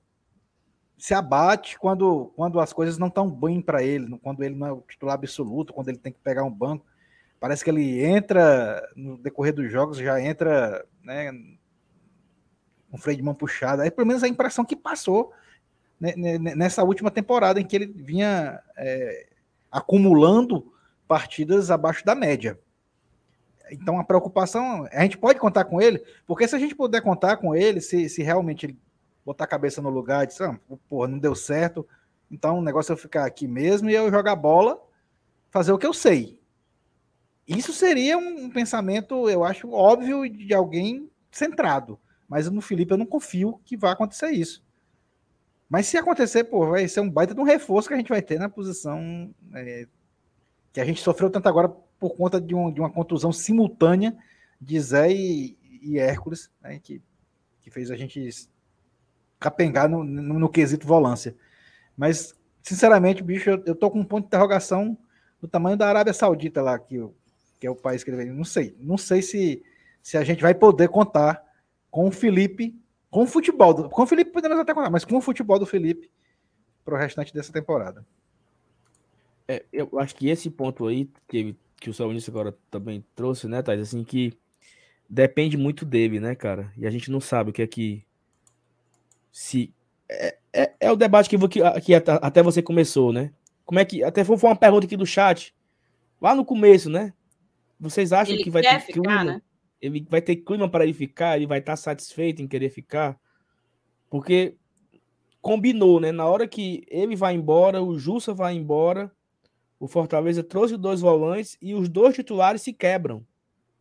se 0.98 1.14
abate 1.14 1.78
quando, 1.78 2.32
quando 2.34 2.58
as 2.58 2.72
coisas 2.72 2.98
não 2.98 3.06
estão 3.06 3.30
bem 3.30 3.62
para 3.62 3.82
ele, 3.82 4.18
quando 4.18 4.42
ele 4.42 4.56
não 4.56 4.66
é 4.66 4.72
o 4.72 4.82
titular 4.82 5.14
absoluto, 5.14 5.72
quando 5.72 5.88
ele 5.88 5.98
tem 5.98 6.12
que 6.12 6.18
pegar 6.18 6.42
um 6.42 6.50
banco. 6.50 6.84
Parece 7.38 7.62
que 7.62 7.70
ele 7.70 8.04
entra 8.04 8.82
no 8.96 9.16
decorrer 9.16 9.54
dos 9.54 9.70
jogos, 9.70 9.98
já 9.98 10.20
entra 10.20 10.84
né, 11.04 11.32
com 12.90 12.98
freio 12.98 13.16
de 13.16 13.22
mão 13.22 13.34
puxado. 13.34 13.80
Aí, 13.80 13.92
pelo 13.92 14.08
menos 14.08 14.24
a 14.24 14.28
impressão 14.28 14.64
que 14.64 14.74
passou 14.74 15.32
né, 16.00 16.14
nessa 16.16 16.82
última 16.82 17.12
temporada 17.12 17.60
em 17.60 17.64
que 17.64 17.76
ele 17.76 17.86
vinha 17.86 18.60
é, 18.76 19.28
acumulando 19.70 20.72
partidas 21.06 21.70
abaixo 21.70 22.04
da 22.04 22.16
média. 22.16 22.58
Então 23.70 24.00
a 24.00 24.04
preocupação, 24.04 24.88
a 24.90 25.02
gente 25.02 25.16
pode 25.16 25.38
contar 25.38 25.64
com 25.64 25.80
ele, 25.80 26.02
porque 26.26 26.48
se 26.48 26.56
a 26.56 26.58
gente 26.58 26.74
puder 26.74 27.02
contar 27.02 27.36
com 27.36 27.54
ele, 27.54 27.80
se, 27.80 28.08
se 28.08 28.22
realmente 28.22 28.66
ele 28.66 28.78
botar 29.28 29.44
a 29.44 29.48
cabeça 29.48 29.82
no 29.82 29.90
lugar 29.90 30.24
e 30.24 30.28
dizer, 30.28 30.44
ah, 30.44 30.58
porra, 30.88 31.06
não 31.06 31.18
deu 31.18 31.34
certo, 31.34 31.86
então 32.30 32.58
o 32.58 32.62
negócio 32.62 32.92
é 32.92 32.94
eu 32.94 32.96
ficar 32.96 33.26
aqui 33.26 33.46
mesmo 33.46 33.90
e 33.90 33.94
eu 33.94 34.10
jogar 34.10 34.34
bola, 34.34 34.82
fazer 35.50 35.70
o 35.70 35.78
que 35.78 35.86
eu 35.86 35.92
sei. 35.92 36.40
Isso 37.46 37.72
seria 37.72 38.16
um 38.16 38.48
pensamento, 38.48 39.28
eu 39.28 39.44
acho, 39.44 39.70
óbvio 39.70 40.26
de 40.28 40.54
alguém 40.54 41.10
centrado. 41.30 41.98
Mas 42.26 42.50
no 42.50 42.60
Felipe 42.62 42.92
eu 42.92 42.98
não 42.98 43.06
confio 43.06 43.60
que 43.64 43.76
vá 43.76 43.92
acontecer 43.92 44.30
isso. 44.30 44.62
Mas 45.68 45.86
se 45.86 45.98
acontecer, 45.98 46.44
pô, 46.44 46.66
vai 46.66 46.88
ser 46.88 47.00
um 47.00 47.10
baita 47.10 47.34
de 47.34 47.40
um 47.40 47.44
reforço 47.44 47.88
que 47.88 47.94
a 47.94 47.98
gente 47.98 48.08
vai 48.08 48.22
ter 48.22 48.38
na 48.38 48.48
posição 48.48 49.34
é, 49.54 49.86
que 50.72 50.80
a 50.80 50.84
gente 50.84 51.02
sofreu 51.02 51.28
tanto 51.28 51.48
agora 51.48 51.68
por 51.68 52.16
conta 52.16 52.40
de, 52.40 52.54
um, 52.54 52.72
de 52.72 52.80
uma 52.80 52.90
contusão 52.90 53.32
simultânea 53.32 54.16
de 54.58 54.80
Zé 54.80 55.12
e, 55.12 55.58
e 55.82 55.98
Hércules, 55.98 56.50
né, 56.62 56.78
que, 56.82 57.02
que 57.60 57.70
fez 57.70 57.90
a 57.90 57.96
gente 57.96 58.26
capengar 59.38 59.88
no, 59.88 60.02
no, 60.04 60.38
no 60.38 60.48
quesito 60.48 60.86
volância. 60.86 61.36
Mas, 61.96 62.34
sinceramente, 62.62 63.22
bicho, 63.22 63.50
eu, 63.50 63.62
eu 63.66 63.74
tô 63.74 63.90
com 63.90 64.00
um 64.00 64.04
ponto 64.04 64.22
de 64.22 64.28
interrogação 64.28 64.96
do 65.40 65.48
tamanho 65.48 65.76
da 65.76 65.88
Arábia 65.88 66.12
Saudita 66.12 66.62
lá, 66.62 66.78
que, 66.78 66.98
que 67.58 67.66
é 67.66 67.70
o 67.70 67.76
país 67.76 68.02
que 68.02 68.10
ele 68.10 68.16
vem. 68.16 68.30
Não 68.30 68.44
sei. 68.44 68.76
Não 68.80 68.98
sei 68.98 69.22
se, 69.22 69.62
se 70.02 70.16
a 70.16 70.24
gente 70.24 70.42
vai 70.42 70.54
poder 70.54 70.88
contar 70.88 71.42
com 71.90 72.08
o 72.08 72.10
Felipe, 72.10 72.74
com 73.10 73.22
o 73.22 73.26
futebol. 73.26 73.74
Do, 73.74 73.88
com 73.88 74.02
o 74.02 74.06
Felipe 74.06 74.30
podemos 74.30 74.58
até 74.58 74.74
contar, 74.74 74.90
mas 74.90 75.04
com 75.04 75.16
o 75.16 75.20
futebol 75.20 75.58
do 75.58 75.66
Felipe 75.66 76.10
para 76.84 76.94
o 76.94 76.98
restante 76.98 77.32
dessa 77.32 77.52
temporada. 77.52 78.04
É, 79.46 79.64
eu 79.72 79.88
acho 79.98 80.14
que 80.14 80.28
esse 80.28 80.50
ponto 80.50 80.86
aí 80.86 81.10
que, 81.26 81.56
que 81.76 81.88
o 81.88 81.94
Salonista 81.94 82.30
agora 82.30 82.56
também 82.70 83.04
trouxe, 83.14 83.48
né, 83.48 83.62
Thais? 83.62 83.80
Assim, 83.80 84.04
que 84.04 84.36
depende 85.08 85.56
muito 85.56 85.84
dele, 85.84 86.20
né, 86.20 86.34
cara? 86.34 86.70
E 86.76 86.86
a 86.86 86.90
gente 86.90 87.10
não 87.10 87.20
sabe 87.20 87.50
o 87.50 87.52
que 87.52 87.62
é 87.62 87.66
que. 87.66 88.04
Se. 89.30 89.72
É, 90.08 90.38
é, 90.52 90.72
é 90.80 90.92
o 90.92 90.96
debate 90.96 91.28
que, 91.28 91.36
que, 91.48 91.60
que 91.80 91.94
até 91.94 92.42
você 92.42 92.62
começou, 92.62 93.12
né? 93.12 93.32
Como 93.64 93.78
é 93.78 93.84
que. 93.84 94.02
Até 94.02 94.24
foi 94.24 94.36
uma 94.36 94.56
pergunta 94.56 94.86
aqui 94.86 94.96
do 94.96 95.06
chat. 95.06 95.54
Lá 96.20 96.34
no 96.34 96.44
começo, 96.44 96.90
né? 96.90 97.12
Vocês 97.78 98.12
acham 98.12 98.34
ele 98.34 98.42
que 98.42 98.50
vai 98.50 98.62
ter 98.62 98.80
ficar, 98.80 98.92
clima? 98.92 99.24
Né? 99.24 99.42
Ele 99.80 100.06
vai 100.08 100.20
ter 100.20 100.36
clima 100.36 100.68
para 100.68 100.84
ele 100.84 100.94
ficar? 100.94 101.36
Ele 101.36 101.46
vai 101.46 101.60
estar 101.60 101.76
satisfeito 101.76 102.42
em 102.42 102.48
querer 102.48 102.70
ficar? 102.70 103.18
Porque 104.10 104.56
combinou, 105.40 106.00
né? 106.00 106.10
Na 106.10 106.26
hora 106.26 106.48
que 106.48 106.84
ele 106.88 107.14
vai 107.14 107.34
embora, 107.34 107.82
o 107.82 107.98
Jussa 107.98 108.34
vai 108.34 108.54
embora 108.54 109.12
o 109.80 109.86
Fortaleza 109.86 110.42
trouxe 110.42 110.76
dois 110.76 111.00
volantes 111.00 111.56
e 111.62 111.74
os 111.74 111.88
dois 111.88 112.14
titulares 112.14 112.62
se 112.62 112.72
quebram, 112.72 113.24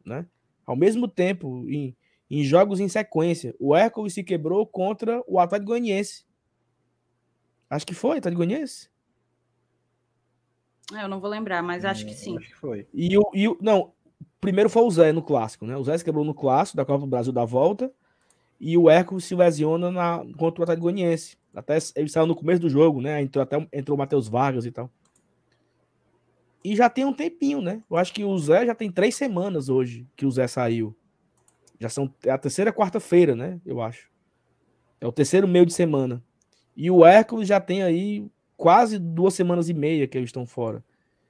né? 0.06 0.26
Ao 0.66 0.76
mesmo 0.76 1.08
tempo, 1.08 1.66
em, 1.68 1.96
em 2.30 2.44
jogos 2.44 2.80
em 2.80 2.90
sequência, 2.90 3.56
o 3.60 3.76
Hércules 3.76 4.14
se 4.14 4.24
quebrou 4.24 4.66
contra 4.66 5.24
o 5.28 5.40
Atlético 5.40 5.72
Goianiense. 5.72 6.26
Acho 7.70 7.86
que 7.86 7.94
foi, 7.94 8.18
Atlético 8.18 8.44
Goianiense. 8.44 8.90
É, 10.94 11.04
eu 11.04 11.08
não 11.08 11.20
vou 11.20 11.30
lembrar, 11.30 11.62
mas 11.62 11.84
acho 11.84 12.06
que 12.06 12.12
é, 12.12 12.16
sim. 12.16 12.38
Acho 12.38 12.48
que 12.48 12.56
foi. 12.56 12.88
E 12.94 13.18
o, 13.18 13.30
e 13.34 13.48
o, 13.48 13.58
não, 13.62 13.92
primeiro 14.40 14.70
foi 14.70 14.84
o 14.84 14.92
Zé 14.92 15.12
no 15.12 15.22
clássico, 15.22 15.66
né? 15.66 15.76
O 15.76 15.84
Zé 15.84 15.98
se 15.98 16.04
quebrou 16.04 16.24
no 16.24 16.34
clássico 16.34 16.78
da 16.78 16.86
Copa 16.86 17.00
do 17.00 17.08
Brasil 17.08 17.34
da 17.34 17.44
volta 17.46 17.92
e 18.60 18.78
o 18.78 18.90
Hércules 18.90 19.26
se 19.26 19.36
lesiona 19.36 19.92
na, 19.92 20.26
contra 20.38 20.62
o 20.62 20.64
Atlético 20.64 20.84
Goianiense. 20.84 21.38
Até 21.54 21.78
ele 21.96 22.10
saiu 22.10 22.28
no 22.28 22.36
começo 22.36 22.62
do 22.62 22.70
jogo, 22.70 23.02
né? 23.02 23.22
Entrou 23.22 23.44
até 23.44 23.68
entrou 23.74 23.96
o 23.96 23.98
Matheus 23.98 24.28
Vargas 24.28 24.66
e 24.66 24.72
tal. 24.72 24.90
E 26.64 26.76
já 26.76 26.90
tem 26.90 27.06
um 27.06 27.14
tempinho, 27.14 27.62
né? 27.62 27.82
Eu 27.90 27.98
acho 27.98 28.14
que 28.14 28.24
o 28.24 28.38
Zé 28.38 28.66
já 28.66 28.76
tem 28.76 28.92
três 28.92 29.16
semanas 29.16 29.70
hoje 29.70 30.08
que 30.16 30.26
o 30.26 30.32
Zé 30.32 30.48
saiu. 30.48 30.96
Já 31.80 31.90
são 31.90 32.14
é 32.24 32.32
a 32.32 32.38
terceira 32.38 32.74
quarta-feira, 32.74 33.36
né? 33.36 33.60
Eu 33.66 33.82
acho. 33.82 34.10
É 35.00 35.08
o 35.08 35.12
terceiro 35.12 35.48
meio 35.48 35.66
de 35.66 35.74
semana. 35.74 36.24
E 36.76 36.90
o 36.90 37.06
Hércules 37.06 37.48
já 37.48 37.60
tem 37.60 37.84
aí 37.84 38.30
quase 38.56 38.98
duas 38.98 39.34
semanas 39.34 39.70
e 39.70 39.74
meia 39.74 40.08
que 40.08 40.18
eles 40.18 40.30
estão 40.30 40.46
fora. 40.46 40.84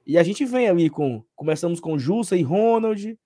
E 0.05 0.17
a 0.17 0.23
gente 0.23 0.45
vem 0.45 0.67
ali 0.67 0.89
com. 0.89 1.23
Começamos 1.35 1.79
com 1.79 1.97
Jussa 1.97 2.35
e 2.37 2.41
Ronald. 2.41 3.17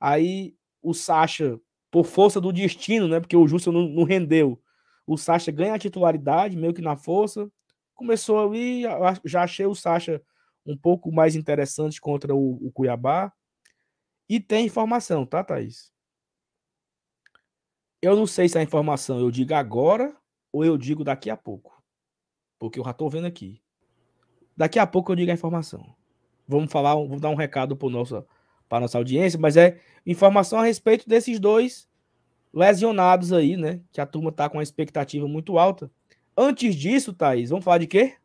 Aí 0.00 0.54
o 0.80 0.94
Sacha, 0.94 1.58
por 1.90 2.04
força 2.04 2.40
do 2.40 2.52
destino, 2.52 3.08
né? 3.08 3.20
Porque 3.20 3.36
o 3.36 3.46
Jussa 3.46 3.70
não, 3.72 3.88
não 3.88 4.04
rendeu. 4.04 4.60
O 5.06 5.16
Sacha 5.16 5.50
ganha 5.50 5.74
a 5.74 5.78
titularidade, 5.78 6.56
meio 6.56 6.72
que 6.72 6.80
na 6.80 6.96
força. 6.96 7.50
Começou 7.94 8.48
ali, 8.48 8.82
já 9.24 9.42
achei 9.42 9.66
o 9.66 9.74
Sacha 9.74 10.22
um 10.64 10.76
pouco 10.76 11.12
mais 11.12 11.34
interessante 11.34 12.00
contra 12.00 12.34
o, 12.34 12.66
o 12.66 12.70
Cuiabá. 12.72 13.32
E 14.28 14.40
tem 14.40 14.66
informação, 14.66 15.26
tá, 15.26 15.42
Thaís? 15.42 15.91
Eu 18.02 18.16
não 18.16 18.26
sei 18.26 18.48
se 18.48 18.58
a 18.58 18.62
informação 18.62 19.20
eu 19.20 19.30
digo 19.30 19.54
agora 19.54 20.12
ou 20.52 20.64
eu 20.64 20.76
digo 20.76 21.04
daqui 21.04 21.30
a 21.30 21.36
pouco. 21.36 21.80
Porque 22.58 22.80
eu 22.80 22.84
já 22.84 22.90
estou 22.90 23.08
vendo 23.08 23.28
aqui. 23.28 23.62
Daqui 24.56 24.80
a 24.80 24.86
pouco 24.86 25.12
eu 25.12 25.16
digo 25.16 25.30
a 25.30 25.34
informação. 25.34 25.94
Vamos 26.48 26.72
falar, 26.72 26.96
vou 26.96 27.20
dar 27.20 27.30
um 27.30 27.36
recado 27.36 27.76
para 27.76 27.88
nossa, 27.88 28.26
a 28.68 28.80
nossa 28.80 28.98
audiência, 28.98 29.38
mas 29.38 29.56
é 29.56 29.80
informação 30.04 30.58
a 30.58 30.64
respeito 30.64 31.08
desses 31.08 31.38
dois 31.38 31.88
lesionados 32.52 33.32
aí, 33.32 33.56
né? 33.56 33.80
Que 33.92 34.00
a 34.00 34.06
turma 34.06 34.32
tá 34.32 34.48
com 34.48 34.58
uma 34.58 34.64
expectativa 34.64 35.28
muito 35.28 35.56
alta. 35.56 35.88
Antes 36.36 36.74
disso, 36.74 37.12
Thaís, 37.12 37.50
vamos 37.50 37.64
falar 37.64 37.78
de 37.78 37.86
quê? 37.86 38.16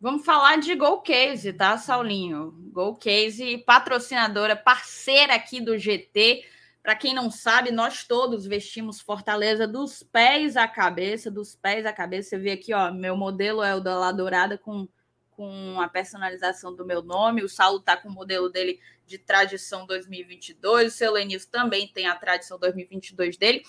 Vamos 0.00 0.24
falar 0.24 0.56
de 0.56 0.74
Gol 0.74 1.02
Case, 1.02 1.52
tá, 1.52 1.76
Saulinho? 1.76 2.52
Gol 2.72 2.96
Case, 2.96 3.58
patrocinadora, 3.58 4.56
parceira 4.56 5.34
aqui 5.34 5.60
do 5.60 5.76
GT. 5.76 6.42
Para 6.88 6.96
quem 6.96 7.12
não 7.12 7.30
sabe, 7.30 7.70
nós 7.70 8.04
todos 8.04 8.46
vestimos 8.46 8.98
Fortaleza 8.98 9.68
dos 9.68 10.02
pés 10.02 10.56
à 10.56 10.66
cabeça, 10.66 11.30
dos 11.30 11.54
pés 11.54 11.84
à 11.84 11.92
cabeça. 11.92 12.30
Você 12.30 12.38
vê 12.38 12.52
aqui, 12.52 12.72
ó, 12.72 12.90
meu 12.90 13.14
modelo 13.14 13.62
é 13.62 13.74
o 13.74 13.80
da 13.80 13.98
La 13.98 14.10
Dourada 14.10 14.56
com, 14.56 14.88
com 15.32 15.78
a 15.82 15.86
personalização 15.86 16.74
do 16.74 16.86
meu 16.86 17.02
nome. 17.02 17.44
O 17.44 17.48
Saulo 17.48 17.78
tá 17.78 17.94
com 17.94 18.08
o 18.08 18.10
modelo 18.10 18.48
dele 18.48 18.80
de 19.04 19.18
tradição 19.18 19.84
2022. 19.84 20.94
O 20.94 20.96
seu 20.96 21.12
Lenilson 21.12 21.50
também 21.50 21.86
tem 21.88 22.06
a 22.06 22.16
tradição 22.16 22.58
2022 22.58 23.36
dele. 23.36 23.62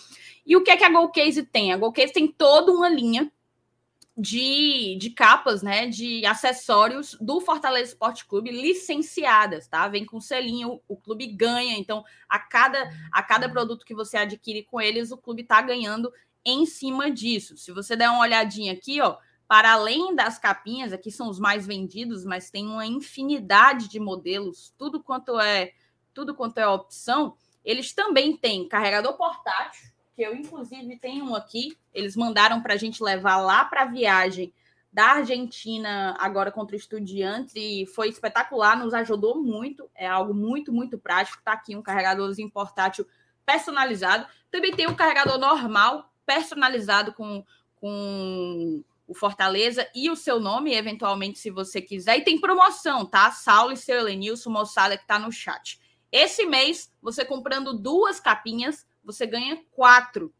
E 0.46 0.56
o 0.56 0.64
que 0.64 0.72
é 0.72 0.78
que 0.78 0.86
a 0.86 0.90
Gol 0.90 1.12
Case 1.12 1.44
tem? 1.44 1.74
A 1.74 1.78
Gol 1.78 1.91
Case 1.91 2.14
tem 2.14 2.26
toda 2.26 2.72
uma 2.72 2.88
linha 2.88 3.30
de, 4.20 4.98
de 5.00 5.12
capas, 5.12 5.64
né, 5.64 5.88
de 5.88 6.26
acessórios 6.26 7.18
do 7.22 7.40
Fortaleza 7.40 7.91
Esporte 7.91 8.26
Clube 8.26 8.52
licenciadas, 8.52 9.66
tá? 9.66 9.88
Vem 9.88 10.06
com 10.06 10.20
selinho, 10.20 10.82
o 10.90 10.98
clube 10.98 11.26
ganha, 11.28 11.78
então 11.78 12.04
a 12.28 12.38
cada 12.38 12.91
a 13.14 13.24
cada 13.24 13.48
produto 13.48 13.86
que 13.86 13.96
você 13.96 14.18
adquire 14.18 14.64
com 14.64 14.82
eles, 14.82 15.12
o 15.12 15.18
clube 15.18 15.46
tá 15.46 15.62
ganhando 15.62 16.12
em 16.44 16.66
cima 16.66 17.10
disso. 17.10 17.56
Se 17.56 17.72
você 17.72 17.96
der 17.96 18.10
uma 18.10 18.20
olhadinha 18.20 18.74
aqui, 18.74 19.00
ó, 19.00 19.16
para 19.48 19.72
além 19.72 20.14
das 20.14 20.38
capinhas, 20.38 20.91
aqui 20.91 21.10
são 21.10 21.30
os 21.30 21.40
mais 21.40 21.66
vendidos, 21.66 22.26
mas 22.26 22.52
tem 22.52 22.68
uma 22.68 22.86
infinidade 22.86 23.88
de 23.88 24.02
modelos, 24.02 24.74
tudo 24.78 25.02
quanto 25.02 25.40
é 25.40 25.72
tudo 26.14 26.36
quanto 26.36 26.58
é 26.58 26.68
opção, 26.68 27.38
eles 27.64 27.94
também 27.94 28.36
têm 28.36 28.68
carregador 28.68 29.16
portátil 29.16 29.90
que 30.20 30.24
eu 30.26 30.36
inclusive 30.36 30.98
tenho 30.98 31.24
um 31.24 31.34
aqui. 31.34 31.78
Eles 31.94 32.14
mandaram 32.14 32.62
para 32.62 32.74
a 32.74 32.78
gente 32.78 33.02
levar 33.02 33.38
lá 33.38 33.64
para 33.64 33.84
a 33.84 33.86
viagem 33.86 34.54
da 34.91 35.12
Argentina 35.12 36.14
agora 36.20 36.52
contra 36.52 36.76
o 36.76 36.80
Estudiantes 36.80 37.54
e 37.56 37.86
foi 37.86 38.10
espetacular, 38.10 38.78
nos 38.78 38.94
ajudou 38.94 39.41
muito. 39.41 39.90
É 39.96 40.06
algo 40.06 40.34
muito, 40.34 40.74
muito 40.74 40.98
prático. 40.98 41.41
Tá 41.41 41.54
aqui 41.54 41.74
um 41.74 41.82
carregadorzinho 41.82 42.52
portátil 42.52 43.08
personalizado. 43.46 44.28
Também 44.52 44.76
tem 44.76 44.90
um 44.90 44.94
carregador 44.94 45.38
normal 45.38 46.12
personalizado 46.26 47.14
com, 47.14 47.41
com 47.76 48.84
o 49.08 49.14
Fortaleza 49.14 49.88
e 49.96 50.10
o 50.10 50.18
seu 50.18 50.38
nome, 50.38 50.76
eventualmente, 50.76 51.40
se 51.40 51.50
você 51.50 51.82
quiser. 51.82 52.18
E 52.18 52.26
tem 52.26 52.41
promoção, 52.41 53.06
tá? 53.06 53.32
Saulo 53.32 53.72
e 53.72 53.78
seu 53.78 53.96
Elenilson, 53.96 54.50
moçada 54.50 54.98
que 54.98 55.08
tá 55.08 55.18
no 55.18 55.32
chat. 55.32 55.80
Esse 56.12 56.46
mês, 56.46 56.91
você 57.02 57.24
comprando 57.24 57.72
duas 57.74 58.20
capinhas, 58.20 58.86
você 59.11 59.26
ganha 59.26 59.60
quatro. 59.72 60.31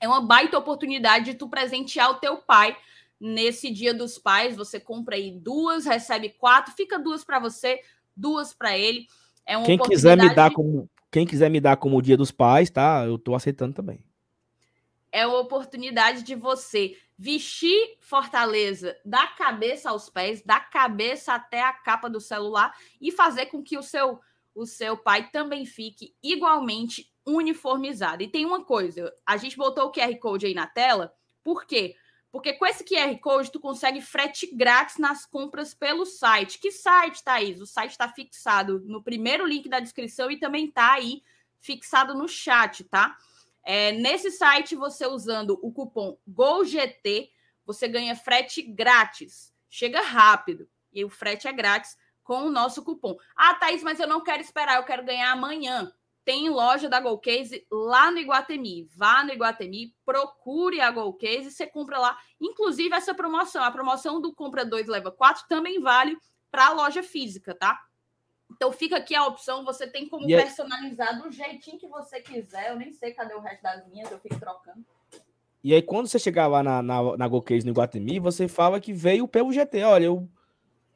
É 0.00 0.08
uma 0.08 0.20
baita 0.20 0.58
oportunidade 0.58 1.26
de 1.26 1.34
tu 1.34 1.48
presentear 1.48 2.10
o 2.10 2.14
teu 2.14 2.38
pai 2.38 2.76
nesse 3.20 3.70
Dia 3.70 3.94
dos 3.94 4.18
Pais. 4.18 4.56
Você 4.56 4.80
compra 4.80 5.14
aí 5.14 5.30
duas, 5.30 5.86
recebe 5.86 6.30
quatro, 6.30 6.74
fica 6.74 6.98
duas 6.98 7.24
para 7.24 7.38
você, 7.38 7.80
duas 8.16 8.52
para 8.52 8.76
ele. 8.76 9.06
É 9.46 9.56
uma 9.56 9.64
quem 9.64 9.78
quiser 9.78 10.16
me 10.16 10.34
dar 10.34 10.50
como 10.50 10.90
quem 11.10 11.26
quiser 11.26 11.50
me 11.50 11.60
dar 11.60 11.76
como 11.76 12.02
Dia 12.02 12.16
dos 12.16 12.32
Pais, 12.32 12.70
tá? 12.70 13.04
Eu 13.06 13.18
tô 13.18 13.34
aceitando 13.34 13.74
também. 13.74 14.02
É 15.12 15.26
uma 15.26 15.38
oportunidade 15.38 16.22
de 16.22 16.34
você 16.34 16.96
vestir 17.16 17.98
Fortaleza 18.00 18.96
da 19.04 19.28
cabeça 19.28 19.90
aos 19.90 20.08
pés, 20.08 20.42
da 20.42 20.58
cabeça 20.58 21.34
até 21.34 21.62
a 21.62 21.72
capa 21.72 22.08
do 22.08 22.20
celular 22.20 22.74
e 23.00 23.12
fazer 23.12 23.46
com 23.46 23.62
que 23.62 23.78
o 23.78 23.82
seu 23.82 24.18
o 24.54 24.66
seu 24.66 24.96
pai 24.96 25.30
também 25.30 25.64
fique 25.64 26.14
igualmente 26.22 27.12
uniformizado. 27.26 28.22
E 28.22 28.28
tem 28.28 28.44
uma 28.44 28.64
coisa, 28.64 29.12
a 29.26 29.36
gente 29.36 29.56
botou 29.56 29.86
o 29.86 29.92
QR 29.92 30.16
Code 30.18 30.46
aí 30.46 30.54
na 30.54 30.66
tela, 30.66 31.14
por 31.42 31.64
quê? 31.64 31.96
Porque 32.30 32.54
com 32.54 32.64
esse 32.64 32.82
QR 32.82 33.14
Code 33.18 33.50
tu 33.50 33.60
consegue 33.60 34.00
frete 34.00 34.54
grátis 34.54 34.96
nas 34.96 35.26
compras 35.26 35.74
pelo 35.74 36.06
site. 36.06 36.58
Que 36.58 36.72
site, 36.72 37.22
Thaís? 37.22 37.60
O 37.60 37.66
site 37.66 37.90
está 37.90 38.08
fixado 38.08 38.80
no 38.80 39.02
primeiro 39.02 39.46
link 39.46 39.68
da 39.68 39.80
descrição 39.80 40.30
e 40.30 40.38
também 40.38 40.66
está 40.66 40.94
aí 40.94 41.22
fixado 41.60 42.14
no 42.14 42.26
chat, 42.26 42.84
tá? 42.84 43.16
É, 43.62 43.92
nesse 43.92 44.30
site, 44.30 44.74
você 44.74 45.06
usando 45.06 45.58
o 45.62 45.70
cupom 45.70 46.16
GOLGT, 46.26 47.30
você 47.66 47.86
ganha 47.86 48.16
frete 48.16 48.62
grátis. 48.62 49.52
Chega 49.68 50.00
rápido. 50.00 50.68
E 50.92 51.04
o 51.04 51.10
frete 51.10 51.46
é 51.46 51.52
grátis 51.52 51.96
com 52.22 52.42
o 52.42 52.50
nosso 52.50 52.82
cupom. 52.82 53.16
Ah, 53.36 53.54
Thaís, 53.54 53.82
mas 53.82 53.98
eu 54.00 54.06
não 54.06 54.22
quero 54.22 54.42
esperar, 54.42 54.76
eu 54.76 54.84
quero 54.84 55.04
ganhar 55.04 55.32
amanhã 55.32 55.92
tem 56.24 56.48
loja 56.48 56.88
da 56.88 57.00
Golcase 57.00 57.66
lá 57.70 58.10
no 58.10 58.18
Iguatemi. 58.18 58.88
Vá 58.96 59.24
no 59.24 59.32
Iguatemi, 59.32 59.94
procure 60.04 60.80
a 60.80 60.90
Golcase 60.90 61.48
e 61.48 61.50
você 61.50 61.66
compra 61.66 61.98
lá. 61.98 62.16
Inclusive, 62.40 62.94
essa 62.94 63.14
promoção, 63.14 63.62
a 63.62 63.70
promoção 63.70 64.20
do 64.20 64.32
compra 64.34 64.64
2 64.64 64.86
leva 64.86 65.10
4 65.10 65.44
também 65.48 65.80
vale 65.80 66.16
para 66.50 66.68
a 66.68 66.72
loja 66.72 67.02
física, 67.02 67.54
tá? 67.54 67.80
Então 68.50 68.70
fica 68.70 68.98
aqui 68.98 69.14
a 69.14 69.26
opção, 69.26 69.64
você 69.64 69.86
tem 69.86 70.08
como 70.08 70.26
personalizar 70.26 71.16
é... 71.16 71.18
do 71.18 71.32
jeitinho 71.32 71.78
que 71.78 71.88
você 71.88 72.20
quiser. 72.20 72.70
Eu 72.70 72.76
nem 72.76 72.92
sei 72.92 73.12
cadê 73.12 73.34
o 73.34 73.40
resto 73.40 73.62
das 73.62 73.86
minhas, 73.88 74.10
eu 74.10 74.18
fico 74.20 74.38
trocando. 74.38 74.84
E 75.64 75.72
aí, 75.72 75.80
quando 75.80 76.08
você 76.08 76.18
chegar 76.18 76.48
lá 76.48 76.62
na, 76.62 76.82
na, 76.82 77.16
na 77.16 77.28
Golcase 77.28 77.64
no 77.64 77.70
Iguatemi, 77.70 78.18
você 78.18 78.48
fala 78.48 78.80
que 78.80 78.92
veio 78.92 79.26
pelo 79.26 79.52
GT. 79.52 79.82
Olha, 79.84 80.04
eu 80.04 80.28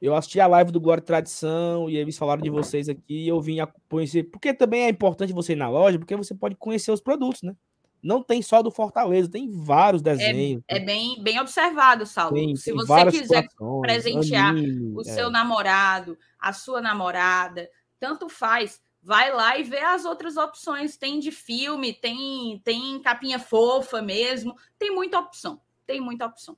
eu 0.00 0.14
assisti 0.14 0.40
a 0.40 0.46
live 0.46 0.70
do 0.70 0.80
Glória 0.80 1.02
Tradição 1.02 1.88
e 1.88 1.96
eles 1.96 2.18
falaram 2.18 2.42
de 2.42 2.50
vocês 2.50 2.88
aqui 2.88 3.24
e 3.24 3.28
eu 3.28 3.40
vim 3.40 3.58
conhecer. 3.88 4.24
Porque 4.24 4.52
também 4.52 4.82
é 4.82 4.88
importante 4.90 5.32
você 5.32 5.54
ir 5.54 5.56
na 5.56 5.68
loja, 5.68 5.98
porque 5.98 6.16
você 6.16 6.34
pode 6.34 6.54
conhecer 6.54 6.92
os 6.92 7.00
produtos, 7.00 7.42
né? 7.42 7.54
Não 8.02 8.22
tem 8.22 8.42
só 8.42 8.62
do 8.62 8.70
Fortaleza, 8.70 9.30
tem 9.30 9.50
vários 9.50 10.02
é, 10.02 10.04
desenhos. 10.04 10.62
É, 10.68 10.76
é 10.76 10.80
bem, 10.80 11.20
bem 11.22 11.40
observado, 11.40 12.04
Saulo. 12.04 12.34
Tem, 12.34 12.54
Se 12.54 12.66
tem 12.66 12.74
você 12.74 13.06
quiser 13.10 13.48
presentear 13.80 14.50
anime, 14.50 14.94
o 14.96 15.02
seu 15.02 15.28
é. 15.28 15.30
namorado, 15.30 16.16
a 16.38 16.52
sua 16.52 16.80
namorada, 16.80 17.68
tanto 17.98 18.28
faz. 18.28 18.80
Vai 19.02 19.32
lá 19.32 19.56
e 19.58 19.62
vê 19.62 19.80
as 19.80 20.04
outras 20.04 20.36
opções. 20.36 20.96
Tem 20.96 21.18
de 21.18 21.30
filme, 21.30 21.92
tem, 21.94 22.60
tem 22.62 23.00
capinha 23.00 23.38
fofa 23.38 24.02
mesmo. 24.02 24.54
Tem 24.78 24.94
muita 24.94 25.18
opção. 25.18 25.60
Tem 25.86 26.00
muita 26.00 26.26
opção. 26.26 26.56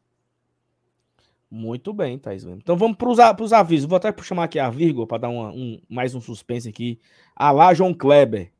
Muito 1.50 1.94
bem, 1.94 2.18
Thais. 2.18 2.44
Então 2.44 2.76
vamos 2.76 2.96
para 2.96 3.42
os 3.42 3.52
avisos. 3.52 3.88
Vou 3.88 3.96
até 3.96 4.14
chamar 4.22 4.44
aqui 4.44 4.58
a 4.58 4.68
vírgula 4.68 5.06
para 5.06 5.18
dar 5.18 5.28
uma, 5.30 5.50
um, 5.50 5.80
mais 5.88 6.14
um 6.14 6.20
suspense 6.20 6.68
aqui. 6.68 7.00
Alá, 7.34 7.72
João 7.72 7.94
Kleber. 7.94 8.52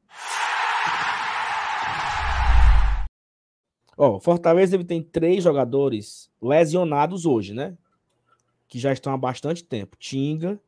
Ó, 3.96 4.18
Fortaleza 4.20 4.76
ele 4.76 4.84
tem 4.84 5.02
três 5.02 5.44
jogadores 5.44 6.30
lesionados 6.40 7.26
hoje, 7.26 7.52
né? 7.52 7.76
Que 8.68 8.78
já 8.78 8.92
estão 8.92 9.12
há 9.12 9.16
bastante 9.18 9.62
tempo. 9.64 9.96
Tinga, 9.98 10.58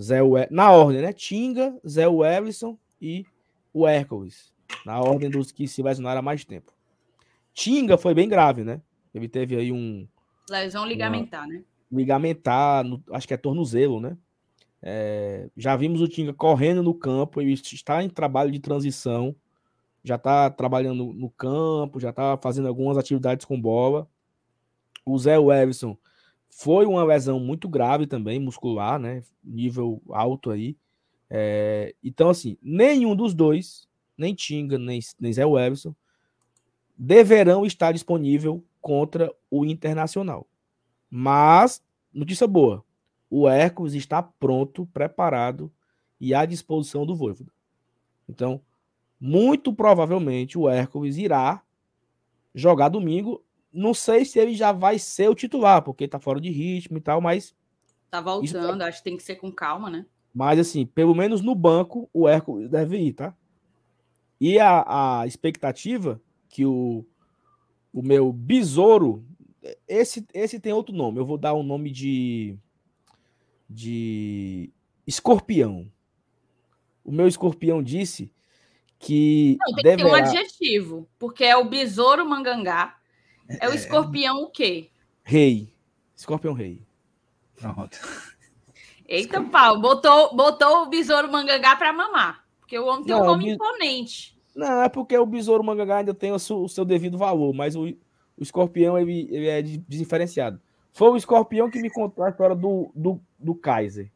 Zé 0.00 0.22
We... 0.22 0.48
Na 0.50 0.72
ordem, 0.72 1.02
né? 1.02 1.12
Tinga, 1.12 1.78
Zé 1.86 2.08
Wellison 2.08 2.76
e 3.00 3.24
o 3.72 3.86
Hércules. 3.86 4.52
Na 4.84 4.98
ordem 4.98 5.30
dos 5.30 5.52
que 5.52 5.68
se 5.68 5.82
lesionaram 5.82 6.18
há 6.18 6.22
mais 6.22 6.44
tempo. 6.44 6.72
Tinga 7.52 7.96
foi 7.96 8.14
bem 8.14 8.28
grave, 8.28 8.64
né? 8.64 8.80
Ele 9.14 9.28
teve 9.28 9.56
aí 9.56 9.70
um, 9.70 10.08
Lesão 10.48 10.86
ligamentar, 10.86 11.46
né? 11.46 11.62
Ligamentar, 11.90 12.84
no, 12.84 13.02
acho 13.12 13.26
que 13.26 13.34
é 13.34 13.36
tornozelo, 13.36 14.00
né? 14.00 14.16
É, 14.82 15.48
já 15.56 15.74
vimos 15.76 16.02
o 16.02 16.08
Tinga 16.08 16.34
correndo 16.34 16.82
no 16.82 16.92
campo, 16.92 17.40
ele 17.40 17.52
está 17.52 18.02
em 18.02 18.08
trabalho 18.10 18.52
de 18.52 18.58
transição, 18.58 19.34
já 20.02 20.16
está 20.16 20.50
trabalhando 20.50 21.12
no 21.14 21.30
campo, 21.30 21.98
já 21.98 22.10
está 22.10 22.36
fazendo 22.36 22.68
algumas 22.68 22.98
atividades 22.98 23.46
com 23.46 23.58
bola. 23.58 24.06
O 25.06 25.18
Zé 25.18 25.36
Everson 25.36 25.96
foi 26.50 26.84
uma 26.84 27.02
lesão 27.02 27.40
muito 27.40 27.66
grave 27.66 28.06
também, 28.06 28.38
muscular, 28.38 28.98
né? 28.98 29.22
Nível 29.42 30.02
alto 30.10 30.50
aí. 30.50 30.76
É, 31.30 31.94
então, 32.04 32.28
assim, 32.28 32.58
nenhum 32.62 33.16
dos 33.16 33.32
dois, 33.32 33.88
nem 34.16 34.34
Tinga, 34.34 34.78
nem, 34.78 35.00
nem 35.18 35.32
Zé 35.32 35.42
Everson, 35.42 35.94
deverão 36.96 37.64
estar 37.64 37.92
disponível 37.92 38.62
contra 38.84 39.34
o 39.50 39.64
Internacional. 39.64 40.46
Mas, 41.08 41.82
notícia 42.12 42.46
boa, 42.46 42.84
o 43.30 43.48
Hércules 43.48 43.94
está 43.94 44.22
pronto, 44.22 44.84
preparado 44.92 45.72
e 46.20 46.34
à 46.34 46.44
disposição 46.44 47.06
do 47.06 47.16
Voivoda. 47.16 47.50
Então, 48.28 48.60
muito 49.18 49.72
provavelmente 49.72 50.58
o 50.58 50.68
Hércules 50.68 51.16
irá 51.16 51.62
jogar 52.54 52.90
domingo. 52.90 53.42
Não 53.72 53.94
sei 53.94 54.22
se 54.26 54.38
ele 54.38 54.54
já 54.54 54.70
vai 54.70 54.98
ser 54.98 55.30
o 55.30 55.34
titular, 55.34 55.80
porque 55.80 56.06
tá 56.06 56.20
fora 56.20 56.38
de 56.38 56.50
ritmo 56.50 56.98
e 56.98 57.00
tal, 57.00 57.22
mas. 57.22 57.54
Tá 58.10 58.20
voltando, 58.20 58.82
acho 58.82 58.98
que 58.98 59.04
tem 59.04 59.16
que 59.16 59.22
ser 59.22 59.36
com 59.36 59.50
calma, 59.50 59.88
né? 59.88 60.04
Mas, 60.34 60.58
assim, 60.58 60.84
pelo 60.84 61.14
menos 61.14 61.40
no 61.40 61.54
banco, 61.54 62.10
o 62.12 62.28
Hércules 62.28 62.68
deve 62.68 62.98
ir, 62.98 63.14
tá? 63.14 63.34
E 64.38 64.58
a, 64.58 65.20
a 65.20 65.26
expectativa 65.26 66.20
que 66.50 66.66
o, 66.66 67.06
o 67.94 68.02
meu 68.02 68.32
besouro. 68.32 69.24
Esse, 69.86 70.26
esse 70.34 70.58
tem 70.58 70.72
outro 70.72 70.94
nome. 70.94 71.20
Eu 71.20 71.24
vou 71.24 71.38
dar 71.38 71.54
um 71.54 71.62
nome 71.62 71.90
de. 71.90 72.58
de. 73.70 74.72
Escorpião. 75.06 75.90
O 77.04 77.12
meu 77.12 77.28
escorpião 77.28 77.80
disse 77.80 78.32
que. 78.98 79.56
Não, 79.60 79.74
tem 79.76 79.96
deverá... 79.96 79.96
que 79.96 80.02
ter 80.02 80.10
um 80.10 80.14
adjetivo, 80.14 81.08
porque 81.18 81.44
é 81.44 81.56
o 81.56 81.64
besouro 81.66 82.28
mangangá. 82.28 82.98
É 83.60 83.68
o 83.68 83.72
é. 83.72 83.76
escorpião 83.76 84.42
o 84.42 84.50
quê? 84.50 84.90
Rei. 85.22 85.72
Escorpião 86.16 86.52
rei. 86.52 86.82
Pronto. 87.54 87.98
Eita, 89.06 89.42
pau, 89.42 89.80
botou, 89.80 90.34
botou 90.34 90.82
o 90.82 90.88
besouro 90.88 91.30
mangangá 91.30 91.76
para 91.76 91.92
mamar. 91.92 92.44
Porque 92.58 92.78
o 92.78 92.86
homem 92.86 93.04
tem 93.04 93.14
não, 93.14 93.22
um 93.22 93.26
nome 93.26 93.50
imponente. 93.50 94.33
Não, 94.54 94.82
é 94.82 94.88
porque 94.88 95.16
o 95.18 95.26
besouro 95.26 95.64
mangangá 95.64 95.98
ainda 95.98 96.14
tem 96.14 96.30
o 96.30 96.38
seu, 96.38 96.62
o 96.62 96.68
seu 96.68 96.84
devido 96.84 97.18
valor, 97.18 97.52
mas 97.52 97.74
o, 97.74 97.86
o 97.86 98.42
escorpião 98.42 98.98
ele, 98.98 99.28
ele 99.30 99.48
é 99.48 99.60
diferenciado. 99.62 100.60
Foi 100.92 101.10
o 101.10 101.16
escorpião 101.16 101.68
que 101.68 101.80
me 101.80 101.90
contou 101.90 102.24
a 102.24 102.30
história 102.30 102.54
do, 102.54 102.90
do, 102.94 103.20
do 103.38 103.54
Kaiser. 103.54 104.10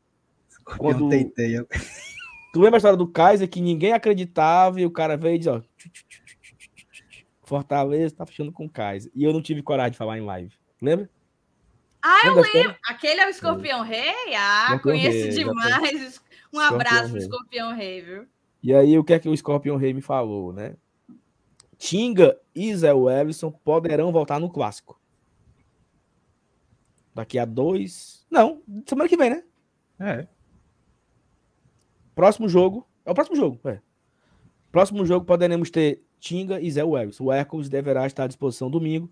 Escorpião 0.48 0.93
Quando... 0.93 1.09
teiteia. 1.09 1.66
Tu 2.52 2.60
lembra 2.60 2.77
a 2.77 2.78
história 2.78 2.97
do 2.97 3.06
Kaiser 3.06 3.48
que 3.48 3.60
ninguém 3.60 3.93
acreditava 3.93 4.81
e 4.81 4.86
o 4.86 4.90
cara 4.90 5.16
veio 5.16 5.35
e 5.35 5.39
disse, 5.39 5.51
ó. 5.51 5.60
Fortaleza 7.44 8.16
tá 8.16 8.27
fechando 8.27 8.52
com 8.52 8.65
o 8.65 8.70
Kaiser. 8.70 9.12
E 9.15 9.23
eu 9.23 9.32
não 9.32 9.43
tive 9.43 9.62
coragem 9.62 9.93
de 9.93 9.98
falar 9.98 10.19
em 10.19 10.24
live. 10.24 10.55
Lembra? 10.81 11.10
Ah, 12.02 12.27
eu 12.27 12.35
lembro. 12.35 12.77
Aquele 12.86 13.20
é 13.20 13.27
o 13.27 13.31
Escorpião 13.31 13.85
é. 13.85 13.89
Rei? 13.89 14.35
Ah, 14.35 14.74
Escorpião 14.74 14.81
conheço 14.81 15.27
Rei, 15.27 15.44
demais. 15.44 16.23
Um 16.52 16.60
abraço 16.60 17.10
pro 17.10 17.19
Escorpião 17.19 17.74
Rei, 17.74 18.01
viu? 18.01 18.27
E 18.63 18.75
aí, 18.75 18.99
o 18.99 19.05
que 19.05 19.13
é 19.13 19.19
que 19.19 19.29
o 19.29 19.35
Escorpião 19.35 19.77
Rei 19.77 19.93
me 19.93 20.01
falou, 20.01 20.53
né? 20.53 20.77
Tinga 21.79 22.37
e 22.55 22.75
Zé 22.75 22.93
Wellison 22.93 23.53
poderão 23.53 24.11
voltar 24.11 24.41
no 24.41 24.51
clássico. 24.51 25.01
Daqui 27.15 27.39
a 27.39 27.45
dois. 27.45 28.27
Não, 28.31 28.63
semana 28.87 29.09
que 29.09 29.17
vem, 29.17 29.31
né? 29.31 29.45
É. 30.01 30.27
Próximo 32.15 32.49
jogo. 32.49 32.87
É 33.05 33.11
o 33.11 33.15
próximo 33.15 33.37
jogo, 33.37 33.61
é. 33.65 33.81
Próximo 34.73 35.07
jogo 35.07 35.25
poderemos 35.25 35.71
ter 35.71 36.03
Tinga 36.19 36.61
e 36.61 36.71
Zé 36.71 36.83
Wellison. 36.83 37.25
O 37.25 37.33
Hércules 37.33 37.69
deverá 37.69 38.07
estar 38.07 38.25
à 38.25 38.27
disposição 38.27 38.71
domingo. 38.71 39.11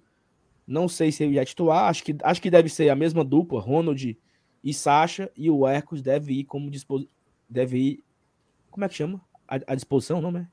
Não 0.67 0.89
sei 0.89 1.13
se 1.13 1.23
ele 1.23 1.37
vai 1.37 1.45
titular. 1.45 1.89
Acho 1.89 2.03
que, 2.05 2.17
acho 2.23 2.43
que 2.43 2.51
deve 2.51 2.69
ser 2.69 2.91
a 2.91 2.97
mesma 2.97 3.25
dupla, 3.25 3.61
Ronald 3.61 4.19
e 4.63 4.75
Sacha. 4.75 5.31
E 5.37 5.49
o 5.49 5.67
Hércules 5.67 6.03
deve 6.03 6.33
ir 6.41 6.45
como 6.45 6.71
disposição. 6.71 7.11
Deve 7.49 7.79
ir. 7.79 8.05
Como 8.71 8.85
é 8.85 8.89
que 8.89 8.95
chama? 8.95 9.21
À, 9.49 9.75
disposição, 9.75 10.21
não, 10.21 10.31
né? 10.31 10.49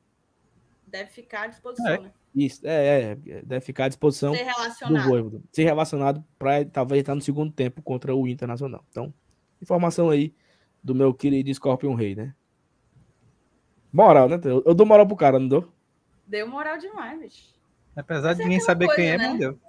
Deve 0.88 1.10
ficar 1.10 1.44
à 1.44 1.48
disposição, 1.48 1.91
é. 1.91 1.99
né? 1.99 2.11
Isso, 2.36 2.61
é, 2.65 3.11
é, 3.28 3.41
deve 3.44 3.61
ficar 3.61 3.86
à 3.86 3.88
disposição. 3.88 4.34
Ser 4.34 4.44
relacionado. 4.44 5.30
Do 5.30 5.44
ser 5.52 5.64
relacionado 5.64 6.24
para 6.38 6.65
talvez 6.65 7.02
estar 7.02 7.15
no 7.15 7.22
segundo 7.22 7.52
tempo 7.52 7.82
contra 7.82 8.15
o 8.15 8.28
Internacional. 8.28 8.84
Então, 8.90 9.14
informação 9.61 10.10
aí 10.10 10.34
do 10.84 10.94
meu 10.94 11.14
querido 11.14 11.53
Scorpion 11.53 11.94
Rei, 11.94 12.15
né? 12.15 12.36
Moral, 13.91 14.28
né? 14.28 14.40
Eu, 14.44 14.64
eu 14.65 14.74
dou 14.74 14.86
moral 14.86 15.06
pro 15.06 15.15
cara, 15.15 15.40
não 15.40 15.48
dou? 15.48 15.72
Deu 16.26 16.48
moral 16.48 16.78
demais, 16.78 17.20
bicho. 17.20 17.53
Apesar 17.95 18.30
Mas 18.30 18.38
de 18.38 18.41
é 18.41 18.45
ninguém 18.45 18.60
saber 18.60 18.88
coisa, 18.88 19.02
quem 19.02 19.11
é, 19.11 19.18
né? 19.18 19.28
não 19.28 19.38
deu. 19.38 19.60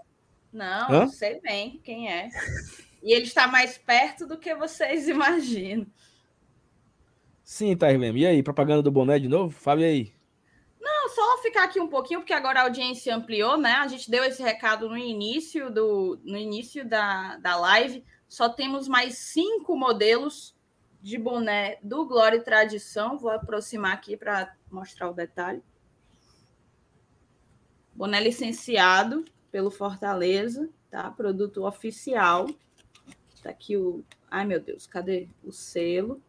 Não, 0.53 0.91
Hã? 0.91 1.09
sei 1.09 1.41
bem 1.41 1.81
quem 1.83 2.11
é. 2.11 2.31
E 3.03 3.13
ele 3.13 3.25
está 3.25 3.47
mais 3.47 3.77
perto 3.77 4.27
do 4.27 4.39
que 4.39 4.55
vocês 4.55 5.09
imaginam. 5.09 5.87
Sim, 7.45 7.77
tá, 7.77 7.93
Irlem. 7.93 8.16
E 8.16 8.27
aí, 8.27 8.43
propaganda 8.43 8.83
do 8.83 8.91
boné 8.91 9.19
de 9.19 9.29
novo? 9.29 9.55
Fale 9.55 9.85
aí. 9.85 10.15
Não, 10.81 11.09
só 11.11 11.43
ficar 11.43 11.65
aqui 11.65 11.79
um 11.79 11.87
pouquinho, 11.87 12.21
porque 12.21 12.33
agora 12.33 12.61
a 12.61 12.62
audiência 12.65 13.15
ampliou, 13.15 13.59
né? 13.59 13.73
A 13.73 13.87
gente 13.87 14.11
deu 14.11 14.25
esse 14.25 14.43
recado 14.43 14.89
no 14.89 14.97
início 14.97 15.71
do 15.71 16.19
no 16.25 16.39
início 16.39 16.89
da, 16.89 17.37
da 17.37 17.55
live. 17.57 18.03
Só 18.27 18.49
temos 18.49 18.89
mais 18.89 19.19
cinco 19.19 19.77
modelos 19.77 20.57
de 21.03 21.19
boné 21.19 21.79
do 21.83 22.07
Glória 22.07 22.39
e 22.39 22.43
Tradição. 22.43 23.19
Vou 23.19 23.31
aproximar 23.31 23.93
aqui 23.93 24.16
para 24.16 24.57
mostrar 24.71 25.11
o 25.11 25.15
detalhe. 25.15 25.62
Boné 27.95 28.21
licenciado 28.21 29.23
pelo 29.53 29.71
Fortaleza, 29.71 30.71
tá? 30.91 31.11
Produto 31.11 31.66
oficial. 31.66 32.47
Tá 33.43 33.51
aqui 33.51 33.77
o. 33.77 34.03
Ai, 34.31 34.47
meu 34.47 34.59
Deus, 34.59 34.87
cadê 34.87 35.29
o 35.45 35.53
selo? 35.53 36.23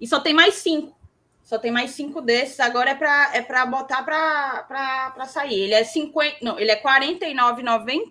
E 0.00 0.06
só 0.06 0.20
tem 0.20 0.34
mais 0.34 0.54
cinco. 0.54 0.96
Só 1.42 1.58
tem 1.58 1.70
mais 1.70 1.92
cinco 1.92 2.20
desses. 2.20 2.58
Agora 2.58 2.90
é 2.90 2.94
para 2.94 3.36
é 3.36 3.40
para 3.40 3.64
botar 3.66 4.02
para 4.02 5.26
sair. 5.26 5.60
Ele 5.60 5.74
é 5.74 5.84
50, 5.84 6.38
não, 6.42 6.58
ele 6.58 6.70
é 6.70 6.82
49,90. 6.82 8.10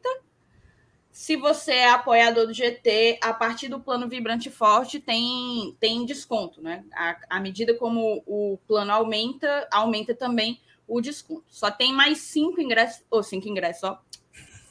Se 1.11 1.37
você 1.37 1.71
é 1.71 1.89
apoiador 1.89 2.47
do 2.47 2.53
GT, 2.53 3.19
a 3.21 3.33
partir 3.33 3.69
do 3.69 3.79
plano 3.79 4.07
Vibrante 4.07 4.49
Forte 4.49 4.99
tem, 4.99 5.75
tem 5.79 6.05
desconto, 6.05 6.61
né? 6.61 6.83
À, 7.29 7.39
medida 7.39 7.73
como 7.73 8.21
o 8.25 8.59
plano 8.67 8.91
aumenta, 8.91 9.65
aumenta 9.71 10.13
também 10.13 10.59
o 10.85 10.99
desconto. 10.99 11.45
Só 11.47 11.71
tem 11.71 11.93
mais 11.93 12.17
cinco 12.17 12.59
ingressos, 12.59 13.05
ou 13.09 13.23
cinco 13.23 13.47
ingressos, 13.47 13.83
ó. 13.83 13.99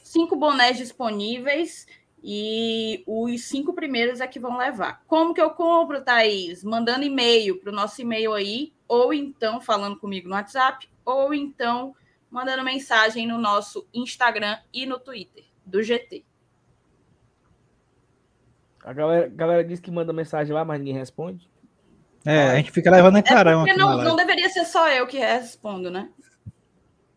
Cinco 0.03 0.35
bonés 0.35 0.77
disponíveis 0.77 1.87
e 2.27 3.03
os 3.05 3.43
cinco 3.43 3.71
primeiros 3.71 4.19
é 4.19 4.25
que 4.25 4.39
vão 4.39 4.57
levar. 4.57 5.03
Como 5.05 5.31
que 5.31 5.39
eu 5.39 5.51
compro, 5.51 6.01
Thaís? 6.01 6.63
Mandando 6.63 7.05
e-mail 7.05 7.59
para 7.59 7.71
o 7.71 7.75
nosso 7.75 8.01
e-mail 8.01 8.33
aí, 8.33 8.73
ou 8.87 9.13
então 9.13 9.61
falando 9.61 9.99
comigo 9.99 10.27
no 10.27 10.33
WhatsApp, 10.33 10.89
ou 11.05 11.35
então 11.35 11.95
mandando 12.27 12.63
mensagem 12.63 13.27
no 13.27 13.37
nosso 13.37 13.87
Instagram 13.93 14.57
e 14.73 14.87
no 14.87 14.97
Twitter 14.99 15.43
do 15.63 15.83
GT. 15.83 16.25
A 18.83 18.91
galera, 18.91 19.27
a 19.27 19.29
galera 19.29 19.63
diz 19.63 19.79
que 19.79 19.91
manda 19.91 20.11
mensagem 20.11 20.51
lá, 20.51 20.65
mas 20.65 20.79
ninguém 20.79 20.95
responde. 20.95 21.47
É, 22.25 22.49
a 22.49 22.55
gente 22.55 22.71
fica 22.71 22.89
levando 22.89 23.17
em 23.17 23.21
caramba. 23.21 23.69
É 23.69 23.77
não, 23.77 24.03
não 24.03 24.15
deveria 24.15 24.49
ser 24.49 24.65
só 24.65 24.89
eu 24.89 25.05
que 25.05 25.19
respondo, 25.19 25.91
né? 25.91 26.09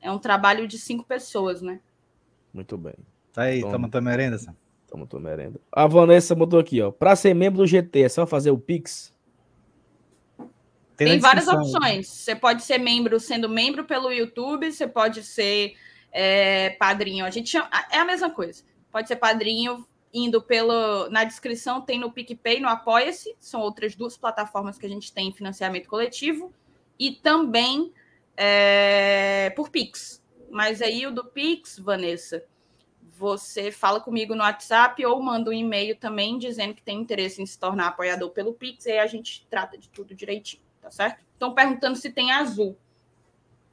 É 0.03 0.13
um 0.13 0.19
trabalho 0.19 0.69
de 0.69 0.77
cinco 0.77 1.07
pessoas, 1.07 1.63
né? 1.63 1.81
Muito 2.53 2.77
bem. 2.77 2.95
Tá 3.33 3.45
aí, 3.45 3.63
toma, 3.63 3.73
toma 3.73 3.89
tua 3.89 4.01
merenda, 4.03 4.37
Sam. 4.37 4.55
Toma 4.89 5.07
tua 5.07 5.21
merenda. 5.21 5.61
A 5.71 5.87
Vanessa 5.87 6.35
mudou 6.35 6.59
aqui, 6.59 6.81
ó. 6.81 6.91
Para 6.91 7.15
ser 7.15 7.35
membro 7.35 7.59
do 7.59 7.67
GT, 7.67 8.03
é 8.03 8.09
só 8.09 8.27
fazer 8.27 8.51
o 8.51 8.59
Pix? 8.59 9.15
Tem, 10.97 11.07
Tem 11.07 11.19
várias 11.21 11.47
opções. 11.47 12.09
Você 12.09 12.35
pode 12.35 12.63
ser 12.63 12.79
membro 12.79 13.21
sendo 13.21 13.49
membro 13.49 13.85
pelo 13.85 14.11
YouTube, 14.11 14.73
você 14.73 14.89
pode 14.89 15.23
ser 15.23 15.77
é, 16.11 16.71
padrinho. 16.71 17.25
A 17.25 17.31
gente 17.31 17.51
chama, 17.51 17.69
é 17.93 17.99
a 17.99 18.05
mesma 18.05 18.31
coisa. 18.31 18.65
Pode 18.91 19.07
ser 19.07 19.17
padrinho 19.17 19.87
indo 20.13 20.43
pelo. 20.43 21.09
Na 21.11 21.23
descrição 21.23 21.83
tem 21.83 22.01
no 22.01 22.11
PicPay, 22.11 22.59
no 22.59 22.69
Apoia-se. 22.69 23.37
São 23.39 23.61
outras 23.61 23.95
duas 23.95 24.17
plataformas 24.17 24.79
que 24.79 24.87
a 24.87 24.89
gente 24.89 25.13
tem 25.13 25.29
em 25.29 25.33
financiamento 25.33 25.87
coletivo. 25.87 26.53
E 26.99 27.13
também 27.13 27.93
é, 28.37 29.51
por 29.55 29.69
Pix. 29.69 30.25
Mas 30.51 30.81
aí 30.81 31.07
o 31.07 31.13
do 31.13 31.25
Pix, 31.25 31.79
Vanessa, 31.79 32.43
você 33.19 33.73
fala 33.73 34.01
comigo 34.01 34.35
no 34.35 34.43
WhatsApp 34.43 35.05
ou 35.05 35.21
manda 35.21 35.51
um 35.51 35.53
e-mail 35.53 35.97
também 35.97 36.39
dizendo 36.39 36.73
que 36.73 36.83
tem 36.83 37.01
interesse 37.01 37.43
em 37.43 37.47
se 37.47 37.59
tornar 37.59 37.89
apoiador 37.89 38.31
pelo 38.31 38.55
Pix, 38.55 38.87
e 38.87 38.93
aí 38.93 38.99
a 39.01 39.07
gente 39.07 39.45
trata 39.51 39.77
de 39.77 39.89
tudo 39.89 40.15
direitinho, 40.15 40.63
tá 40.81 40.89
certo? 40.89 41.25
Estão 41.33 41.53
perguntando 41.53 41.97
se 41.97 42.11
tem 42.11 42.31
azul. 42.31 42.77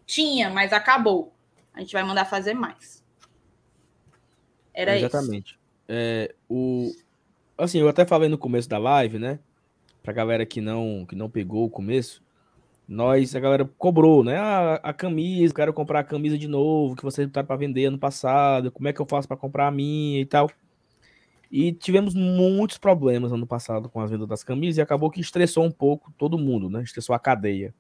Tinha, 0.05 0.49
mas 0.49 0.73
acabou. 0.73 1.31
A 1.73 1.79
gente 1.79 1.93
vai 1.93 2.03
mandar 2.03 2.25
fazer 2.25 2.55
mais. 2.55 3.03
Era 4.73 4.97
Exatamente. 4.97 5.51
isso. 5.51 5.59
É, 5.87 6.33
o... 6.49 6.91
Assim, 7.57 7.79
eu 7.79 7.87
até 7.87 8.05
falei 8.05 8.27
no 8.27 8.37
começo 8.37 8.67
da 8.67 8.77
live, 8.77 9.19
né? 9.19 9.39
Pra 10.01 10.11
galera 10.11 10.45
que 10.45 10.59
não, 10.59 11.05
que 11.07 11.15
não 11.15 11.29
pegou 11.29 11.65
o 11.65 11.69
começo, 11.69 12.23
nós, 12.87 13.35
a 13.35 13.39
galera 13.39 13.65
cobrou, 13.77 14.23
né? 14.23 14.37
Ah, 14.37 14.79
a 14.83 14.93
camisa, 14.93 15.53
quero 15.53 15.73
comprar 15.73 15.99
a 16.01 16.03
camisa 16.03 16.37
de 16.37 16.47
novo, 16.47 16.95
que 16.95 17.03
vocês 17.03 17.27
botaram 17.27 17.47
para 17.47 17.55
vender 17.55 17.85
ano 17.85 17.97
passado, 17.97 18.71
como 18.71 18.87
é 18.87 18.93
que 18.93 19.01
eu 19.01 19.05
faço 19.05 19.27
para 19.27 19.37
comprar 19.37 19.67
a 19.67 19.71
minha 19.71 20.21
e 20.21 20.25
tal. 20.25 20.49
E 21.51 21.71
tivemos 21.71 22.13
muitos 22.13 22.77
problemas 22.77 23.31
ano 23.31 23.47
passado 23.47 23.89
com 23.89 24.01
as 24.01 24.11
vendas 24.11 24.27
das 24.27 24.43
camisas 24.43 24.77
e 24.77 24.81
acabou 24.81 25.09
que 25.09 25.21
estressou 25.21 25.63
um 25.63 25.71
pouco 25.71 26.13
todo 26.17 26.37
mundo, 26.37 26.69
né? 26.69 26.83
Estressou 26.83 27.15
a 27.15 27.19
cadeia. 27.19 27.73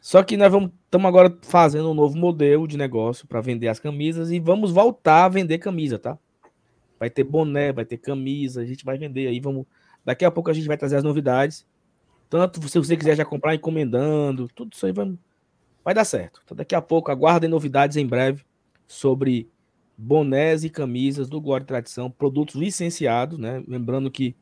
Só 0.00 0.22
que 0.22 0.36
nós 0.36 0.50
vamos 0.50 0.70
estamos 0.84 1.06
agora 1.06 1.36
fazendo 1.42 1.90
um 1.90 1.94
novo 1.94 2.16
modelo 2.16 2.66
de 2.66 2.76
negócio 2.76 3.26
para 3.26 3.40
vender 3.40 3.68
as 3.68 3.78
camisas 3.78 4.30
e 4.30 4.40
vamos 4.40 4.72
voltar 4.72 5.24
a 5.24 5.28
vender 5.28 5.58
camisa, 5.58 5.98
tá? 5.98 6.18
Vai 6.98 7.10
ter 7.10 7.24
boné, 7.24 7.72
vai 7.72 7.84
ter 7.84 7.98
camisa, 7.98 8.62
a 8.62 8.64
gente 8.64 8.84
vai 8.84 8.96
vender 8.98 9.28
aí, 9.28 9.40
vamos 9.40 9.66
Daqui 10.04 10.24
a 10.24 10.30
pouco 10.30 10.50
a 10.50 10.52
gente 10.52 10.66
vai 10.66 10.76
trazer 10.76 10.96
as 10.96 11.04
novidades. 11.04 11.64
Tanto 12.32 12.66
se 12.66 12.78
você 12.78 12.96
quiser 12.96 13.14
já 13.14 13.26
comprar 13.26 13.54
encomendando, 13.54 14.48
tudo 14.54 14.72
isso 14.72 14.86
aí 14.86 14.92
vai, 14.92 15.12
vai 15.84 15.92
dar 15.92 16.06
certo. 16.06 16.40
Então, 16.42 16.56
daqui 16.56 16.74
a 16.74 16.80
pouco 16.80 17.10
aguardem 17.10 17.46
novidades 17.46 17.98
em 17.98 18.06
breve 18.06 18.42
sobre 18.88 19.50
bonés 19.98 20.64
e 20.64 20.70
camisas 20.70 21.28
do 21.28 21.38
Glória 21.42 21.62
e 21.62 21.66
Tradição, 21.66 22.10
produtos 22.10 22.54
licenciados, 22.54 23.38
né? 23.38 23.62
Lembrando 23.68 24.10
que 24.10 24.34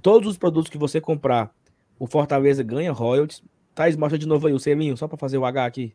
todos 0.00 0.26
os 0.26 0.38
produtos 0.38 0.70
que 0.70 0.78
você 0.78 1.02
comprar, 1.02 1.54
o 1.98 2.06
Fortaleza 2.06 2.62
ganha 2.62 2.92
royalties. 2.92 3.42
Thais, 3.74 3.94
mostra 3.94 4.18
de 4.18 4.26
novo 4.26 4.46
aí 4.46 4.54
o 4.54 4.58
selinho, 4.58 4.96
só 4.96 5.06
para 5.06 5.18
fazer 5.18 5.36
o 5.36 5.44
H 5.44 5.66
aqui. 5.66 5.94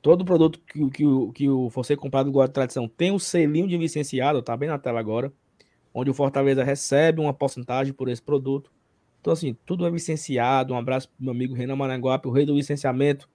Todo 0.00 0.24
produto 0.24 0.60
que, 0.60 0.90
que, 0.90 1.04
que 1.34 1.48
você 1.72 1.96
comprar 1.96 2.22
do 2.22 2.40
e 2.40 2.48
Tradição 2.48 2.86
tem 2.86 3.10
um 3.10 3.18
selinho 3.18 3.66
de 3.66 3.76
licenciado, 3.76 4.40
tá 4.42 4.56
bem 4.56 4.68
na 4.68 4.78
tela 4.78 5.00
agora, 5.00 5.32
onde 5.92 6.08
o 6.08 6.14
Fortaleza 6.14 6.62
recebe 6.62 7.20
uma 7.20 7.34
porcentagem 7.34 7.92
por 7.92 8.08
esse 8.08 8.22
produto. 8.22 8.70
Então, 9.20 9.32
assim, 9.32 9.56
tudo 9.66 9.86
é 9.86 9.90
licenciado. 9.90 10.72
Um 10.72 10.78
abraço 10.78 11.08
pro 11.08 11.24
meu 11.24 11.32
amigo 11.32 11.54
Renan 11.54 11.76
Maranguape, 11.76 12.28
o 12.28 12.30
rei 12.30 12.46
do 12.46 12.54
licenciamento. 12.54 13.28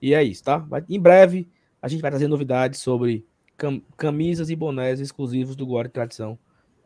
E 0.00 0.14
é 0.14 0.22
isso, 0.22 0.42
tá? 0.42 0.58
Vai, 0.58 0.84
em 0.88 0.98
breve, 0.98 1.48
a 1.80 1.88
gente 1.88 2.00
vai 2.00 2.10
trazer 2.10 2.26
novidades 2.26 2.80
sobre 2.80 3.26
cam 3.56 3.82
camisas 3.96 4.48
e 4.48 4.56
bonés 4.56 4.98
exclusivos 5.00 5.54
do 5.54 5.78
e 5.78 5.88
Tradição 5.88 6.38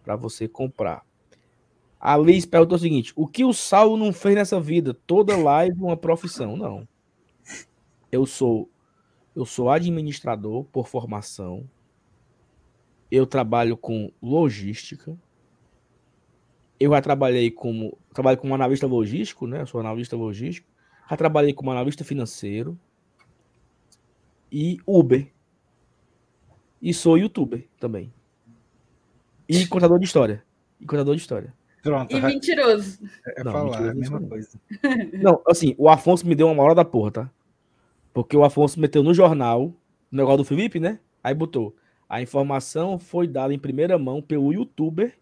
para 0.02 0.16
você 0.16 0.48
comprar. 0.48 1.04
A 2.00 2.16
Liz 2.18 2.44
perguntou 2.44 2.76
o 2.76 2.80
seguinte: 2.80 3.12
o 3.14 3.26
que 3.26 3.44
o 3.44 3.52
Saulo 3.52 3.96
não 3.96 4.12
fez 4.12 4.34
nessa 4.34 4.60
vida? 4.60 4.92
Toda 5.06 5.36
live 5.36 5.80
uma 5.80 5.96
profissão. 5.96 6.56
Não. 6.56 6.86
Eu 8.10 8.26
sou 8.26 8.68
eu 9.34 9.44
sou 9.44 9.68
administrador 9.68 10.64
por 10.64 10.86
formação. 10.86 11.68
Eu 13.10 13.26
trabalho 13.26 13.76
com 13.76 14.12
logística 14.22 15.16
eu 16.78 16.90
já 16.90 17.00
trabalhei 17.00 17.50
como 17.50 17.96
trabalho 18.12 18.38
como 18.38 18.54
analista 18.54 18.86
logístico, 18.86 19.46
né? 19.46 19.62
Eu 19.62 19.66
sou 19.66 19.80
analista 19.80 20.16
logístico. 20.16 20.68
Já 21.08 21.16
trabalhei 21.16 21.52
como 21.52 21.70
analista 21.70 22.04
financeiro 22.04 22.78
e 24.50 24.78
Uber. 24.86 25.28
E 26.80 26.92
sou 26.92 27.16
youtuber 27.16 27.66
também. 27.78 28.12
E 29.48 29.66
contador 29.68 29.98
de 29.98 30.04
história. 30.04 30.44
E 30.80 30.86
contador 30.86 31.14
de 31.14 31.20
história. 31.20 31.54
Pronto. 31.82 32.16
E 32.16 32.20
mentiroso. 32.20 32.98
É, 33.26 33.40
é 33.40 33.44
não, 33.44 33.52
falar, 33.52 33.64
mentiroso, 33.64 33.86
é 33.86 33.90
a 33.90 33.94
mesma 33.94 34.20
não. 34.20 34.28
coisa. 34.28 34.60
Não, 35.22 35.42
assim, 35.46 35.74
o 35.76 35.88
Afonso 35.88 36.26
me 36.26 36.34
deu 36.34 36.46
uma 36.46 36.54
moral 36.54 36.74
da 36.74 36.84
porra, 36.84 37.10
tá? 37.10 37.30
Porque 38.12 38.36
o 38.36 38.44
Afonso 38.44 38.80
meteu 38.80 39.02
no 39.02 39.12
jornal, 39.12 39.74
no 40.10 40.16
negócio 40.16 40.38
do 40.38 40.44
Felipe, 40.44 40.80
né? 40.80 40.98
Aí 41.22 41.34
botou. 41.34 41.76
A 42.08 42.22
informação 42.22 42.98
foi 42.98 43.26
dada 43.26 43.52
em 43.52 43.58
primeira 43.58 43.98
mão 43.98 44.22
pelo 44.22 44.52
youtuber 44.52 45.14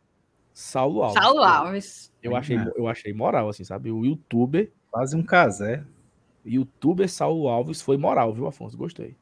Saulo 0.53 1.03
Alves. 1.03 1.23
Saulo 1.23 1.43
Alves. 1.43 2.13
Eu 2.23 2.37
achei, 2.37 2.57
é. 2.57 2.73
eu 2.77 2.87
achei 2.87 3.13
moral, 3.13 3.49
assim, 3.49 3.65
sabe? 3.65 3.91
O 3.91 4.05
youtuber. 4.05 4.71
Quase 4.91 5.17
um 5.17 5.23
casé. 5.23 5.85
Youtuber 6.45 7.09
Saulo 7.09 7.49
Alves 7.49 7.81
foi 7.81 7.97
moral, 7.97 8.33
viu, 8.33 8.47
Afonso? 8.47 8.77
Gostei. 8.77 9.17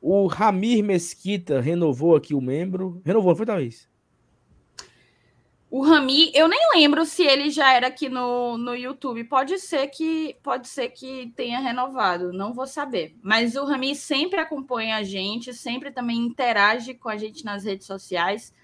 O 0.00 0.26
Ramir 0.26 0.82
Mesquita 0.84 1.60
renovou 1.60 2.16
aqui 2.16 2.34
o 2.34 2.40
membro. 2.40 3.00
Renovou, 3.04 3.34
foi 3.34 3.46
talvez? 3.46 3.88
O 5.70 5.82
Rami, 5.82 6.32
eu 6.34 6.48
nem 6.48 6.58
lembro 6.74 7.04
se 7.04 7.22
ele 7.22 7.50
já 7.50 7.74
era 7.74 7.88
aqui 7.88 8.08
no, 8.08 8.56
no 8.56 8.74
YouTube. 8.74 9.22
Pode 9.24 9.58
ser 9.58 9.88
que 9.88 10.34
pode 10.42 10.66
ser 10.66 10.88
que 10.88 11.30
tenha 11.36 11.60
renovado, 11.60 12.32
não 12.32 12.54
vou 12.54 12.66
saber. 12.66 13.14
Mas 13.22 13.54
o 13.54 13.66
Rami 13.66 13.94
sempre 13.94 14.40
acompanha 14.40 14.96
a 14.96 15.02
gente, 15.02 15.52
sempre 15.52 15.90
também 15.90 16.20
interage 16.20 16.94
com 16.94 17.10
a 17.10 17.18
gente 17.18 17.44
nas 17.44 17.64
redes 17.64 17.86
sociais. 17.86 18.54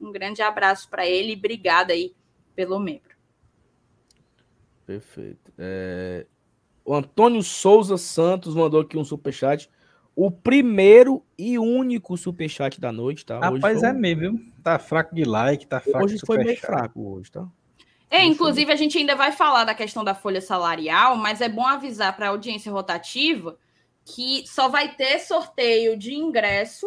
Um 0.00 0.12
grande 0.12 0.42
abraço 0.42 0.88
para 0.88 1.06
ele 1.06 1.32
e 1.32 1.36
obrigada 1.36 1.92
aí 1.92 2.14
pelo 2.54 2.78
membro. 2.78 3.14
Perfeito. 4.86 5.52
É... 5.58 6.26
O 6.84 6.94
Antônio 6.94 7.42
Souza 7.42 7.96
Santos 7.96 8.54
mandou 8.54 8.80
aqui 8.80 8.96
um 8.96 9.04
superchat. 9.04 9.70
O 10.16 10.30
primeiro 10.30 11.24
e 11.38 11.58
único 11.58 12.16
superchat 12.16 12.80
da 12.80 12.90
noite, 12.90 13.24
tá? 13.24 13.38
Rapaz, 13.38 13.82
é 13.82 13.92
mesmo, 13.92 14.20
viu? 14.20 14.52
Tá 14.62 14.78
fraco 14.78 15.14
de 15.14 15.24
like, 15.24 15.66
tá 15.66 15.80
fraco 15.80 16.04
Hoje 16.04 16.18
foi 16.26 16.38
meio 16.38 16.58
fraco 16.58 17.16
hoje, 17.16 17.30
tá? 17.30 17.46
É, 18.10 18.24
inclusive 18.24 18.72
a 18.72 18.76
gente 18.76 18.98
ainda 18.98 19.14
vai 19.14 19.30
falar 19.30 19.64
da 19.64 19.74
questão 19.74 20.02
da 20.02 20.14
folha 20.14 20.40
salarial, 20.40 21.16
mas 21.16 21.40
é 21.40 21.48
bom 21.48 21.64
avisar 21.64 22.16
para 22.16 22.26
a 22.26 22.30
audiência 22.30 22.72
rotativa 22.72 23.56
que 24.04 24.44
só 24.46 24.68
vai 24.68 24.96
ter 24.96 25.20
sorteio 25.20 25.96
de 25.96 26.12
ingresso 26.12 26.86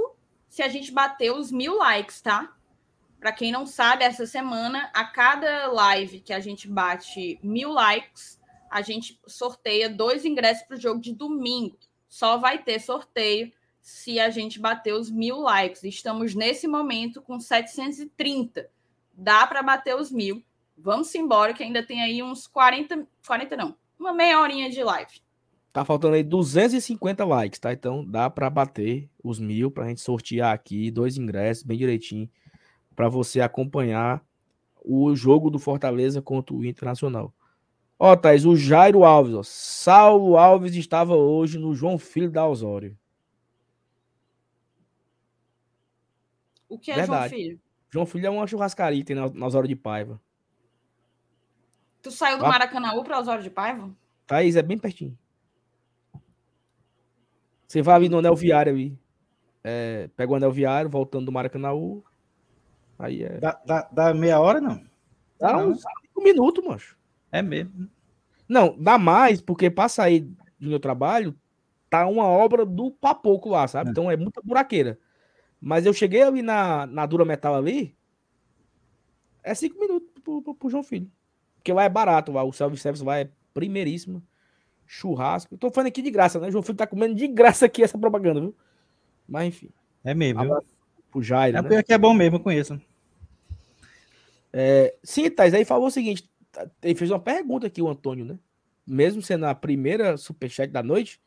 se 0.49 0.61
a 0.61 0.67
gente 0.67 0.91
bater 0.91 1.31
os 1.31 1.51
mil 1.51 1.77
likes, 1.77 2.21
tá? 2.21 2.53
Para 3.23 3.31
quem 3.31 3.53
não 3.53 3.65
sabe, 3.65 4.03
essa 4.03 4.25
semana, 4.25 4.91
a 4.93 5.05
cada 5.05 5.67
live 5.67 6.19
que 6.19 6.33
a 6.33 6.41
gente 6.41 6.67
bate 6.67 7.39
mil 7.41 7.71
likes, 7.71 8.37
a 8.69 8.81
gente 8.81 9.17
sorteia 9.25 9.89
dois 9.89 10.25
ingressos 10.25 10.67
para 10.67 10.75
o 10.75 10.79
jogo 10.81 10.99
de 10.99 11.13
domingo. 11.13 11.77
Só 12.09 12.37
vai 12.37 12.61
ter 12.61 12.81
sorteio 12.81 13.49
se 13.81 14.19
a 14.19 14.29
gente 14.29 14.59
bater 14.59 14.93
os 14.93 15.09
mil 15.09 15.39
likes. 15.39 15.85
Estamos 15.85 16.35
nesse 16.35 16.67
momento 16.67 17.21
com 17.21 17.39
730. 17.39 18.69
Dá 19.13 19.47
para 19.47 19.63
bater 19.63 19.95
os 19.95 20.11
mil. 20.11 20.43
Vamos 20.77 21.15
embora, 21.15 21.53
que 21.53 21.63
ainda 21.63 21.81
tem 21.81 22.01
aí 22.01 22.21
uns 22.21 22.45
40, 22.45 23.07
40 23.25 23.55
não, 23.55 23.73
uma 23.97 24.11
meia 24.11 24.37
horinha 24.41 24.69
de 24.69 24.83
live. 24.83 25.21
Tá 25.71 25.85
faltando 25.85 26.15
aí 26.15 26.23
250 26.23 27.23
likes, 27.23 27.57
tá? 27.57 27.71
Então 27.71 28.03
dá 28.03 28.29
para 28.29 28.49
bater 28.49 29.09
os 29.23 29.39
mil 29.39 29.71
para 29.71 29.85
a 29.85 29.87
gente 29.87 30.01
sortear 30.01 30.53
aqui 30.53 30.91
dois 30.91 31.15
ingressos 31.15 31.63
bem 31.63 31.77
direitinho 31.77 32.29
para 32.95 33.09
você 33.09 33.41
acompanhar 33.41 34.23
o 34.83 35.15
jogo 35.15 35.49
do 35.49 35.59
Fortaleza 35.59 36.21
contra 36.21 36.55
o 36.55 36.65
Internacional. 36.65 37.33
Ó, 37.97 38.15
Thais, 38.15 38.45
o 38.45 38.55
Jairo 38.55 39.05
Alves, 39.05 39.33
ó, 39.33 39.43
Saulo 39.43 40.37
Alves 40.37 40.75
estava 40.75 41.15
hoje 41.15 41.57
no 41.57 41.73
João 41.73 41.97
Filho 41.97 42.29
da 42.29 42.45
Osório. 42.45 42.97
O 46.67 46.77
que 46.77 46.91
é 46.91 46.95
Verdade. 46.95 47.29
João 47.29 47.39
Filho? 47.39 47.61
João 47.89 48.05
Filho 48.05 48.27
é 48.27 48.29
uma 48.29 48.47
churrascaria 48.47 48.99
que 48.99 49.05
tem 49.05 49.15
na, 49.15 49.29
na 49.29 49.45
Osório 49.45 49.69
de 49.69 49.75
Paiva. 49.75 50.19
Tu 52.01 52.11
saiu 52.11 52.37
do 52.37 52.43
Maracanã 52.43 52.91
para 53.03 53.19
Osório 53.19 53.43
de 53.43 53.49
Paiva? 53.49 53.89
Thaís, 54.25 54.55
é 54.55 54.61
bem 54.61 54.77
pertinho. 54.77 55.17
Você 57.67 57.81
vai 57.81 57.95
ali 57.95 58.09
no 58.09 58.17
anel 58.17 58.35
viário 58.35 58.73
ali. 58.73 58.99
É, 59.63 60.09
pega 60.15 60.31
o 60.31 60.35
anel 60.35 60.51
viário, 60.51 60.89
voltando 60.89 61.25
do 61.25 61.31
Maracanã, 61.31 61.69
Aí 63.03 63.21
é. 63.21 63.37
Dá, 63.37 63.59
dá, 63.65 63.89
dá 63.91 64.13
meia 64.13 64.39
hora, 64.39 64.61
não? 64.61 64.81
Dá 65.37 65.51
não. 65.51 65.71
uns 65.71 65.81
cinco 65.81 66.23
minutos, 66.23 66.65
macho. 66.65 66.97
É 67.29 67.41
mesmo. 67.41 67.89
Não, 68.47 68.77
dá 68.79 68.97
mais, 68.97 69.41
porque 69.41 69.69
para 69.69 69.89
sair 69.89 70.21
do 70.57 70.69
meu 70.69 70.79
trabalho, 70.79 71.35
tá 71.89 72.07
uma 72.07 72.23
obra 72.23 72.65
do 72.65 72.91
papoco 72.91 73.49
lá, 73.49 73.67
sabe? 73.67 73.89
É. 73.89 73.91
Então 73.91 74.09
é 74.09 74.15
muita 74.15 74.41
buraqueira. 74.41 74.97
Mas 75.59 75.85
eu 75.85 75.91
cheguei 75.91 76.23
ali 76.23 76.41
na, 76.41 76.85
na 76.87 77.05
Dura 77.05 77.25
Metal 77.25 77.53
ali, 77.53 77.93
é 79.43 79.53
cinco 79.53 79.77
minutos 79.77 80.09
pro, 80.23 80.41
pro, 80.41 80.55
pro 80.55 80.69
João 80.69 80.83
Filho. 80.83 81.11
Porque 81.55 81.73
lá 81.73 81.83
é 81.83 81.89
barato, 81.89 82.31
lá, 82.31 82.43
o 82.43 82.53
self-service 82.53 83.03
lá 83.03 83.19
é 83.19 83.29
primeiríssimo. 83.53 84.23
Churrasco. 84.85 85.55
Eu 85.55 85.57
tô 85.57 85.69
falando 85.69 85.87
aqui 85.87 86.01
de 86.01 86.11
graça, 86.11 86.39
né? 86.39 86.47
O 86.47 86.51
João 86.51 86.63
Filho 86.63 86.77
tá 86.77 86.87
comendo 86.87 87.15
de 87.15 87.27
graça 87.27 87.65
aqui 87.65 87.83
essa 87.83 87.97
propaganda, 87.97 88.39
viu? 88.39 88.55
Mas 89.27 89.47
enfim. 89.47 89.69
É 90.05 90.13
mesmo, 90.13 90.41
pro 91.11 91.21
Jairo. 91.21 91.57
É 91.57 91.61
né? 91.61 91.83
que 91.83 91.93
é 91.93 91.97
bom 91.97 92.13
mesmo, 92.13 92.37
eu 92.37 92.39
conheço. 92.39 92.79
É, 94.53 94.95
sim, 95.03 95.29
Thais, 95.29 95.53
aí 95.53 95.65
falou 95.65 95.87
o 95.87 95.91
seguinte: 95.91 96.29
ele 96.81 96.95
fez 96.95 97.09
uma 97.11 97.19
pergunta 97.19 97.67
aqui, 97.67 97.81
o 97.81 97.89
Antônio, 97.89 98.23
né? 98.23 98.37
Mesmo 98.85 99.21
sendo 99.21 99.45
a 99.45 99.55
primeira 99.55 100.17
superchat 100.17 100.71
da 100.71 100.83
noite, 100.83 101.19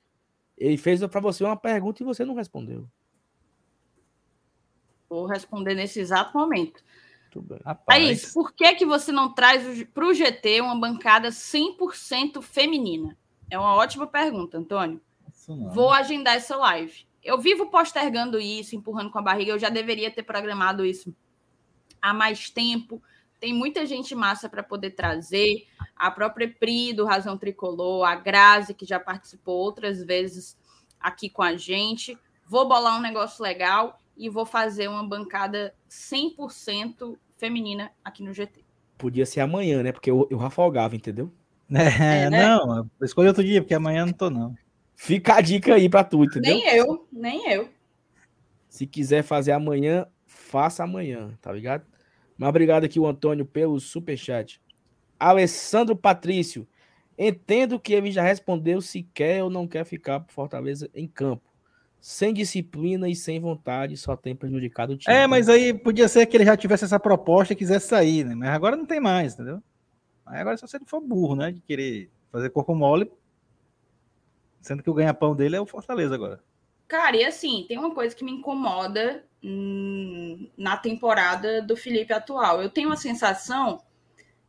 ele 0.57 0.77
fez 0.77 1.05
para 1.07 1.21
você 1.21 1.43
uma 1.43 1.57
pergunta 1.57 2.03
e 2.03 2.07
você 2.07 2.25
não 2.25 2.35
respondeu. 2.35 2.89
Vou 5.09 5.27
responder 5.27 5.75
nesse 5.75 6.01
exato 6.01 6.37
momento. 6.37 6.83
Thaís, 7.87 8.33
por 8.33 8.53
que, 8.53 8.75
que 8.75 8.87
você 8.87 9.13
não 9.13 9.33
traz 9.33 9.85
para 9.85 10.07
o 10.07 10.15
GT 10.15 10.61
uma 10.61 10.79
bancada 10.79 11.29
100% 11.29 12.41
feminina? 12.43 13.17
É 13.51 13.59
uma 13.59 13.75
ótima 13.75 14.07
pergunta, 14.07 14.59
Antônio. 14.59 15.01
Vou 15.73 15.91
agendar 15.91 16.37
essa 16.37 16.57
live 16.57 17.07
eu 17.27 17.37
vivo 17.37 17.67
postergando 17.67 18.39
isso, 18.39 18.77
empurrando 18.77 19.11
com 19.11 19.19
a 19.19 19.23
barriga. 19.23 19.51
Eu 19.51 19.59
já 19.59 19.69
deveria 19.69 20.11
ter 20.13 20.23
programado 20.23 20.87
isso 20.87 21.13
há 22.01 22.15
mais 22.15 22.49
tempo. 22.49 23.03
Tem 23.41 23.53
muita 23.53 23.85
gente 23.87 24.15
massa 24.15 24.49
para 24.49 24.63
poder 24.63 24.91
trazer. 24.91 25.67
A 25.95 26.11
própria 26.11 26.49
Pri 26.49 26.93
do 26.93 27.05
Razão 27.05 27.37
Tricolor, 27.37 28.05
a 28.05 28.15
Grazi, 28.15 28.75
que 28.75 28.85
já 28.85 28.99
participou 28.99 29.57
outras 29.57 30.03
vezes 30.03 30.57
aqui 31.01 31.29
com 31.29 31.43
a 31.43 31.57
gente. 31.57 32.19
Vou 32.47 32.69
bolar 32.69 32.97
um 32.97 33.03
negócio 33.03 33.43
legal 33.43 33.99
e 34.17 34.29
vou 34.29 34.47
fazer 34.47 34.89
uma 34.89 35.07
bancada 35.07 35.75
100% 35.91 37.17
feminina 37.37 37.91
aqui 38.05 38.23
no 38.23 38.33
GT. 38.33 38.65
Podia 38.97 39.27
ser 39.27 39.41
amanhã, 39.41 39.83
né? 39.83 39.93
Porque 39.93 40.11
eu, 40.11 40.27
eu 40.31 40.39
rafogava, 40.39 40.97
entendeu? 40.97 41.31
É, 41.71 42.25
é 42.25 42.31
né? 42.31 42.49
não, 42.49 42.89
escolhi 43.03 43.29
outro 43.29 43.45
dia, 43.45 43.61
porque 43.61 43.75
amanhã 43.75 44.07
não 44.07 44.13
tô, 44.13 44.31
não. 44.31 44.55
Fica 44.95 45.35
a 45.35 45.41
dica 45.41 45.75
aí 45.75 45.89
pra 45.89 46.03
tu, 46.03 46.25
entendeu? 46.25 46.55
Nem 46.55 46.69
eu, 46.75 47.07
nem 47.13 47.53
eu. 47.53 47.69
Se 48.69 48.87
quiser 48.87 49.23
fazer 49.23 49.53
amanhã, 49.53 50.07
faça 50.25 50.85
amanhã, 50.85 51.37
tá 51.41 51.53
ligado? 51.53 51.85
Mas 52.39 52.49
obrigado 52.49 52.85
aqui, 52.85 53.01
o 53.01 53.07
Antônio, 53.07 53.45
pelo 53.45 53.79
superchat. 53.81 54.61
Alessandro 55.19 55.97
Patrício. 55.97 56.67
Entendo 57.19 57.81
que 57.81 57.95
ele 57.95 58.13
já 58.13 58.23
respondeu 58.23 58.81
se 58.81 59.03
quer 59.03 59.43
ou 59.43 59.49
não 59.49 59.67
quer 59.67 59.85
ficar 59.85 60.21
por 60.21 60.33
Fortaleza 60.33 60.91
em 60.95 61.09
campo. 61.09 61.43
Sem 61.99 62.33
disciplina 62.33 63.09
e 63.09 63.17
sem 63.17 63.41
vontade, 63.41 63.97
só 63.97 64.15
tem 64.15 64.37
prejudicado 64.37 64.93
o 64.93 64.97
time. 64.97 65.15
É, 65.15 65.27
mas 65.27 65.49
aí 65.49 65.73
podia 65.73 66.09
ser 66.09 66.27
que 66.27 66.37
ele 66.37 66.45
já 66.45 66.57
tivesse 66.57 66.85
essa 66.85 67.01
proposta 67.01 67.53
e 67.53 67.57
quisesse 67.57 67.89
sair, 67.89 68.25
né? 68.25 68.35
Mas 68.35 68.51
agora 68.51 68.77
não 68.77 68.85
tem 68.85 69.01
mais, 69.01 69.33
entendeu? 69.33 69.63
Aí 70.25 70.41
agora 70.41 70.57
só 70.57 70.67
se 70.67 70.77
ele 70.77 70.85
for 70.85 71.01
burro, 71.01 71.35
né? 71.35 71.51
De 71.51 71.61
querer 71.63 72.11
fazer 72.31 72.51
corpo 72.51 72.75
mole. 72.75 73.11
Sendo 74.61 74.83
que 74.83 74.91
o 74.91 74.95
ganha-pão 74.95 75.35
dele 75.35 75.57
é 75.57 75.61
o 75.61 75.67
Fortaleza 75.67 76.15
agora. 76.15 76.41
Cara, 76.89 77.17
e 77.17 77.25
assim, 77.25 77.65
tem 77.67 77.79
uma 77.79 77.93
coisa 77.93 78.15
que 78.15 78.25
me 78.25 78.33
incomoda 78.33 79.25
hum, 79.43 80.49
na 80.57 80.77
temporada 80.77 81.61
do 81.61 81.77
Felipe 81.77 82.13
atual. 82.13 82.63
Eu 82.63 82.71
tenho 82.71 82.93
a 82.93 82.97
sensação 82.97 83.83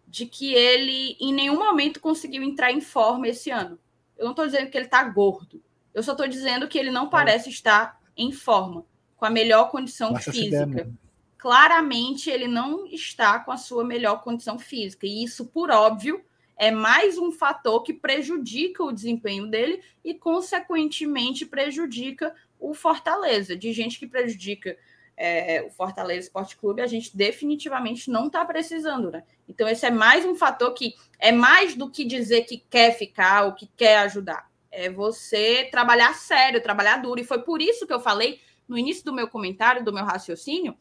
de 0.07 0.25
que 0.25 0.53
ele 0.53 1.17
em 1.19 1.33
nenhum 1.33 1.57
momento 1.57 1.99
conseguiu 1.99 2.43
entrar 2.43 2.71
em 2.71 2.81
forma 2.81 3.27
esse 3.27 3.49
ano. 3.49 3.77
Eu 4.17 4.25
não 4.25 4.31
estou 4.31 4.45
dizendo 4.45 4.69
que 4.69 4.77
ele 4.77 4.85
está 4.85 5.03
gordo. 5.03 5.61
Eu 5.93 6.03
só 6.03 6.11
estou 6.11 6.27
dizendo 6.27 6.67
que 6.67 6.77
ele 6.77 6.91
não 6.91 7.09
parece 7.09 7.49
estar 7.49 7.99
em 8.15 8.31
forma, 8.31 8.85
com 9.15 9.25
a 9.25 9.29
melhor 9.29 9.69
condição 9.69 10.15
física. 10.15 10.89
Claramente, 11.37 12.29
ele 12.29 12.47
não 12.47 12.85
está 12.87 13.39
com 13.39 13.51
a 13.51 13.57
sua 13.57 13.83
melhor 13.83 14.23
condição 14.23 14.57
física. 14.57 15.05
E 15.05 15.23
isso, 15.23 15.47
por 15.47 15.69
óbvio, 15.69 16.23
é 16.57 16.71
mais 16.71 17.17
um 17.17 17.31
fator 17.31 17.83
que 17.83 17.93
prejudica 17.93 18.83
o 18.83 18.91
desempenho 18.91 19.47
dele 19.47 19.81
e, 20.03 20.15
consequentemente, 20.15 21.45
prejudica 21.45 22.35
o 22.59 22.73
Fortaleza. 22.73 23.55
De 23.55 23.71
gente 23.71 23.99
que 23.99 24.07
prejudica 24.07 24.75
é, 25.15 25.61
o 25.61 25.69
Fortaleza 25.69 26.27
Esporte 26.27 26.57
Clube, 26.57 26.81
a 26.81 26.87
gente 26.87 27.15
definitivamente 27.15 28.09
não 28.09 28.25
está 28.25 28.43
precisando, 28.43 29.11
né? 29.11 29.23
Então, 29.47 29.67
esse 29.67 29.85
é 29.85 29.91
mais 29.91 30.25
um 30.25 30.35
fator 30.35 30.73
que 30.73 30.95
é 31.19 31.31
mais 31.31 31.75
do 31.75 31.89
que 31.89 32.03
dizer 32.03 32.43
que 32.43 32.57
quer 32.57 32.97
ficar 32.97 33.45
ou 33.45 33.53
que 33.53 33.67
quer 33.77 33.99
ajudar. 33.99 34.49
É 34.71 34.89
você 34.89 35.67
trabalhar 35.71 36.15
sério, 36.15 36.61
trabalhar 36.61 36.97
duro. 36.97 37.19
E 37.21 37.23
foi 37.23 37.41
por 37.43 37.61
isso 37.61 37.85
que 37.85 37.93
eu 37.93 37.99
falei 37.99 38.41
no 38.67 38.77
início 38.77 39.05
do 39.05 39.13
meu 39.13 39.27
comentário, 39.27 39.85
do 39.85 39.93
meu 39.93 40.03
raciocínio, 40.03 40.75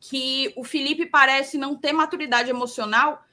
que 0.00 0.52
o 0.56 0.62
Felipe 0.62 1.06
parece 1.06 1.58
não 1.58 1.76
ter 1.76 1.92
maturidade 1.92 2.50
emocional 2.50 3.24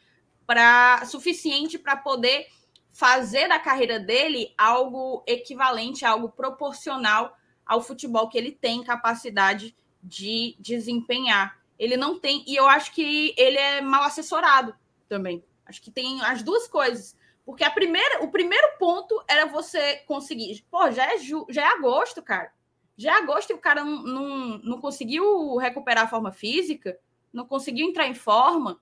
para 0.45 1.05
suficiente 1.05 1.77
para 1.77 1.95
poder 1.95 2.47
fazer 2.91 3.47
da 3.47 3.59
carreira 3.59 3.99
dele 3.99 4.53
algo 4.57 5.23
equivalente, 5.26 6.05
algo 6.05 6.30
proporcional 6.30 7.38
ao 7.65 7.81
futebol 7.81 8.27
que 8.27 8.38
ele 8.38 8.51
tem 8.51 8.84
capacidade 8.84 9.76
de 10.03 10.55
desempenhar. 10.59 11.57
Ele 11.80 11.95
não 11.95 12.19
tem, 12.19 12.43
e 12.45 12.55
eu 12.55 12.68
acho 12.68 12.93
que 12.93 13.34
ele 13.38 13.57
é 13.57 13.81
mal 13.81 14.03
assessorado 14.03 14.76
também. 15.07 15.43
Acho 15.65 15.81
que 15.81 15.89
tem 15.89 16.22
as 16.22 16.43
duas 16.43 16.68
coisas. 16.68 17.15
Porque 17.45 17.63
a 17.63 17.72
primeira, 17.72 18.23
o 18.23 18.30
primeiro 18.30 18.77
ponto 18.77 19.22
era 19.27 19.45
você 19.45 19.97
conseguir. 20.07 20.63
Pô, 20.69 20.91
já 20.91 21.13
é, 21.13 21.18
ju, 21.18 21.45
já 21.49 21.63
é 21.63 21.73
agosto, 21.73 22.22
cara. 22.22 22.51
Já 22.97 23.13
é 23.13 23.18
agosto 23.18 23.49
e 23.49 23.53
o 23.53 23.57
cara 23.57 23.84
não, 23.84 24.03
não, 24.03 24.57
não 24.59 24.81
conseguiu 24.81 25.55
recuperar 25.57 26.03
a 26.03 26.07
forma 26.07 26.31
física, 26.31 26.99
não 27.34 27.47
conseguiu 27.47 27.88
entrar 27.88 28.07
em 28.07 28.13
forma, 28.13 28.80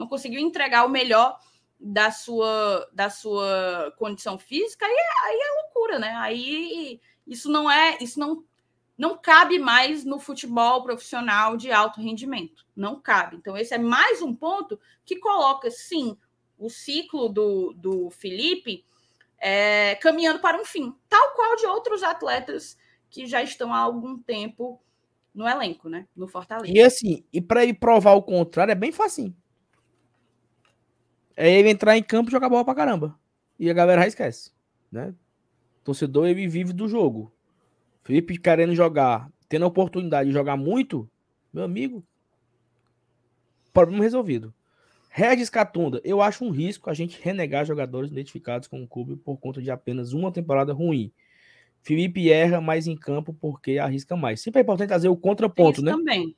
não 0.00 0.08
conseguiu 0.08 0.40
entregar 0.40 0.86
o 0.86 0.88
melhor 0.88 1.38
da 1.78 2.10
sua, 2.10 2.88
da 2.92 3.10
sua 3.10 3.94
condição 3.98 4.38
física, 4.38 4.86
aí 4.86 4.92
é, 4.92 5.26
aí 5.26 5.38
é 5.38 5.62
loucura, 5.62 5.98
né? 5.98 6.14
Aí 6.16 7.00
isso 7.26 7.50
não 7.50 7.70
é, 7.70 7.98
isso 8.00 8.18
não 8.18 8.42
não 8.96 9.16
cabe 9.16 9.58
mais 9.58 10.04
no 10.04 10.18
futebol 10.18 10.82
profissional 10.82 11.56
de 11.56 11.72
alto 11.72 12.02
rendimento. 12.02 12.66
Não 12.76 13.00
cabe. 13.00 13.36
Então, 13.36 13.56
esse 13.56 13.72
é 13.72 13.78
mais 13.78 14.20
um 14.20 14.34
ponto 14.34 14.78
que 15.06 15.16
coloca, 15.16 15.70
sim, 15.70 16.18
o 16.58 16.68
ciclo 16.68 17.30
do, 17.30 17.72
do 17.72 18.10
Felipe 18.10 18.84
é, 19.38 19.94
caminhando 19.94 20.38
para 20.38 20.60
um 20.60 20.66
fim, 20.66 20.94
tal 21.08 21.32
qual 21.32 21.56
de 21.56 21.64
outros 21.64 22.02
atletas 22.02 22.76
que 23.08 23.26
já 23.26 23.42
estão 23.42 23.72
há 23.72 23.78
algum 23.78 24.18
tempo 24.18 24.78
no 25.34 25.48
elenco, 25.48 25.88
né? 25.88 26.06
No 26.14 26.28
Fortaleza. 26.28 26.70
E 26.70 26.82
assim, 26.82 27.24
e 27.32 27.40
para 27.40 27.62
ele 27.62 27.72
provar 27.72 28.12
o 28.12 28.22
contrário 28.22 28.72
é 28.72 28.74
bem 28.74 28.92
facinho. 28.92 29.34
É 31.42 31.50
ele 31.50 31.70
entrar 31.70 31.96
em 31.96 32.02
campo 32.02 32.28
e 32.28 32.32
jogar 32.32 32.50
bola 32.50 32.64
pra 32.64 32.74
caramba. 32.74 33.18
E 33.58 33.70
a 33.70 33.72
galera 33.72 34.02
já 34.02 34.08
esquece, 34.08 34.52
né? 34.92 35.14
torcedor 35.82 36.26
ele 36.26 36.46
vive 36.46 36.74
do 36.74 36.86
jogo. 36.86 37.32
Felipe 38.04 38.38
querendo 38.38 38.74
jogar, 38.74 39.30
tendo 39.48 39.64
a 39.64 39.68
oportunidade 39.68 40.28
de 40.28 40.34
jogar 40.34 40.56
muito, 40.56 41.08
meu 41.50 41.64
amigo, 41.64 42.04
problema 43.72 44.02
resolvido. 44.04 44.52
Regis 45.08 45.48
Catunda, 45.48 46.00
eu 46.04 46.20
acho 46.20 46.44
um 46.44 46.50
risco 46.50 46.90
a 46.90 46.94
gente 46.94 47.18
renegar 47.22 47.64
jogadores 47.64 48.10
identificados 48.10 48.68
com 48.68 48.82
o 48.82 48.86
clube 48.86 49.16
por 49.16 49.38
conta 49.38 49.62
de 49.62 49.70
apenas 49.70 50.12
uma 50.12 50.30
temporada 50.30 50.72
ruim. 50.72 51.10
Felipe 51.82 52.30
erra 52.30 52.60
mais 52.60 52.86
em 52.86 52.96
campo 52.96 53.32
porque 53.32 53.78
arrisca 53.78 54.14
mais. 54.14 54.40
Sempre 54.40 54.60
é 54.60 54.62
importante 54.62 54.88
trazer 54.88 55.08
o 55.08 55.16
contraponto, 55.16 55.82
né? 55.82 55.92
Também. 55.92 56.36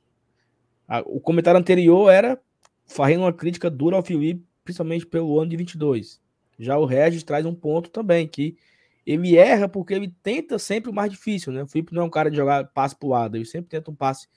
O 1.06 1.20
comentário 1.20 1.58
anterior 1.58 2.08
era 2.10 2.40
fazendo 2.86 3.22
uma 3.22 3.32
crítica 3.32 3.68
dura 3.68 3.96
ao 3.96 4.02
Felipe, 4.02 4.44
principalmente 4.64 5.06
pelo 5.06 5.38
ano 5.38 5.50
de 5.50 5.56
22. 5.56 6.20
Já 6.58 6.78
o 6.78 6.84
Regis 6.84 7.22
traz 7.22 7.44
um 7.44 7.54
ponto 7.54 7.90
também, 7.90 8.26
que 8.26 8.56
ele 9.04 9.36
erra 9.36 9.68
porque 9.68 9.94
ele 9.94 10.14
tenta 10.22 10.58
sempre 10.58 10.90
o 10.90 10.94
mais 10.94 11.10
difícil, 11.10 11.52
né? 11.52 11.62
O 11.62 11.66
Felipe 11.66 11.92
não 11.92 12.02
é 12.02 12.04
um 12.04 12.10
cara 12.10 12.30
de 12.30 12.36
jogar 12.36 12.64
passe 12.68 12.96
pro 12.96 13.08
lado, 13.08 13.36
ele 13.36 13.44
sempre 13.44 13.68
tenta 13.68 13.90
um 13.90 13.94
passe 13.94 14.28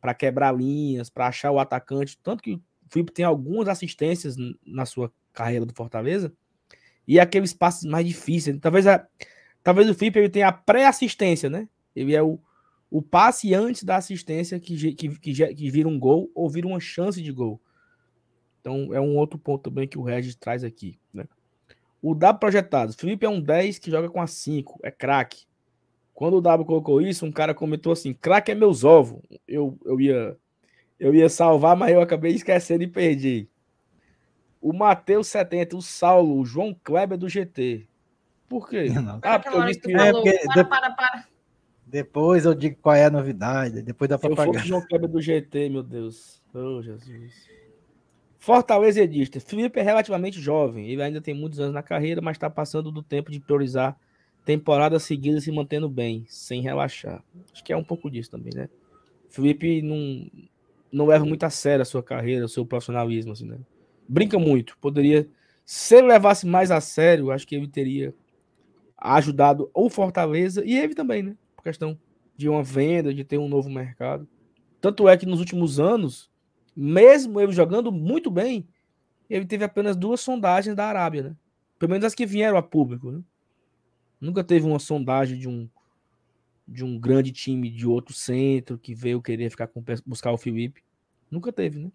para 0.00 0.14
quebrar 0.14 0.54
linhas, 0.54 1.10
para 1.10 1.26
achar 1.26 1.50
o 1.50 1.58
atacante, 1.58 2.18
tanto 2.22 2.42
que 2.42 2.54
o 2.54 2.62
Felipe 2.88 3.12
tem 3.12 3.24
algumas 3.24 3.68
assistências 3.68 4.36
na 4.64 4.86
sua 4.86 5.12
carreira 5.32 5.66
do 5.66 5.74
Fortaleza, 5.74 6.32
e 7.06 7.20
aqueles 7.20 7.52
passes 7.52 7.84
mais 7.84 8.06
difíceis. 8.06 8.58
Talvez, 8.60 8.86
a, 8.86 9.06
talvez 9.62 9.88
o 9.88 9.94
Felipe 9.94 10.18
ele 10.18 10.28
tenha 10.28 10.48
a 10.48 10.52
pré-assistência, 10.52 11.50
né? 11.50 11.68
Ele 11.94 12.14
é 12.14 12.22
o, 12.22 12.38
o 12.90 13.02
passe 13.02 13.54
antes 13.54 13.84
da 13.84 13.96
assistência 13.96 14.58
que, 14.58 14.94
que, 14.94 15.08
que, 15.18 15.54
que 15.54 15.70
vira 15.70 15.88
um 15.88 15.98
gol 15.98 16.30
ou 16.34 16.48
vira 16.48 16.66
uma 16.66 16.80
chance 16.80 17.22
de 17.22 17.32
gol. 17.32 17.60
Então 18.66 18.92
é 18.92 19.00
um 19.00 19.16
outro 19.16 19.38
ponto 19.38 19.70
também 19.70 19.86
que 19.86 19.96
o 19.96 20.02
Regis 20.02 20.34
traz 20.34 20.64
aqui, 20.64 20.98
né? 21.14 21.24
O 22.02 22.16
W 22.16 22.40
projetado. 22.40 22.92
Felipe 22.92 23.24
é 23.24 23.28
um 23.28 23.40
10 23.40 23.78
que 23.78 23.92
joga 23.92 24.08
com 24.10 24.20
a 24.20 24.26
5. 24.26 24.80
É 24.82 24.90
craque. 24.90 25.46
Quando 26.12 26.38
o 26.38 26.40
W 26.40 26.66
colocou 26.66 27.00
isso, 27.00 27.24
um 27.24 27.30
cara 27.30 27.54
comentou 27.54 27.92
assim: 27.92 28.12
craque 28.12 28.50
é 28.50 28.56
meus 28.56 28.82
ovos. 28.82 29.22
Eu, 29.46 29.78
eu, 29.84 30.00
ia, 30.00 30.36
eu 30.98 31.14
ia 31.14 31.28
salvar, 31.28 31.76
mas 31.76 31.92
eu 31.92 32.00
acabei 32.00 32.32
esquecendo 32.32 32.82
e 32.82 32.88
perdi. 32.88 33.48
O 34.60 34.72
Matheus 34.72 35.28
70, 35.28 35.76
o 35.76 35.82
Saulo, 35.82 36.40
o 36.40 36.44
João 36.44 36.74
Kleber 36.82 37.16
do 37.16 37.28
GT. 37.28 37.86
Por 38.48 38.68
quê? 38.68 38.88
Não, 38.90 39.20
ah, 39.22 39.38
porque 39.38 39.56
eu 39.56 39.64
disse 39.64 39.80
que. 39.80 39.92
É 39.92 40.10
porque 40.10 40.40
para, 40.44 40.64
para, 40.64 40.90
para. 40.90 41.24
Depois 41.86 42.44
eu 42.44 42.52
digo 42.52 42.76
qual 42.82 42.96
é 42.96 43.04
a 43.04 43.10
novidade. 43.10 43.80
Depois 43.80 44.08
dá 44.08 44.18
para 44.18 44.34
pagar. 44.34 44.52
Se 44.54 44.58
eu 44.58 44.62
o 44.62 44.66
João 44.66 44.88
Kleber 44.88 45.08
do 45.08 45.22
GT, 45.22 45.68
meu 45.68 45.84
Deus. 45.84 46.42
Oh, 46.52 46.82
Jesus. 46.82 47.32
Fortaleza 48.46 49.02
Edista. 49.02 49.40
Felipe 49.40 49.80
é 49.80 49.82
relativamente 49.82 50.40
jovem. 50.40 50.88
Ele 50.88 51.02
ainda 51.02 51.20
tem 51.20 51.34
muitos 51.34 51.58
anos 51.58 51.74
na 51.74 51.82
carreira, 51.82 52.20
mas 52.20 52.36
está 52.36 52.48
passando 52.48 52.92
do 52.92 53.02
tempo 53.02 53.28
de 53.28 53.40
priorizar 53.40 53.98
temporadas 54.44 55.02
seguidas 55.02 55.42
se 55.42 55.50
mantendo 55.50 55.88
bem, 55.88 56.24
sem 56.28 56.62
relaxar. 56.62 57.24
Acho 57.52 57.64
que 57.64 57.72
é 57.72 57.76
um 57.76 57.82
pouco 57.82 58.08
disso 58.08 58.30
também, 58.30 58.52
né? 58.54 58.68
Felipe 59.28 59.82
não, 59.82 60.30
não 60.92 61.06
leva 61.06 61.24
muito 61.24 61.42
a 61.42 61.50
sério 61.50 61.82
a 61.82 61.84
sua 61.84 62.04
carreira, 62.04 62.44
o 62.44 62.48
seu 62.48 62.64
profissionalismo, 62.64 63.32
assim, 63.32 63.46
né? 63.46 63.58
Brinca 64.08 64.38
muito. 64.38 64.78
Poderia, 64.78 65.28
se 65.64 65.96
ele 65.96 66.06
levasse 66.06 66.46
mais 66.46 66.70
a 66.70 66.80
sério, 66.80 67.32
acho 67.32 67.48
que 67.48 67.56
ele 67.56 67.66
teria 67.66 68.14
ajudado 68.96 69.68
o 69.74 69.90
Fortaleza 69.90 70.64
e 70.64 70.78
ele 70.78 70.94
também, 70.94 71.20
né? 71.20 71.36
Por 71.56 71.64
questão 71.64 71.98
de 72.36 72.48
uma 72.48 72.62
venda, 72.62 73.12
de 73.12 73.24
ter 73.24 73.38
um 73.38 73.48
novo 73.48 73.68
mercado. 73.68 74.24
Tanto 74.80 75.08
é 75.08 75.16
que 75.16 75.26
nos 75.26 75.40
últimos 75.40 75.80
anos 75.80 76.30
mesmo 76.76 77.40
ele 77.40 77.52
jogando 77.52 77.90
muito 77.90 78.30
bem, 78.30 78.68
ele 79.28 79.46
teve 79.46 79.64
apenas 79.64 79.96
duas 79.96 80.20
sondagens 80.20 80.76
da 80.76 80.86
Arábia, 80.86 81.22
né? 81.22 81.36
Pelo 81.78 81.90
menos 81.90 82.04
as 82.04 82.14
que 82.14 82.26
vieram 82.26 82.56
a 82.58 82.62
público, 82.62 83.10
né? 83.10 83.22
Nunca 84.20 84.44
teve 84.44 84.66
uma 84.66 84.78
sondagem 84.78 85.38
de 85.38 85.48
um 85.48 85.68
de 86.68 86.84
um 86.84 86.98
grande 86.98 87.30
time 87.30 87.70
de 87.70 87.86
outro 87.86 88.12
centro 88.12 88.76
que 88.76 88.92
veio 88.92 89.22
querer 89.22 89.48
ficar 89.50 89.68
com 89.68 89.82
buscar 90.04 90.32
o 90.32 90.36
Felipe. 90.36 90.82
Nunca 91.30 91.52
teve, 91.52 91.78
né? 91.78 91.92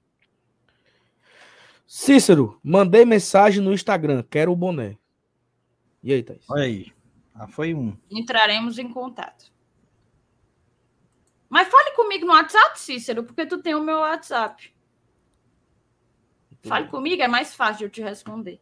Cícero, 1.85 2.57
mandei 2.63 3.03
mensagem 3.03 3.61
no 3.61 3.73
Instagram, 3.73 4.23
quero 4.29 4.51
o 4.51 4.55
boné. 4.55 4.97
E 6.01 6.13
aí, 6.13 6.23
Thaís? 6.23 6.49
Olha 6.49 6.63
aí. 6.63 6.91
Ah, 7.35 7.47
foi 7.47 7.73
um. 7.73 7.97
Entraremos 8.09 8.77
em 8.77 8.89
contato. 8.89 9.50
Mas 11.51 11.67
fale 11.67 11.91
comigo 11.91 12.25
no 12.25 12.31
WhatsApp, 12.31 12.79
Cícero, 12.79 13.25
porque 13.25 13.45
tu 13.45 13.57
tem 13.57 13.75
o 13.75 13.83
meu 13.83 13.97
WhatsApp. 13.97 14.73
Fale 16.63 16.87
comigo, 16.87 17.21
é 17.21 17.27
mais 17.27 17.53
fácil 17.53 17.79
de 17.79 17.83
eu 17.83 17.89
te 17.89 18.01
responder. 18.01 18.61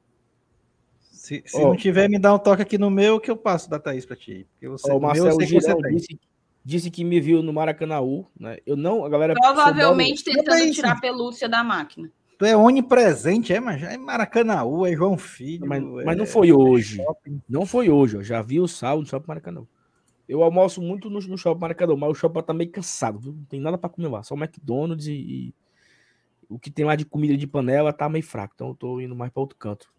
Se, 1.12 1.44
se 1.46 1.58
oh. 1.58 1.68
não 1.68 1.76
tiver, 1.76 2.10
me 2.10 2.18
dá 2.18 2.34
um 2.34 2.40
toque 2.40 2.64
aqui 2.64 2.80
no 2.80 2.90
meu 2.90 3.20
que 3.20 3.30
eu 3.30 3.38
passo 3.38 3.70
da 3.70 3.78
Thaís 3.78 4.08
para 4.08 4.16
ti. 4.16 4.48
Eu 4.60 4.76
sei, 4.76 4.92
oh, 4.92 4.98
o 4.98 5.02
Marcelo 5.02 5.40
Girão 5.40 5.78
disse, 5.92 6.20
disse, 6.66 6.90
que 6.90 7.04
me 7.04 7.22
viu 7.22 7.44
no 7.44 7.54
Maracanãú, 7.54 8.26
né? 8.40 8.58
Eu 8.66 8.76
não, 8.76 9.06
a 9.06 9.10
galera. 9.10 9.36
Provavelmente 9.36 10.24
tentando 10.24 10.72
tirar 10.72 10.94
a 10.94 11.00
pelúcia 11.00 11.48
da 11.48 11.64
máquina. 11.64 12.12
Tu 12.40 12.46
é 12.46 12.58
onipresente, 12.58 13.54
é, 13.54 13.60
mas 13.60 13.84
é 13.84 13.98
Maracanãú, 13.98 14.84
é 14.88 14.96
João 14.96 15.16
Filho. 15.16 15.68
Mas, 15.68 15.84
é, 15.84 16.06
mas 16.06 16.18
não 16.18 16.26
foi 16.26 16.52
hoje. 16.52 17.06
Não 17.48 17.68
foi 17.68 17.88
hoje, 17.88 18.18
eu 18.18 18.24
já 18.24 18.42
vi 18.42 18.60
o 18.60 18.68
sal 18.68 19.00
no 19.00 19.06
shopping 19.06 19.28
Maracanã. 19.28 19.68
Eu 20.30 20.44
almoço 20.44 20.80
muito 20.80 21.10
no, 21.10 21.20
no 21.20 21.38
shopping 21.40 21.60
Maracanã, 21.60 21.96
mas 21.96 22.12
o 22.12 22.14
shopping 22.14 22.44
tá 22.44 22.54
meio 22.54 22.70
cansado, 22.70 23.18
viu? 23.18 23.34
Não 23.34 23.46
tem 23.46 23.60
nada 23.60 23.80
para 23.80 23.90
comer 23.90 24.10
lá, 24.10 24.22
só 24.22 24.36
o 24.36 24.38
McDonald's 24.38 25.08
e, 25.08 25.14
e, 25.14 25.56
o 26.48 26.60
que 26.60 26.70
tem 26.70 26.86
lá 26.86 26.96
de 26.96 27.04
comida 27.04 27.36
de 27.36 27.48
panela 27.48 27.92
tá 27.92 28.08
meio 28.08 28.24
fraco, 28.24 28.54
então 28.56 28.68
eu 28.68 28.76
tô 28.76 29.02
indo 29.02 29.16
mais 29.16 29.32
para 29.32 29.42
outro 29.42 29.58
canto. 29.58 29.92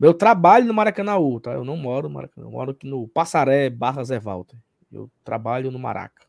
Meu 0.00 0.14
trabalho 0.14 0.64
no 0.64 0.72
Maracanã, 0.72 1.12
tá? 1.42 1.52
Eu 1.52 1.62
não 1.62 1.76
moro 1.76 2.08
no 2.08 2.14
Maracanã, 2.14 2.46
eu 2.46 2.50
moro 2.50 2.70
aqui 2.70 2.86
no 2.86 3.06
Passaré 3.06 3.68
Barra 3.68 4.02
Zé 4.02 4.18
Walter. 4.18 4.56
Eu 4.90 5.10
trabalho 5.22 5.70
no 5.70 5.78
Maraca. 5.78 6.26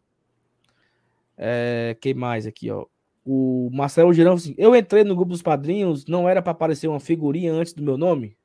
É, 1.38 1.96
que 2.02 2.14
mais 2.14 2.46
aqui, 2.46 2.70
ó? 2.70 2.86
O 3.26 3.70
Marcelo 3.72 4.14
Girão 4.14 4.34
assim, 4.34 4.54
eu 4.58 4.76
entrei 4.76 5.06
no 5.06 5.16
grupo 5.16 5.32
dos 5.32 5.42
padrinhos, 5.42 6.06
não 6.06 6.28
era 6.28 6.42
para 6.42 6.52
aparecer 6.52 6.90
uma 6.90 7.00
figurinha 7.00 7.54
antes 7.54 7.72
do 7.72 7.82
meu 7.82 7.98
nome? 7.98 8.36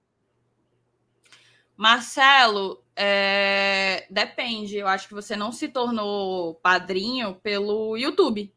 Marcelo, 1.78 2.82
é... 2.96 4.04
depende. 4.10 4.76
Eu 4.76 4.88
acho 4.88 5.06
que 5.06 5.14
você 5.14 5.36
não 5.36 5.52
se 5.52 5.68
tornou 5.68 6.56
padrinho 6.56 7.36
pelo 7.36 7.96
YouTube. 7.96 8.52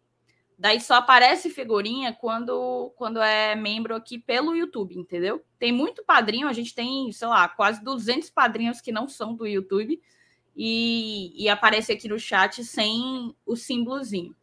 Daí 0.57 0.81
só 0.81 0.95
aparece 0.95 1.51
figurinha 1.51 2.13
quando, 2.13 2.91
quando 2.95 3.21
é 3.21 3.55
membro 3.55 3.95
aqui 3.95 4.17
pelo 4.17 4.55
YouTube, 4.55 4.97
entendeu? 4.97 5.43
Tem 5.59 5.71
muito 5.71 6.03
padrinho, 6.03 6.47
a 6.47 6.53
gente 6.53 6.73
tem, 6.73 7.11
sei 7.11 7.27
lá, 7.27 7.47
quase 7.47 7.83
200 7.83 8.31
padrinhos 8.31 8.81
que 8.81 8.91
não 8.91 9.07
são 9.07 9.35
do 9.35 9.45
YouTube 9.45 10.01
e, 10.55 11.31
e 11.35 11.47
aparece 11.47 11.91
aqui 11.91 12.07
no 12.07 12.19
chat 12.19 12.63
sem 12.63 13.35
o 13.45 13.55
símbolozinho. 13.55 14.35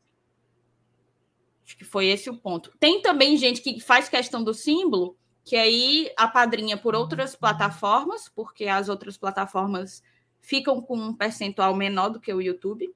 Acho 1.64 1.76
que 1.76 1.84
foi 1.84 2.06
esse 2.06 2.30
o 2.30 2.36
ponto. 2.36 2.72
Tem 2.78 3.02
também 3.02 3.36
gente 3.36 3.60
que 3.60 3.80
faz 3.80 4.09
questão 4.09 4.42
do 4.42 4.55
símbolo, 4.55 5.16
que 5.49 5.57
aí 5.57 6.12
apadrinha 6.15 6.77
por 6.77 6.95
outras 6.95 7.35
plataformas, 7.35 8.29
porque 8.29 8.66
as 8.66 8.91
outras 8.91 9.16
plataformas 9.16 10.03
ficam 10.43 10.79
com 10.83 10.95
um 10.95 11.15
percentual 11.15 11.75
menor 11.75 12.11
do 12.11 12.20
que 12.20 12.31
o 12.31 12.43
YouTube. 12.43 12.95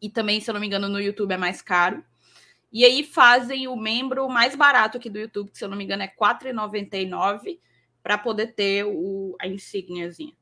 E 0.00 0.08
também, 0.08 0.40
se 0.40 0.48
eu 0.48 0.54
não 0.54 0.60
me 0.62 0.66
engano, 0.66 0.88
no 0.88 0.98
YouTube 0.98 1.32
é 1.32 1.36
mais 1.36 1.60
caro. 1.60 2.02
E 2.72 2.86
aí 2.86 3.04
fazem 3.04 3.68
o 3.68 3.76
membro 3.76 4.26
mais 4.30 4.56
barato 4.56 4.96
aqui 4.96 5.10
do 5.10 5.18
YouTube, 5.18 5.50
que 5.50 5.58
se 5.58 5.62
eu 5.62 5.68
não 5.68 5.76
me 5.76 5.84
engano 5.84 6.02
é 6.02 6.06
R$ 6.06 6.14
4,99, 6.18 7.60
para 8.02 8.16
poder 8.16 8.54
ter 8.54 8.86
o, 8.86 9.36
a 9.38 9.46
insígniazinha. 9.46 10.32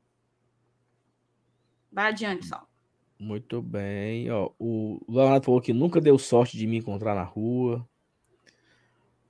Vai 1.91 2.07
adiante, 2.07 2.45
Sal. 2.45 2.69
Muito 3.19 3.61
bem. 3.61 4.31
Ó, 4.31 4.51
o 4.57 5.01
Leonardo 5.09 5.43
falou 5.43 5.59
que 5.59 5.73
nunca 5.73 5.99
deu 5.99 6.17
sorte 6.17 6.55
de 6.55 6.65
me 6.65 6.77
encontrar 6.77 7.15
na 7.15 7.23
rua. 7.25 7.85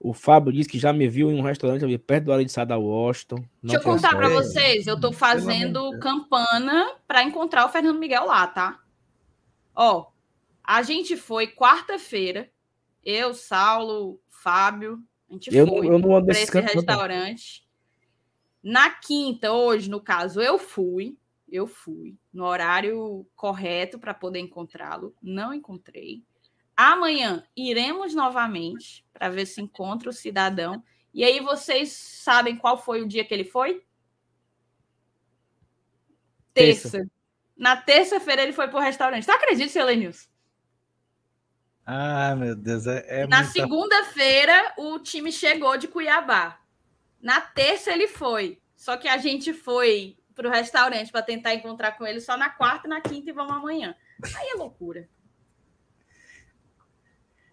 O 0.03 0.13
Fábio 0.13 0.51
disse 0.51 0.67
que 0.67 0.79
já 0.79 0.91
me 0.91 1.07
viu 1.07 1.29
em 1.29 1.39
um 1.39 1.43
restaurante 1.43 1.85
ali 1.85 1.95
perto 1.95 2.25
do 2.25 2.33
Alexandre 2.33 2.69
da 2.69 2.77
Washington. 2.77 3.45
Deixa 3.61 3.77
eu 3.77 3.83
contar 3.83 4.15
para 4.15 4.29
vocês. 4.29 4.87
Eu 4.87 4.95
estou 4.95 5.13
fazendo 5.13 5.99
campana 5.99 6.95
para 7.07 7.23
encontrar 7.23 7.67
o 7.67 7.69
Fernando 7.69 7.99
Miguel 7.99 8.25
lá, 8.25 8.47
tá? 8.47 8.79
Ó, 9.75 10.07
a 10.63 10.81
gente 10.81 11.15
foi 11.15 11.47
quarta-feira. 11.47 12.49
Eu, 13.03 13.35
Saulo, 13.35 14.19
Fábio. 14.27 14.99
A 15.29 15.33
gente 15.33 15.55
eu, 15.55 15.67
foi 15.67 15.87
eu 15.87 15.99
não 15.99 16.25
para 16.25 16.39
esse 16.39 16.59
restaurante. 16.59 17.63
Na 18.63 18.89
quinta, 18.89 19.51
hoje, 19.51 19.87
no 19.87 20.01
caso, 20.01 20.41
eu 20.41 20.57
fui 20.57 21.15
eu 21.51 21.67
fui 21.67 22.15
no 22.33 22.45
horário 22.45 23.25
correto 23.35 23.99
para 23.99 24.13
poder 24.13 24.39
encontrá-lo, 24.39 25.13
não 25.21 25.53
encontrei. 25.53 26.23
Amanhã 26.75 27.43
iremos 27.55 28.13
novamente 28.13 29.05
para 29.13 29.29
ver 29.29 29.45
se 29.45 29.61
encontra 29.61 30.09
o 30.09 30.13
cidadão. 30.13 30.83
E 31.13 31.23
aí 31.23 31.39
vocês 31.39 31.91
sabem 31.91 32.55
qual 32.55 32.77
foi 32.77 33.01
o 33.01 33.07
dia 33.07 33.25
que 33.25 33.33
ele 33.33 33.43
foi? 33.43 33.83
Terça. 36.53 36.91
Terça. 36.91 37.11
Na 37.57 37.77
terça-feira 37.77 38.41
ele 38.41 38.53
foi 38.53 38.67
para 38.67 38.79
o 38.79 38.83
restaurante. 38.83 39.25
Tu 39.25 39.31
acredita, 39.31 39.71
seu 39.71 39.85
Lenilson? 39.85 40.27
Ah, 41.85 42.35
meu 42.35 42.55
Deus. 42.55 42.87
É, 42.87 43.23
é 43.23 43.27
Na 43.27 43.37
muita... 43.37 43.51
segunda-feira 43.51 44.73
o 44.77 44.99
time 44.99 45.31
chegou 45.31 45.77
de 45.77 45.87
Cuiabá. 45.87 46.59
Na 47.21 47.41
terça 47.41 47.91
ele 47.91 48.07
foi. 48.07 48.59
Só 48.75 48.97
que 48.97 49.07
a 49.07 49.17
gente 49.17 49.53
foi 49.53 50.17
para 50.33 50.47
o 50.47 50.51
restaurante 50.51 51.11
para 51.11 51.21
tentar 51.21 51.53
encontrar 51.53 51.91
com 51.91 52.07
ele 52.07 52.19
só 52.19 52.35
na 52.35 52.49
quarta, 52.49 52.87
na 52.87 53.01
quinta 53.01 53.29
e 53.29 53.33
vamos 53.33 53.53
amanhã. 53.53 53.95
Aí 54.35 54.49
é 54.49 54.55
loucura. 54.55 55.07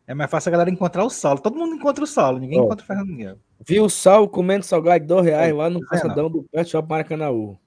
É 0.08 0.14
mais 0.14 0.30
fácil 0.30 0.48
a 0.48 0.52
galera 0.52 0.70
encontrar 0.70 1.04
o 1.04 1.10
Saulo. 1.10 1.38
Todo 1.38 1.58
mundo 1.58 1.74
encontra 1.74 2.02
o 2.02 2.06
Saulo, 2.06 2.38
ninguém 2.38 2.58
oh, 2.58 2.64
encontra 2.64 2.82
o 2.82 2.86
Fernando 2.86 3.08
Miguel. 3.08 3.38
Viu 3.60 3.84
o 3.84 3.90
Saulo 3.90 4.26
comendo 4.26 4.64
salgado 4.64 5.00
de 5.00 5.06
dois 5.06 5.26
reais 5.26 5.50
é, 5.50 5.52
lá 5.52 5.68
no 5.68 5.80
calçadão 5.80 6.30
do 6.30 6.44
Pet 6.44 6.70
Shop 6.70 6.88
Maracanãú. 6.88 7.58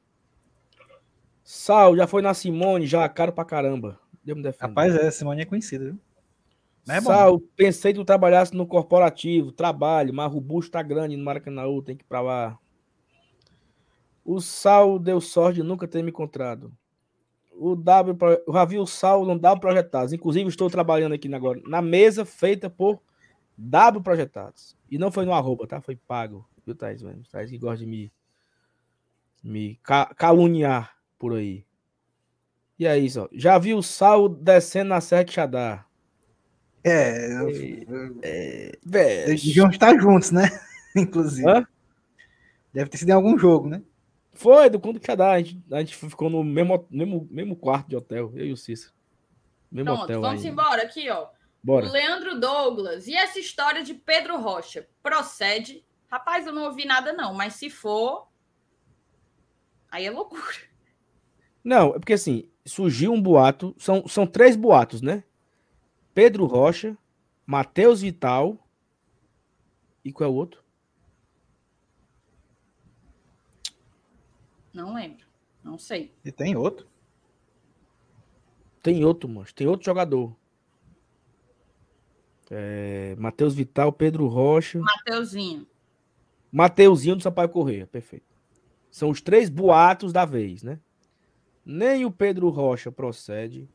Sal, 1.44 1.96
já 1.96 2.08
foi 2.08 2.24
na 2.24 2.34
Simone, 2.34 2.88
já 2.88 3.08
caro 3.08 3.32
pra 3.32 3.46
caramba. 3.46 4.00
Me 4.26 4.34
Rapaz, 4.60 4.96
é, 4.96 5.12
Simone 5.12 5.44
é 5.44 5.46
conhecida, 5.46 5.86
viu? 5.86 6.00
É 6.90 7.00
Sal, 7.00 7.40
pensei 7.56 7.94
que 7.94 8.00
tu 8.00 8.06
trabalhasse 8.06 8.56
no 8.56 8.66
corporativo, 8.66 9.52
trabalho, 9.52 10.12
mas 10.12 10.34
o 10.34 10.42
bucho 10.42 10.72
tá 10.72 10.82
grande 10.82 11.16
no 11.16 11.24
Maracanãú, 11.24 11.80
tem 11.84 11.96
que 11.96 12.04
ir 12.04 12.08
pra 12.08 12.22
lá. 12.22 12.58
O 14.26 14.42
Sal 14.42 14.98
deu 14.98 15.22
sorte 15.22 15.58
de 15.58 15.64
nunca 15.64 15.88
ter 15.88 16.02
me 16.02 16.10
encontrado. 16.10 16.74
O 17.54 17.76
W, 17.76 18.18
o 18.48 18.52
Ravi 18.52 18.80
o 18.80 18.86
Sal 18.86 19.26
não 19.26 19.38
W 19.38 19.60
Projetados. 19.60 20.14
Inclusive, 20.14 20.50
estou 20.50 20.70
trabalhando 20.70 21.14
aqui 21.14 21.34
agora 21.34 21.62
na 21.66 21.82
mesa 21.82 22.26
feita 22.26 22.70
por 22.70 23.02
W 23.58 24.02
Projetados. 24.02 24.76
E 24.90 24.98
não 24.98 25.12
foi 25.12 25.26
no 25.26 25.34
arroba, 25.34 25.68
tá? 25.68 25.82
Foi 25.82 25.96
pago. 25.96 26.48
Viu, 26.66 26.76
Thais? 26.76 27.02
Thais 27.32 27.50
que 27.50 27.58
gosta 27.58 27.78
de 27.78 27.86
me, 27.86 28.12
me 29.44 29.80
caluniar 30.16 30.96
por 31.20 31.34
aí. 31.34 31.66
E 32.80 32.86
é 32.88 32.98
isso, 32.98 33.22
ó. 33.22 33.30
Já 33.32 33.58
vi 33.60 33.74
o 33.74 33.82
Sal 33.84 34.28
descendo 34.28 34.90
na 34.90 35.02
Serra 35.02 35.24
de 35.24 35.34
Xadá. 35.34 35.86
É, 36.84 37.28
é, 38.24 38.72
é, 38.84 39.26
deviam 39.26 39.70
estar 39.70 39.96
juntos, 40.00 40.32
né? 40.32 40.50
Inclusive. 40.96 41.48
Hã? 41.48 41.68
Deve 42.74 42.90
ter 42.90 42.98
sido 42.98 43.10
em 43.10 43.14
algum 43.14 43.38
jogo, 43.38 43.70
né? 43.70 43.84
Foi, 44.42 44.72
do 44.72 44.80
Conto 44.80 45.00
Cadá. 45.00 45.34
A 45.34 45.40
gente, 45.40 45.64
a 45.72 45.80
gente 45.80 45.96
ficou 45.96 46.28
no 46.28 46.44
mesmo, 46.44 46.88
mesmo, 46.90 47.28
mesmo 47.30 47.56
quarto 47.56 47.88
de 47.88 47.96
hotel, 47.96 48.32
eu 48.36 48.48
e 48.48 48.52
o 48.52 48.58
Cícero. 48.58 48.92
Mesmo 49.72 49.92
Pronto, 49.92 50.04
hotel 50.04 50.22
vamos 50.22 50.44
embora 50.44 50.82
aqui, 50.82 51.08
ó. 51.10 51.28
Bora. 51.64 51.86
O 51.86 51.92
Leandro 51.92 52.40
Douglas. 52.40 53.08
E 53.08 53.16
essa 53.16 53.40
história 53.40 53.84
de 53.84 53.94
Pedro 53.94 54.42
Rocha? 54.42 54.88
Procede? 55.04 55.86
Rapaz, 56.10 56.48
eu 56.48 56.54
não 56.54 56.64
ouvi 56.64 56.86
nada, 56.86 57.14
não, 57.14 57.36
mas 57.36 57.54
se 57.54 57.70
for. 57.70 58.28
Aí 59.92 60.06
é 60.06 60.12
loucura. 60.12 60.42
Não, 61.64 61.90
é 61.90 62.00
porque 62.00 62.14
assim, 62.14 62.50
surgiu 62.66 63.14
um 63.14 63.22
boato. 63.22 63.76
São, 63.78 64.08
são 64.08 64.26
três 64.26 64.56
boatos, 64.56 65.04
né? 65.04 65.24
Pedro 66.16 66.48
Rocha, 66.48 66.98
Matheus 67.46 68.02
Vital. 68.02 68.58
E 70.04 70.12
qual 70.12 70.28
é 70.28 70.34
o 70.34 70.36
outro? 70.36 70.64
Não 74.74 74.94
lembro. 74.94 75.26
Não 75.64 75.78
sei. 75.78 76.14
E 76.24 76.32
tem 76.32 76.56
outro? 76.56 76.88
Tem 78.82 79.04
outro, 79.06 79.30
mas 79.30 79.54
tem 79.54 79.68
outro 79.68 79.86
jogador. 79.86 80.36
É, 82.50 83.16
Matheus 83.18 83.54
Vital, 83.54 83.94
Pedro 83.94 84.28
Rocha. 84.28 84.80
Mateuzinho. 84.80 85.68
Mateuzinho 86.52 87.16
do 87.16 87.24
Sampaio 87.24 87.50
Correia, 87.50 87.88
perfeito. 87.88 88.26
São 88.90 89.10
os 89.10 89.22
três 89.22 89.50
boatos 89.50 90.12
da 90.12 90.26
vez, 90.26 90.64
né? 90.64 90.80
Nem 91.64 92.04
o 92.06 92.12
Pedro 92.12 92.50
Rocha 92.50 92.92
procede, 92.92 93.70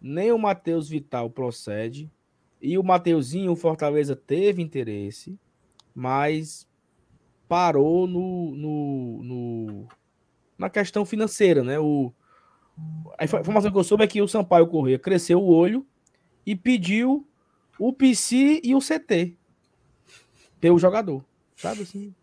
nem 0.00 0.32
o 0.32 0.38
Matheus 0.38 0.88
Vital 0.88 1.30
procede. 1.30 2.10
E 2.60 2.76
o 2.78 2.82
Mateuzinho, 2.82 3.52
o 3.52 3.56
Fortaleza 3.56 4.16
teve 4.16 4.62
interesse, 4.62 5.38
mas 5.94 6.66
parou 7.46 8.08
no, 8.08 8.56
no, 8.56 9.22
no 9.22 9.88
na 10.58 10.70
questão 10.70 11.04
financeira, 11.04 11.62
né? 11.62 11.78
O, 11.78 12.12
a 13.18 13.24
informação 13.24 13.70
que 13.70 13.78
eu 13.78 13.84
soube 13.84 14.04
é 14.04 14.06
que 14.06 14.22
o 14.22 14.28
Sampaio 14.28 14.66
Corrêa 14.66 14.98
cresceu 14.98 15.40
o 15.40 15.48
olho 15.48 15.86
e 16.44 16.54
pediu 16.54 17.26
o 17.78 17.92
PC 17.92 18.60
e 18.62 18.74
o 18.74 18.80
CT 18.80 19.36
pelo 20.60 20.78
jogador, 20.78 21.24
sabe 21.56 21.82
assim? 21.82 22.14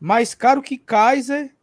Mais 0.00 0.34
caro 0.34 0.62
que 0.62 0.78
Kaiser, 0.78 1.54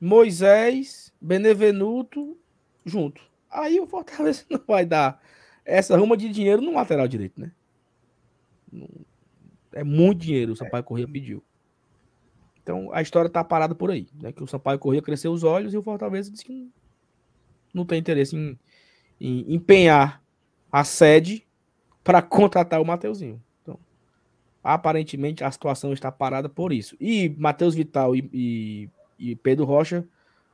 Moisés, 0.00 1.12
Benevenuto 1.20 2.38
junto. 2.84 3.20
aí 3.50 3.80
o 3.80 3.86
Fortaleza 3.86 4.44
não 4.50 4.60
vai 4.66 4.84
dar 4.84 5.20
essa 5.64 5.96
ruma 5.96 6.16
de 6.16 6.28
dinheiro 6.28 6.62
no 6.62 6.74
lateral 6.74 7.08
direito, 7.08 7.40
né? 7.40 7.50
É 9.72 9.82
muito 9.82 10.20
dinheiro 10.20 10.52
o 10.52 10.56
Sampaio 10.56 10.84
Corrêa 10.84 11.08
pediu. 11.08 11.42
Então 12.66 12.92
a 12.92 13.00
história 13.00 13.30
tá 13.30 13.44
parada 13.44 13.76
por 13.76 13.92
aí, 13.92 14.08
né? 14.20 14.32
Que 14.32 14.42
o 14.42 14.46
Sampaio 14.48 14.76
Corrêa 14.80 15.00
cresceu 15.00 15.30
os 15.30 15.44
olhos 15.44 15.72
e 15.72 15.76
o 15.76 15.82
Fortaleza 15.82 16.32
disse 16.32 16.44
que 16.44 16.68
não 17.72 17.86
tem 17.86 18.00
interesse 18.00 18.34
em, 18.34 18.58
em 19.20 19.54
empenhar 19.54 20.20
a 20.72 20.82
sede 20.82 21.46
para 22.02 22.20
contratar 22.26 22.80
o 22.82 22.84
Mateuzinho. 22.84 23.40
Então, 23.62 23.78
aparentemente 24.64 25.44
a 25.44 25.50
situação 25.52 25.92
está 25.92 26.10
parada 26.10 26.48
por 26.48 26.72
isso. 26.72 26.96
E 27.00 27.28
Matheus 27.38 27.72
Vital 27.72 28.16
e, 28.16 28.28
e, 28.32 28.90
e 29.16 29.36
Pedro 29.36 29.64
Rocha 29.64 30.04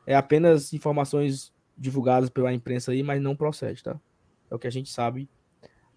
é 0.07 0.15
apenas 0.15 0.75
informações 0.75 1.51
divulgadas 1.79 2.29
pela 2.29 2.53
imprensa 2.53 2.93
aí, 2.93 3.03
mas 3.03 3.23
não 3.23 3.35
procede, 3.35 3.83
tá? 3.83 3.99
É 4.51 4.55
o 4.55 4.59
que 4.59 4.67
a 4.67 4.71
gente 4.71 4.91
sabe 4.91 5.31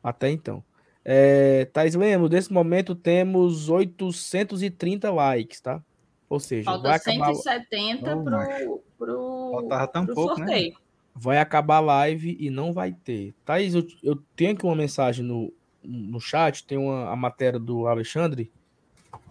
até 0.01 0.31
então. 0.31 0.63
É, 1.03 1.65
Thais 1.65 1.93
Lemos, 1.93 2.29
nesse 2.29 2.53
momento 2.53 2.95
temos 2.95 3.67
830 3.67 5.11
likes, 5.11 5.59
tá? 5.59 5.83
Ou 6.29 6.39
seja, 6.39 6.65
Falta 6.65 6.87
vai 6.87 6.97
acabar... 6.97 7.35
170 7.35 8.15
oh, 8.15 8.23
pro, 8.23 8.83
pro, 8.97 9.51
Faltava 9.51 9.87
tão 9.87 10.05
pro 10.05 10.15
pouco, 10.15 10.39
né? 10.39 10.47
sorteio. 10.47 10.73
Né? 10.73 10.79
Vai 11.13 11.37
acabar 11.37 11.77
a 11.77 11.81
live 11.81 12.35
e 12.39 12.49
não 12.49 12.73
vai 12.73 12.91
ter. 12.91 13.33
Thaís, 13.45 13.73
eu, 13.73 13.85
eu 14.03 14.15
tenho 14.35 14.51
aqui 14.51 14.65
uma 14.65 14.75
mensagem 14.75 15.23
no, 15.23 15.53
no 15.81 16.19
chat, 16.19 16.65
tem 16.65 16.77
uma, 16.77 17.09
a 17.09 17.15
matéria 17.15 17.59
do 17.59 17.87
Alexandre. 17.87 18.51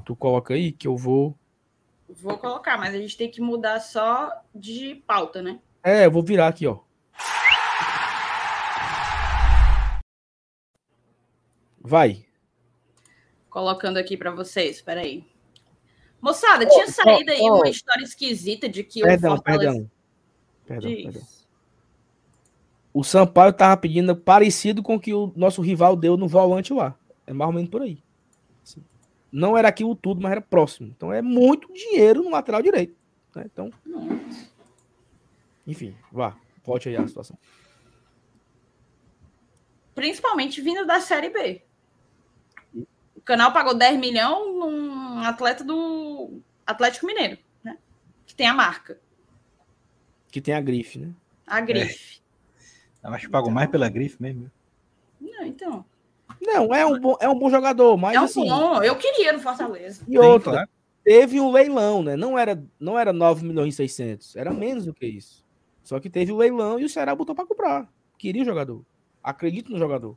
Tu 0.04 0.16
coloca 0.16 0.54
aí 0.54 0.72
que 0.72 0.86
eu 0.86 0.96
vou. 0.96 1.36
Vou 2.08 2.38
colocar, 2.38 2.78
mas 2.78 2.94
a 2.94 2.98
gente 2.98 3.16
tem 3.16 3.30
que 3.30 3.40
mudar 3.40 3.80
só 3.80 4.32
de 4.54 5.02
pauta, 5.06 5.42
né? 5.42 5.58
É, 5.82 6.06
eu 6.06 6.10
vou 6.10 6.22
virar 6.22 6.48
aqui, 6.48 6.66
ó. 6.66 6.78
Vai. 11.80 12.24
Colocando 13.50 13.98
aqui 13.98 14.16
para 14.16 14.30
vocês, 14.30 14.80
peraí. 14.80 15.33
Moçada, 16.24 16.64
tinha 16.64 16.88
saído 16.88 17.30
aí 17.30 17.42
uma 17.42 17.68
história 17.68 18.02
esquisita 18.02 18.66
de 18.66 18.82
que 18.82 19.02
perdão, 19.02 19.34
o 19.34 19.36
Fortaleza... 19.36 19.72
Perdão, 19.72 19.90
perdão, 20.64 21.02
perdão. 21.12 21.22
O 22.94 23.04
Sampaio 23.04 23.52
tava 23.52 23.76
pedindo 23.76 24.16
parecido 24.16 24.82
com 24.82 24.94
o 24.94 25.00
que 25.00 25.12
o 25.12 25.30
nosso 25.36 25.60
rival 25.60 25.94
deu 25.94 26.16
no 26.16 26.26
volante 26.26 26.72
lá. 26.72 26.98
É 27.26 27.32
mais 27.34 27.48
ou 27.48 27.52
menos 27.52 27.68
por 27.68 27.82
aí. 27.82 27.98
Assim, 28.62 28.82
não 29.30 29.54
era 29.54 29.68
aquilo 29.68 29.94
tudo, 29.94 30.22
mas 30.22 30.32
era 30.32 30.40
próximo. 30.40 30.94
Então 30.96 31.12
é 31.12 31.20
muito 31.20 31.70
dinheiro 31.74 32.22
no 32.22 32.30
lateral 32.30 32.62
direito. 32.62 32.96
Né? 33.34 33.44
Então, 33.44 33.70
enfim, 35.66 35.94
vá. 36.10 36.34
Volte 36.64 36.88
aí 36.88 36.96
a 36.96 37.06
situação. 37.06 37.36
Principalmente 39.94 40.62
vindo 40.62 40.86
da 40.86 41.00
Série 41.00 41.28
B 41.28 41.62
canal 43.24 43.52
pagou 43.52 43.74
10 43.74 43.98
milhões 43.98 44.54
num 44.54 45.18
atleta 45.20 45.64
do 45.64 46.40
Atlético 46.66 47.06
Mineiro, 47.06 47.38
né? 47.62 47.78
Que 48.26 48.34
tem 48.34 48.46
a 48.46 48.54
marca. 48.54 48.98
Que 50.30 50.40
tem 50.40 50.54
a 50.54 50.60
grife, 50.60 50.98
né? 50.98 51.12
A 51.46 51.60
grife. 51.60 52.20
É. 53.02 53.08
Eu 53.08 53.14
acho 53.14 53.26
que 53.26 53.32
pagou 53.32 53.48
então... 53.48 53.54
mais 53.54 53.70
pela 53.70 53.88
grife 53.88 54.20
mesmo. 54.20 54.50
Não, 55.20 55.44
então. 55.44 55.84
Não, 56.40 56.74
é 56.74 56.84
um 56.84 56.98
bom, 56.98 57.16
é 57.20 57.28
um 57.28 57.38
bom 57.38 57.50
jogador, 57.50 57.96
mas 57.96 58.16
é 58.16 58.20
um 58.20 58.24
assim, 58.24 58.48
bom. 58.48 58.82
Eu 58.82 58.96
queria 58.96 59.32
no 59.32 59.40
Fortaleza. 59.40 60.04
E 60.08 60.18
outra, 60.18 60.52
claro. 60.52 60.68
teve 61.02 61.40
um 61.40 61.50
leilão, 61.50 62.02
né? 62.02 62.16
Não 62.16 62.38
era, 62.38 62.62
não 62.78 62.98
era 62.98 63.12
9 63.12 63.46
milhões 63.46 63.74
e 63.74 63.76
600, 63.76 64.36
era 64.36 64.52
menos 64.52 64.86
do 64.86 64.94
que 64.94 65.06
isso. 65.06 65.44
Só 65.82 66.00
que 66.00 66.08
teve 66.08 66.32
o 66.32 66.36
leilão 66.36 66.80
e 66.80 66.84
o 66.84 66.88
Ceará 66.88 67.14
botou 67.14 67.34
para 67.34 67.46
comprar. 67.46 67.88
Queria 68.18 68.42
o 68.42 68.44
jogador. 68.44 68.84
Acredito 69.22 69.70
no 69.70 69.78
jogador. 69.78 70.16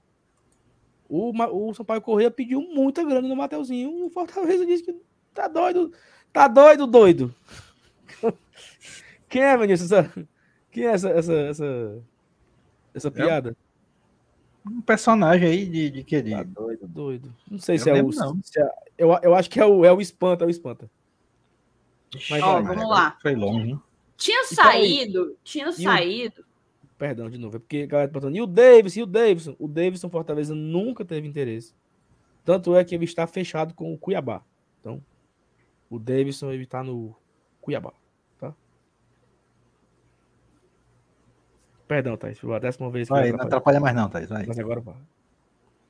O, 1.09 1.31
o 1.31 1.73
Sampaio 1.73 2.01
Correia 2.01 2.29
pediu 2.29 2.61
muita 2.61 3.03
grana 3.03 3.27
no 3.27 3.35
Mateuzinho. 3.35 4.05
O 4.05 4.09
Fortaleza 4.09 4.65
disse 4.65 4.83
que 4.83 4.95
tá 5.33 5.47
doido. 5.47 5.93
Tá 6.33 6.47
doido, 6.47 6.85
doido. 6.85 7.33
Quem 9.29 9.41
é, 9.41 9.57
Vinícius? 9.57 9.89
Quem 10.69 10.85
é 10.85 10.91
essa, 10.91 11.09
essa, 11.09 11.33
essa, 11.33 12.03
essa 12.93 13.11
piada? 13.11 13.55
É 14.65 14.69
um 14.69 14.81
personagem 14.81 15.47
aí 15.47 15.65
de, 15.65 15.89
de 15.89 16.03
que? 16.03 16.21
Tá 16.21 16.43
doido, 16.43 16.87
doido. 16.87 17.35
Não 17.49 17.57
sei 17.57 17.75
eu 17.75 17.79
se 17.79 17.89
é 17.89 18.03
o. 18.03 18.11
Se 18.11 18.61
é, 18.61 18.69
eu, 18.97 19.17
eu 19.23 19.33
acho 19.33 19.49
que 19.49 19.59
é 19.59 19.65
o, 19.65 19.85
é 19.85 19.93
o 19.93 20.01
Espanta, 20.01 20.43
é 20.43 20.47
o 20.47 20.49
Espanta. 20.49 20.89
Mas, 22.29 22.43
Ó, 22.43 22.61
vamos 22.61 22.89
lá. 22.89 23.17
Foi 23.21 23.35
longe, 23.35 23.69
hein? 23.69 23.81
Tinha 24.17 24.41
então, 24.43 24.55
saído, 24.55 25.37
tinha 25.43 25.71
saído 25.71 26.46
Perdão, 26.97 27.29
de 27.29 27.37
novo. 27.37 27.57
É 27.57 27.59
porque 27.59 27.83
a 27.83 27.85
galera 27.85 28.07
tá 28.09 28.13
perguntando, 28.13 28.37
e 28.37 28.41
o 28.41 28.47
Davidson, 28.47 28.99
e 28.99 29.03
o 29.03 29.05
Davidson? 29.05 29.55
O 29.59 29.67
Davidson 29.67 30.09
Fortaleza 30.09 30.55
nunca 30.55 31.05
teve 31.05 31.27
interesse. 31.27 31.75
Tanto 32.43 32.75
é 32.75 32.83
que 32.83 32.95
ele 32.95 33.05
está 33.05 33.27
fechado 33.27 33.73
com 33.73 33.93
o 33.93 33.97
Cuiabá. 33.97 34.41
Então, 34.79 35.03
o 35.89 35.99
Davidson 35.99 36.51
ele 36.51 36.63
está 36.63 36.83
no 36.83 37.15
Cuiabá. 37.61 37.93
Tá? 38.39 38.53
Perdão, 41.87 42.17
Thaís. 42.17 42.39
Foi 42.39 42.55
a 42.55 42.59
décima 42.59 42.89
vez 42.89 43.07
que 43.07 43.13
vai, 43.13 43.31
não 43.31 43.41
atrapalha 43.41 43.79
mais 43.79 43.95
não, 43.95 44.09
Thaís. 44.09 44.29
Vai. 44.29 44.45
Mas 44.47 44.57
agora 44.57 44.79
vai. 44.79 44.95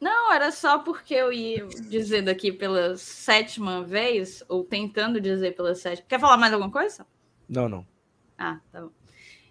Não, 0.01 0.33
era 0.33 0.51
só 0.51 0.79
porque 0.79 1.13
eu 1.13 1.31
ia 1.31 1.65
dizendo 1.89 2.29
aqui 2.29 2.51
pela 2.51 2.97
sétima 2.97 3.81
vez, 3.81 4.43
ou 4.49 4.63
tentando 4.63 5.21
dizer 5.21 5.55
pela 5.55 5.73
sétima. 5.73 6.07
Quer 6.07 6.19
falar 6.19 6.37
mais 6.37 6.51
alguma 6.51 6.71
coisa? 6.71 7.05
Não, 7.47 7.69
não. 7.69 7.87
Ah, 8.37 8.59
tá 8.71 8.81
bom 8.81 8.96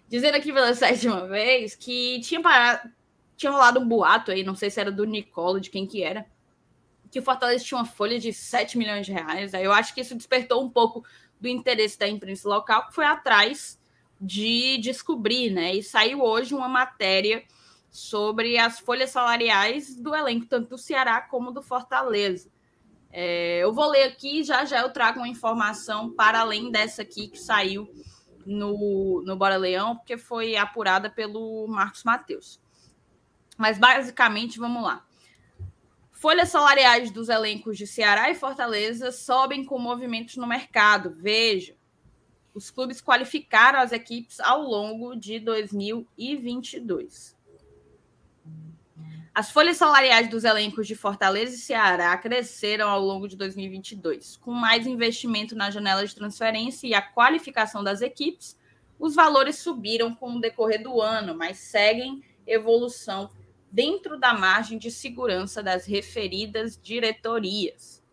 dizendo 0.07 0.35
aqui 0.35 0.51
pela 0.51 0.73
sétima 0.75 1.27
vez 1.27 1.75
que 1.75 2.19
tinha 2.21 2.41
parado, 2.41 2.89
tinha 3.35 3.51
rolado 3.51 3.79
um 3.79 3.87
boato 3.87 4.31
aí, 4.31 4.43
não 4.43 4.55
sei 4.55 4.69
se 4.69 4.79
era 4.79 4.91
do 4.91 5.05
Nicolo, 5.05 5.59
de 5.59 5.69
quem 5.69 5.85
que 5.85 6.01
era, 6.01 6.25
que 7.11 7.19
o 7.19 7.23
Fortaleza 7.23 7.63
tinha 7.63 7.77
uma 7.77 7.85
folha 7.85 8.19
de 8.19 8.33
7 8.33 8.77
milhões 8.77 9.05
de 9.05 9.11
reais. 9.11 9.53
Aí 9.53 9.63
eu 9.63 9.71
acho 9.71 9.93
que 9.93 10.01
isso 10.01 10.15
despertou 10.15 10.63
um 10.63 10.69
pouco 10.69 11.03
do 11.39 11.47
interesse 11.47 11.97
da 11.97 12.07
imprensa 12.07 12.49
local, 12.49 12.87
que 12.87 12.95
foi 12.95 13.05
atrás 13.05 13.79
de 14.19 14.77
descobrir, 14.79 15.51
né? 15.51 15.75
E 15.75 15.83
saiu 15.83 16.21
hoje 16.21 16.53
uma 16.55 16.67
matéria 16.67 17.43
sobre 17.89 18.57
as 18.57 18.79
folhas 18.79 19.11
salariais 19.11 19.95
do 19.95 20.15
elenco, 20.15 20.47
tanto 20.47 20.69
do 20.69 20.77
Ceará 20.77 21.21
como 21.21 21.51
do 21.51 21.61
Fortaleza. 21.61 22.49
É, 23.11 23.59
eu 23.63 23.73
vou 23.73 23.89
ler 23.89 24.03
aqui, 24.03 24.43
já 24.43 24.65
já 24.65 24.81
eu 24.81 24.91
trago 24.91 25.19
uma 25.19 25.27
informação 25.27 26.11
para 26.11 26.41
além 26.41 26.71
dessa 26.71 27.03
aqui 27.03 27.27
que 27.27 27.39
saiu 27.39 27.87
no, 28.47 29.21
no 29.25 29.35
Bora 29.35 29.57
Leão, 29.57 29.97
porque 29.97 30.17
foi 30.17 30.55
apurada 30.55 31.09
pelo 31.09 31.67
Marcos 31.67 32.03
Mateus. 32.03 32.59
Mas 33.57 33.77
basicamente, 33.77 34.57
vamos 34.57 34.81
lá. 34.81 35.05
Folhas 36.11 36.49
salariais 36.49 37.11
dos 37.11 37.29
elencos 37.29 37.77
de 37.77 37.85
Ceará 37.85 38.31
e 38.31 38.35
Fortaleza 38.35 39.11
sobem 39.11 39.63
com 39.63 39.77
movimentos 39.77 40.35
no 40.37 40.47
mercado. 40.47 41.11
Veja, 41.11 41.75
os 42.53 42.71
clubes 42.71 42.99
qualificaram 43.01 43.79
as 43.79 43.91
equipes 43.91 44.39
ao 44.39 44.63
longo 44.63 45.15
de 45.15 45.39
2022. 45.39 47.36
As 49.37 49.51
folhas 49.51 49.77
salariais 49.77 50.31
dos 50.31 50.43
elencos 50.43 50.87
de 50.87 50.95
Fortaleza 50.95 51.53
e 51.53 51.59
Ceará 51.59 52.17
cresceram 52.17 52.89
ao 52.89 52.99
longo 52.99 53.27
de 53.27 53.35
2022. 53.35 54.35
Com 54.37 54.51
mais 54.51 54.87
investimento 54.87 55.55
na 55.55 55.69
janela 55.69 56.03
de 56.03 56.15
transferência 56.15 56.87
e 56.87 56.95
a 56.95 57.03
qualificação 57.03 57.83
das 57.83 58.01
equipes, 58.01 58.57
os 58.97 59.13
valores 59.13 59.57
subiram 59.57 60.15
com 60.15 60.33
o 60.37 60.41
decorrer 60.41 60.81
do 60.81 60.99
ano, 60.99 61.37
mas 61.37 61.59
seguem 61.59 62.23
evolução 62.47 63.29
dentro 63.71 64.19
da 64.19 64.33
margem 64.33 64.75
de 64.79 64.89
segurança 64.89 65.61
das 65.61 65.85
referidas 65.85 66.75
diretorias. 66.75 68.03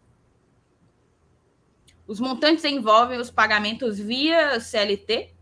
Os 2.07 2.21
montantes 2.21 2.67
envolvem 2.67 3.19
os 3.19 3.31
pagamentos 3.31 3.99
via 3.99 4.61
CLT 4.61 5.35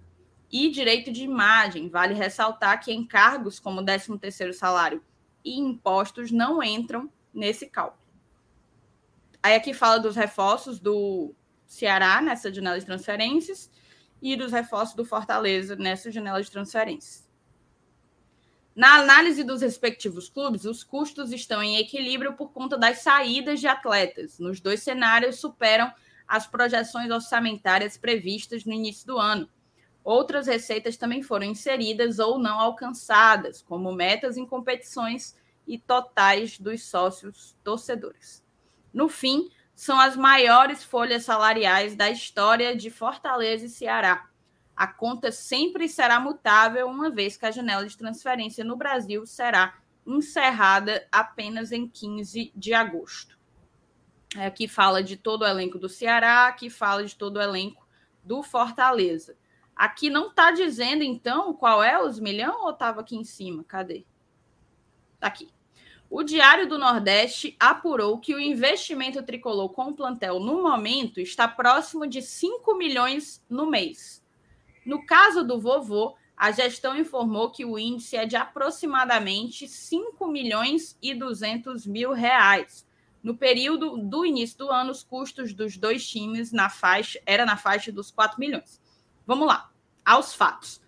e 0.48 0.70
direito 0.70 1.10
de 1.10 1.24
imagem. 1.24 1.88
Vale 1.88 2.14
ressaltar 2.14 2.78
que 2.78 2.92
encargos 2.92 3.58
como 3.58 3.82
13º 3.82 4.52
salário 4.52 5.02
e 5.44 5.58
impostos 5.58 6.30
não 6.30 6.62
entram 6.62 7.10
nesse 7.32 7.66
cálculo. 7.66 8.02
Aí 9.42 9.54
aqui 9.54 9.74
fala 9.74 9.98
dos 9.98 10.14
reforços 10.14 10.78
do 10.78 11.34
Ceará 11.66 12.20
nessa 12.20 12.52
janela 12.52 12.78
de 12.78 12.86
transferências 12.86 13.70
e 14.20 14.36
dos 14.36 14.52
reforços 14.52 14.94
do 14.94 15.04
Fortaleza 15.04 15.74
nessa 15.74 16.12
janela 16.12 16.42
de 16.42 16.50
transferências. 16.50 17.28
Na 18.74 18.94
análise 18.94 19.44
dos 19.44 19.60
respectivos 19.60 20.30
clubes, 20.30 20.64
os 20.64 20.82
custos 20.82 21.30
estão 21.32 21.62
em 21.62 21.76
equilíbrio 21.76 22.34
por 22.34 22.52
conta 22.52 22.78
das 22.78 23.00
saídas 23.00 23.60
de 23.60 23.66
atletas. 23.66 24.38
Nos 24.38 24.60
dois 24.60 24.82
cenários, 24.82 25.36
superam 25.36 25.92
as 26.26 26.46
projeções 26.46 27.10
orçamentárias 27.10 27.98
previstas 27.98 28.64
no 28.64 28.72
início 28.72 29.06
do 29.06 29.18
ano. 29.18 29.46
Outras 30.04 30.46
receitas 30.46 30.96
também 30.96 31.22
foram 31.22 31.46
inseridas 31.46 32.18
ou 32.18 32.38
não 32.38 32.58
alcançadas, 32.58 33.62
como 33.62 33.92
metas 33.92 34.36
em 34.36 34.44
competições 34.44 35.36
e 35.66 35.78
totais 35.78 36.58
dos 36.58 36.84
sócios 36.84 37.56
torcedores. 37.62 38.44
No 38.92 39.08
fim, 39.08 39.48
são 39.74 39.98
as 39.98 40.16
maiores 40.16 40.82
folhas 40.84 41.24
salariais 41.24 41.96
da 41.96 42.10
história 42.10 42.76
de 42.76 42.90
Fortaleza 42.90 43.66
e 43.66 43.70
Ceará. 43.70 44.28
A 44.76 44.86
conta 44.86 45.30
sempre 45.30 45.88
será 45.88 46.18
mutável, 46.18 46.88
uma 46.88 47.10
vez 47.10 47.36
que 47.36 47.46
a 47.46 47.50
janela 47.50 47.86
de 47.86 47.96
transferência 47.96 48.64
no 48.64 48.76
Brasil 48.76 49.24
será 49.24 49.78
encerrada 50.06 51.06
apenas 51.12 51.70
em 51.70 51.86
15 51.86 52.52
de 52.54 52.74
agosto. 52.74 53.38
Aqui 54.36 54.66
fala 54.66 55.02
de 55.02 55.16
todo 55.16 55.42
o 55.42 55.46
elenco 55.46 55.78
do 55.78 55.88
Ceará, 55.88 56.46
aqui 56.46 56.70
fala 56.70 57.04
de 57.04 57.14
todo 57.14 57.36
o 57.36 57.42
elenco 57.42 57.86
do 58.24 58.42
Fortaleza. 58.42 59.36
Aqui 59.74 60.10
não 60.10 60.28
está 60.28 60.50
dizendo, 60.50 61.02
então, 61.02 61.54
qual 61.54 61.82
é 61.82 62.02
os 62.02 62.20
milhões 62.20 62.54
ou 62.60 62.70
estava 62.70 63.00
aqui 63.00 63.16
em 63.16 63.24
cima? 63.24 63.64
Cadê? 63.64 64.04
Está 65.14 65.26
aqui. 65.26 65.48
O 66.14 66.22
Diário 66.22 66.68
do 66.68 66.78
Nordeste 66.78 67.56
apurou 67.58 68.18
que 68.18 68.34
o 68.34 68.38
investimento 68.38 69.22
tricolor 69.22 69.70
com 69.70 69.84
o 69.84 69.94
plantel 69.94 70.38
no 70.38 70.62
momento 70.62 71.20
está 71.20 71.48
próximo 71.48 72.06
de 72.06 72.20
5 72.20 72.76
milhões 72.76 73.42
no 73.48 73.64
mês. 73.64 74.22
No 74.84 75.06
caso 75.06 75.42
do 75.42 75.58
vovô, 75.58 76.14
a 76.36 76.50
gestão 76.50 76.94
informou 76.98 77.50
que 77.50 77.64
o 77.64 77.78
índice 77.78 78.16
é 78.16 78.26
de 78.26 78.36
aproximadamente 78.36 79.66
5 79.66 80.26
milhões 80.26 80.98
e 81.00 81.14
200 81.14 81.86
mil 81.86 82.12
reais. 82.12 82.86
No 83.22 83.34
período 83.34 83.96
do 83.96 84.26
início 84.26 84.58
do 84.58 84.68
ano, 84.68 84.90
os 84.90 85.02
custos 85.02 85.54
dos 85.54 85.78
dois 85.78 86.06
times 86.06 86.52
na 86.52 86.68
faixa 86.68 87.22
era 87.24 87.46
na 87.46 87.56
faixa 87.56 87.90
dos 87.90 88.10
4 88.10 88.38
milhões. 88.38 88.81
Vamos 89.26 89.46
lá, 89.46 89.70
aos 90.04 90.34
fatos. 90.34 90.80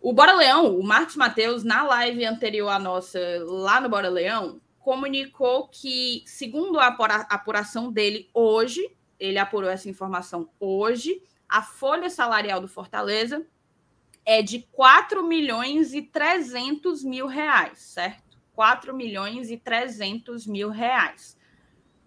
O 0.00 0.12
Bora 0.12 0.32
Leão, 0.32 0.78
o 0.78 0.82
Marcos 0.82 1.16
Mateus, 1.16 1.64
na 1.64 1.82
live 1.82 2.24
anterior 2.24 2.68
à 2.68 2.78
nossa, 2.78 3.18
lá 3.46 3.80
no 3.80 3.88
Bora 3.88 4.08
Leão, 4.08 4.60
comunicou 4.78 5.68
que, 5.68 6.22
segundo 6.24 6.78
a 6.78 6.86
apuração 7.28 7.92
dele 7.92 8.30
hoje, 8.32 8.80
ele 9.18 9.38
apurou 9.38 9.68
essa 9.68 9.88
informação 9.88 10.48
hoje, 10.58 11.20
a 11.48 11.62
folha 11.62 12.08
salarial 12.08 12.60
do 12.60 12.68
Fortaleza 12.68 13.44
é 14.24 14.42
de 14.42 14.60
4 14.72 15.26
milhões 15.26 15.94
e 15.94 16.02
300 16.02 17.02
mil 17.02 17.26
reais, 17.26 17.78
certo? 17.78 18.38
4 18.52 18.94
milhões 18.94 19.50
e 19.50 19.56
300 19.56 20.46
mil 20.46 20.68
reais. 20.70 21.36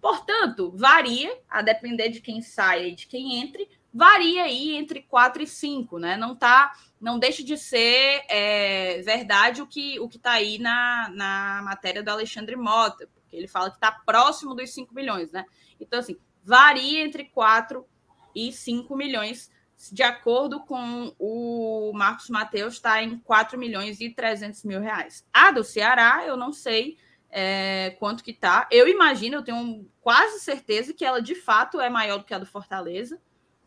Portanto, 0.00 0.72
varia, 0.74 1.36
a 1.48 1.62
depender 1.62 2.08
de 2.08 2.20
quem 2.20 2.40
saia 2.40 2.88
e 2.88 2.94
de 2.94 3.06
quem 3.06 3.40
entre, 3.40 3.68
varia 3.92 4.44
aí 4.44 4.74
entre 4.74 5.02
4 5.02 5.42
e 5.42 5.46
5, 5.46 5.98
né? 5.98 6.16
Não 6.16 6.34
tá, 6.34 6.72
não 7.00 7.18
deixa 7.18 7.42
de 7.42 7.56
ser 7.58 8.24
é, 8.28 9.02
verdade 9.02 9.60
o 9.60 9.66
que 9.66 10.00
o 10.00 10.08
que 10.08 10.16
está 10.16 10.32
aí 10.32 10.58
na, 10.58 11.10
na 11.10 11.62
matéria 11.62 12.02
do 12.02 12.10
Alexandre 12.10 12.56
Mota, 12.56 13.08
porque 13.14 13.36
ele 13.36 13.48
fala 13.48 13.70
que 13.70 13.76
está 13.76 13.92
próximo 13.92 14.54
dos 14.54 14.72
5 14.72 14.94
milhões, 14.94 15.30
né? 15.30 15.44
Então, 15.80 15.98
assim, 15.98 16.16
varia 16.42 17.04
entre 17.04 17.24
4 17.24 17.86
e 18.34 18.50
5 18.52 18.96
milhões, 18.96 19.50
de 19.90 20.02
acordo 20.02 20.60
com 20.60 21.14
o 21.18 21.92
Marcos 21.94 22.30
Mateus, 22.30 22.74
está 22.74 23.02
em 23.02 23.18
4 23.18 23.58
milhões 23.58 24.00
e 24.00 24.10
300 24.10 24.64
mil 24.64 24.80
reais. 24.80 25.26
A 25.32 25.50
do 25.50 25.62
Ceará, 25.64 26.24
eu 26.24 26.36
não 26.36 26.52
sei 26.52 26.96
é, 27.28 27.96
quanto 27.98 28.22
que 28.24 28.32
tá. 28.32 28.68
Eu 28.70 28.88
imagino, 28.88 29.36
eu 29.36 29.42
tenho 29.42 29.90
quase 30.00 30.40
certeza 30.40 30.94
que 30.94 31.04
ela 31.04 31.20
de 31.20 31.34
fato 31.34 31.80
é 31.80 31.90
maior 31.90 32.18
do 32.18 32.24
que 32.24 32.32
a 32.32 32.38
do 32.38 32.46
Fortaleza 32.46 33.20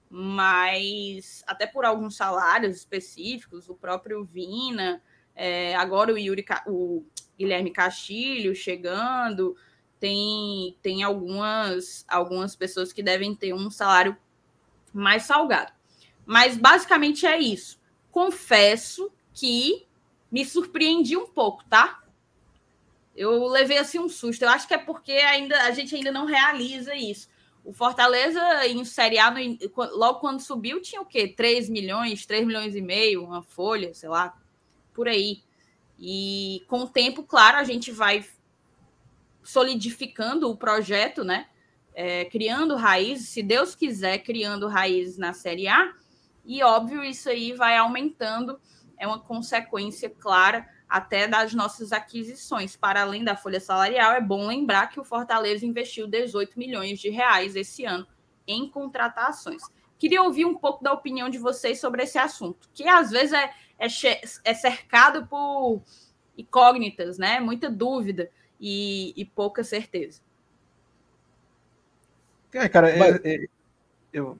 mas 0.10 1.44
até 1.48 1.65
por 1.65 1.86
alguns 1.86 2.15
salários 2.15 2.77
específicos, 2.77 3.69
o 3.69 3.76
próprio 3.76 4.23
Vina, 4.23 5.02
é, 5.36 5.76
agora 5.76 6.14
o 6.14 6.18
Yuri, 6.18 6.45
o 6.68 7.03
Guilherme 7.38 7.72
Castilho 7.72 8.56
chegando, 8.56 9.56
tem, 9.99 10.77
tem 10.82 11.03
algumas, 11.03 12.06
algumas 12.07 12.56
pessoas 12.56 12.94
que 12.94 13.03
devem 13.03 13.36
ter 13.36 13.53
um 13.53 13.69
salário 13.69 14.15
mais 14.94 15.23
salgado. 15.23 15.73
Mas 16.26 16.57
basicamente 16.57 17.26
é 17.26 17.38
isso. 17.40 17.80
Confesso 18.11 19.11
que 19.34 19.86
me 20.32 20.45
surpreendi 20.45 21.18
um 21.18 21.27
pouco, 21.27 21.64
tá? 21.65 22.03
Eu 23.15 23.48
levei 23.48 23.77
assim 23.77 23.99
um 23.99 24.10
susto. 24.10 24.44
Eu 24.44 24.49
acho 24.49 24.68
que 24.68 24.73
é 24.73 24.77
porque 24.77 25.11
ainda 25.11 25.64
a 25.64 25.72
gente 25.72 25.95
ainda 25.95 26.11
não 26.11 26.26
realiza 26.26 26.95
isso. 26.95 27.30
O 27.65 27.73
Fortaleza 27.73 28.67
em 28.67 28.85
Série 28.85 29.17
A, 29.17 29.31
no, 29.31 29.39
logo 29.97 30.19
quando 30.19 30.39
subiu, 30.39 30.79
tinha 30.79 31.01
o 31.01 31.05
quê? 31.05 31.27
3 31.27 31.67
milhões, 31.67 32.23
3 32.23 32.45
milhões 32.45 32.75
e 32.75 32.81
meio, 32.81 33.23
uma 33.23 33.41
folha, 33.41 33.91
sei 33.91 34.07
lá, 34.07 34.37
por 34.93 35.07
aí. 35.07 35.41
E 35.99 36.63
com 36.67 36.81
o 36.81 36.87
tempo, 36.87 37.23
claro, 37.23 37.57
a 37.57 37.63
gente 37.63 37.91
vai 37.91 38.23
solidificando 39.41 40.47
o 40.47 40.55
projeto, 40.55 41.23
né? 41.23 41.47
É, 41.95 42.25
criando 42.25 42.75
raízes, 42.75 43.29
se 43.29 43.41
Deus 43.41 43.73
quiser, 43.73 44.19
criando 44.19 44.67
raízes 44.67 45.17
na 45.17 45.33
Série 45.33 45.67
A. 45.67 45.91
E 46.45 46.61
óbvio, 46.61 47.03
isso 47.03 47.29
aí 47.29 47.53
vai 47.53 47.75
aumentando, 47.77 48.59
é 48.95 49.07
uma 49.07 49.19
consequência 49.19 50.07
clara 50.07 50.69
até 50.95 51.27
das 51.27 51.53
nossas 51.53 51.91
aquisições. 51.91 52.77
Para 52.77 53.01
além 53.01 53.22
da 53.22 53.35
folha 53.35 53.59
salarial, 53.59 54.13
é 54.13 54.22
bom 54.22 54.47
lembrar 54.47 54.88
que 54.88 54.97
o 54.97 55.03
Fortaleza 55.03 55.65
investiu 55.65 56.07
18 56.07 56.57
milhões 56.57 57.01
de 57.01 57.09
reais 57.09 57.53
esse 57.57 57.84
ano 57.84 58.07
em 58.47 58.69
contratações. 58.69 59.61
Queria 59.99 60.23
ouvir 60.23 60.45
um 60.45 60.55
pouco 60.55 60.81
da 60.81 60.93
opinião 60.93 61.30
de 61.30 61.38
vocês 61.38 61.81
sobre 61.81 62.03
esse 62.03 62.17
assunto, 62.17 62.69
que 62.73 62.88
às 62.88 63.11
vezes 63.11 63.34
é, 63.34 63.51
é, 63.77 63.88
é 64.45 64.53
cercado 64.53 65.27
por 65.27 65.81
incógnitas, 66.38 67.17
né? 67.17 67.41
Muita 67.41 67.69
dúvida 67.69 68.31
e, 68.57 69.13
e 69.17 69.26
pouca 69.26 69.65
certeza. 69.65 70.22
É, 72.53 72.69
cara, 72.69 72.89
é, 72.89 73.22
é, 73.22 73.45
eu, 74.13 74.39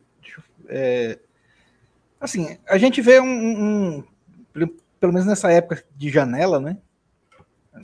é, 0.70 1.20
assim, 2.18 2.58
a 2.66 2.78
gente 2.78 3.02
vê 3.02 3.20
um, 3.20 3.26
um, 3.26 4.04
pelo 5.06 5.14
menos 5.14 5.28
nessa 5.28 5.52
época 5.52 5.84
de 5.96 6.10
janela, 6.10 6.60
né? 6.60 6.78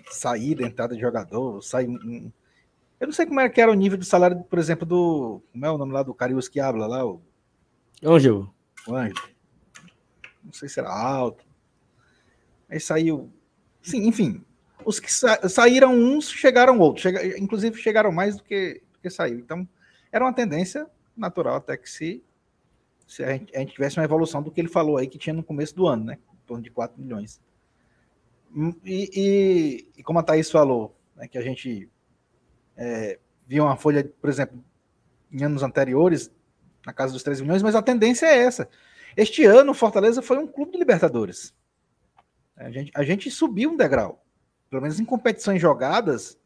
Saída, 0.09 0.63
entrada 0.63 0.95
de 0.95 1.01
jogador, 1.01 1.61
sair. 1.61 1.87
Eu 2.99 3.07
não 3.07 3.13
sei 3.13 3.27
como 3.27 3.39
era 3.39 3.47
que 3.47 3.61
era 3.61 3.69
o 3.71 3.75
nível 3.75 3.95
de 3.95 4.05
salário, 4.07 4.43
por 4.43 4.57
exemplo, 4.57 4.87
do. 4.87 5.39
Como 5.51 5.63
é 5.63 5.69
o 5.69 5.77
nome 5.77 5.93
lá 5.93 6.01
do 6.01 6.15
Carius 6.15 6.49
que 6.49 6.59
habla 6.59 6.87
lá? 6.87 7.05
O 7.05 7.21
Ângelo. 8.03 8.51
O 8.87 8.95
Ângelo. 8.95 9.21
Não 10.43 10.51
sei 10.51 10.67
se 10.67 10.79
era 10.79 10.91
alto. 10.91 11.45
Aí 12.67 12.79
saiu. 12.79 13.31
Sim, 13.83 14.07
enfim. 14.07 14.43
Os 14.83 14.99
que 14.99 15.13
sa... 15.13 15.47
saíram 15.47 15.93
uns, 15.93 16.27
chegaram 16.27 16.79
outros. 16.79 17.03
Chega... 17.03 17.37
Inclusive, 17.37 17.79
chegaram 17.79 18.11
mais 18.11 18.37
do 18.37 18.43
que, 18.43 18.81
do 18.93 18.99
que 18.99 19.11
saiu. 19.11 19.37
Então, 19.37 19.67
era 20.11 20.25
uma 20.25 20.33
tendência 20.33 20.87
natural 21.15 21.57
até 21.57 21.77
que 21.77 21.87
se, 21.87 22.23
se 23.05 23.23
a, 23.23 23.33
gente, 23.33 23.55
a 23.55 23.59
gente 23.59 23.73
tivesse 23.73 23.99
uma 23.99 24.05
evolução 24.05 24.41
do 24.41 24.49
que 24.49 24.59
ele 24.59 24.67
falou 24.69 24.97
aí 24.97 25.05
que 25.05 25.19
tinha 25.19 25.35
no 25.35 25.43
começo 25.43 25.75
do 25.75 25.85
ano, 25.85 26.05
né? 26.05 26.17
Torno 26.51 26.63
de 26.63 26.69
4 26.69 27.01
milhões. 27.01 27.39
Hum, 28.53 28.73
e, 28.83 29.09
e, 29.15 29.99
e 29.99 30.03
como 30.03 30.19
a 30.19 30.23
Thaís 30.23 30.51
falou, 30.51 30.97
né, 31.15 31.25
que 31.27 31.37
a 31.37 31.41
gente 31.41 31.89
é, 32.75 33.17
viu 33.47 33.63
uma 33.63 33.77
folha, 33.77 34.03
por 34.19 34.29
exemplo, 34.29 34.61
em 35.31 35.43
anos 35.45 35.63
anteriores, 35.63 36.29
na 36.85 36.91
casa 36.91 37.13
dos 37.13 37.23
3 37.23 37.39
milhões, 37.39 37.63
mas 37.63 37.73
a 37.73 37.81
tendência 37.81 38.25
é 38.25 38.37
essa. 38.37 38.67
Este 39.15 39.45
ano, 39.45 39.71
o 39.71 39.75
Fortaleza 39.75 40.21
foi 40.21 40.37
um 40.37 40.47
clube 40.47 40.73
de 40.73 40.77
Libertadores. 40.77 41.53
A 42.57 42.69
gente, 42.69 42.91
a 42.93 43.03
gente 43.03 43.31
subiu 43.31 43.71
um 43.71 43.77
degrau. 43.77 44.21
Pelo 44.69 44.81
menos 44.81 44.99
em 44.99 45.05
competições 45.05 45.61
jogadas, 45.61 46.37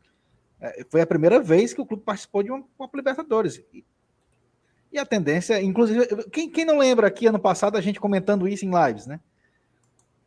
é, 0.61 0.85
foi 0.87 1.01
a 1.01 1.07
primeira 1.07 1.39
vez 1.39 1.73
que 1.73 1.81
o 1.81 1.85
clube 1.85 2.03
participou 2.03 2.43
de 2.43 2.51
uma 2.51 2.63
Copa 2.77 2.95
Libertadores. 2.95 3.63
E, 3.73 3.83
e 4.91 4.99
a 4.99 5.05
tendência, 5.05 5.59
inclusive, 5.61 6.29
quem, 6.31 6.49
quem 6.49 6.63
não 6.63 6.77
lembra 6.77 7.07
aqui 7.07 7.25
ano 7.25 7.39
passado 7.39 7.75
a 7.75 7.81
gente 7.81 7.99
comentando 7.99 8.47
isso 8.47 8.65
em 8.65 8.71
lives, 8.71 9.07
né? 9.07 9.19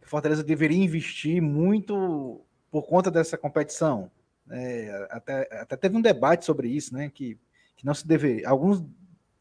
Fortaleza 0.08 0.42
deveria 0.42 0.82
investir 0.82 1.40
muito 1.40 2.40
por 2.70 2.82
conta 2.86 3.10
dessa 3.10 3.38
competição. 3.38 4.10
É, 4.50 5.08
até, 5.10 5.48
até 5.60 5.76
teve 5.76 5.96
um 5.96 6.02
debate 6.02 6.44
sobre 6.44 6.68
isso, 6.68 6.94
né? 6.94 7.10
Que, 7.12 7.38
que 7.76 7.84
não 7.84 7.94
se 7.94 8.06
deveria. 8.06 8.48
Alguns 8.48 8.84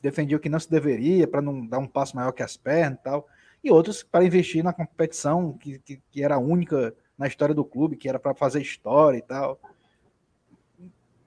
defendiam 0.02 0.40
que 0.40 0.50
não 0.50 0.60
se 0.60 0.70
deveria 0.70 1.28
para 1.28 1.42
não 1.42 1.66
dar 1.66 1.80
um 1.80 1.88
passo 1.88 2.16
maior 2.16 2.32
que 2.32 2.44
as 2.44 2.56
pernas 2.56 3.00
e 3.00 3.04
tal, 3.04 3.28
e 3.64 3.72
outros 3.72 4.04
para 4.04 4.24
investir 4.24 4.64
na 4.64 4.72
competição 4.72 5.54
que, 5.54 5.80
que, 5.80 6.02
que 6.12 6.24
era 6.24 6.38
única 6.38 6.94
na 7.18 7.28
história 7.28 7.56
do 7.56 7.66
clube, 7.66 7.98
que 7.98 8.08
era 8.08 8.20
para 8.20 8.36
fazer 8.36 8.62
história 8.62 9.18
e 9.18 9.22
tal. 9.22 9.60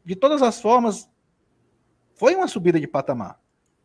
De 0.05 0.15
todas 0.15 0.41
as 0.41 0.61
formas, 0.61 1.09
foi 2.15 2.35
uma 2.35 2.47
subida 2.47 2.79
de 2.79 2.87
patamar. 2.87 3.41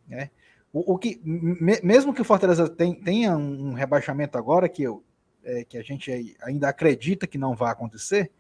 Né? 0.07 0.30
O, 0.72 0.94
o 0.94 0.98
que, 0.98 1.19
mesmo 1.23 2.14
que 2.14 2.22
o 2.22 2.26
Fortaleza 2.26 2.69
tenha 2.69 3.36
um 3.36 3.73
rebaixamento 3.73 4.38
agora, 4.38 4.69
que 4.69 4.84
eu, 4.84 5.03
é, 5.45 5.63
que 5.63 5.77
a 5.77 5.81
gente 5.81 6.35
ainda 6.41 6.67
acredita 6.67 7.27
que 7.27 7.38
não 7.38 7.55
vai 7.55 7.72
acontecer, 7.72 8.31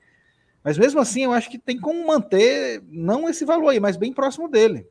mas 0.63 0.77
mesmo 0.77 0.99
assim 0.99 1.23
eu 1.23 1.31
acho 1.31 1.49
que 1.49 1.59
tem 1.59 1.79
como 1.79 2.05
manter, 2.05 2.83
não 2.89 3.29
esse 3.29 3.45
valor 3.45 3.69
aí, 3.69 3.79
mas 3.79 3.95
bem 3.95 4.11
próximo 4.11 4.49
dele. 4.49 4.87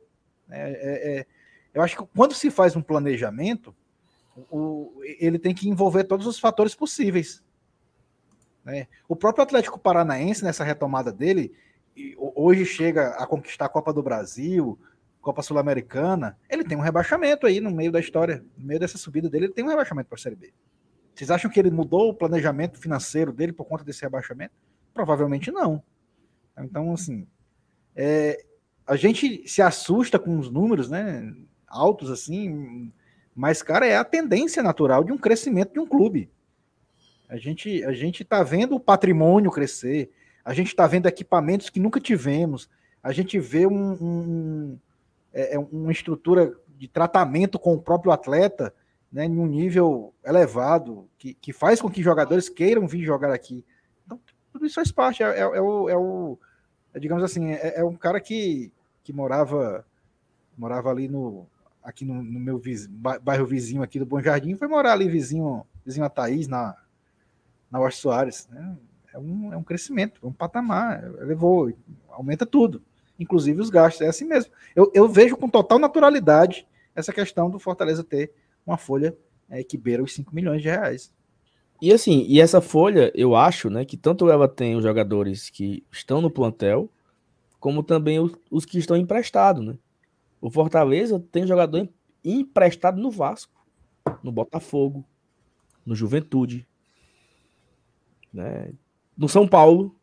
É, 0.49 0.71
é, 0.71 1.19
é 1.19 1.25
eu 1.73 1.81
acho 1.81 1.97
que 1.97 2.03
quando 2.15 2.33
se 2.33 2.49
faz 2.49 2.75
um 2.75 2.81
planejamento, 2.81 3.75
o, 4.49 4.93
ele 5.19 5.37
tem 5.37 5.53
que 5.53 5.67
envolver 5.67 6.05
todos 6.05 6.25
os 6.25 6.39
fatores 6.39 6.73
possíveis. 6.73 7.43
Né? 8.63 8.87
O 9.07 9.15
próprio 9.15 9.43
Atlético 9.43 9.77
Paranaense, 9.77 10.43
nessa 10.43 10.63
retomada 10.63 11.11
dele, 11.11 11.53
hoje 12.17 12.65
chega 12.65 13.09
a 13.09 13.27
conquistar 13.27 13.65
a 13.65 13.69
Copa 13.69 13.93
do 13.93 14.01
Brasil, 14.01 14.79
Copa 15.21 15.41
Sul-Americana, 15.41 16.37
ele 16.49 16.63
tem 16.63 16.77
um 16.77 16.81
rebaixamento 16.81 17.47
aí 17.47 17.59
no 17.59 17.71
meio 17.71 17.91
da 17.91 17.99
história, 17.99 18.45
no 18.57 18.65
meio 18.65 18.79
dessa 18.79 18.97
subida 18.97 19.29
dele, 19.29 19.45
ele 19.45 19.53
tem 19.53 19.63
um 19.63 19.69
rebaixamento 19.69 20.07
para 20.07 20.17
a 20.17 20.21
Série 20.21 20.35
B. 20.35 20.53
Vocês 21.15 21.31
acham 21.31 21.49
que 21.49 21.59
ele 21.59 21.71
mudou 21.71 22.09
o 22.09 22.13
planejamento 22.13 22.77
financeiro 22.77 23.31
dele 23.31 23.53
por 23.53 23.65
conta 23.65 23.85
desse 23.85 24.01
rebaixamento? 24.01 24.53
Provavelmente 24.93 25.49
não. 25.49 25.81
Então, 26.57 26.93
assim, 26.93 27.25
é, 27.95 28.43
a 28.85 28.95
gente 28.97 29.47
se 29.47 29.61
assusta 29.61 30.19
com 30.19 30.37
os 30.37 30.51
números, 30.51 30.89
né? 30.89 31.33
Altos 31.67 32.11
assim, 32.11 32.91
mas, 33.33 33.61
cara, 33.61 33.85
é 33.85 33.97
a 33.97 34.03
tendência 34.03 34.61
natural 34.61 35.03
de 35.03 35.11
um 35.11 35.17
crescimento 35.17 35.73
de 35.73 35.79
um 35.79 35.87
clube. 35.87 36.29
A 37.27 37.37
gente 37.37 37.83
a 37.83 37.91
gente 37.91 38.23
está 38.23 38.43
vendo 38.43 38.75
o 38.75 38.79
patrimônio 38.79 39.51
crescer, 39.51 40.11
a 40.43 40.53
gente 40.53 40.67
está 40.67 40.85
vendo 40.85 41.07
equipamentos 41.07 41.69
que 41.69 41.79
nunca 41.79 41.99
tivemos, 41.99 42.69
a 43.01 43.11
gente 43.11 43.39
vê 43.39 43.65
um, 43.65 43.91
um, 43.93 44.79
é, 45.33 45.55
é, 45.55 45.59
uma 45.59 45.91
estrutura 45.91 46.53
de 46.77 46.87
tratamento 46.87 47.57
com 47.57 47.73
o 47.73 47.81
próprio 47.81 48.11
atleta 48.11 48.73
né, 49.15 49.23
em 49.27 49.39
um 49.39 49.45
nível 49.45 50.13
elevado, 50.25 51.09
que, 51.17 51.33
que 51.35 51.53
faz 51.53 51.79
com 51.79 51.89
que 51.89 52.03
jogadores 52.03 52.49
queiram 52.49 52.85
vir 52.85 53.05
jogar 53.05 53.31
aqui. 53.31 53.63
Então, 54.05 54.19
tudo 54.51 54.65
isso 54.65 54.75
faz 54.75 54.91
parte. 54.91 55.23
É, 55.23 55.27
é, 55.27 55.39
é 55.39 55.61
o, 55.61 55.89
é 55.89 55.95
o 55.95 56.37
é, 56.93 56.99
digamos 56.99 57.23
assim, 57.23 57.53
é, 57.53 57.79
é, 57.79 57.83
um 57.85 57.95
cara 57.95 58.19
que, 58.19 58.73
que 59.05 59.13
morava 59.13 59.85
morava 60.57 60.89
ali 60.89 61.07
no 61.07 61.47
aqui 61.81 62.03
no, 62.03 62.21
no 62.21 62.41
meu 62.41 62.57
vizinho, 62.57 62.93
bairro 63.21 63.45
vizinho 63.45 63.81
aqui 63.81 63.99
do 63.99 64.05
Bom 64.05 64.21
Jardim, 64.21 64.53
foi 64.55 64.67
morar 64.67 64.91
ali 64.91 65.07
vizinho, 65.07 65.65
vizinho 65.85 66.05
a 66.05 66.09
Thaís, 66.09 66.49
na, 66.49 66.75
na 67.71 67.79
Washington 67.79 68.01
Soares. 68.01 68.49
Né? 68.51 68.77
É, 69.13 69.17
um, 69.17 69.53
é 69.53 69.55
um 69.55 69.63
crescimento, 69.63 70.19
é 70.21 70.27
um 70.27 70.33
patamar, 70.33 71.01
levou, 71.19 71.71
aumenta 72.09 72.45
tudo, 72.45 72.83
inclusive 73.17 73.61
os 73.61 73.69
gastos, 73.69 74.01
é 74.01 74.09
assim 74.09 74.25
mesmo. 74.25 74.51
Eu, 74.75 74.91
eu 74.93 75.07
vejo 75.07 75.37
com 75.37 75.47
total 75.47 75.79
naturalidade 75.79 76.67
essa 76.93 77.13
questão 77.13 77.49
do 77.49 77.59
Fortaleza 77.59 78.03
ter 78.03 78.33
uma 78.65 78.77
folha 78.77 79.15
é, 79.49 79.63
que 79.63 79.77
beira 79.77 80.03
os 80.03 80.13
5 80.13 80.33
milhões 80.33 80.61
de 80.61 80.69
reais. 80.69 81.13
E 81.81 81.91
assim, 81.91 82.25
e 82.27 82.39
essa 82.39 82.61
folha, 82.61 83.11
eu 83.13 83.35
acho, 83.35 83.69
né, 83.69 83.83
que 83.85 83.97
tanto 83.97 84.29
ela 84.29 84.47
tem 84.47 84.75
os 84.75 84.83
jogadores 84.83 85.49
que 85.49 85.83
estão 85.91 86.21
no 86.21 86.31
plantel, 86.31 86.89
como 87.59 87.83
também 87.83 88.19
os, 88.19 88.31
os 88.49 88.65
que 88.65 88.77
estão 88.77 88.95
emprestados, 88.95 89.65
né? 89.65 89.77
O 90.39 90.49
Fortaleza 90.49 91.19
tem 91.31 91.47
jogador 91.47 91.89
emprestado 92.23 93.01
no 93.01 93.09
Vasco, 93.09 93.65
no 94.21 94.31
Botafogo, 94.31 95.03
no 95.85 95.95
Juventude, 95.95 96.67
né? 98.31 98.71
no 99.17 99.27
São 99.27 99.47
Paulo. 99.47 99.95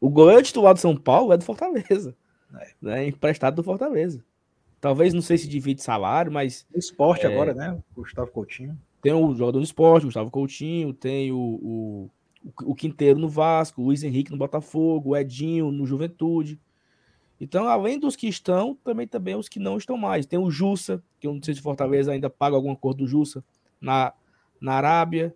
O 0.00 0.10
goleiro 0.10 0.42
titular 0.42 0.74
do 0.74 0.80
São 0.80 0.96
Paulo 0.96 1.32
é 1.32 1.38
do 1.38 1.44
Fortaleza, 1.44 2.14
é. 2.54 2.70
né? 2.80 3.06
emprestado 3.06 3.56
do 3.56 3.64
Fortaleza. 3.64 4.24
Talvez, 4.84 5.14
não 5.14 5.22
sei 5.22 5.38
se 5.38 5.48
divide 5.48 5.82
salário, 5.82 6.30
mas. 6.30 6.66
Esporte 6.74 7.24
é... 7.24 7.32
agora, 7.32 7.54
né? 7.54 7.82
Gustavo 7.96 8.30
Coutinho. 8.30 8.78
Tem 9.00 9.14
o 9.14 9.34
jogador 9.34 9.58
do 9.58 9.64
esporte, 9.64 10.04
Gustavo 10.04 10.30
Coutinho, 10.30 10.92
tem 10.92 11.32
o, 11.32 11.38
o, 11.38 12.10
o 12.64 12.74
Quinteiro 12.74 13.18
no 13.18 13.26
Vasco, 13.26 13.80
o 13.80 13.86
Luiz 13.86 14.02
Henrique 14.02 14.30
no 14.30 14.36
Botafogo, 14.36 15.10
o 15.10 15.16
Edinho 15.16 15.72
no 15.72 15.86
Juventude. 15.86 16.60
Então, 17.40 17.66
além 17.66 17.98
dos 17.98 18.14
que 18.14 18.28
estão, 18.28 18.76
também 18.84 19.08
também 19.08 19.34
os 19.34 19.48
que 19.48 19.58
não 19.58 19.78
estão 19.78 19.96
mais. 19.96 20.26
Tem 20.26 20.38
o 20.38 20.50
Jussa, 20.50 21.02
que 21.18 21.26
eu 21.26 21.32
não 21.32 21.42
sei 21.42 21.54
se 21.54 21.62
Fortaleza 21.62 22.12
ainda 22.12 22.28
paga 22.28 22.54
alguma 22.54 22.76
cor 22.76 22.92
do 22.92 23.06
Jussa 23.06 23.42
na, 23.80 24.12
na 24.60 24.74
Arábia. 24.74 25.34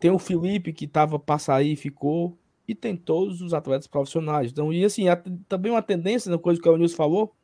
Tem 0.00 0.10
o 0.10 0.18
Felipe, 0.18 0.72
que 0.72 0.86
estava 0.86 1.18
para 1.18 1.38
sair 1.38 1.72
e 1.72 1.76
ficou. 1.76 2.38
E 2.66 2.74
tem 2.74 2.96
todos 2.96 3.42
os 3.42 3.52
atletas 3.52 3.86
profissionais. 3.86 4.50
Então, 4.50 4.72
e 4.72 4.82
assim, 4.82 5.04
também 5.46 5.72
uma 5.72 5.82
tendência, 5.82 6.30
na 6.30 6.38
coisa 6.38 6.58
que 6.58 6.66
o 6.66 6.76
Nilson 6.78 6.96
falou, 6.96 7.34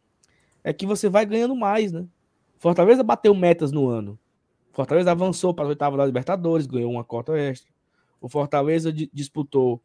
é 0.65 0.73
que 0.73 0.86
você 0.86 1.11
vai 1.11 1.27
ganhando 1.27 1.55
mais, 1.55 1.93
né? 1.93 2.07
Fortaleza 2.59 3.03
bateu 3.03 3.35
metas 3.35 3.70
no 3.70 3.86
ano. 3.86 4.19
Fortaleza 4.73 5.12
avançou 5.12 5.53
para 5.55 5.66
a 5.66 5.69
oitava 5.69 5.97
da 5.97 6.07
Libertadores, 6.07 6.66
ganhou 6.66 6.91
uma 6.91 7.05
cota 7.05 7.39
extra. 7.39 7.70
O 8.20 8.28
Fortaleza 8.28 8.91
disputou, 8.91 9.82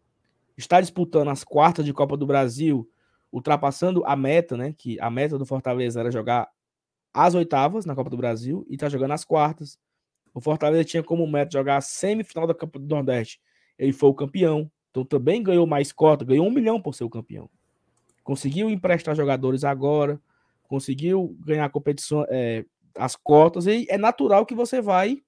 está 0.57 0.80
disputando 0.80 1.27
as 1.27 1.43
quartas 1.43 1.85
de 1.85 1.93
Copa 1.93 2.15
do 2.15 2.26
Brasil, 2.26 2.89
ultrapassando 3.31 4.03
a 4.06 4.15
meta, 4.15 4.56
né? 4.56 4.73
Que 4.76 4.99
a 5.01 5.10
meta 5.10 5.38
do 5.38 5.45
Fortaleza 5.45 5.99
era 5.99 6.10
jogar 6.10 6.49
as 7.14 7.35
oitavas 7.35 7.85
na 7.85 7.93
Copa 7.93 8.10
do 8.10 8.18
Brasil 8.18 8.65
e 8.69 8.76
está 8.76 8.88
jogando 8.88 9.11
as 9.11 9.26
quartas. 9.26 9.77
O 10.34 10.39
Fortaleza 10.39 10.85
tinha 10.85 11.03
como 11.03 11.27
meta 11.27 11.51
jogar 11.51 11.77
a 11.77 11.81
semifinal 11.81 12.47
da 12.47 12.53
Copa 12.53 12.80
do 12.80 12.88
Nordeste. 12.88 13.41
Ele 13.77 13.91
foi 13.91 14.10
o 14.10 14.14
campeão. 14.14 14.72
Então 14.89 15.03
também 15.03 15.43
ganhou 15.43 15.68
mais 15.68 15.91
cota, 15.91 16.26
ganhou 16.26 16.47
um 16.47 16.51
milhão 16.51 16.81
por 16.81 16.95
ser 16.95 17.03
o 17.03 17.10
campeão. 17.10 17.49
Conseguiu 18.23 18.69
emprestar 18.69 19.15
jogadores 19.15 19.64
agora, 19.64 20.19
conseguiu 20.70 21.36
ganhar 21.40 21.68
competição, 21.70 22.24
é, 22.30 22.64
as 22.96 23.16
cotas, 23.16 23.66
e 23.66 23.88
é 23.90 23.98
natural 23.98 24.46
que 24.46 24.56
você 24.56 24.82
vai 24.82 25.22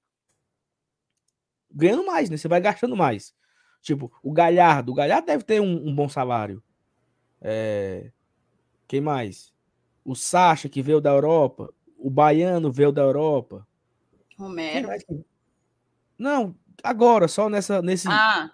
ganhando 1.73 2.05
mais, 2.05 2.29
né? 2.29 2.37
Você 2.37 2.47
vai 2.47 2.61
gastando 2.61 2.95
mais. 2.95 3.33
Tipo, 3.81 4.11
o 4.21 4.31
Galhardo, 4.31 4.91
o 4.91 4.95
Galhardo 4.95 5.25
deve 5.25 5.43
ter 5.43 5.59
um, 5.59 5.87
um 5.87 5.95
bom 5.95 6.07
salário. 6.07 6.63
É... 7.41 8.11
Quem 8.87 9.01
mais? 9.01 9.51
O 10.05 10.15
Sacha, 10.15 10.69
que 10.69 10.81
veio 10.81 11.01
da 11.01 11.09
Europa. 11.09 11.73
O 11.97 12.09
Baiano 12.09 12.71
veio 12.71 12.91
da 12.91 13.01
Europa. 13.01 13.65
Romero. 14.37 14.89
Não, 16.17 16.55
agora, 16.83 17.27
só 17.27 17.49
nessa, 17.49 17.81
nesse, 17.81 18.07
ah. 18.07 18.51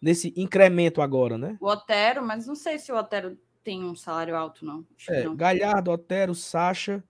nesse 0.00 0.34
incremento 0.36 1.00
agora, 1.00 1.38
né? 1.38 1.56
O 1.60 1.68
Otero, 1.68 2.24
mas 2.24 2.46
não 2.46 2.56
sei 2.56 2.78
se 2.78 2.90
o 2.90 2.96
Otero 2.96 3.38
tem 3.64 3.82
um 3.82 3.96
salário 3.96 4.36
alto, 4.36 4.64
não. 4.64 4.86
É, 5.08 5.24
não. 5.24 5.34
Galhardo, 5.34 5.90
Otero, 5.90 6.34
Sacha, 6.34 7.02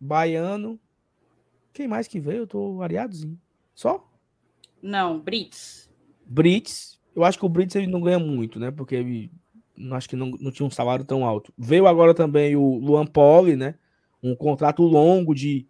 Baiano, 0.00 0.80
quem 1.72 1.86
mais 1.86 2.08
que 2.08 2.18
veio? 2.18 2.38
Eu 2.38 2.46
tô 2.46 2.82
areadozinho. 2.82 3.38
Só? 3.74 4.10
Não, 4.82 5.20
Brits. 5.20 5.90
Brits. 6.24 6.98
Eu 7.14 7.22
acho 7.22 7.38
que 7.38 7.44
o 7.44 7.48
Brits 7.48 7.76
ele 7.76 7.86
não 7.86 8.00
ganha 8.00 8.18
muito, 8.18 8.58
né? 8.58 8.70
Porque 8.70 8.94
ele 8.94 9.30
acho 9.92 10.08
que 10.08 10.16
não, 10.16 10.30
não 10.40 10.50
tinha 10.50 10.66
um 10.66 10.70
salário 10.70 11.04
tão 11.04 11.24
alto. 11.24 11.52
Veio 11.56 11.86
agora 11.86 12.14
também 12.14 12.56
o 12.56 12.78
Luan 12.78 13.06
Poli, 13.06 13.56
né? 13.56 13.74
Um 14.22 14.34
contrato 14.34 14.82
longo 14.82 15.34
de 15.34 15.66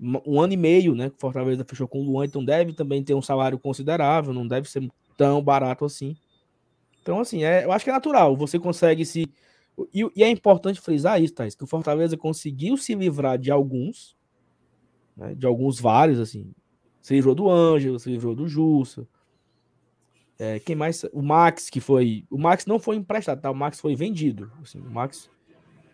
um 0.00 0.40
ano 0.40 0.52
e 0.52 0.56
meio, 0.56 0.94
né? 0.94 1.10
Que 1.10 1.18
Fortaleza 1.18 1.64
fechou 1.64 1.88
com 1.88 2.00
o 2.00 2.04
Luan, 2.04 2.24
então 2.24 2.44
deve 2.44 2.72
também 2.72 3.02
ter 3.02 3.14
um 3.14 3.22
salário 3.22 3.58
considerável, 3.58 4.32
não 4.32 4.46
deve 4.46 4.70
ser 4.70 4.88
tão 5.16 5.42
barato 5.42 5.84
assim. 5.84 6.16
Então, 7.02 7.20
assim, 7.20 7.42
é, 7.42 7.64
eu 7.64 7.72
acho 7.72 7.84
que 7.84 7.90
é 7.90 7.92
natural. 7.92 8.36
Você 8.36 8.58
consegue 8.58 9.04
se. 9.04 9.26
E, 9.92 10.08
e 10.16 10.22
é 10.22 10.30
importante 10.30 10.80
frisar 10.80 11.22
isso, 11.22 11.34
Thais, 11.34 11.54
que 11.54 11.64
o 11.64 11.66
Fortaleza 11.66 12.16
conseguiu 12.16 12.76
se 12.76 12.94
livrar 12.94 13.38
de 13.38 13.50
alguns, 13.50 14.16
né, 15.16 15.34
de 15.34 15.46
alguns 15.46 15.78
vários, 15.78 16.18
assim. 16.18 16.52
Se 17.00 17.14
livrou 17.14 17.34
do 17.34 17.48
Ângelo, 17.48 17.98
se 17.98 18.10
livrou 18.10 18.34
do 18.34 18.48
Jussa. 18.48 19.06
É, 20.38 20.58
quem 20.60 20.76
mais? 20.76 21.04
O 21.12 21.22
Max, 21.22 21.68
que 21.68 21.80
foi. 21.80 22.24
O 22.30 22.38
Max 22.38 22.66
não 22.66 22.78
foi 22.78 22.96
emprestado, 22.96 23.40
tá? 23.40 23.50
O 23.50 23.54
Max 23.54 23.80
foi 23.80 23.96
vendido. 23.96 24.50
Assim, 24.62 24.78
o 24.78 24.90
Max 24.90 25.30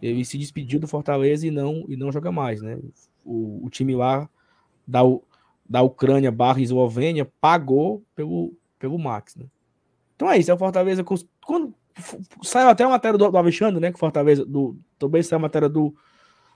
ele 0.03 0.25
se 0.25 0.37
despediu 0.37 0.79
do 0.79 0.87
Fortaleza 0.87 1.47
e 1.47 1.51
não, 1.51 1.85
e 1.89 1.97
não 1.97 2.13
joga 2.13 2.31
mais, 2.31 2.61
né? 2.61 2.79
O, 3.25 3.65
o 3.65 3.71
time 3.71 3.95
lá 3.95 4.29
da, 4.87 5.01
da 5.69 5.81
Ucrânia 5.83 6.31
barra 6.31 6.61
Eslovênia 6.61 7.25
pagou 7.41 8.05
pelo, 8.15 8.55
pelo 8.79 8.99
Max, 8.99 9.35
né? 9.35 9.47
Então 10.15 10.31
é 10.31 10.39
isso, 10.39 10.51
é 10.51 10.55
o 10.55 10.59
Fortaleza. 10.59 11.03
Quando 11.45 11.75
saiu 12.43 12.69
até 12.69 12.85
a 12.85 12.89
matéria 12.89 13.19
do, 13.19 13.31
do 13.31 13.39
Alexandre, 13.39 13.81
né? 13.81 13.93
Que 13.93 13.99
Fortaleza. 13.99 14.45
Do, 14.45 14.79
também 14.99 15.23
saiu 15.23 15.39
a 15.39 15.43
matéria 15.43 15.69
do, 15.69 15.95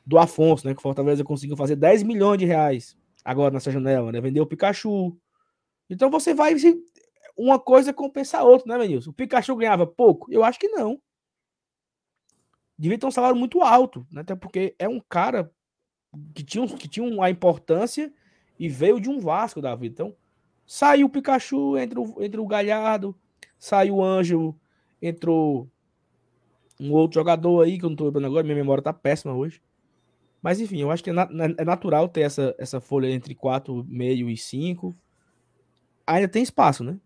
do 0.05 0.19
Afonso, 0.19 0.67
né? 0.67 0.75
Que 0.75 0.83
Fortaleza 0.83 1.25
conseguiu 1.25 1.57
fazer 1.57 1.77
10 1.77 2.03
milhões 2.03 2.39
de 2.39 2.45
reais 2.45 2.97
agora 3.25 3.53
nessa 3.53 3.71
janela, 3.71 4.11
né? 4.11 4.21
Vendeu 4.21 4.45
o 4.45 4.47
Pikachu. 4.47 5.17
Então 5.89 6.11
você 6.11 6.35
vai. 6.35 6.55
Uma 7.37 7.59
coisa 7.59 7.93
compensa 7.93 8.39
a 8.39 8.43
outra, 8.43 8.67
né, 8.67 8.83
Menilson? 8.83 9.11
O 9.11 9.13
Pikachu 9.13 9.55
ganhava 9.55 9.87
pouco? 9.87 10.33
Eu 10.33 10.43
acho 10.43 10.59
que 10.59 10.69
não. 10.69 11.01
Devia 12.77 12.99
ter 12.99 13.07
um 13.07 13.11
salário 13.11 13.37
muito 13.37 13.63
alto, 13.63 14.07
né? 14.11 14.23
Até 14.23 14.35
porque 14.35 14.75
é 14.79 14.89
um 14.89 15.01
cara 15.01 15.53
que 16.35 16.43
tinha, 16.43 16.67
que 16.67 16.89
tinha 16.89 17.07
uma 17.07 17.31
importância 17.31 18.13
e 18.59 18.69
veio 18.69 19.01
de 19.01 19.09
um 19.09 19.21
Vasco 19.21 19.61
da 19.61 19.75
vida. 19.75 19.95
Então, 19.95 20.17
saiu 20.67 21.07
o 21.07 21.11
Pikachu, 21.11 21.79
entre 21.79 21.99
o, 21.99 22.23
entre 22.23 22.41
o 22.41 22.47
Galhardo, 22.47 23.17
saiu 23.59 23.97
o 23.97 24.05
Ângelo, 24.05 24.59
entrou 25.01 25.69
um 26.81 26.93
outro 26.93 27.17
jogador 27.19 27.65
aí, 27.65 27.79
que 27.79 27.85
eu 27.85 27.91
não 27.91 27.97
tô 27.97 28.05
lembrando 28.05 28.27
agora, 28.27 28.45
minha 28.45 28.57
memória 28.57 28.83
tá 28.83 28.93
péssima 28.93 29.35
hoje. 29.35 29.61
Mas 30.41 30.61
enfim, 30.61 30.81
eu 30.81 30.91
acho 30.91 31.03
que 31.03 31.11
é, 31.11 31.13
na, 31.13 31.29
é 31.57 31.65
natural 31.65 32.09
ter 32.09 32.21
essa, 32.21 32.55
essa 32.59 32.81
folha 32.81 33.11
entre 33.11 33.35
4,5 33.35 34.31
e 34.31 34.37
5. 34.37 34.97
Ainda 36.07 36.29
tem 36.29 36.43
espaço, 36.43 36.85
né? 36.85 36.99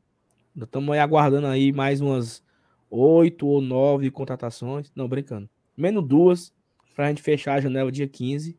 Estamos 0.54 0.92
aí 0.92 1.00
aguardando 1.00 1.46
aí 1.46 1.72
mais 1.72 2.00
umas 2.00 2.44
8 2.90 3.46
ou 3.46 3.62
9 3.62 4.10
contratações. 4.10 4.92
Não, 4.94 5.08
brincando. 5.08 5.48
Menos 5.74 6.06
duas 6.06 6.52
para 6.94 7.06
a 7.06 7.08
gente 7.08 7.22
fechar 7.22 7.54
a 7.54 7.60
janela 7.60 7.90
dia 7.90 8.06
15 8.06 8.58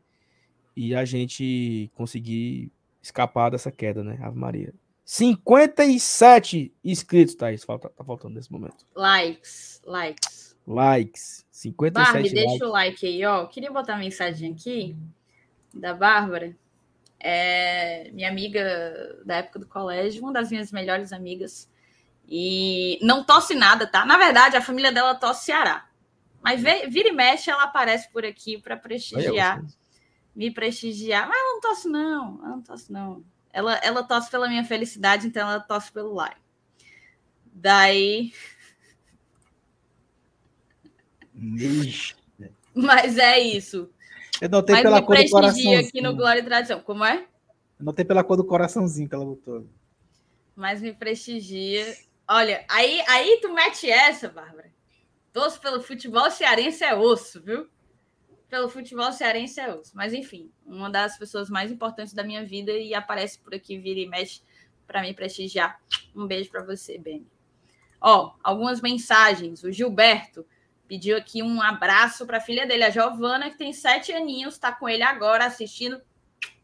e 0.76 0.94
a 0.94 1.04
gente 1.04 1.90
conseguir 1.94 2.72
escapar 3.00 3.50
dessa 3.50 3.70
queda, 3.70 4.02
né? 4.02 4.18
Ave 4.20 4.36
Maria. 4.36 4.74
57 5.04 6.74
inscritos, 6.82 7.34
Thaís. 7.34 7.62
Falta, 7.62 7.88
tá 7.90 8.02
faltando 8.02 8.34
nesse 8.34 8.50
momento. 8.50 8.86
Likes, 8.94 9.82
likes. 9.84 10.56
likes. 10.66 11.44
57 11.50 11.92
Barbie, 11.92 12.28
likes. 12.28 12.32
deixa 12.32 12.66
o 12.66 12.70
like 12.70 13.06
aí, 13.06 13.24
ó. 13.24 13.46
Queria 13.46 13.70
botar 13.70 13.94
uma 13.94 14.00
mensagem 14.00 14.52
aqui 14.52 14.96
da 15.72 15.94
Bárbara. 15.94 16.56
É 17.20 18.10
minha 18.12 18.28
amiga 18.28 19.22
da 19.24 19.36
época 19.36 19.58
do 19.58 19.66
colégio, 19.66 20.22
uma 20.22 20.32
das 20.32 20.50
minhas 20.50 20.72
melhores 20.72 21.12
amigas. 21.12 21.70
E 22.26 22.98
não 23.02 23.24
tosse 23.24 23.54
nada, 23.54 23.86
tá? 23.86 24.04
Na 24.06 24.16
verdade, 24.16 24.56
a 24.56 24.62
família 24.62 24.90
dela 24.90 25.14
tosse 25.14 25.46
Ceará. 25.46 25.86
Mas 26.42 26.60
vira 26.60 27.08
e 27.08 27.12
mexe, 27.12 27.50
ela 27.50 27.64
aparece 27.64 28.10
por 28.10 28.24
aqui 28.24 28.58
para 28.58 28.76
prestigiar, 28.76 29.64
me 30.36 30.50
prestigiar. 30.50 31.26
Mas 31.26 31.38
ela 31.38 31.52
não 31.54 31.60
tosse, 31.60 31.88
não. 31.88 32.38
Ela 32.40 32.48
não 32.48 32.62
tosse, 32.62 32.92
não. 32.92 33.24
Ela, 33.54 33.76
ela 33.84 34.02
tosse 34.02 34.28
pela 34.28 34.48
minha 34.48 34.64
felicidade, 34.64 35.28
então 35.28 35.48
ela 35.48 35.60
tosse 35.60 35.92
pelo 35.92 36.12
like. 36.12 36.40
Daí. 37.52 38.32
Ixi. 41.36 42.16
Mas 42.74 43.16
é 43.16 43.38
isso. 43.38 43.88
Eu 44.40 44.48
notei 44.48 44.74
Mas 44.74 44.82
pela 44.82 45.00
cor 45.00 45.16
do 45.16 45.30
coração. 45.30 45.78
aqui 45.78 46.00
no 46.00 46.16
Glória 46.16 46.40
e 46.40 46.44
Tradição. 46.44 46.80
Como 46.80 47.04
é? 47.04 47.28
Eu 47.78 47.84
notei 47.84 48.04
pela 48.04 48.24
cor 48.24 48.36
do 48.36 48.44
coraçãozinho 48.44 49.08
que 49.08 49.14
ela 49.14 49.24
botou. 49.24 49.64
Mas 50.56 50.82
me 50.82 50.92
prestigia. 50.92 51.96
Olha, 52.26 52.64
aí, 52.68 53.04
aí 53.06 53.38
tu 53.40 53.54
mete 53.54 53.88
essa, 53.88 54.28
Bárbara. 54.28 54.72
Torço 55.32 55.60
pelo 55.60 55.80
futebol 55.80 56.28
cearense 56.28 56.82
é 56.82 56.92
osso, 56.92 57.40
viu? 57.40 57.68
Pelo 58.54 58.68
futebol 58.68 59.10
cearense 59.10 59.58
é 59.58 59.74
osso. 59.74 59.90
Mas 59.96 60.14
enfim, 60.14 60.48
uma 60.64 60.88
das 60.88 61.18
pessoas 61.18 61.50
mais 61.50 61.72
importantes 61.72 62.14
da 62.14 62.22
minha 62.22 62.44
vida 62.44 62.70
e 62.70 62.94
aparece 62.94 63.36
por 63.40 63.52
aqui, 63.52 63.76
vira 63.76 63.98
e 63.98 64.06
mexe 64.06 64.42
para 64.86 65.02
me 65.02 65.12
prestigiar. 65.12 65.80
Um 66.14 66.24
beijo 66.24 66.52
para 66.52 66.62
você, 66.62 66.96
Beni. 66.96 67.26
Ó, 68.00 68.32
algumas 68.44 68.80
mensagens. 68.80 69.64
O 69.64 69.72
Gilberto 69.72 70.46
pediu 70.86 71.16
aqui 71.16 71.42
um 71.42 71.60
abraço 71.60 72.24
para 72.26 72.36
a 72.36 72.40
filha 72.40 72.64
dele, 72.64 72.84
a 72.84 72.90
Giovana, 72.90 73.50
que 73.50 73.58
tem 73.58 73.72
sete 73.72 74.12
aninhos, 74.12 74.54
está 74.54 74.70
com 74.70 74.88
ele 74.88 75.02
agora 75.02 75.46
assistindo. 75.46 76.00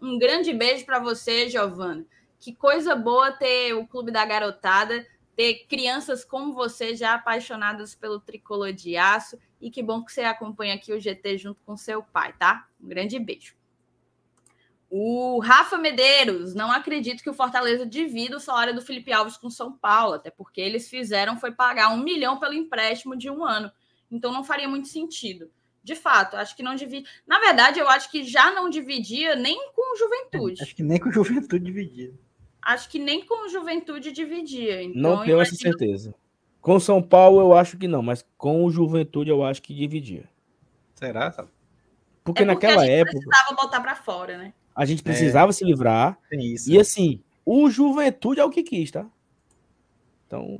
Um 0.00 0.16
grande 0.16 0.54
beijo 0.54 0.86
para 0.86 1.00
você, 1.00 1.48
Giovana. 1.48 2.06
Que 2.38 2.54
coisa 2.54 2.94
boa 2.94 3.32
ter 3.32 3.74
o 3.74 3.84
Clube 3.84 4.12
da 4.12 4.24
Garotada 4.24 5.04
ter 5.40 5.66
crianças 5.66 6.24
como 6.24 6.52
você 6.52 6.94
já 6.94 7.14
apaixonadas 7.14 7.94
pelo 7.94 8.20
tricolor 8.20 8.72
de 8.72 8.96
aço. 8.96 9.38
E 9.60 9.70
que 9.70 9.82
bom 9.82 10.02
que 10.02 10.12
você 10.12 10.22
acompanha 10.22 10.74
aqui 10.74 10.92
o 10.92 11.00
GT 11.00 11.36
junto 11.38 11.60
com 11.64 11.76
seu 11.76 12.02
pai, 12.02 12.32
tá? 12.38 12.66
Um 12.82 12.88
grande 12.88 13.18
beijo. 13.18 13.54
O 14.90 15.38
Rafa 15.38 15.78
Medeiros, 15.78 16.52
não 16.52 16.72
acredito 16.72 17.22
que 17.22 17.30
o 17.30 17.34
Fortaleza 17.34 17.86
divida 17.86 18.36
o 18.36 18.40
salário 18.40 18.74
do 18.74 18.82
Felipe 18.82 19.12
Alves 19.12 19.36
com 19.36 19.48
São 19.48 19.72
Paulo, 19.72 20.14
até 20.14 20.30
porque 20.30 20.60
eles 20.60 20.88
fizeram 20.88 21.38
foi 21.38 21.52
pagar 21.52 21.92
um 21.92 22.02
milhão 22.02 22.40
pelo 22.40 22.54
empréstimo 22.54 23.16
de 23.16 23.30
um 23.30 23.44
ano. 23.44 23.70
Então 24.10 24.32
não 24.32 24.42
faria 24.42 24.68
muito 24.68 24.88
sentido. 24.88 25.48
De 25.82 25.94
fato, 25.94 26.36
acho 26.36 26.56
que 26.56 26.62
não 26.62 26.74
divide. 26.74 27.08
Na 27.26 27.38
verdade, 27.38 27.78
eu 27.78 27.88
acho 27.88 28.10
que 28.10 28.24
já 28.24 28.50
não 28.50 28.68
dividia 28.68 29.36
nem 29.36 29.56
com 29.72 29.96
Juventude. 29.96 30.62
Acho 30.62 30.74
que 30.74 30.82
nem 30.82 30.98
com 30.98 31.12
Juventude 31.12 31.64
dividia. 31.64 32.12
Acho 32.60 32.90
que 32.90 32.98
nem 32.98 33.24
com 33.24 33.48
Juventude 33.48 34.12
dividia. 34.12 34.82
Então, 34.82 35.00
não 35.00 35.24
tenho 35.24 35.40
essa 35.40 35.54
certeza. 35.54 36.14
Com 36.60 36.78
São 36.78 37.02
Paulo 37.02 37.40
eu 37.40 37.54
acho 37.54 37.78
que 37.78 37.88
não, 37.88 38.02
mas 38.02 38.24
com 38.36 38.64
o 38.64 38.70
Juventude 38.70 39.30
eu 39.30 39.42
acho 39.42 39.62
que 39.62 39.74
dividia. 39.74 40.28
Será? 40.94 41.30
Porque, 41.30 41.46
é 41.46 41.46
porque 42.22 42.44
naquela 42.44 42.86
época. 42.86 43.18
precisava 43.18 43.56
botar 43.56 43.80
para 43.80 43.94
fora, 43.94 44.36
né? 44.36 44.52
A 44.74 44.84
gente 44.84 45.02
precisava 45.02 45.50
é, 45.50 45.52
se 45.52 45.64
livrar. 45.64 46.18
Isso, 46.32 46.70
e 46.70 46.78
assim, 46.78 47.22
o 47.44 47.70
Juventude 47.70 48.40
é 48.40 48.44
o 48.44 48.50
que 48.50 48.62
quis, 48.62 48.90
tá? 48.90 49.06
Então. 50.26 50.58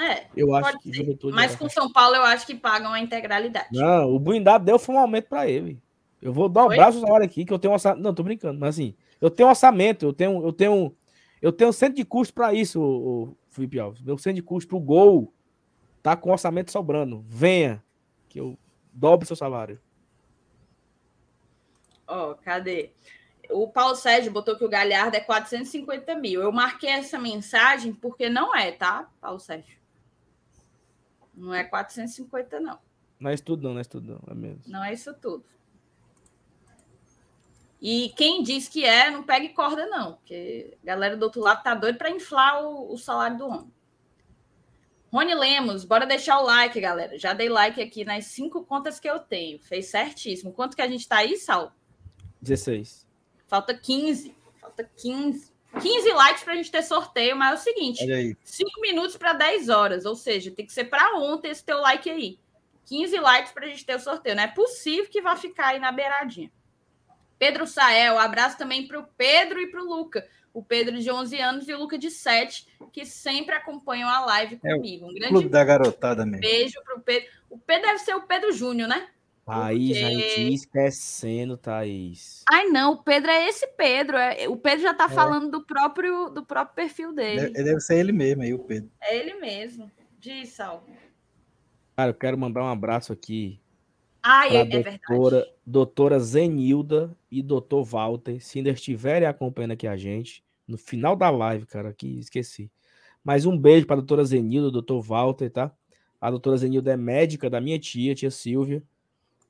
É. 0.00 0.26
Eu 0.36 0.54
acho 0.54 0.78
que 0.78 0.92
Juventude. 0.92 1.34
Mas 1.34 1.56
com 1.56 1.68
São 1.68 1.90
Paulo 1.90 2.16
eu 2.16 2.22
acho 2.22 2.46
que 2.46 2.54
pagam 2.54 2.92
a 2.92 3.00
integralidade. 3.00 3.68
Não, 3.72 4.12
o 4.12 4.18
blindado 4.18 4.64
deu 4.64 4.78
foi 4.78 4.94
um 4.94 4.98
aumento 4.98 5.28
para 5.28 5.48
ele. 5.48 5.80
Eu 6.20 6.32
vou 6.32 6.48
dar 6.48 6.64
o 6.64 6.68
braço 6.68 7.00
na 7.00 7.12
hora 7.12 7.24
aqui 7.24 7.44
que 7.44 7.52
eu 7.52 7.58
tenho 7.58 7.72
uma. 7.72 7.94
Não, 7.94 8.12
tô 8.12 8.22
brincando, 8.22 8.58
mas 8.58 8.70
assim, 8.70 8.94
eu 9.20 9.30
tenho 9.30 9.48
orçamento, 9.48 10.06
eu 10.06 10.12
tenho, 10.12 10.44
eu 10.44 10.52
tenho, 10.52 10.94
eu 11.40 11.52
tenho 11.52 11.72
centro 11.72 11.96
de 11.96 12.04
custo 12.04 12.34
para 12.34 12.52
isso, 12.52 12.80
o, 12.80 13.36
Felipe 13.48 13.78
Alves. 13.78 14.02
Meu 14.02 14.18
centro 14.18 14.36
de 14.36 14.42
custo 14.42 14.68
pro 14.68 14.80
gol 14.80 15.32
tá 16.02 16.16
com 16.16 16.30
orçamento 16.30 16.70
sobrando. 16.70 17.24
Venha, 17.26 17.82
que 18.28 18.40
eu 18.40 18.58
dobro 18.92 19.26
seu 19.26 19.36
salário. 19.36 19.80
Ó, 22.06 22.30
oh, 22.30 22.34
cadê? 22.36 22.90
O 23.50 23.68
Paulo 23.68 23.94
Sérgio 23.96 24.30
botou 24.30 24.56
que 24.56 24.64
o 24.64 24.68
Galhardo 24.68 25.16
é 25.16 25.20
450 25.20 26.14
mil. 26.16 26.40
Eu 26.40 26.52
marquei 26.52 26.90
essa 26.90 27.18
mensagem 27.18 27.92
porque 27.92 28.28
não 28.28 28.54
é, 28.54 28.72
tá, 28.72 29.10
Paulo 29.20 29.38
Sérgio? 29.38 29.78
Não 31.34 31.54
é 31.54 31.64
450, 31.64 32.60
não. 32.60 32.78
Não 33.18 33.30
é 33.30 33.34
isso 33.34 33.44
tudo, 33.44 33.62
não, 33.62 33.70
não 33.72 33.78
é 33.78 33.80
isso 33.82 33.90
tudo, 33.90 34.12
não. 34.12 34.32
É 34.32 34.34
mesmo. 34.34 34.62
Não 34.66 34.84
é 34.84 34.92
isso 34.92 35.14
tudo. 35.14 35.44
E 37.80 38.12
quem 38.16 38.42
diz 38.42 38.68
que 38.68 38.84
é, 38.84 39.10
não 39.10 39.22
pegue 39.22 39.50
corda, 39.50 39.86
não, 39.86 40.14
porque 40.14 40.76
a 40.82 40.86
galera 40.86 41.16
do 41.16 41.22
outro 41.22 41.40
lado 41.40 41.62
tá 41.62 41.74
doido 41.74 41.96
para 41.96 42.10
inflar 42.10 42.64
o, 42.64 42.92
o, 42.92 42.98
salário 42.98 43.38
do 43.38 43.46
homem. 43.46 43.72
Rony 45.12 45.34
Lemos, 45.34 45.84
bora 45.84 46.04
deixar 46.04 46.38
o 46.40 46.44
like, 46.44 46.78
galera. 46.80 47.16
Já 47.18 47.32
dei 47.32 47.48
like 47.48 47.80
aqui 47.80 48.04
nas 48.04 48.26
cinco 48.26 48.64
contas 48.64 48.98
que 48.98 49.08
eu 49.08 49.20
tenho. 49.20 49.58
Fez 49.60 49.86
certíssimo. 49.86 50.52
Quanto 50.52 50.76
que 50.76 50.82
a 50.82 50.88
gente 50.88 51.08
tá 51.08 51.18
aí, 51.18 51.36
Sal? 51.36 51.72
16. 52.42 53.06
Falta 53.46 53.72
15. 53.72 54.34
Falta 54.60 54.84
15. 54.96 55.52
15 55.80 56.12
likes 56.12 56.42
para 56.42 56.54
a 56.54 56.56
gente 56.56 56.70
ter 56.70 56.82
sorteio, 56.82 57.36
mas 57.36 57.52
é 57.52 57.54
o 57.54 57.64
seguinte: 57.64 58.36
5 58.42 58.80
minutos 58.80 59.16
para 59.16 59.32
10 59.34 59.68
horas, 59.68 60.04
ou 60.04 60.16
seja, 60.16 60.50
tem 60.50 60.66
que 60.66 60.72
ser 60.72 60.84
para 60.84 61.16
ontem 61.16 61.50
esse 61.50 61.64
teu 61.64 61.78
like 61.80 62.08
aí. 62.10 62.38
15 62.86 63.18
likes 63.18 63.52
para 63.52 63.66
a 63.66 63.68
gente 63.68 63.84
ter 63.84 63.94
o 63.94 64.00
sorteio. 64.00 64.34
Não 64.34 64.42
é 64.42 64.48
possível 64.48 65.10
que 65.10 65.20
vá 65.20 65.36
ficar 65.36 65.68
aí 65.68 65.78
na 65.78 65.92
beiradinha. 65.92 66.50
Pedro 67.38 67.66
Sael, 67.66 68.18
abraço 68.18 68.58
também 68.58 68.86
para 68.86 68.98
o 68.98 69.06
Pedro 69.16 69.60
e 69.60 69.70
para 69.70 69.82
o 69.82 69.84
Luca. 69.84 70.26
O 70.52 70.62
Pedro 70.62 70.98
de 70.98 71.10
11 71.10 71.40
anos 71.40 71.68
e 71.68 71.74
o 71.74 71.78
Luca 71.78 71.96
de 71.96 72.10
7, 72.10 72.66
que 72.92 73.04
sempre 73.04 73.54
acompanham 73.54 74.08
a 74.08 74.24
live 74.26 74.58
é 74.64 74.74
comigo. 74.74 75.06
Um 75.06 75.14
grande 75.14 75.28
clube 75.28 75.48
da 75.48 75.62
garotada 75.62 76.26
mesmo. 76.26 76.40
beijo 76.40 76.82
para 76.82 76.96
o 76.96 77.00
Pedro. 77.00 77.28
O 77.48 77.58
Pedro 77.58 77.86
deve 77.86 77.98
ser 78.00 78.14
o 78.14 78.22
Pedro 78.22 78.52
Júnior, 78.52 78.88
né? 78.88 79.08
Thaís, 79.46 79.98
Porque... 79.98 80.04
a 80.04 80.10
gente 80.10 80.54
esquecendo, 80.54 81.56
Thaís. 81.56 82.44
Ai, 82.50 82.66
não, 82.66 82.92
o 82.92 83.02
Pedro 83.02 83.30
é 83.30 83.48
esse 83.48 83.66
Pedro. 83.68 84.16
É, 84.18 84.46
o 84.48 84.56
Pedro 84.56 84.82
já 84.82 84.90
está 84.90 85.04
é. 85.04 85.08
falando 85.08 85.50
do 85.50 85.64
próprio, 85.64 86.28
do 86.28 86.44
próprio 86.44 86.74
perfil 86.74 87.14
dele. 87.14 87.40
Deve, 87.48 87.64
deve 87.64 87.80
ser 87.80 87.98
ele 87.98 88.12
mesmo 88.12 88.42
aí, 88.42 88.52
o 88.52 88.58
Pedro. 88.58 88.90
É 89.00 89.16
ele 89.16 89.34
mesmo. 89.34 89.90
Diz, 90.18 90.50
Sal. 90.50 90.84
Cara, 91.96 92.10
eu 92.10 92.14
quero 92.14 92.36
mandar 92.36 92.62
um 92.62 92.68
abraço 92.68 93.12
aqui 93.12 93.58
Ai, 94.30 94.58
é, 94.58 94.60
é 94.60 94.64
doutora, 94.66 95.36
verdade. 95.36 95.54
doutora 95.66 96.20
Zenilda 96.20 97.16
e 97.30 97.42
doutor 97.42 97.82
Walter, 97.82 98.38
se 98.44 98.58
ainda 98.58 98.68
estiverem 98.68 99.26
acompanhando 99.26 99.70
aqui 99.70 99.86
a 99.86 99.96
gente, 99.96 100.44
no 100.66 100.76
final 100.76 101.16
da 101.16 101.30
live, 101.30 101.64
cara, 101.64 101.88
aqui 101.88 102.18
esqueci. 102.18 102.70
Mas 103.24 103.46
um 103.46 103.56
beijo 103.56 103.86
para 103.86 103.94
a 103.94 104.00
doutora 104.00 104.22
Zenilda, 104.26 104.70
doutor 104.70 105.00
Walter, 105.00 105.50
tá? 105.50 105.72
A 106.20 106.30
doutora 106.30 106.58
Zenilda 106.58 106.92
é 106.92 106.96
médica 106.96 107.48
da 107.48 107.58
minha 107.58 107.78
tia, 107.78 108.14
tia 108.14 108.30
Silvia, 108.30 108.82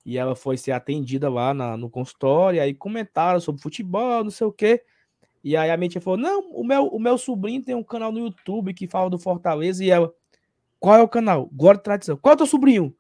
e 0.07 0.17
ela 0.17 0.37
foi 0.37 0.57
ser 0.57 0.71
atendida 0.71 1.29
lá 1.29 1.53
na, 1.53 1.77
no 1.77 1.91
consultório, 1.91 2.59
e 2.59 2.61
aí 2.61 2.73
comentaram 2.73 3.41
sobre 3.41 3.61
futebol, 3.61 4.23
não 4.23 4.31
sei 4.31 4.47
o 4.47 4.53
quê. 4.53 4.85
E 5.43 5.57
aí 5.57 5.73
a 5.73 5.77
minha 5.77 5.89
tia 5.89 6.01
falou: 6.01 6.17
Não, 6.21 6.53
o 6.53 6.63
meu, 6.63 6.87
o 6.87 7.01
meu 7.01 7.19
sobrinho 7.19 7.65
tem 7.65 7.75
um 7.75 7.83
canal 7.83 8.13
no 8.13 8.21
YouTube 8.21 8.73
que 8.73 8.87
fala 8.87 9.11
do 9.11 9.19
Fortaleza, 9.19 9.85
e 9.85 9.91
ela, 9.91 10.15
qual 10.79 10.95
é 10.95 11.03
o 11.03 11.09
canal? 11.09 11.51
Glória 11.53 11.81
e 11.81 11.83
Tradição. 11.83 12.17
Qual 12.17 12.31
é 12.31 12.35
o 12.35 12.39
teu 12.39 12.47
sobrinho? 12.47 12.95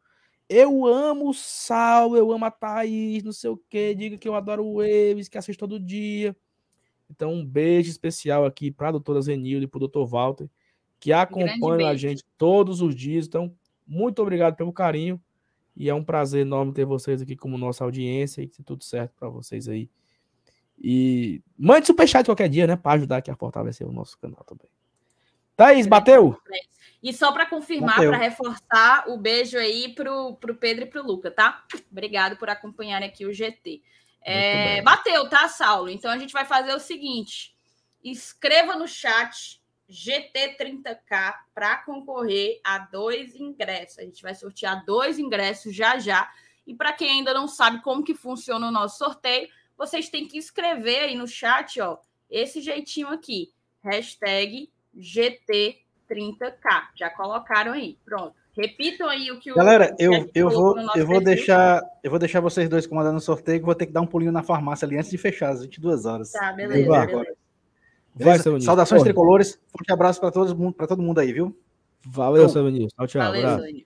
Eu 0.48 0.86
amo 0.86 1.28
o 1.28 1.34
Sal, 1.34 2.16
eu 2.16 2.32
amo 2.32 2.44
a 2.44 2.50
Thaís, 2.50 3.22
não 3.22 3.32
sei 3.32 3.50
o 3.50 3.56
que. 3.68 3.94
Diga 3.94 4.16
que 4.16 4.26
eu 4.26 4.34
adoro 4.34 4.64
o 4.64 4.76
Waves, 4.76 5.28
que 5.28 5.36
assisto 5.36 5.60
todo 5.60 5.78
dia. 5.78 6.34
Então, 7.10 7.34
um 7.34 7.44
beijo 7.44 7.90
especial 7.90 8.44
aqui 8.44 8.70
para 8.70 8.88
a 8.88 8.92
doutora 8.92 9.20
Zenilde 9.20 9.64
e 9.64 9.68
para 9.68 9.76
o 9.76 9.80
doutor 9.80 10.06
Walter, 10.06 10.48
que 10.98 11.12
acompanham 11.12 11.88
a 11.88 11.96
gente 11.96 12.24
todos 12.36 12.80
os 12.80 12.94
dias. 12.94 13.26
Então, 13.26 13.54
muito 13.86 14.20
obrigado 14.22 14.56
pelo 14.56 14.72
carinho. 14.72 15.20
E 15.76 15.88
é 15.88 15.94
um 15.94 16.02
prazer 16.02 16.40
enorme 16.40 16.72
ter 16.72 16.84
vocês 16.84 17.22
aqui 17.22 17.36
como 17.36 17.56
nossa 17.56 17.84
audiência 17.84 18.42
e 18.42 18.48
que 18.48 18.62
tudo 18.62 18.82
certo 18.82 19.12
para 19.16 19.28
vocês 19.28 19.68
aí. 19.68 19.88
E 20.76 21.40
mande 21.56 21.86
superchat 21.86 22.26
qualquer 22.26 22.48
dia, 22.48 22.66
né? 22.66 22.76
Para 22.76 22.92
ajudar 22.92 23.18
aqui 23.18 23.30
a 23.30 23.36
fortalecer 23.36 23.86
o 23.86 23.92
nosso 23.92 24.18
canal 24.18 24.42
também. 24.44 24.68
Thaís, 25.58 25.88
bateu? 25.88 26.40
E 27.02 27.12
só 27.12 27.32
para 27.32 27.44
confirmar, 27.44 27.96
para 27.96 28.16
reforçar, 28.16 29.08
o 29.08 29.18
beijo 29.18 29.58
aí 29.58 29.92
pro, 29.92 30.36
pro 30.36 30.54
Pedro 30.54 30.84
e 30.84 30.86
pro 30.86 31.04
Luca, 31.04 31.32
tá? 31.32 31.64
Obrigado 31.90 32.36
por 32.36 32.48
acompanhar 32.48 33.02
aqui 33.02 33.26
o 33.26 33.34
GT. 33.34 33.82
É, 34.22 34.80
bateu, 34.82 35.28
tá, 35.28 35.48
Saulo? 35.48 35.90
Então 35.90 36.12
a 36.12 36.16
gente 36.16 36.32
vai 36.32 36.44
fazer 36.44 36.72
o 36.72 36.78
seguinte: 36.78 37.56
escreva 38.04 38.76
no 38.76 38.86
chat 38.86 39.60
GT30K 39.90 41.34
para 41.52 41.78
concorrer 41.78 42.60
a 42.62 42.78
dois 42.78 43.34
ingressos. 43.34 43.98
A 43.98 44.02
gente 44.02 44.22
vai 44.22 44.36
sortear 44.36 44.84
dois 44.84 45.18
ingressos 45.18 45.74
já 45.74 45.98
já. 45.98 46.30
E 46.64 46.72
para 46.72 46.92
quem 46.92 47.10
ainda 47.10 47.34
não 47.34 47.48
sabe 47.48 47.82
como 47.82 48.04
que 48.04 48.14
funciona 48.14 48.68
o 48.68 48.72
nosso 48.72 48.98
sorteio, 48.98 49.48
vocês 49.76 50.08
têm 50.08 50.28
que 50.28 50.38
escrever 50.38 51.00
aí 51.00 51.16
no 51.16 51.26
chat, 51.26 51.80
ó, 51.80 51.98
esse 52.30 52.60
jeitinho 52.60 53.08
aqui, 53.08 53.52
hashtag 53.82 54.70
GT 54.98 55.76
30k. 56.10 56.88
Já 56.94 57.10
colocaram 57.10 57.72
aí. 57.72 57.98
Pronto. 58.04 58.34
Repitam 58.56 59.08
aí 59.08 59.30
o 59.30 59.38
que 59.38 59.54
Galera, 59.54 59.94
o 59.98 60.02
eu, 60.02 60.30
eu 60.34 60.50
vou, 60.50 60.76
eu 60.96 61.06
vou 61.06 61.20
perfil. 61.20 61.20
deixar, 61.20 61.82
eu 62.02 62.10
vou 62.10 62.18
deixar 62.18 62.40
vocês 62.40 62.68
dois 62.68 62.88
comandando 62.88 63.16
o 63.18 63.20
sorteio, 63.20 63.60
que 63.60 63.64
vou 63.64 63.74
ter 63.74 63.86
que 63.86 63.92
dar 63.92 64.00
um 64.00 64.06
pulinho 64.06 64.32
na 64.32 64.42
farmácia 64.42 64.84
ali 64.84 64.96
antes 64.96 65.10
de 65.10 65.16
fechar 65.16 65.50
às 65.50 65.62
22 65.62 66.04
horas. 66.04 66.32
Tá, 66.32 66.52
beleza, 66.52 66.88
Vai. 66.88 67.06
beleza. 67.06 67.36
Vai, 68.16 68.38
seu 68.40 68.60
Saudações 68.60 69.00
Corre. 69.02 69.10
tricolores. 69.10 69.60
Forte 69.68 69.92
abraço 69.92 70.20
para 70.20 70.32
para 70.32 70.86
todo 70.88 71.02
mundo 71.02 71.20
aí, 71.20 71.32
viu? 71.32 71.56
Valeu, 72.04 72.42
Então, 72.42 72.52
seu 72.52 72.64
Vinícius. 72.64 72.92
Tchau, 72.94 73.06
tchau. 73.06 73.22
Valeu. 73.22 73.84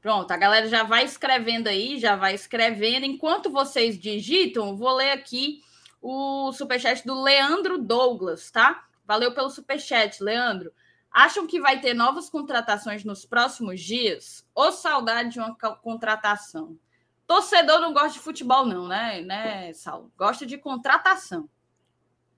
Pronto, 0.00 0.30
a 0.30 0.36
galera 0.36 0.66
já 0.68 0.82
vai 0.82 1.04
escrevendo 1.04 1.66
aí, 1.66 1.98
já 1.98 2.16
vai 2.16 2.34
escrevendo. 2.34 3.04
Enquanto 3.04 3.50
vocês 3.50 3.98
digitam, 3.98 4.76
vou 4.76 4.94
ler 4.96 5.10
aqui 5.10 5.60
o 6.00 6.52
superchat 6.52 7.04
do 7.04 7.20
Leandro 7.22 7.76
Douglas, 7.76 8.50
tá? 8.50 8.84
Valeu 9.10 9.34
pelo 9.34 9.50
superchat, 9.50 10.22
Leandro. 10.22 10.72
Acham 11.10 11.44
que 11.44 11.60
vai 11.60 11.80
ter 11.80 11.94
novas 11.94 12.30
contratações 12.30 13.02
nos 13.02 13.26
próximos 13.26 13.80
dias? 13.80 14.46
Ou 14.54 14.70
saudade 14.70 15.30
de 15.30 15.40
uma 15.40 15.52
contratação? 15.52 16.78
Torcedor 17.26 17.80
não 17.80 17.92
gosta 17.92 18.10
de 18.10 18.20
futebol, 18.20 18.64
não, 18.64 18.86
né, 18.86 19.20
né, 19.22 19.72
Saulo? 19.72 20.12
Gosta 20.16 20.46
de 20.46 20.56
contratação. 20.56 21.50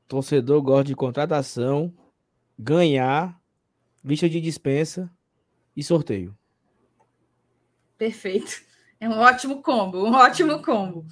Torcedor 0.09 0.63
gosta 0.63 0.85
de 0.85 0.97
contratação, 0.97 1.95
ganhar, 2.59 3.39
lista 4.03 4.27
de 4.27 4.41
dispensa 4.41 5.11
e 5.77 5.85
sorteio. 5.85 6.35
Perfeito. 7.99 8.63
É 8.99 9.07
um 9.07 9.19
ótimo 9.19 9.61
combo, 9.61 10.07
um 10.07 10.15
ótimo 10.15 10.63
combo. 10.63 11.05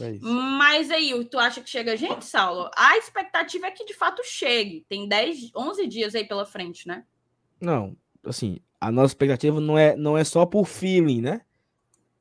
É. 0.00 0.18
Mas 0.20 0.90
aí, 0.90 1.24
tu 1.24 1.38
acha 1.38 1.60
que 1.60 1.70
chega 1.70 1.96
gente, 1.96 2.24
Saulo? 2.24 2.70
A 2.76 2.96
expectativa 2.98 3.66
é 3.66 3.70
que 3.70 3.84
de 3.84 3.94
fato 3.94 4.22
chegue. 4.24 4.84
Tem 4.88 5.08
10, 5.08 5.50
11 5.54 5.86
dias 5.86 6.14
aí 6.14 6.24
pela 6.24 6.44
frente, 6.44 6.86
né? 6.86 7.04
Não, 7.60 7.96
assim, 8.24 8.58
a 8.80 8.90
nossa 8.92 9.12
expectativa 9.12 9.60
não 9.60 9.78
é, 9.78 9.96
não 9.96 10.16
é 10.18 10.24
só 10.24 10.44
por 10.44 10.66
feeling, 10.66 11.20
né? 11.22 11.40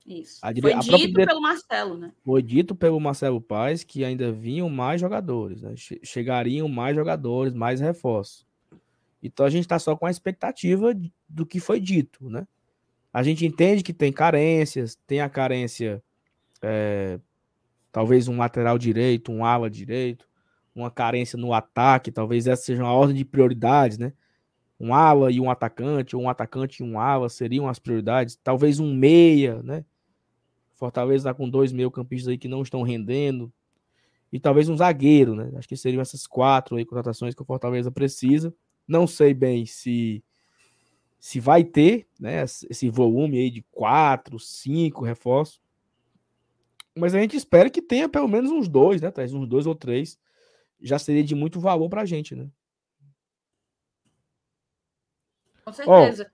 Isso. 0.06 0.40
A 0.42 0.54
Foi 0.54 0.72
a 0.72 0.78
própria 0.78 0.98
dito 1.00 1.14
dire- 1.16 1.26
pelo 1.26 1.42
Marcelo, 1.42 1.98
né? 1.98 2.12
Foi 2.24 2.42
dito 2.42 2.76
pelo 2.76 3.00
Marcelo 3.00 3.42
Paes 3.42 3.84
que 3.84 4.06
ainda 4.06 4.32
vinham 4.32 4.70
mais 4.70 5.02
jogadores, 5.02 5.62
né? 5.64 5.74
Che- 5.76 6.00
Chegariam 6.04 6.68
mais 6.70 6.96
jogadores, 6.96 7.54
mais 7.56 7.82
reforços. 7.82 8.46
Então 9.22 9.46
a 9.46 9.50
gente 9.50 9.64
está 9.64 9.80
só 9.80 9.96
com 9.96 10.06
a 10.06 10.12
expectativa 10.12 10.94
do 11.28 11.46
que 11.46 11.60
foi 11.60 11.80
dito, 11.80 12.30
né? 12.30 12.48
A 13.12 13.24
gente 13.24 13.46
entende 13.46 13.82
que 13.82 13.94
tem 13.94 14.14
carências, 14.14 14.96
tem 15.08 15.22
a 15.22 15.30
carência, 15.30 16.04
é, 16.62 17.20
talvez 17.96 18.28
um 18.28 18.36
lateral 18.36 18.78
direito, 18.78 19.32
um 19.32 19.46
ala 19.46 19.70
direito, 19.70 20.28
uma 20.76 20.92
carência 20.92 21.40
no 21.40 21.54
ataque, 21.54 22.12
talvez 22.12 22.46
essa 22.46 22.62
seja 22.62 22.84
uma 22.84 22.92
ordem 22.92 23.16
de 23.16 23.24
prioridades, 23.24 23.98
né? 23.98 24.12
Um 24.78 24.94
ala 24.94 25.32
e 25.32 25.40
um 25.40 25.50
atacante, 25.50 26.14
ou 26.14 26.22
um 26.22 26.30
atacante 26.30 26.84
e 26.84 26.86
um 26.86 27.00
ala 27.00 27.30
seriam 27.30 27.70
as 27.70 27.80
prioridades, 27.80 28.38
talvez 28.44 28.82
um 28.82 28.94
meia, 28.94 29.64
né? 29.64 29.86
Fortaleza 30.74 31.30
está 31.30 31.34
com 31.34 31.50
dois 31.50 31.72
meio-campistas 31.72 32.28
aí 32.28 32.38
que 32.38 32.50
não 32.50 32.62
estão 32.64 32.82
rendendo. 32.82 33.50
E 34.30 34.42
talvez 34.42 34.68
um 34.68 34.76
zagueiro, 34.76 35.34
né? 35.34 35.54
Acho 35.56 35.70
que 35.70 35.78
seriam 35.78 36.02
essas 36.02 36.28
quatro 36.28 36.76
aí 36.76 36.84
contratações 36.84 37.34
que 37.34 37.42
o 37.42 37.46
Fortaleza 37.46 37.90
precisa. 37.90 38.54
Não 38.86 39.08
sei 39.08 39.34
bem 39.34 39.66
se 39.66 40.22
se 41.18 41.40
vai 41.40 41.64
ter, 41.64 42.06
né, 42.20 42.44
esse 42.44 42.90
volume 42.90 43.40
aí 43.40 43.50
de 43.50 43.64
quatro, 43.72 44.38
cinco 44.38 45.06
reforços. 45.06 45.65
Mas 46.96 47.14
a 47.14 47.20
gente 47.20 47.36
espera 47.36 47.70
que 47.70 47.82
tenha 47.82 48.08
pelo 48.08 48.28
menos 48.28 48.52
uns 48.52 48.68
dois, 48.68 49.02
né, 49.02 49.12
Thaís? 49.12 49.34
Uns 49.34 49.48
dois 49.48 49.68
ou 49.68 49.76
três. 49.76 50.18
Já 50.80 50.98
seria 50.98 51.24
de 51.24 51.36
muito 51.36 51.60
valor 51.60 51.90
pra 51.90 52.06
gente, 52.06 52.36
né? 52.36 52.50
Com 55.64 55.74
certeza. 55.74 56.32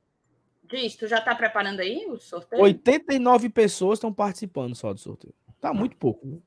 Diz, 0.63 0.95
tu 0.95 1.07
já 1.07 1.19
tá 1.19 1.35
preparando 1.35 1.79
aí 1.81 2.05
o 2.05 2.17
sorteio? 2.19 2.61
89 2.61 3.49
pessoas 3.49 3.97
estão 3.97 4.13
participando 4.13 4.75
só 4.75 4.93
do 4.93 4.99
sorteio. 4.99 5.33
Tá 5.59 5.73
muito 5.73 5.97
pouco, 5.97 6.25
né? 6.25 6.39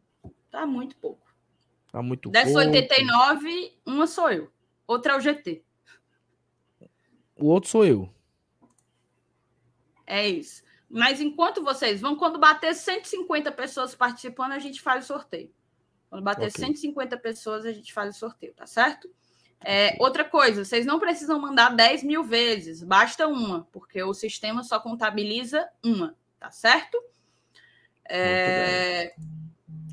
Tá 0.51 0.67
muito 0.67 0.97
pouco. 0.97 1.27
Tá 1.93 2.03
muito 2.03 2.31
Dessas 2.31 2.53
pouco. 2.53 2.69
89, 2.69 3.73
uma 3.85 4.07
sou 4.07 4.31
eu. 4.31 4.51
Outra 4.87 5.13
é 5.13 5.17
o 5.17 5.21
GT. 5.21 5.63
O 7.37 7.47
outro 7.47 7.71
sou 7.71 7.85
eu. 7.85 8.13
É 10.07 10.29
isso. 10.29 10.64
Mas 10.95 11.21
enquanto 11.21 11.61
vocês 11.61 12.01
vão, 12.01 12.15
quando 12.15 12.39
bater 12.39 12.73
150 12.73 13.51
pessoas 13.51 13.97
participando, 13.97 14.53
a 14.53 14.61
gente 14.61 14.81
faz 14.81 15.03
o 15.03 15.07
sorteio. 15.09 15.53
Quando 16.09 16.23
bater 16.23 16.47
Ok. 16.47 16.65
150 16.65 17.17
pessoas, 17.17 17.67
a 17.67 17.73
gente 17.73 17.93
faz 17.93 18.15
o 18.15 18.19
sorteio, 18.21 18.55
tá 18.55 18.65
certo? 18.65 19.11
É, 19.61 19.97
outra 19.99 20.25
coisa, 20.25 20.65
vocês 20.65 20.87
não 20.87 21.01
precisam 21.01 21.41
mandar 21.41 21.75
10 21.75 22.05
mil 22.05 22.23
vezes, 22.23 22.81
basta 22.81 23.27
uma, 23.27 23.67
porque 23.73 24.05
o 24.05 24.15
sistema 24.15 24.63
só 24.63 24.79
contabiliza 24.79 25.69
uma, 25.83 26.15
tá 26.39 26.53
certo? 26.53 27.03
É, 28.09 29.17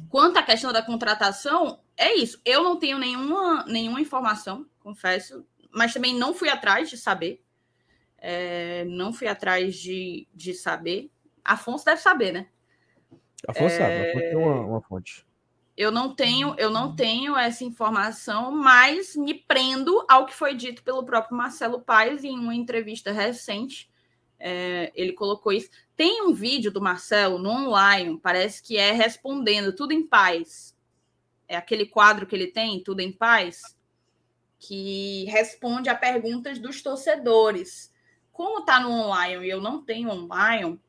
quanto 0.07 0.37
à 0.37 0.43
questão 0.43 0.71
da 0.71 0.83
contratação, 0.83 1.79
é 1.97 2.13
isso. 2.13 2.39
Eu 2.45 2.63
não 2.63 2.77
tenho 2.77 2.99
nenhuma, 2.99 3.65
nenhuma 3.65 3.99
informação, 3.99 4.67
confesso, 4.81 5.43
mas 5.71 5.93
também 5.93 6.13
não 6.13 6.31
fui 6.31 6.49
atrás 6.49 6.91
de 6.91 6.97
saber. 6.97 7.43
É, 8.21 8.85
não 8.85 9.11
fui 9.11 9.27
atrás 9.27 9.75
de, 9.75 10.27
de 10.33 10.53
saber. 10.53 11.09
Afonso 11.43 11.83
deve 11.83 11.99
saber, 11.99 12.31
né? 12.31 12.47
Afonso 13.47 13.75
sabe, 13.75 14.09
Afonso 14.09 14.19
tem 14.19 14.35
uma, 14.37 14.61
uma 14.61 14.81
fonte. 14.81 15.25
Eu 15.75 15.89
não 15.91 16.13
tenho, 16.13 16.53
eu 16.59 16.69
não 16.69 16.95
tenho 16.95 17.35
essa 17.35 17.63
informação, 17.63 18.51
mas 18.51 19.15
me 19.15 19.33
prendo 19.33 20.05
ao 20.07 20.27
que 20.27 20.33
foi 20.33 20.53
dito 20.53 20.83
pelo 20.83 21.03
próprio 21.03 21.35
Marcelo 21.35 21.81
Paes 21.81 22.23
em 22.23 22.37
uma 22.37 22.53
entrevista 22.53 23.11
recente. 23.11 23.89
É, 24.37 24.91
ele 24.93 25.13
colocou 25.13 25.51
isso. 25.51 25.69
Tem 25.95 26.21
um 26.21 26.33
vídeo 26.33 26.71
do 26.71 26.81
Marcelo 26.81 27.39
no 27.39 27.49
online, 27.49 28.19
parece 28.21 28.61
que 28.61 28.77
é 28.77 28.91
respondendo 28.91 29.73
tudo 29.73 29.91
em 29.91 30.05
paz. 30.05 30.77
É 31.47 31.55
aquele 31.55 31.85
quadro 31.85 32.27
que 32.27 32.35
ele 32.35 32.47
tem, 32.47 32.83
tudo 32.83 32.99
em 32.99 33.11
paz, 33.11 33.75
que 34.59 35.25
responde 35.25 35.89
a 35.89 35.95
perguntas 35.95 36.59
dos 36.59 36.81
torcedores. 36.81 37.90
Como 38.31 38.59
está 38.59 38.79
no 38.79 38.91
online 38.91 39.45
e 39.45 39.49
eu 39.49 39.61
não 39.61 39.81
tenho 39.81 40.09
online, 40.09 40.79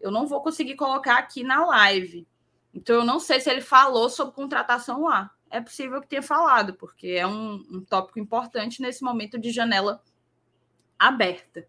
eu 0.00 0.10
não 0.10 0.26
vou 0.26 0.42
conseguir 0.42 0.74
colocar 0.74 1.18
aqui 1.18 1.44
na 1.44 1.64
live. 1.66 2.26
Então, 2.74 2.96
eu 2.96 3.04
não 3.04 3.20
sei 3.20 3.38
se 3.40 3.50
ele 3.50 3.60
falou 3.60 4.08
sobre 4.08 4.34
contratação 4.34 5.02
lá. 5.02 5.30
É 5.50 5.60
possível 5.60 6.00
que 6.00 6.08
tenha 6.08 6.22
falado, 6.22 6.74
porque 6.74 7.08
é 7.08 7.26
um, 7.26 7.64
um 7.70 7.84
tópico 7.84 8.18
importante 8.18 8.80
nesse 8.80 9.04
momento 9.04 9.38
de 9.38 9.50
janela 9.50 10.02
aberta. 10.98 11.66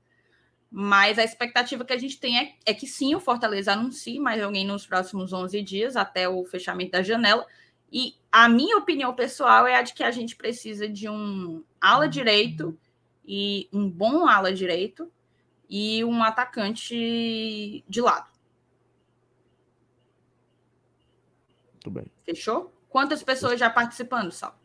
Mas 0.72 1.20
a 1.20 1.24
expectativa 1.24 1.86
que 1.86 1.94
a 1.94 1.98
gente 1.98 2.20
tem 2.20 2.40
é, 2.40 2.56
é 2.66 2.74
que 2.74 2.88
sim, 2.88 3.14
o 3.14 3.20
Fortaleza 3.20 3.74
anuncie 3.74 4.20
mais 4.20 4.42
alguém 4.42 4.66
nos 4.66 4.88
próximos 4.88 5.32
11 5.32 5.62
dias, 5.62 5.96
até 5.96 6.28
o 6.28 6.44
fechamento 6.46 6.94
da 6.94 7.04
janela. 7.04 7.46
E 7.92 8.16
a 8.32 8.50
minha 8.50 8.78
opinião 8.78 9.14
pessoal 9.14 9.68
é 9.68 9.76
a 9.76 9.84
de 9.84 9.94
que 9.94 10.04
a 10.04 10.10
gente 10.10 10.36
precisa 10.36 10.88
de 10.90 11.08
um 11.08 11.64
ala 11.80 12.08
direito 12.08 12.76
e 13.26 13.70
um 13.72 13.90
bom 13.90 14.28
ala 14.28 14.54
direito 14.54 15.12
e 15.70 16.04
um 16.04 16.24
atacante 16.24 17.84
de 17.88 18.02
lado. 18.02 18.30
Muito 21.74 21.92
bem. 21.92 22.06
Fechou? 22.26 22.74
Quantas 22.90 23.24
pessoas 23.24 23.60
já 23.60 23.70
participando, 23.70 24.32
Sal? 24.32 24.58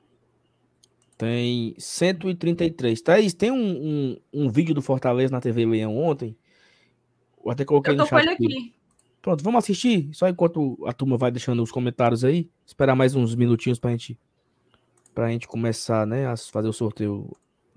Tem 1.17 1.75
133. 1.79 3.01
Thaís, 3.01 3.35
tem 3.35 3.51
um, 3.51 3.57
um, 3.57 4.21
um 4.33 4.49
vídeo 4.51 4.75
do 4.75 4.83
Fortaleza 4.83 5.33
na 5.33 5.41
TV 5.41 5.67
Leão 5.67 5.97
ontem. 5.97 6.37
Eu 7.45 7.51
até 7.51 7.65
coloquei 7.65 7.93
Eu 7.93 7.97
tô 7.97 8.03
no 8.05 8.09
com 8.09 8.17
chat. 8.17 8.25
ele 8.25 8.35
aqui. 8.35 8.45
aqui. 8.47 8.75
Pronto, 9.21 9.43
vamos 9.43 9.59
assistir. 9.65 10.11
Só 10.13 10.29
enquanto 10.29 10.79
a 10.87 10.93
turma 10.93 11.17
vai 11.17 11.31
deixando 11.31 11.63
os 11.63 11.73
comentários 11.73 12.23
aí. 12.23 12.49
Esperar 12.65 12.95
mais 12.95 13.17
uns 13.17 13.35
minutinhos 13.35 13.81
pra 13.81 13.91
gente, 13.91 14.17
pra 15.13 15.29
gente 15.31 15.49
começar, 15.49 16.07
né, 16.07 16.27
a 16.27 16.37
fazer 16.37 16.69
o 16.69 16.73
sorteio 16.73 17.29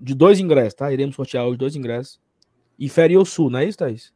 de 0.02 0.14
dois 0.16 0.40
ingressos, 0.40 0.74
tá? 0.74 0.92
Iremos 0.92 1.14
sortear 1.14 1.46
os 1.46 1.56
dois 1.56 1.76
ingressos. 1.76 2.20
E 2.76 2.88
Ferio 2.88 3.24
Sul, 3.24 3.48
não 3.48 3.60
é 3.60 3.64
isso, 3.64 3.78
Thaís? 3.78 4.12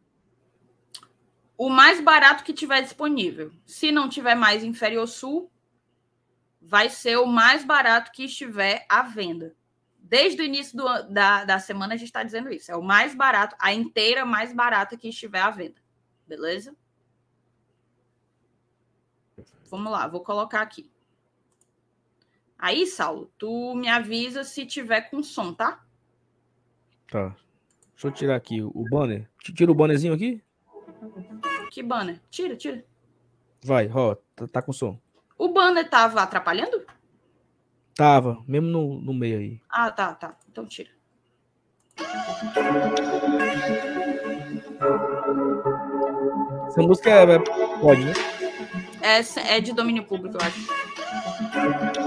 O 1.56 1.70
mais 1.70 2.00
barato 2.00 2.42
que 2.42 2.52
tiver 2.52 2.82
disponível. 2.82 3.52
Se 3.64 3.92
não 3.92 4.08
tiver 4.08 4.34
mais 4.34 4.64
Inferior 4.64 5.06
Sul, 5.06 5.48
vai 6.60 6.90
ser 6.90 7.16
o 7.18 7.26
mais 7.26 7.64
barato 7.64 8.10
que 8.10 8.24
estiver 8.24 8.84
à 8.88 9.02
venda. 9.02 9.54
Desde 9.96 10.42
o 10.42 10.44
início 10.44 10.76
do 10.76 10.84
da, 11.04 11.44
da 11.44 11.58
semana 11.60 11.94
a 11.94 11.96
gente 11.96 12.08
está 12.08 12.24
dizendo 12.24 12.52
isso. 12.52 12.70
É 12.70 12.76
o 12.76 12.82
mais 12.82 13.14
barato, 13.14 13.54
a 13.58 13.72
inteira 13.72 14.26
mais 14.26 14.52
barata 14.52 14.96
que 14.96 15.08
estiver 15.08 15.40
à 15.40 15.50
venda. 15.50 15.80
Beleza? 16.26 16.76
Vamos 19.70 19.92
lá, 19.92 20.08
vou 20.08 20.20
colocar 20.20 20.62
aqui. 20.62 20.90
Aí, 22.58 22.86
Saulo, 22.86 23.30
tu 23.38 23.74
me 23.74 23.88
avisa 23.88 24.42
se 24.44 24.64
tiver 24.64 25.02
com 25.02 25.22
som, 25.22 25.52
tá? 25.52 25.84
Tá. 27.10 27.36
Deixa 27.92 28.08
eu 28.08 28.12
tirar 28.12 28.36
aqui 28.36 28.62
o 28.62 28.84
banner. 28.90 29.28
Tira 29.38 29.70
o 29.70 29.74
bannerzinho 29.74 30.14
aqui? 30.14 30.42
Que 31.70 31.82
banner? 31.82 32.20
Tira, 32.30 32.56
tira. 32.56 32.84
Vai, 33.62 33.90
ó, 33.92 34.14
tá, 34.34 34.46
tá 34.46 34.62
com 34.62 34.72
som. 34.72 34.98
O 35.38 35.48
banner 35.48 35.88
tava 35.88 36.22
atrapalhando? 36.22 36.84
Tava, 37.94 38.42
mesmo 38.46 38.68
no, 38.68 39.00
no 39.00 39.14
meio 39.14 39.38
aí. 39.38 39.60
Ah, 39.68 39.90
tá, 39.90 40.14
tá. 40.14 40.36
Então 40.50 40.66
tira. 40.66 40.90
Essa 46.68 46.82
música 46.82 47.10
é, 47.10 47.34
é, 47.34 47.38
pode, 47.80 48.04
né? 48.04 48.12
Essa 49.00 49.40
é 49.40 49.60
de 49.60 49.72
domínio 49.72 50.04
público, 50.04 50.36
eu 50.36 50.46
acho. 50.46 52.05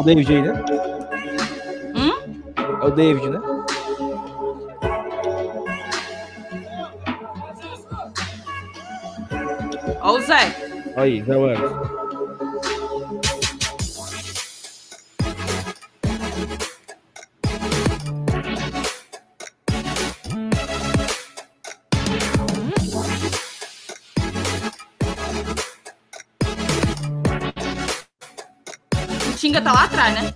O 0.00 0.02
David 0.02 0.32
aí, 0.32 0.42
né? 0.42 0.64
Hum? 1.94 2.12
É 2.82 2.86
o 2.86 2.90
David, 2.90 3.28
né? 3.30 3.40
Ó 10.02 10.12
o 10.12 10.20
Zé. 10.20 10.54
Aí, 10.96 11.22
Zé 11.22 11.36
Welles. 11.36 11.99
Tinga 29.50 29.62
tá 29.62 29.72
lá 29.72 29.82
atrás, 29.82 30.14
né? 30.14 30.32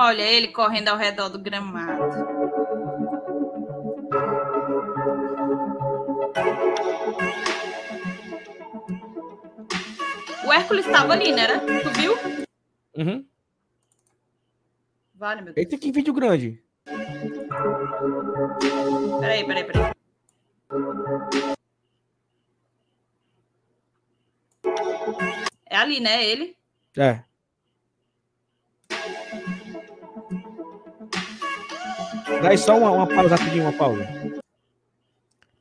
Olha 0.00 0.22
ele 0.22 0.46
correndo 0.52 0.90
ao 0.90 0.96
redor 0.96 1.28
do 1.28 1.40
gramado. 1.40 2.04
O 10.46 10.52
Hércules 10.52 10.86
estava 10.86 11.14
ali, 11.14 11.32
né? 11.32 11.42
era? 11.42 11.58
Tu 11.58 11.90
viu? 11.98 12.14
Uhum. 12.96 13.26
Vale, 15.16 15.42
meu 15.42 15.52
Deus. 15.52 15.66
Eita, 15.66 15.76
que 15.76 15.90
vídeo 15.90 16.14
grande. 16.14 16.62
Peraí, 19.20 19.44
peraí, 19.44 19.64
peraí. 19.64 19.92
É 25.68 25.76
ali, 25.76 25.98
né? 25.98 26.24
Ele. 26.24 26.56
É. 26.96 27.27
Dá 32.42 32.50
aí 32.50 32.58
só 32.58 32.78
uma, 32.78 32.90
uma 32.90 33.06
pausa 33.06 33.36
rapidinho, 33.36 33.64
uma 33.64 33.72
pausa. 33.72 34.06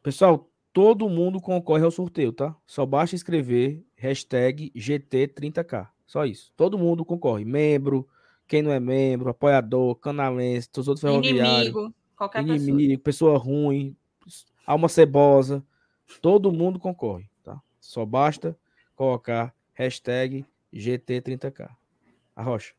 Pessoal, 0.03 0.47
todo 0.71 1.09
mundo 1.09 1.41
concorre 1.41 1.83
ao 1.83 1.91
sorteio, 1.91 2.31
tá? 2.31 2.55
Só 2.65 2.85
basta 2.85 3.15
escrever 3.15 3.83
hashtag 3.95 4.71
GT30K. 4.75 5.87
Só 6.05 6.23
isso. 6.25 6.53
Todo 6.55 6.77
mundo 6.77 7.03
concorre. 7.03 7.43
Membro, 7.43 8.07
quem 8.47 8.61
não 8.61 8.71
é 8.71 8.79
membro, 8.79 9.29
apoiador, 9.29 9.95
canalense, 9.95 10.69
todos 10.69 10.87
os 10.87 10.89
outros 10.89 11.01
ferroviários. 11.01 11.67
Inimigo. 11.67 11.93
Qualquer 12.15 12.45
pessoa. 12.45 12.57
Inimigo, 12.57 13.01
pessoa 13.01 13.37
ruim, 13.37 13.95
alma 14.65 14.87
cebosa. 14.87 15.63
Todo 16.21 16.53
mundo 16.53 16.79
concorre, 16.79 17.29
tá? 17.43 17.59
Só 17.81 18.05
basta 18.05 18.57
colocar 18.95 19.53
hashtag 19.73 20.45
GT30K. 20.73 21.69
A 22.35 22.43
Rocha. 22.43 22.73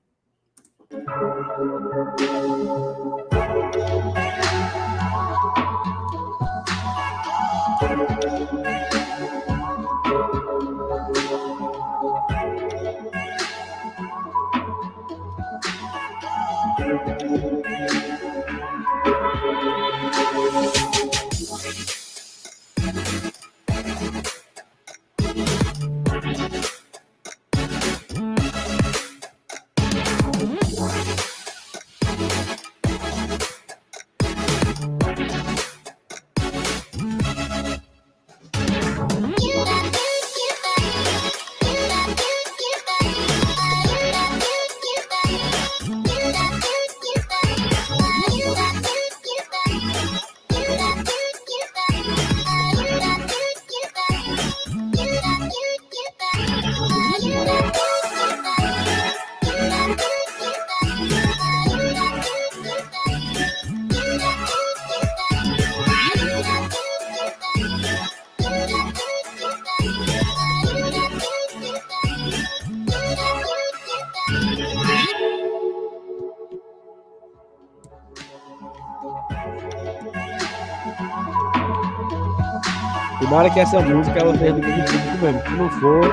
Que 83.52 83.60
essa 83.60 83.80
música 83.80 84.18
ela 84.18 84.36
seja 84.38 84.52
do 84.52 84.60
público 84.60 85.18
mesmo. 85.22 85.42
Se 85.42 85.50
não 85.50 85.70
for, 85.80 86.04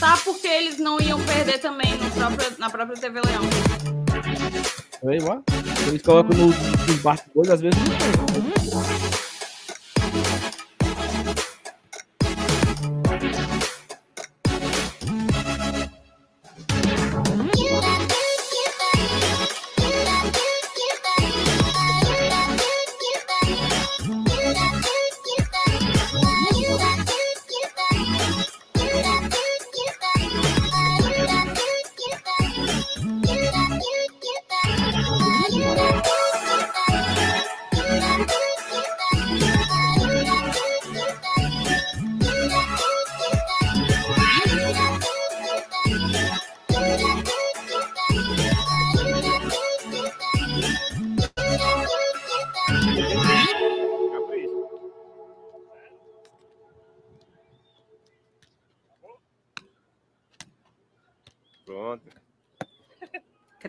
Tá 0.00 0.16
porque 0.24 0.48
eles 0.48 0.78
não 0.78 0.98
iam 1.00 1.20
perder 1.20 1.58
também 1.58 1.96
próprio, 2.14 2.52
na 2.58 2.70
própria 2.70 2.96
TV 2.98 3.20
Leão. 3.20 3.42
aí, 5.06 5.18
ó. 5.28 5.40
Eles 5.86 6.02
colocam 6.02 6.36
no, 6.36 6.46
no 6.46 7.02
bastidores, 7.02 7.50
às 7.50 7.60
vezes 7.60 7.78
não 7.78 8.42
tem. 8.44 8.59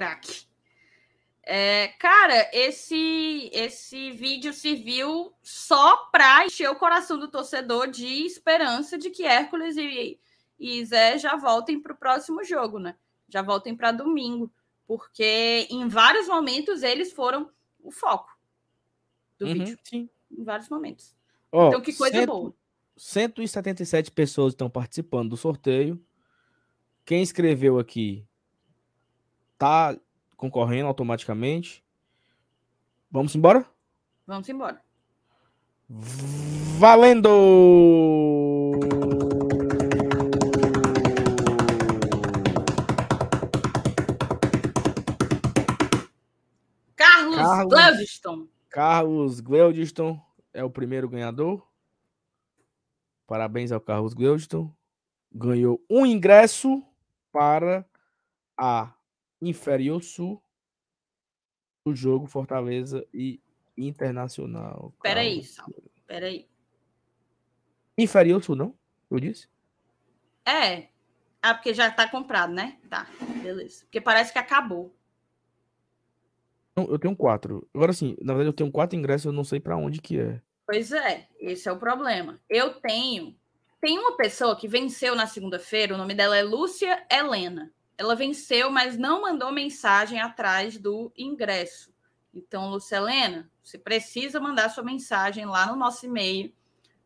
Craque. 0.06 0.46
É, 1.44 1.90
cara, 2.00 2.50
esse 2.54 3.50
esse 3.54 4.12
vídeo 4.12 4.52
serviu 4.54 5.32
só 5.44 6.06
para 6.12 6.46
encher 6.46 6.70
o 6.70 6.76
coração 6.76 7.20
do 7.20 7.28
torcedor 7.30 7.88
de 7.90 8.06
esperança 8.26 8.98
de 8.98 9.10
que 9.12 9.24
Hércules 9.24 9.76
e, 9.78 10.20
e 10.60 10.86
Zé 10.86 11.18
já 11.20 11.36
voltem 11.36 11.80
para 11.80 11.94
o 11.94 11.98
próximo 11.98 12.44
jogo, 12.44 12.80
né? 12.80 12.96
Já 13.30 13.42
voltem 13.44 13.76
para 13.76 13.92
domingo, 13.92 14.52
porque 14.88 15.68
em 15.70 15.88
vários 15.88 16.28
momentos 16.28 16.82
eles 16.84 17.12
foram 17.12 17.50
o 17.84 17.92
foco 17.92 18.36
do 19.40 19.46
Uhum, 19.48 19.54
vídeo. 19.54 19.80
sim. 19.84 20.10
Em 20.32 20.44
vários 20.44 20.70
momentos. 20.70 21.16
Ó, 21.52 21.68
Então, 21.70 21.82
que 21.82 21.94
coisa 21.94 22.18
cento- 22.20 22.28
boa. 22.32 22.54
177 22.98 24.12
pessoas 24.12 24.54
estão 24.54 24.70
participando 24.70 25.30
do 25.32 25.38
sorteio. 25.38 26.04
Quem 27.04 27.22
escreveu 27.24 27.80
aqui 27.80 28.24
tá 29.62 29.96
concorrendo 30.36 30.88
automaticamente. 30.88 31.86
Vamos 33.12 33.36
embora? 33.36 33.64
Vamos 34.26 34.50
embora. 34.50 34.82
Valendo! 36.80 37.30
Carlos, 46.96 47.36
Carlos. 47.36 47.70
Gladstone. 47.70 48.50
Carlos 48.68 49.40
Gleudiston 49.42 50.20
é 50.52 50.64
o 50.64 50.72
primeiro 50.72 51.08
ganhador. 51.08 51.64
Parabéns 53.28 53.72
ao 53.72 53.80
Carlos 53.80 54.16
Gleudiston. 54.16 54.74
Ganhou 55.32 55.80
um 55.88 56.04
ingresso 56.04 56.84
para 57.32 57.86
a 58.58 58.92
Inferior 59.42 60.04
Sul 60.04 60.42
do 61.86 61.96
jogo 61.96 62.28
Fortaleza 62.28 63.06
e 63.14 63.42
Internacional. 63.78 64.94
Peraí, 65.02 65.44
Sal. 65.44 65.68
Peraí. 66.06 66.48
Inferior 67.98 68.44
Sul, 68.44 68.56
não? 68.56 68.78
Eu 69.10 69.20
disse? 69.20 69.50
É. 70.46 70.90
Ah, 71.42 71.56
porque 71.56 71.74
já 71.74 71.90
tá 71.90 72.08
comprado, 72.08 72.54
né? 72.54 72.78
Tá, 72.90 73.08
beleza. 73.42 73.84
Porque 73.86 74.00
parece 74.00 74.32
que 74.32 74.40
acabou. 74.40 74.96
Não, 76.76 76.86
eu 76.86 77.00
tenho 77.00 77.16
quatro. 77.16 77.68
Agora 77.74 77.94
sim, 77.94 78.16
na 78.22 78.34
verdade 78.34 78.50
eu 78.50 78.56
tenho 78.56 78.72
quatro 78.72 78.98
ingressos, 78.98 79.26
eu 79.26 79.32
não 79.32 79.44
sei 79.44 79.60
para 79.60 79.76
onde 79.76 80.00
que 80.00 80.20
é. 80.20 80.42
Pois 80.66 80.92
é, 80.92 81.28
esse 81.40 81.68
é 81.68 81.72
o 81.72 81.80
problema. 81.80 82.40
Eu 82.50 82.76
tenho. 82.80 83.36
Tem 83.82 83.98
uma 83.98 84.16
pessoa 84.16 84.56
que 84.56 84.68
venceu 84.68 85.16
na 85.16 85.26
segunda-feira, 85.26 85.96
o 85.96 85.98
nome 85.98 86.14
dela 86.14 86.38
é 86.38 86.44
Lúcia 86.44 87.06
Helena. 87.12 87.74
Ela 88.02 88.16
venceu, 88.16 88.72
mas 88.72 88.98
não 88.98 89.22
mandou 89.22 89.52
mensagem 89.52 90.20
atrás 90.20 90.76
do 90.76 91.14
ingresso. 91.16 91.94
Então, 92.34 92.68
Lúcia 92.68 92.96
Helena, 92.96 93.48
você 93.64 93.78
precisa 93.78 94.40
mandar 94.40 94.70
sua 94.70 94.84
mensagem 94.84 95.46
lá 95.46 95.68
no 95.68 95.76
nosso 95.76 96.08
e-mail, 96.08 96.52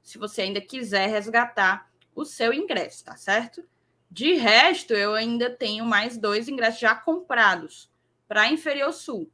se 0.02 0.18
você 0.18 0.44
ainda 0.44 0.62
quiser 0.62 1.08
resgatar 1.08 1.92
o 2.16 2.24
seu 2.24 2.54
ingresso, 2.54 3.04
tá 3.04 3.18
certo? 3.18 3.62
De 4.10 4.36
resto, 4.36 4.94
eu 4.94 5.16
ainda 5.16 5.50
tenho 5.50 5.86
mais 5.86 6.18
dois 6.18 6.48
ingressos 6.48 6.80
já 6.80 6.96
comprados 6.96 7.92
para 8.26 8.50
Inferior 8.50 8.94
Sul. 8.94 9.30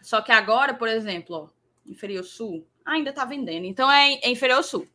Só 0.00 0.22
que 0.22 0.30
agora, 0.30 0.74
por 0.74 0.86
exemplo, 0.86 1.34
ó, 1.34 1.48
Inferior 1.90 2.22
Sul 2.22 2.64
ainda 2.84 3.10
está 3.10 3.24
vendendo. 3.24 3.64
Então 3.64 3.90
é, 3.90 4.20
é 4.22 4.30
Inferior 4.30 4.62
Sul. 4.62 4.86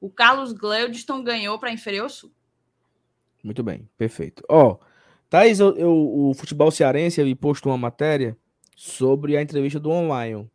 O 0.00 0.08
Carlos 0.08 0.52
Gleudson 0.52 1.20
ganhou 1.24 1.58
para 1.58 1.72
Inferior 1.72 2.08
Sul. 2.08 2.30
Muito 3.42 3.64
bem, 3.64 3.90
perfeito. 3.98 4.44
Ó, 4.48 4.78
Thaís, 5.32 5.60
eu, 5.60 5.74
eu- 5.78 6.28
o 6.28 6.34
futebol 6.34 6.70
cearense 6.70 7.18
ele 7.18 7.34
postou 7.34 7.72
uma 7.72 7.78
matéria 7.78 8.36
sobre 8.76 9.34
a 9.34 9.40
entrevista 9.40 9.80
do 9.80 9.88
online. 9.88 10.46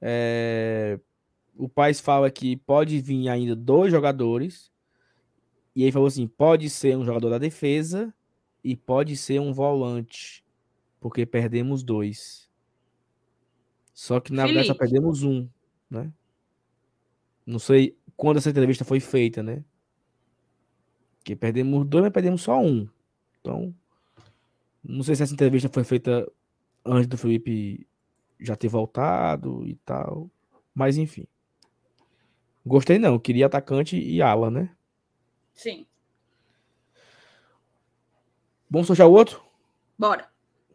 É, 0.00 1.00
o 1.56 1.68
Paz 1.68 1.98
fala 1.98 2.30
que 2.30 2.56
pode 2.58 3.00
vir 3.00 3.28
ainda 3.28 3.56
dois 3.56 3.90
jogadores. 3.90 4.70
E 5.74 5.82
ele 5.82 5.90
falou 5.90 6.06
assim: 6.06 6.28
pode 6.28 6.70
ser 6.70 6.96
um 6.96 7.04
jogador 7.04 7.30
da 7.30 7.38
defesa 7.38 8.14
e 8.62 8.76
pode 8.76 9.16
ser 9.16 9.40
um 9.40 9.52
volante. 9.52 10.44
Porque 11.00 11.26
perdemos 11.26 11.82
dois. 11.82 12.48
Só 13.92 14.20
que 14.20 14.32
na 14.32 14.46
verdade 14.46 14.68
só 14.68 14.74
perdemos 14.74 15.24
um, 15.24 15.48
né? 15.90 16.12
Não 17.44 17.58
sei 17.58 17.96
quando 18.16 18.36
essa 18.36 18.50
entrevista 18.50 18.84
foi 18.84 19.00
feita, 19.00 19.42
né? 19.42 19.64
Porque 21.18 21.34
perdemos 21.34 21.84
dois, 21.84 22.04
mas 22.04 22.12
perdemos 22.12 22.42
só 22.42 22.60
um. 22.60 22.88
Então, 23.40 23.74
não 24.82 25.02
sei 25.02 25.14
se 25.14 25.22
essa 25.22 25.32
entrevista 25.32 25.68
foi 25.68 25.84
feita 25.84 26.30
antes 26.84 27.06
do 27.06 27.18
Felipe 27.18 27.86
já 28.40 28.56
ter 28.56 28.68
voltado 28.68 29.66
e 29.66 29.74
tal. 29.84 30.30
Mas 30.74 30.96
enfim. 30.96 31.26
Gostei 32.64 32.98
não, 32.98 33.18
queria 33.18 33.46
atacante 33.46 33.98
e 33.98 34.20
ala, 34.22 34.50
né? 34.50 34.70
Sim. 35.52 35.86
Vamos 38.70 38.86
sortear 38.86 39.08
o 39.08 39.12
outro? 39.12 39.42
Bora. 39.98 40.28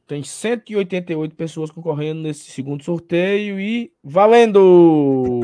Tem 0.06 0.24
188 0.24 1.36
pessoas 1.36 1.72
concorrendo 1.72 2.22
nesse 2.22 2.52
segundo 2.52 2.84
sorteio 2.84 3.60
e 3.60 3.94
valendo! 4.04 5.42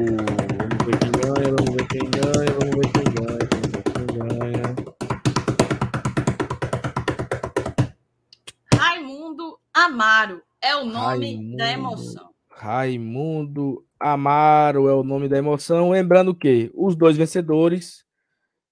Amaro 9.85 10.43
é 10.61 10.75
o 10.75 10.83
nome 10.83 11.55
da 11.55 11.63
Raimundo. 11.65 11.93
emoção. 11.93 12.33
Raimundo 12.49 13.85
Amaro 13.97 14.89
é 14.89 14.93
o 14.93 15.03
nome 15.03 15.29
da 15.29 15.37
emoção. 15.37 15.91
Lembrando 15.91 16.35
que 16.35 16.69
os 16.75 16.97
dois 16.97 17.15
vencedores 17.15 18.05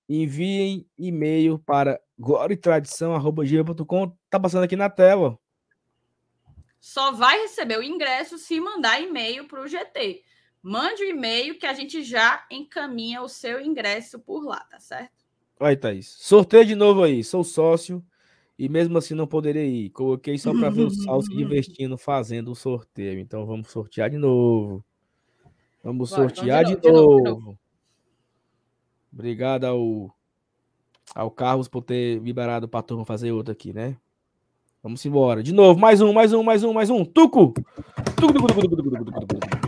enviem 0.09 0.85
e-mail 0.97 1.59
para 1.59 1.97
gloriatradição.com. 2.19 4.17
Tá 4.29 4.37
passando 4.37 4.63
aqui 4.63 4.75
na 4.75 4.89
tela. 4.89 5.39
Só 6.77 7.13
vai 7.13 7.39
receber 7.39 7.79
o 7.79 7.83
ingresso 7.83 8.37
se 8.37 8.59
mandar 8.59 9.01
e-mail 9.01 9.47
para 9.47 9.61
o 9.61 9.67
GT. 9.67 10.21
Mande 10.61 11.03
o 11.03 11.09
e-mail 11.09 11.57
que 11.57 11.65
a 11.65 11.73
gente 11.73 12.03
já 12.03 12.45
encaminha 12.51 13.21
o 13.21 13.29
seu 13.29 13.61
ingresso 13.61 14.19
por 14.19 14.43
lá, 14.43 14.59
tá 14.69 14.79
certo? 14.79 15.25
Aí, 15.57 15.77
Thaís. 15.77 16.17
Sorteio 16.19 16.65
de 16.65 16.75
novo 16.75 17.03
aí. 17.03 17.23
Sou 17.23 17.45
sócio 17.45 18.05
e 18.57 18.67
mesmo 18.67 18.97
assim 18.97 19.13
não 19.13 19.27
poderia 19.27 19.63
ir. 19.63 19.91
Coloquei 19.91 20.37
só 20.37 20.51
para 20.51 20.69
ver 20.69 20.83
o 20.83 20.89
Sal 20.89 21.21
se 21.21 21.29
divertindo 21.35 21.97
fazendo 21.97 22.51
o 22.51 22.55
sorteio. 22.55 23.19
Então 23.19 23.45
vamos 23.45 23.69
sortear 23.69 24.09
de 24.09 24.17
novo. 24.17 24.83
Vamos 25.83 26.09
vamos 26.09 26.33
sortear 26.33 26.65
de 26.65 26.75
de, 26.75 26.91
novo, 26.91 27.17
de 27.17 27.23
novo, 27.23 27.39
novo. 27.39 27.51
de 27.51 27.57
Obrigado 29.13 29.65
ao, 29.65 30.13
ao 31.13 31.29
Carlos 31.29 31.67
por 31.67 31.83
ter 31.83 32.19
liberado 32.19 32.67
para 32.67 32.79
a 32.79 32.83
turma 32.83 33.05
fazer 33.05 33.31
outra 33.31 33.53
aqui, 33.53 33.71
né? 33.71 33.95
Vamos 34.81 35.05
embora. 35.05 35.43
De 35.43 35.53
novo, 35.53 35.79
mais 35.79 36.01
um, 36.01 36.11
mais 36.11 36.33
um, 36.33 36.43
mais 36.43 36.63
um, 36.63 36.73
mais 36.73 36.89
um. 36.89 37.05
Tuco! 37.05 37.53
Tuco, 38.15 38.33
tuco, 38.33 38.47
tuco, 38.47 38.61
tuco, 38.61 38.75
tuco, 38.75 38.83
tuco, 38.83 39.05
tuco, 39.05 39.27
tuco. 39.27 39.67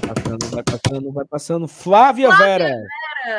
Vai 0.00 0.14
passando, 0.14 0.50
vai 0.50 0.62
passando, 0.62 1.12
vai 1.12 1.24
passando. 1.24 1.68
Flávia 1.68 2.36
Vera. 2.36 2.74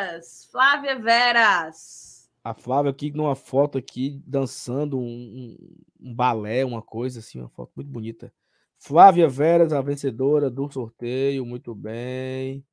Veras, 0.00 0.48
Flávia 0.52 0.96
Veras. 0.98 2.30
A 2.44 2.54
Flávia 2.54 2.90
aqui 2.92 3.10
numa 3.10 3.34
foto 3.34 3.76
aqui 3.76 4.22
dançando 4.26 4.98
um, 4.98 5.02
um- 5.02 5.76
um 6.00 6.14
balé, 6.14 6.64
uma 6.64 6.80
coisa 6.80 7.18
assim, 7.18 7.38
uma 7.40 7.50
foto 7.50 7.72
muito 7.76 7.88
bonita. 7.90 8.32
Flávia 8.78 9.28
Veras, 9.28 9.72
a 9.74 9.82
vencedora 9.82 10.48
do 10.48 10.70
sorteio, 10.72 11.44
muito 11.44 11.74
bem. 11.74 12.64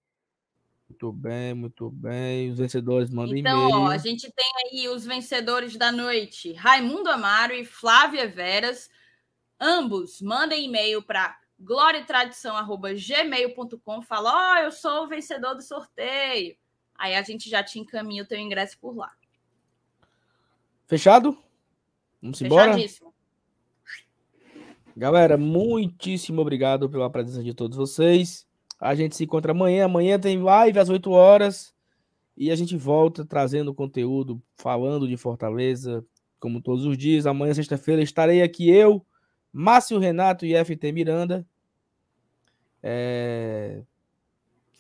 Muito 0.89 1.11
bem, 1.11 1.53
muito 1.53 1.89
bem. 1.89 2.49
Os 2.52 2.60
vencedores 2.60 3.10
mandam 3.10 3.35
Então, 3.35 3.69
ó, 3.72 3.88
a 3.88 3.95
e-mail. 3.95 3.99
gente 3.99 4.31
tem 4.31 4.45
aí 4.72 4.88
os 4.88 5.06
vencedores 5.06 5.76
da 5.76 5.91
noite: 5.91 6.53
Raimundo 6.53 7.10
Amaro 7.10 7.52
e 7.53 7.65
Flávia 7.65 8.26
Veras. 8.30 8.89
Ambos 9.60 10.22
mandem 10.22 10.64
e-mail 10.65 11.02
para 11.02 11.35
gloriatradição.gmail.com. 11.60 14.02
Fala, 14.03 14.53
ó, 14.53 14.57
eu 14.64 14.72
sou 14.72 15.03
o 15.03 15.07
vencedor 15.07 15.56
do 15.56 15.61
sorteio. 15.64 16.56
Aí 16.98 17.15
a 17.15 17.22
gente 17.22 17.49
já 17.49 17.64
te 17.64 17.80
encaminha 17.80 18.24
o 18.24 18.26
teu 18.26 18.40
ingresso 18.40 18.78
por 18.80 18.95
lá. 18.95 19.11
Fechado? 20.88 21.38
Vamos 22.22 22.41
embora? 22.41 22.74
Fechadíssimo. 22.74 23.14
Galera, 24.95 25.38
muitíssimo 25.38 26.41
obrigado 26.41 26.90
pela 26.90 27.10
presença 27.10 27.44
de 27.44 27.53
todos 27.53 27.78
vocês. 27.78 28.48
A 28.80 28.95
gente 28.95 29.15
se 29.15 29.26
encontra 29.26 29.52
amanhã. 29.52 29.86
Amanhã 29.86 30.19
tem 30.19 30.41
live 30.41 30.80
às 30.80 30.90
8 30.90 31.11
horas. 31.11 31.76
E 32.36 32.52
a 32.52 32.56
gente 32.56 32.76
volta 32.78 33.26
trazendo 33.26 33.74
conteúdo, 33.74 34.41
falando 34.56 35.07
de 35.07 35.18
Fortaleza, 35.18 36.06
como 36.40 36.61
todos 36.61 36.86
os 36.86 36.98
dias. 36.98 37.26
Amanhã, 37.26 37.53
sexta-feira, 37.53 38.02
estarei 38.02 38.41
aqui 38.41 38.69
eu, 38.69 39.06
Márcio 39.52 39.99
Renato 39.99 40.45
e 40.45 40.53
FT 40.56 40.91
Miranda. 40.91 41.45
é, 42.82 43.82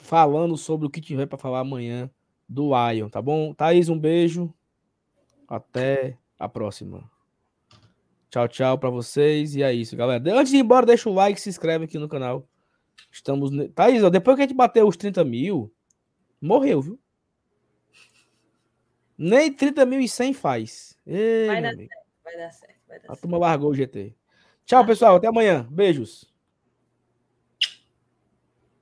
Falando 0.07 0.55
sobre 0.55 0.87
o 0.87 0.89
que 0.89 1.01
tiver 1.01 1.25
para 1.25 1.37
falar 1.37 1.59
amanhã 1.59 2.09
do 2.47 2.71
Ion, 2.93 3.09
tá 3.09 3.21
bom? 3.21 3.53
Thaís, 3.53 3.89
um 3.89 3.99
beijo. 3.99 4.53
Até 5.45 6.17
a 6.39 6.47
próxima. 6.47 7.11
Tchau, 8.29 8.47
tchau 8.47 8.77
para 8.77 8.89
vocês. 8.89 9.53
E 9.53 9.61
é 9.61 9.73
isso, 9.73 9.97
galera. 9.97 10.23
Antes 10.33 10.51
de 10.51 10.59
ir 10.59 10.61
embora, 10.61 10.85
deixa 10.85 11.09
o 11.09 11.13
like, 11.13 11.41
se 11.41 11.49
inscreve 11.49 11.83
aqui 11.83 11.99
no 11.99 12.07
canal. 12.07 12.47
Estamos. 13.11 13.51
Thaís, 13.75 14.01
ó, 14.01 14.09
depois 14.09 14.37
que 14.37 14.43
a 14.43 14.45
gente 14.47 14.55
bateu 14.55 14.87
os 14.87 14.95
30 14.95 15.25
mil, 15.25 15.69
morreu, 16.39 16.81
viu? 16.81 16.99
Nem 19.17 19.51
30 19.51 19.85
mil 19.85 19.99
e 19.99 20.07
100 20.07 20.33
faz. 20.33 20.97
Ei, 21.05 21.47
vai, 21.47 21.61
dar 21.61 21.75
certo, 21.75 21.91
vai 22.23 22.37
dar 22.37 22.51
certo, 22.53 22.79
vai 22.87 22.99
dar 22.99 23.03
a 23.03 23.07
certo. 23.09 23.21
turma 23.23 23.37
largou 23.37 23.71
o 23.71 23.75
GT. 23.75 24.15
Tchau, 24.63 24.85
pessoal. 24.85 25.17
Até 25.17 25.27
amanhã. 25.27 25.67
Beijos. 25.69 26.33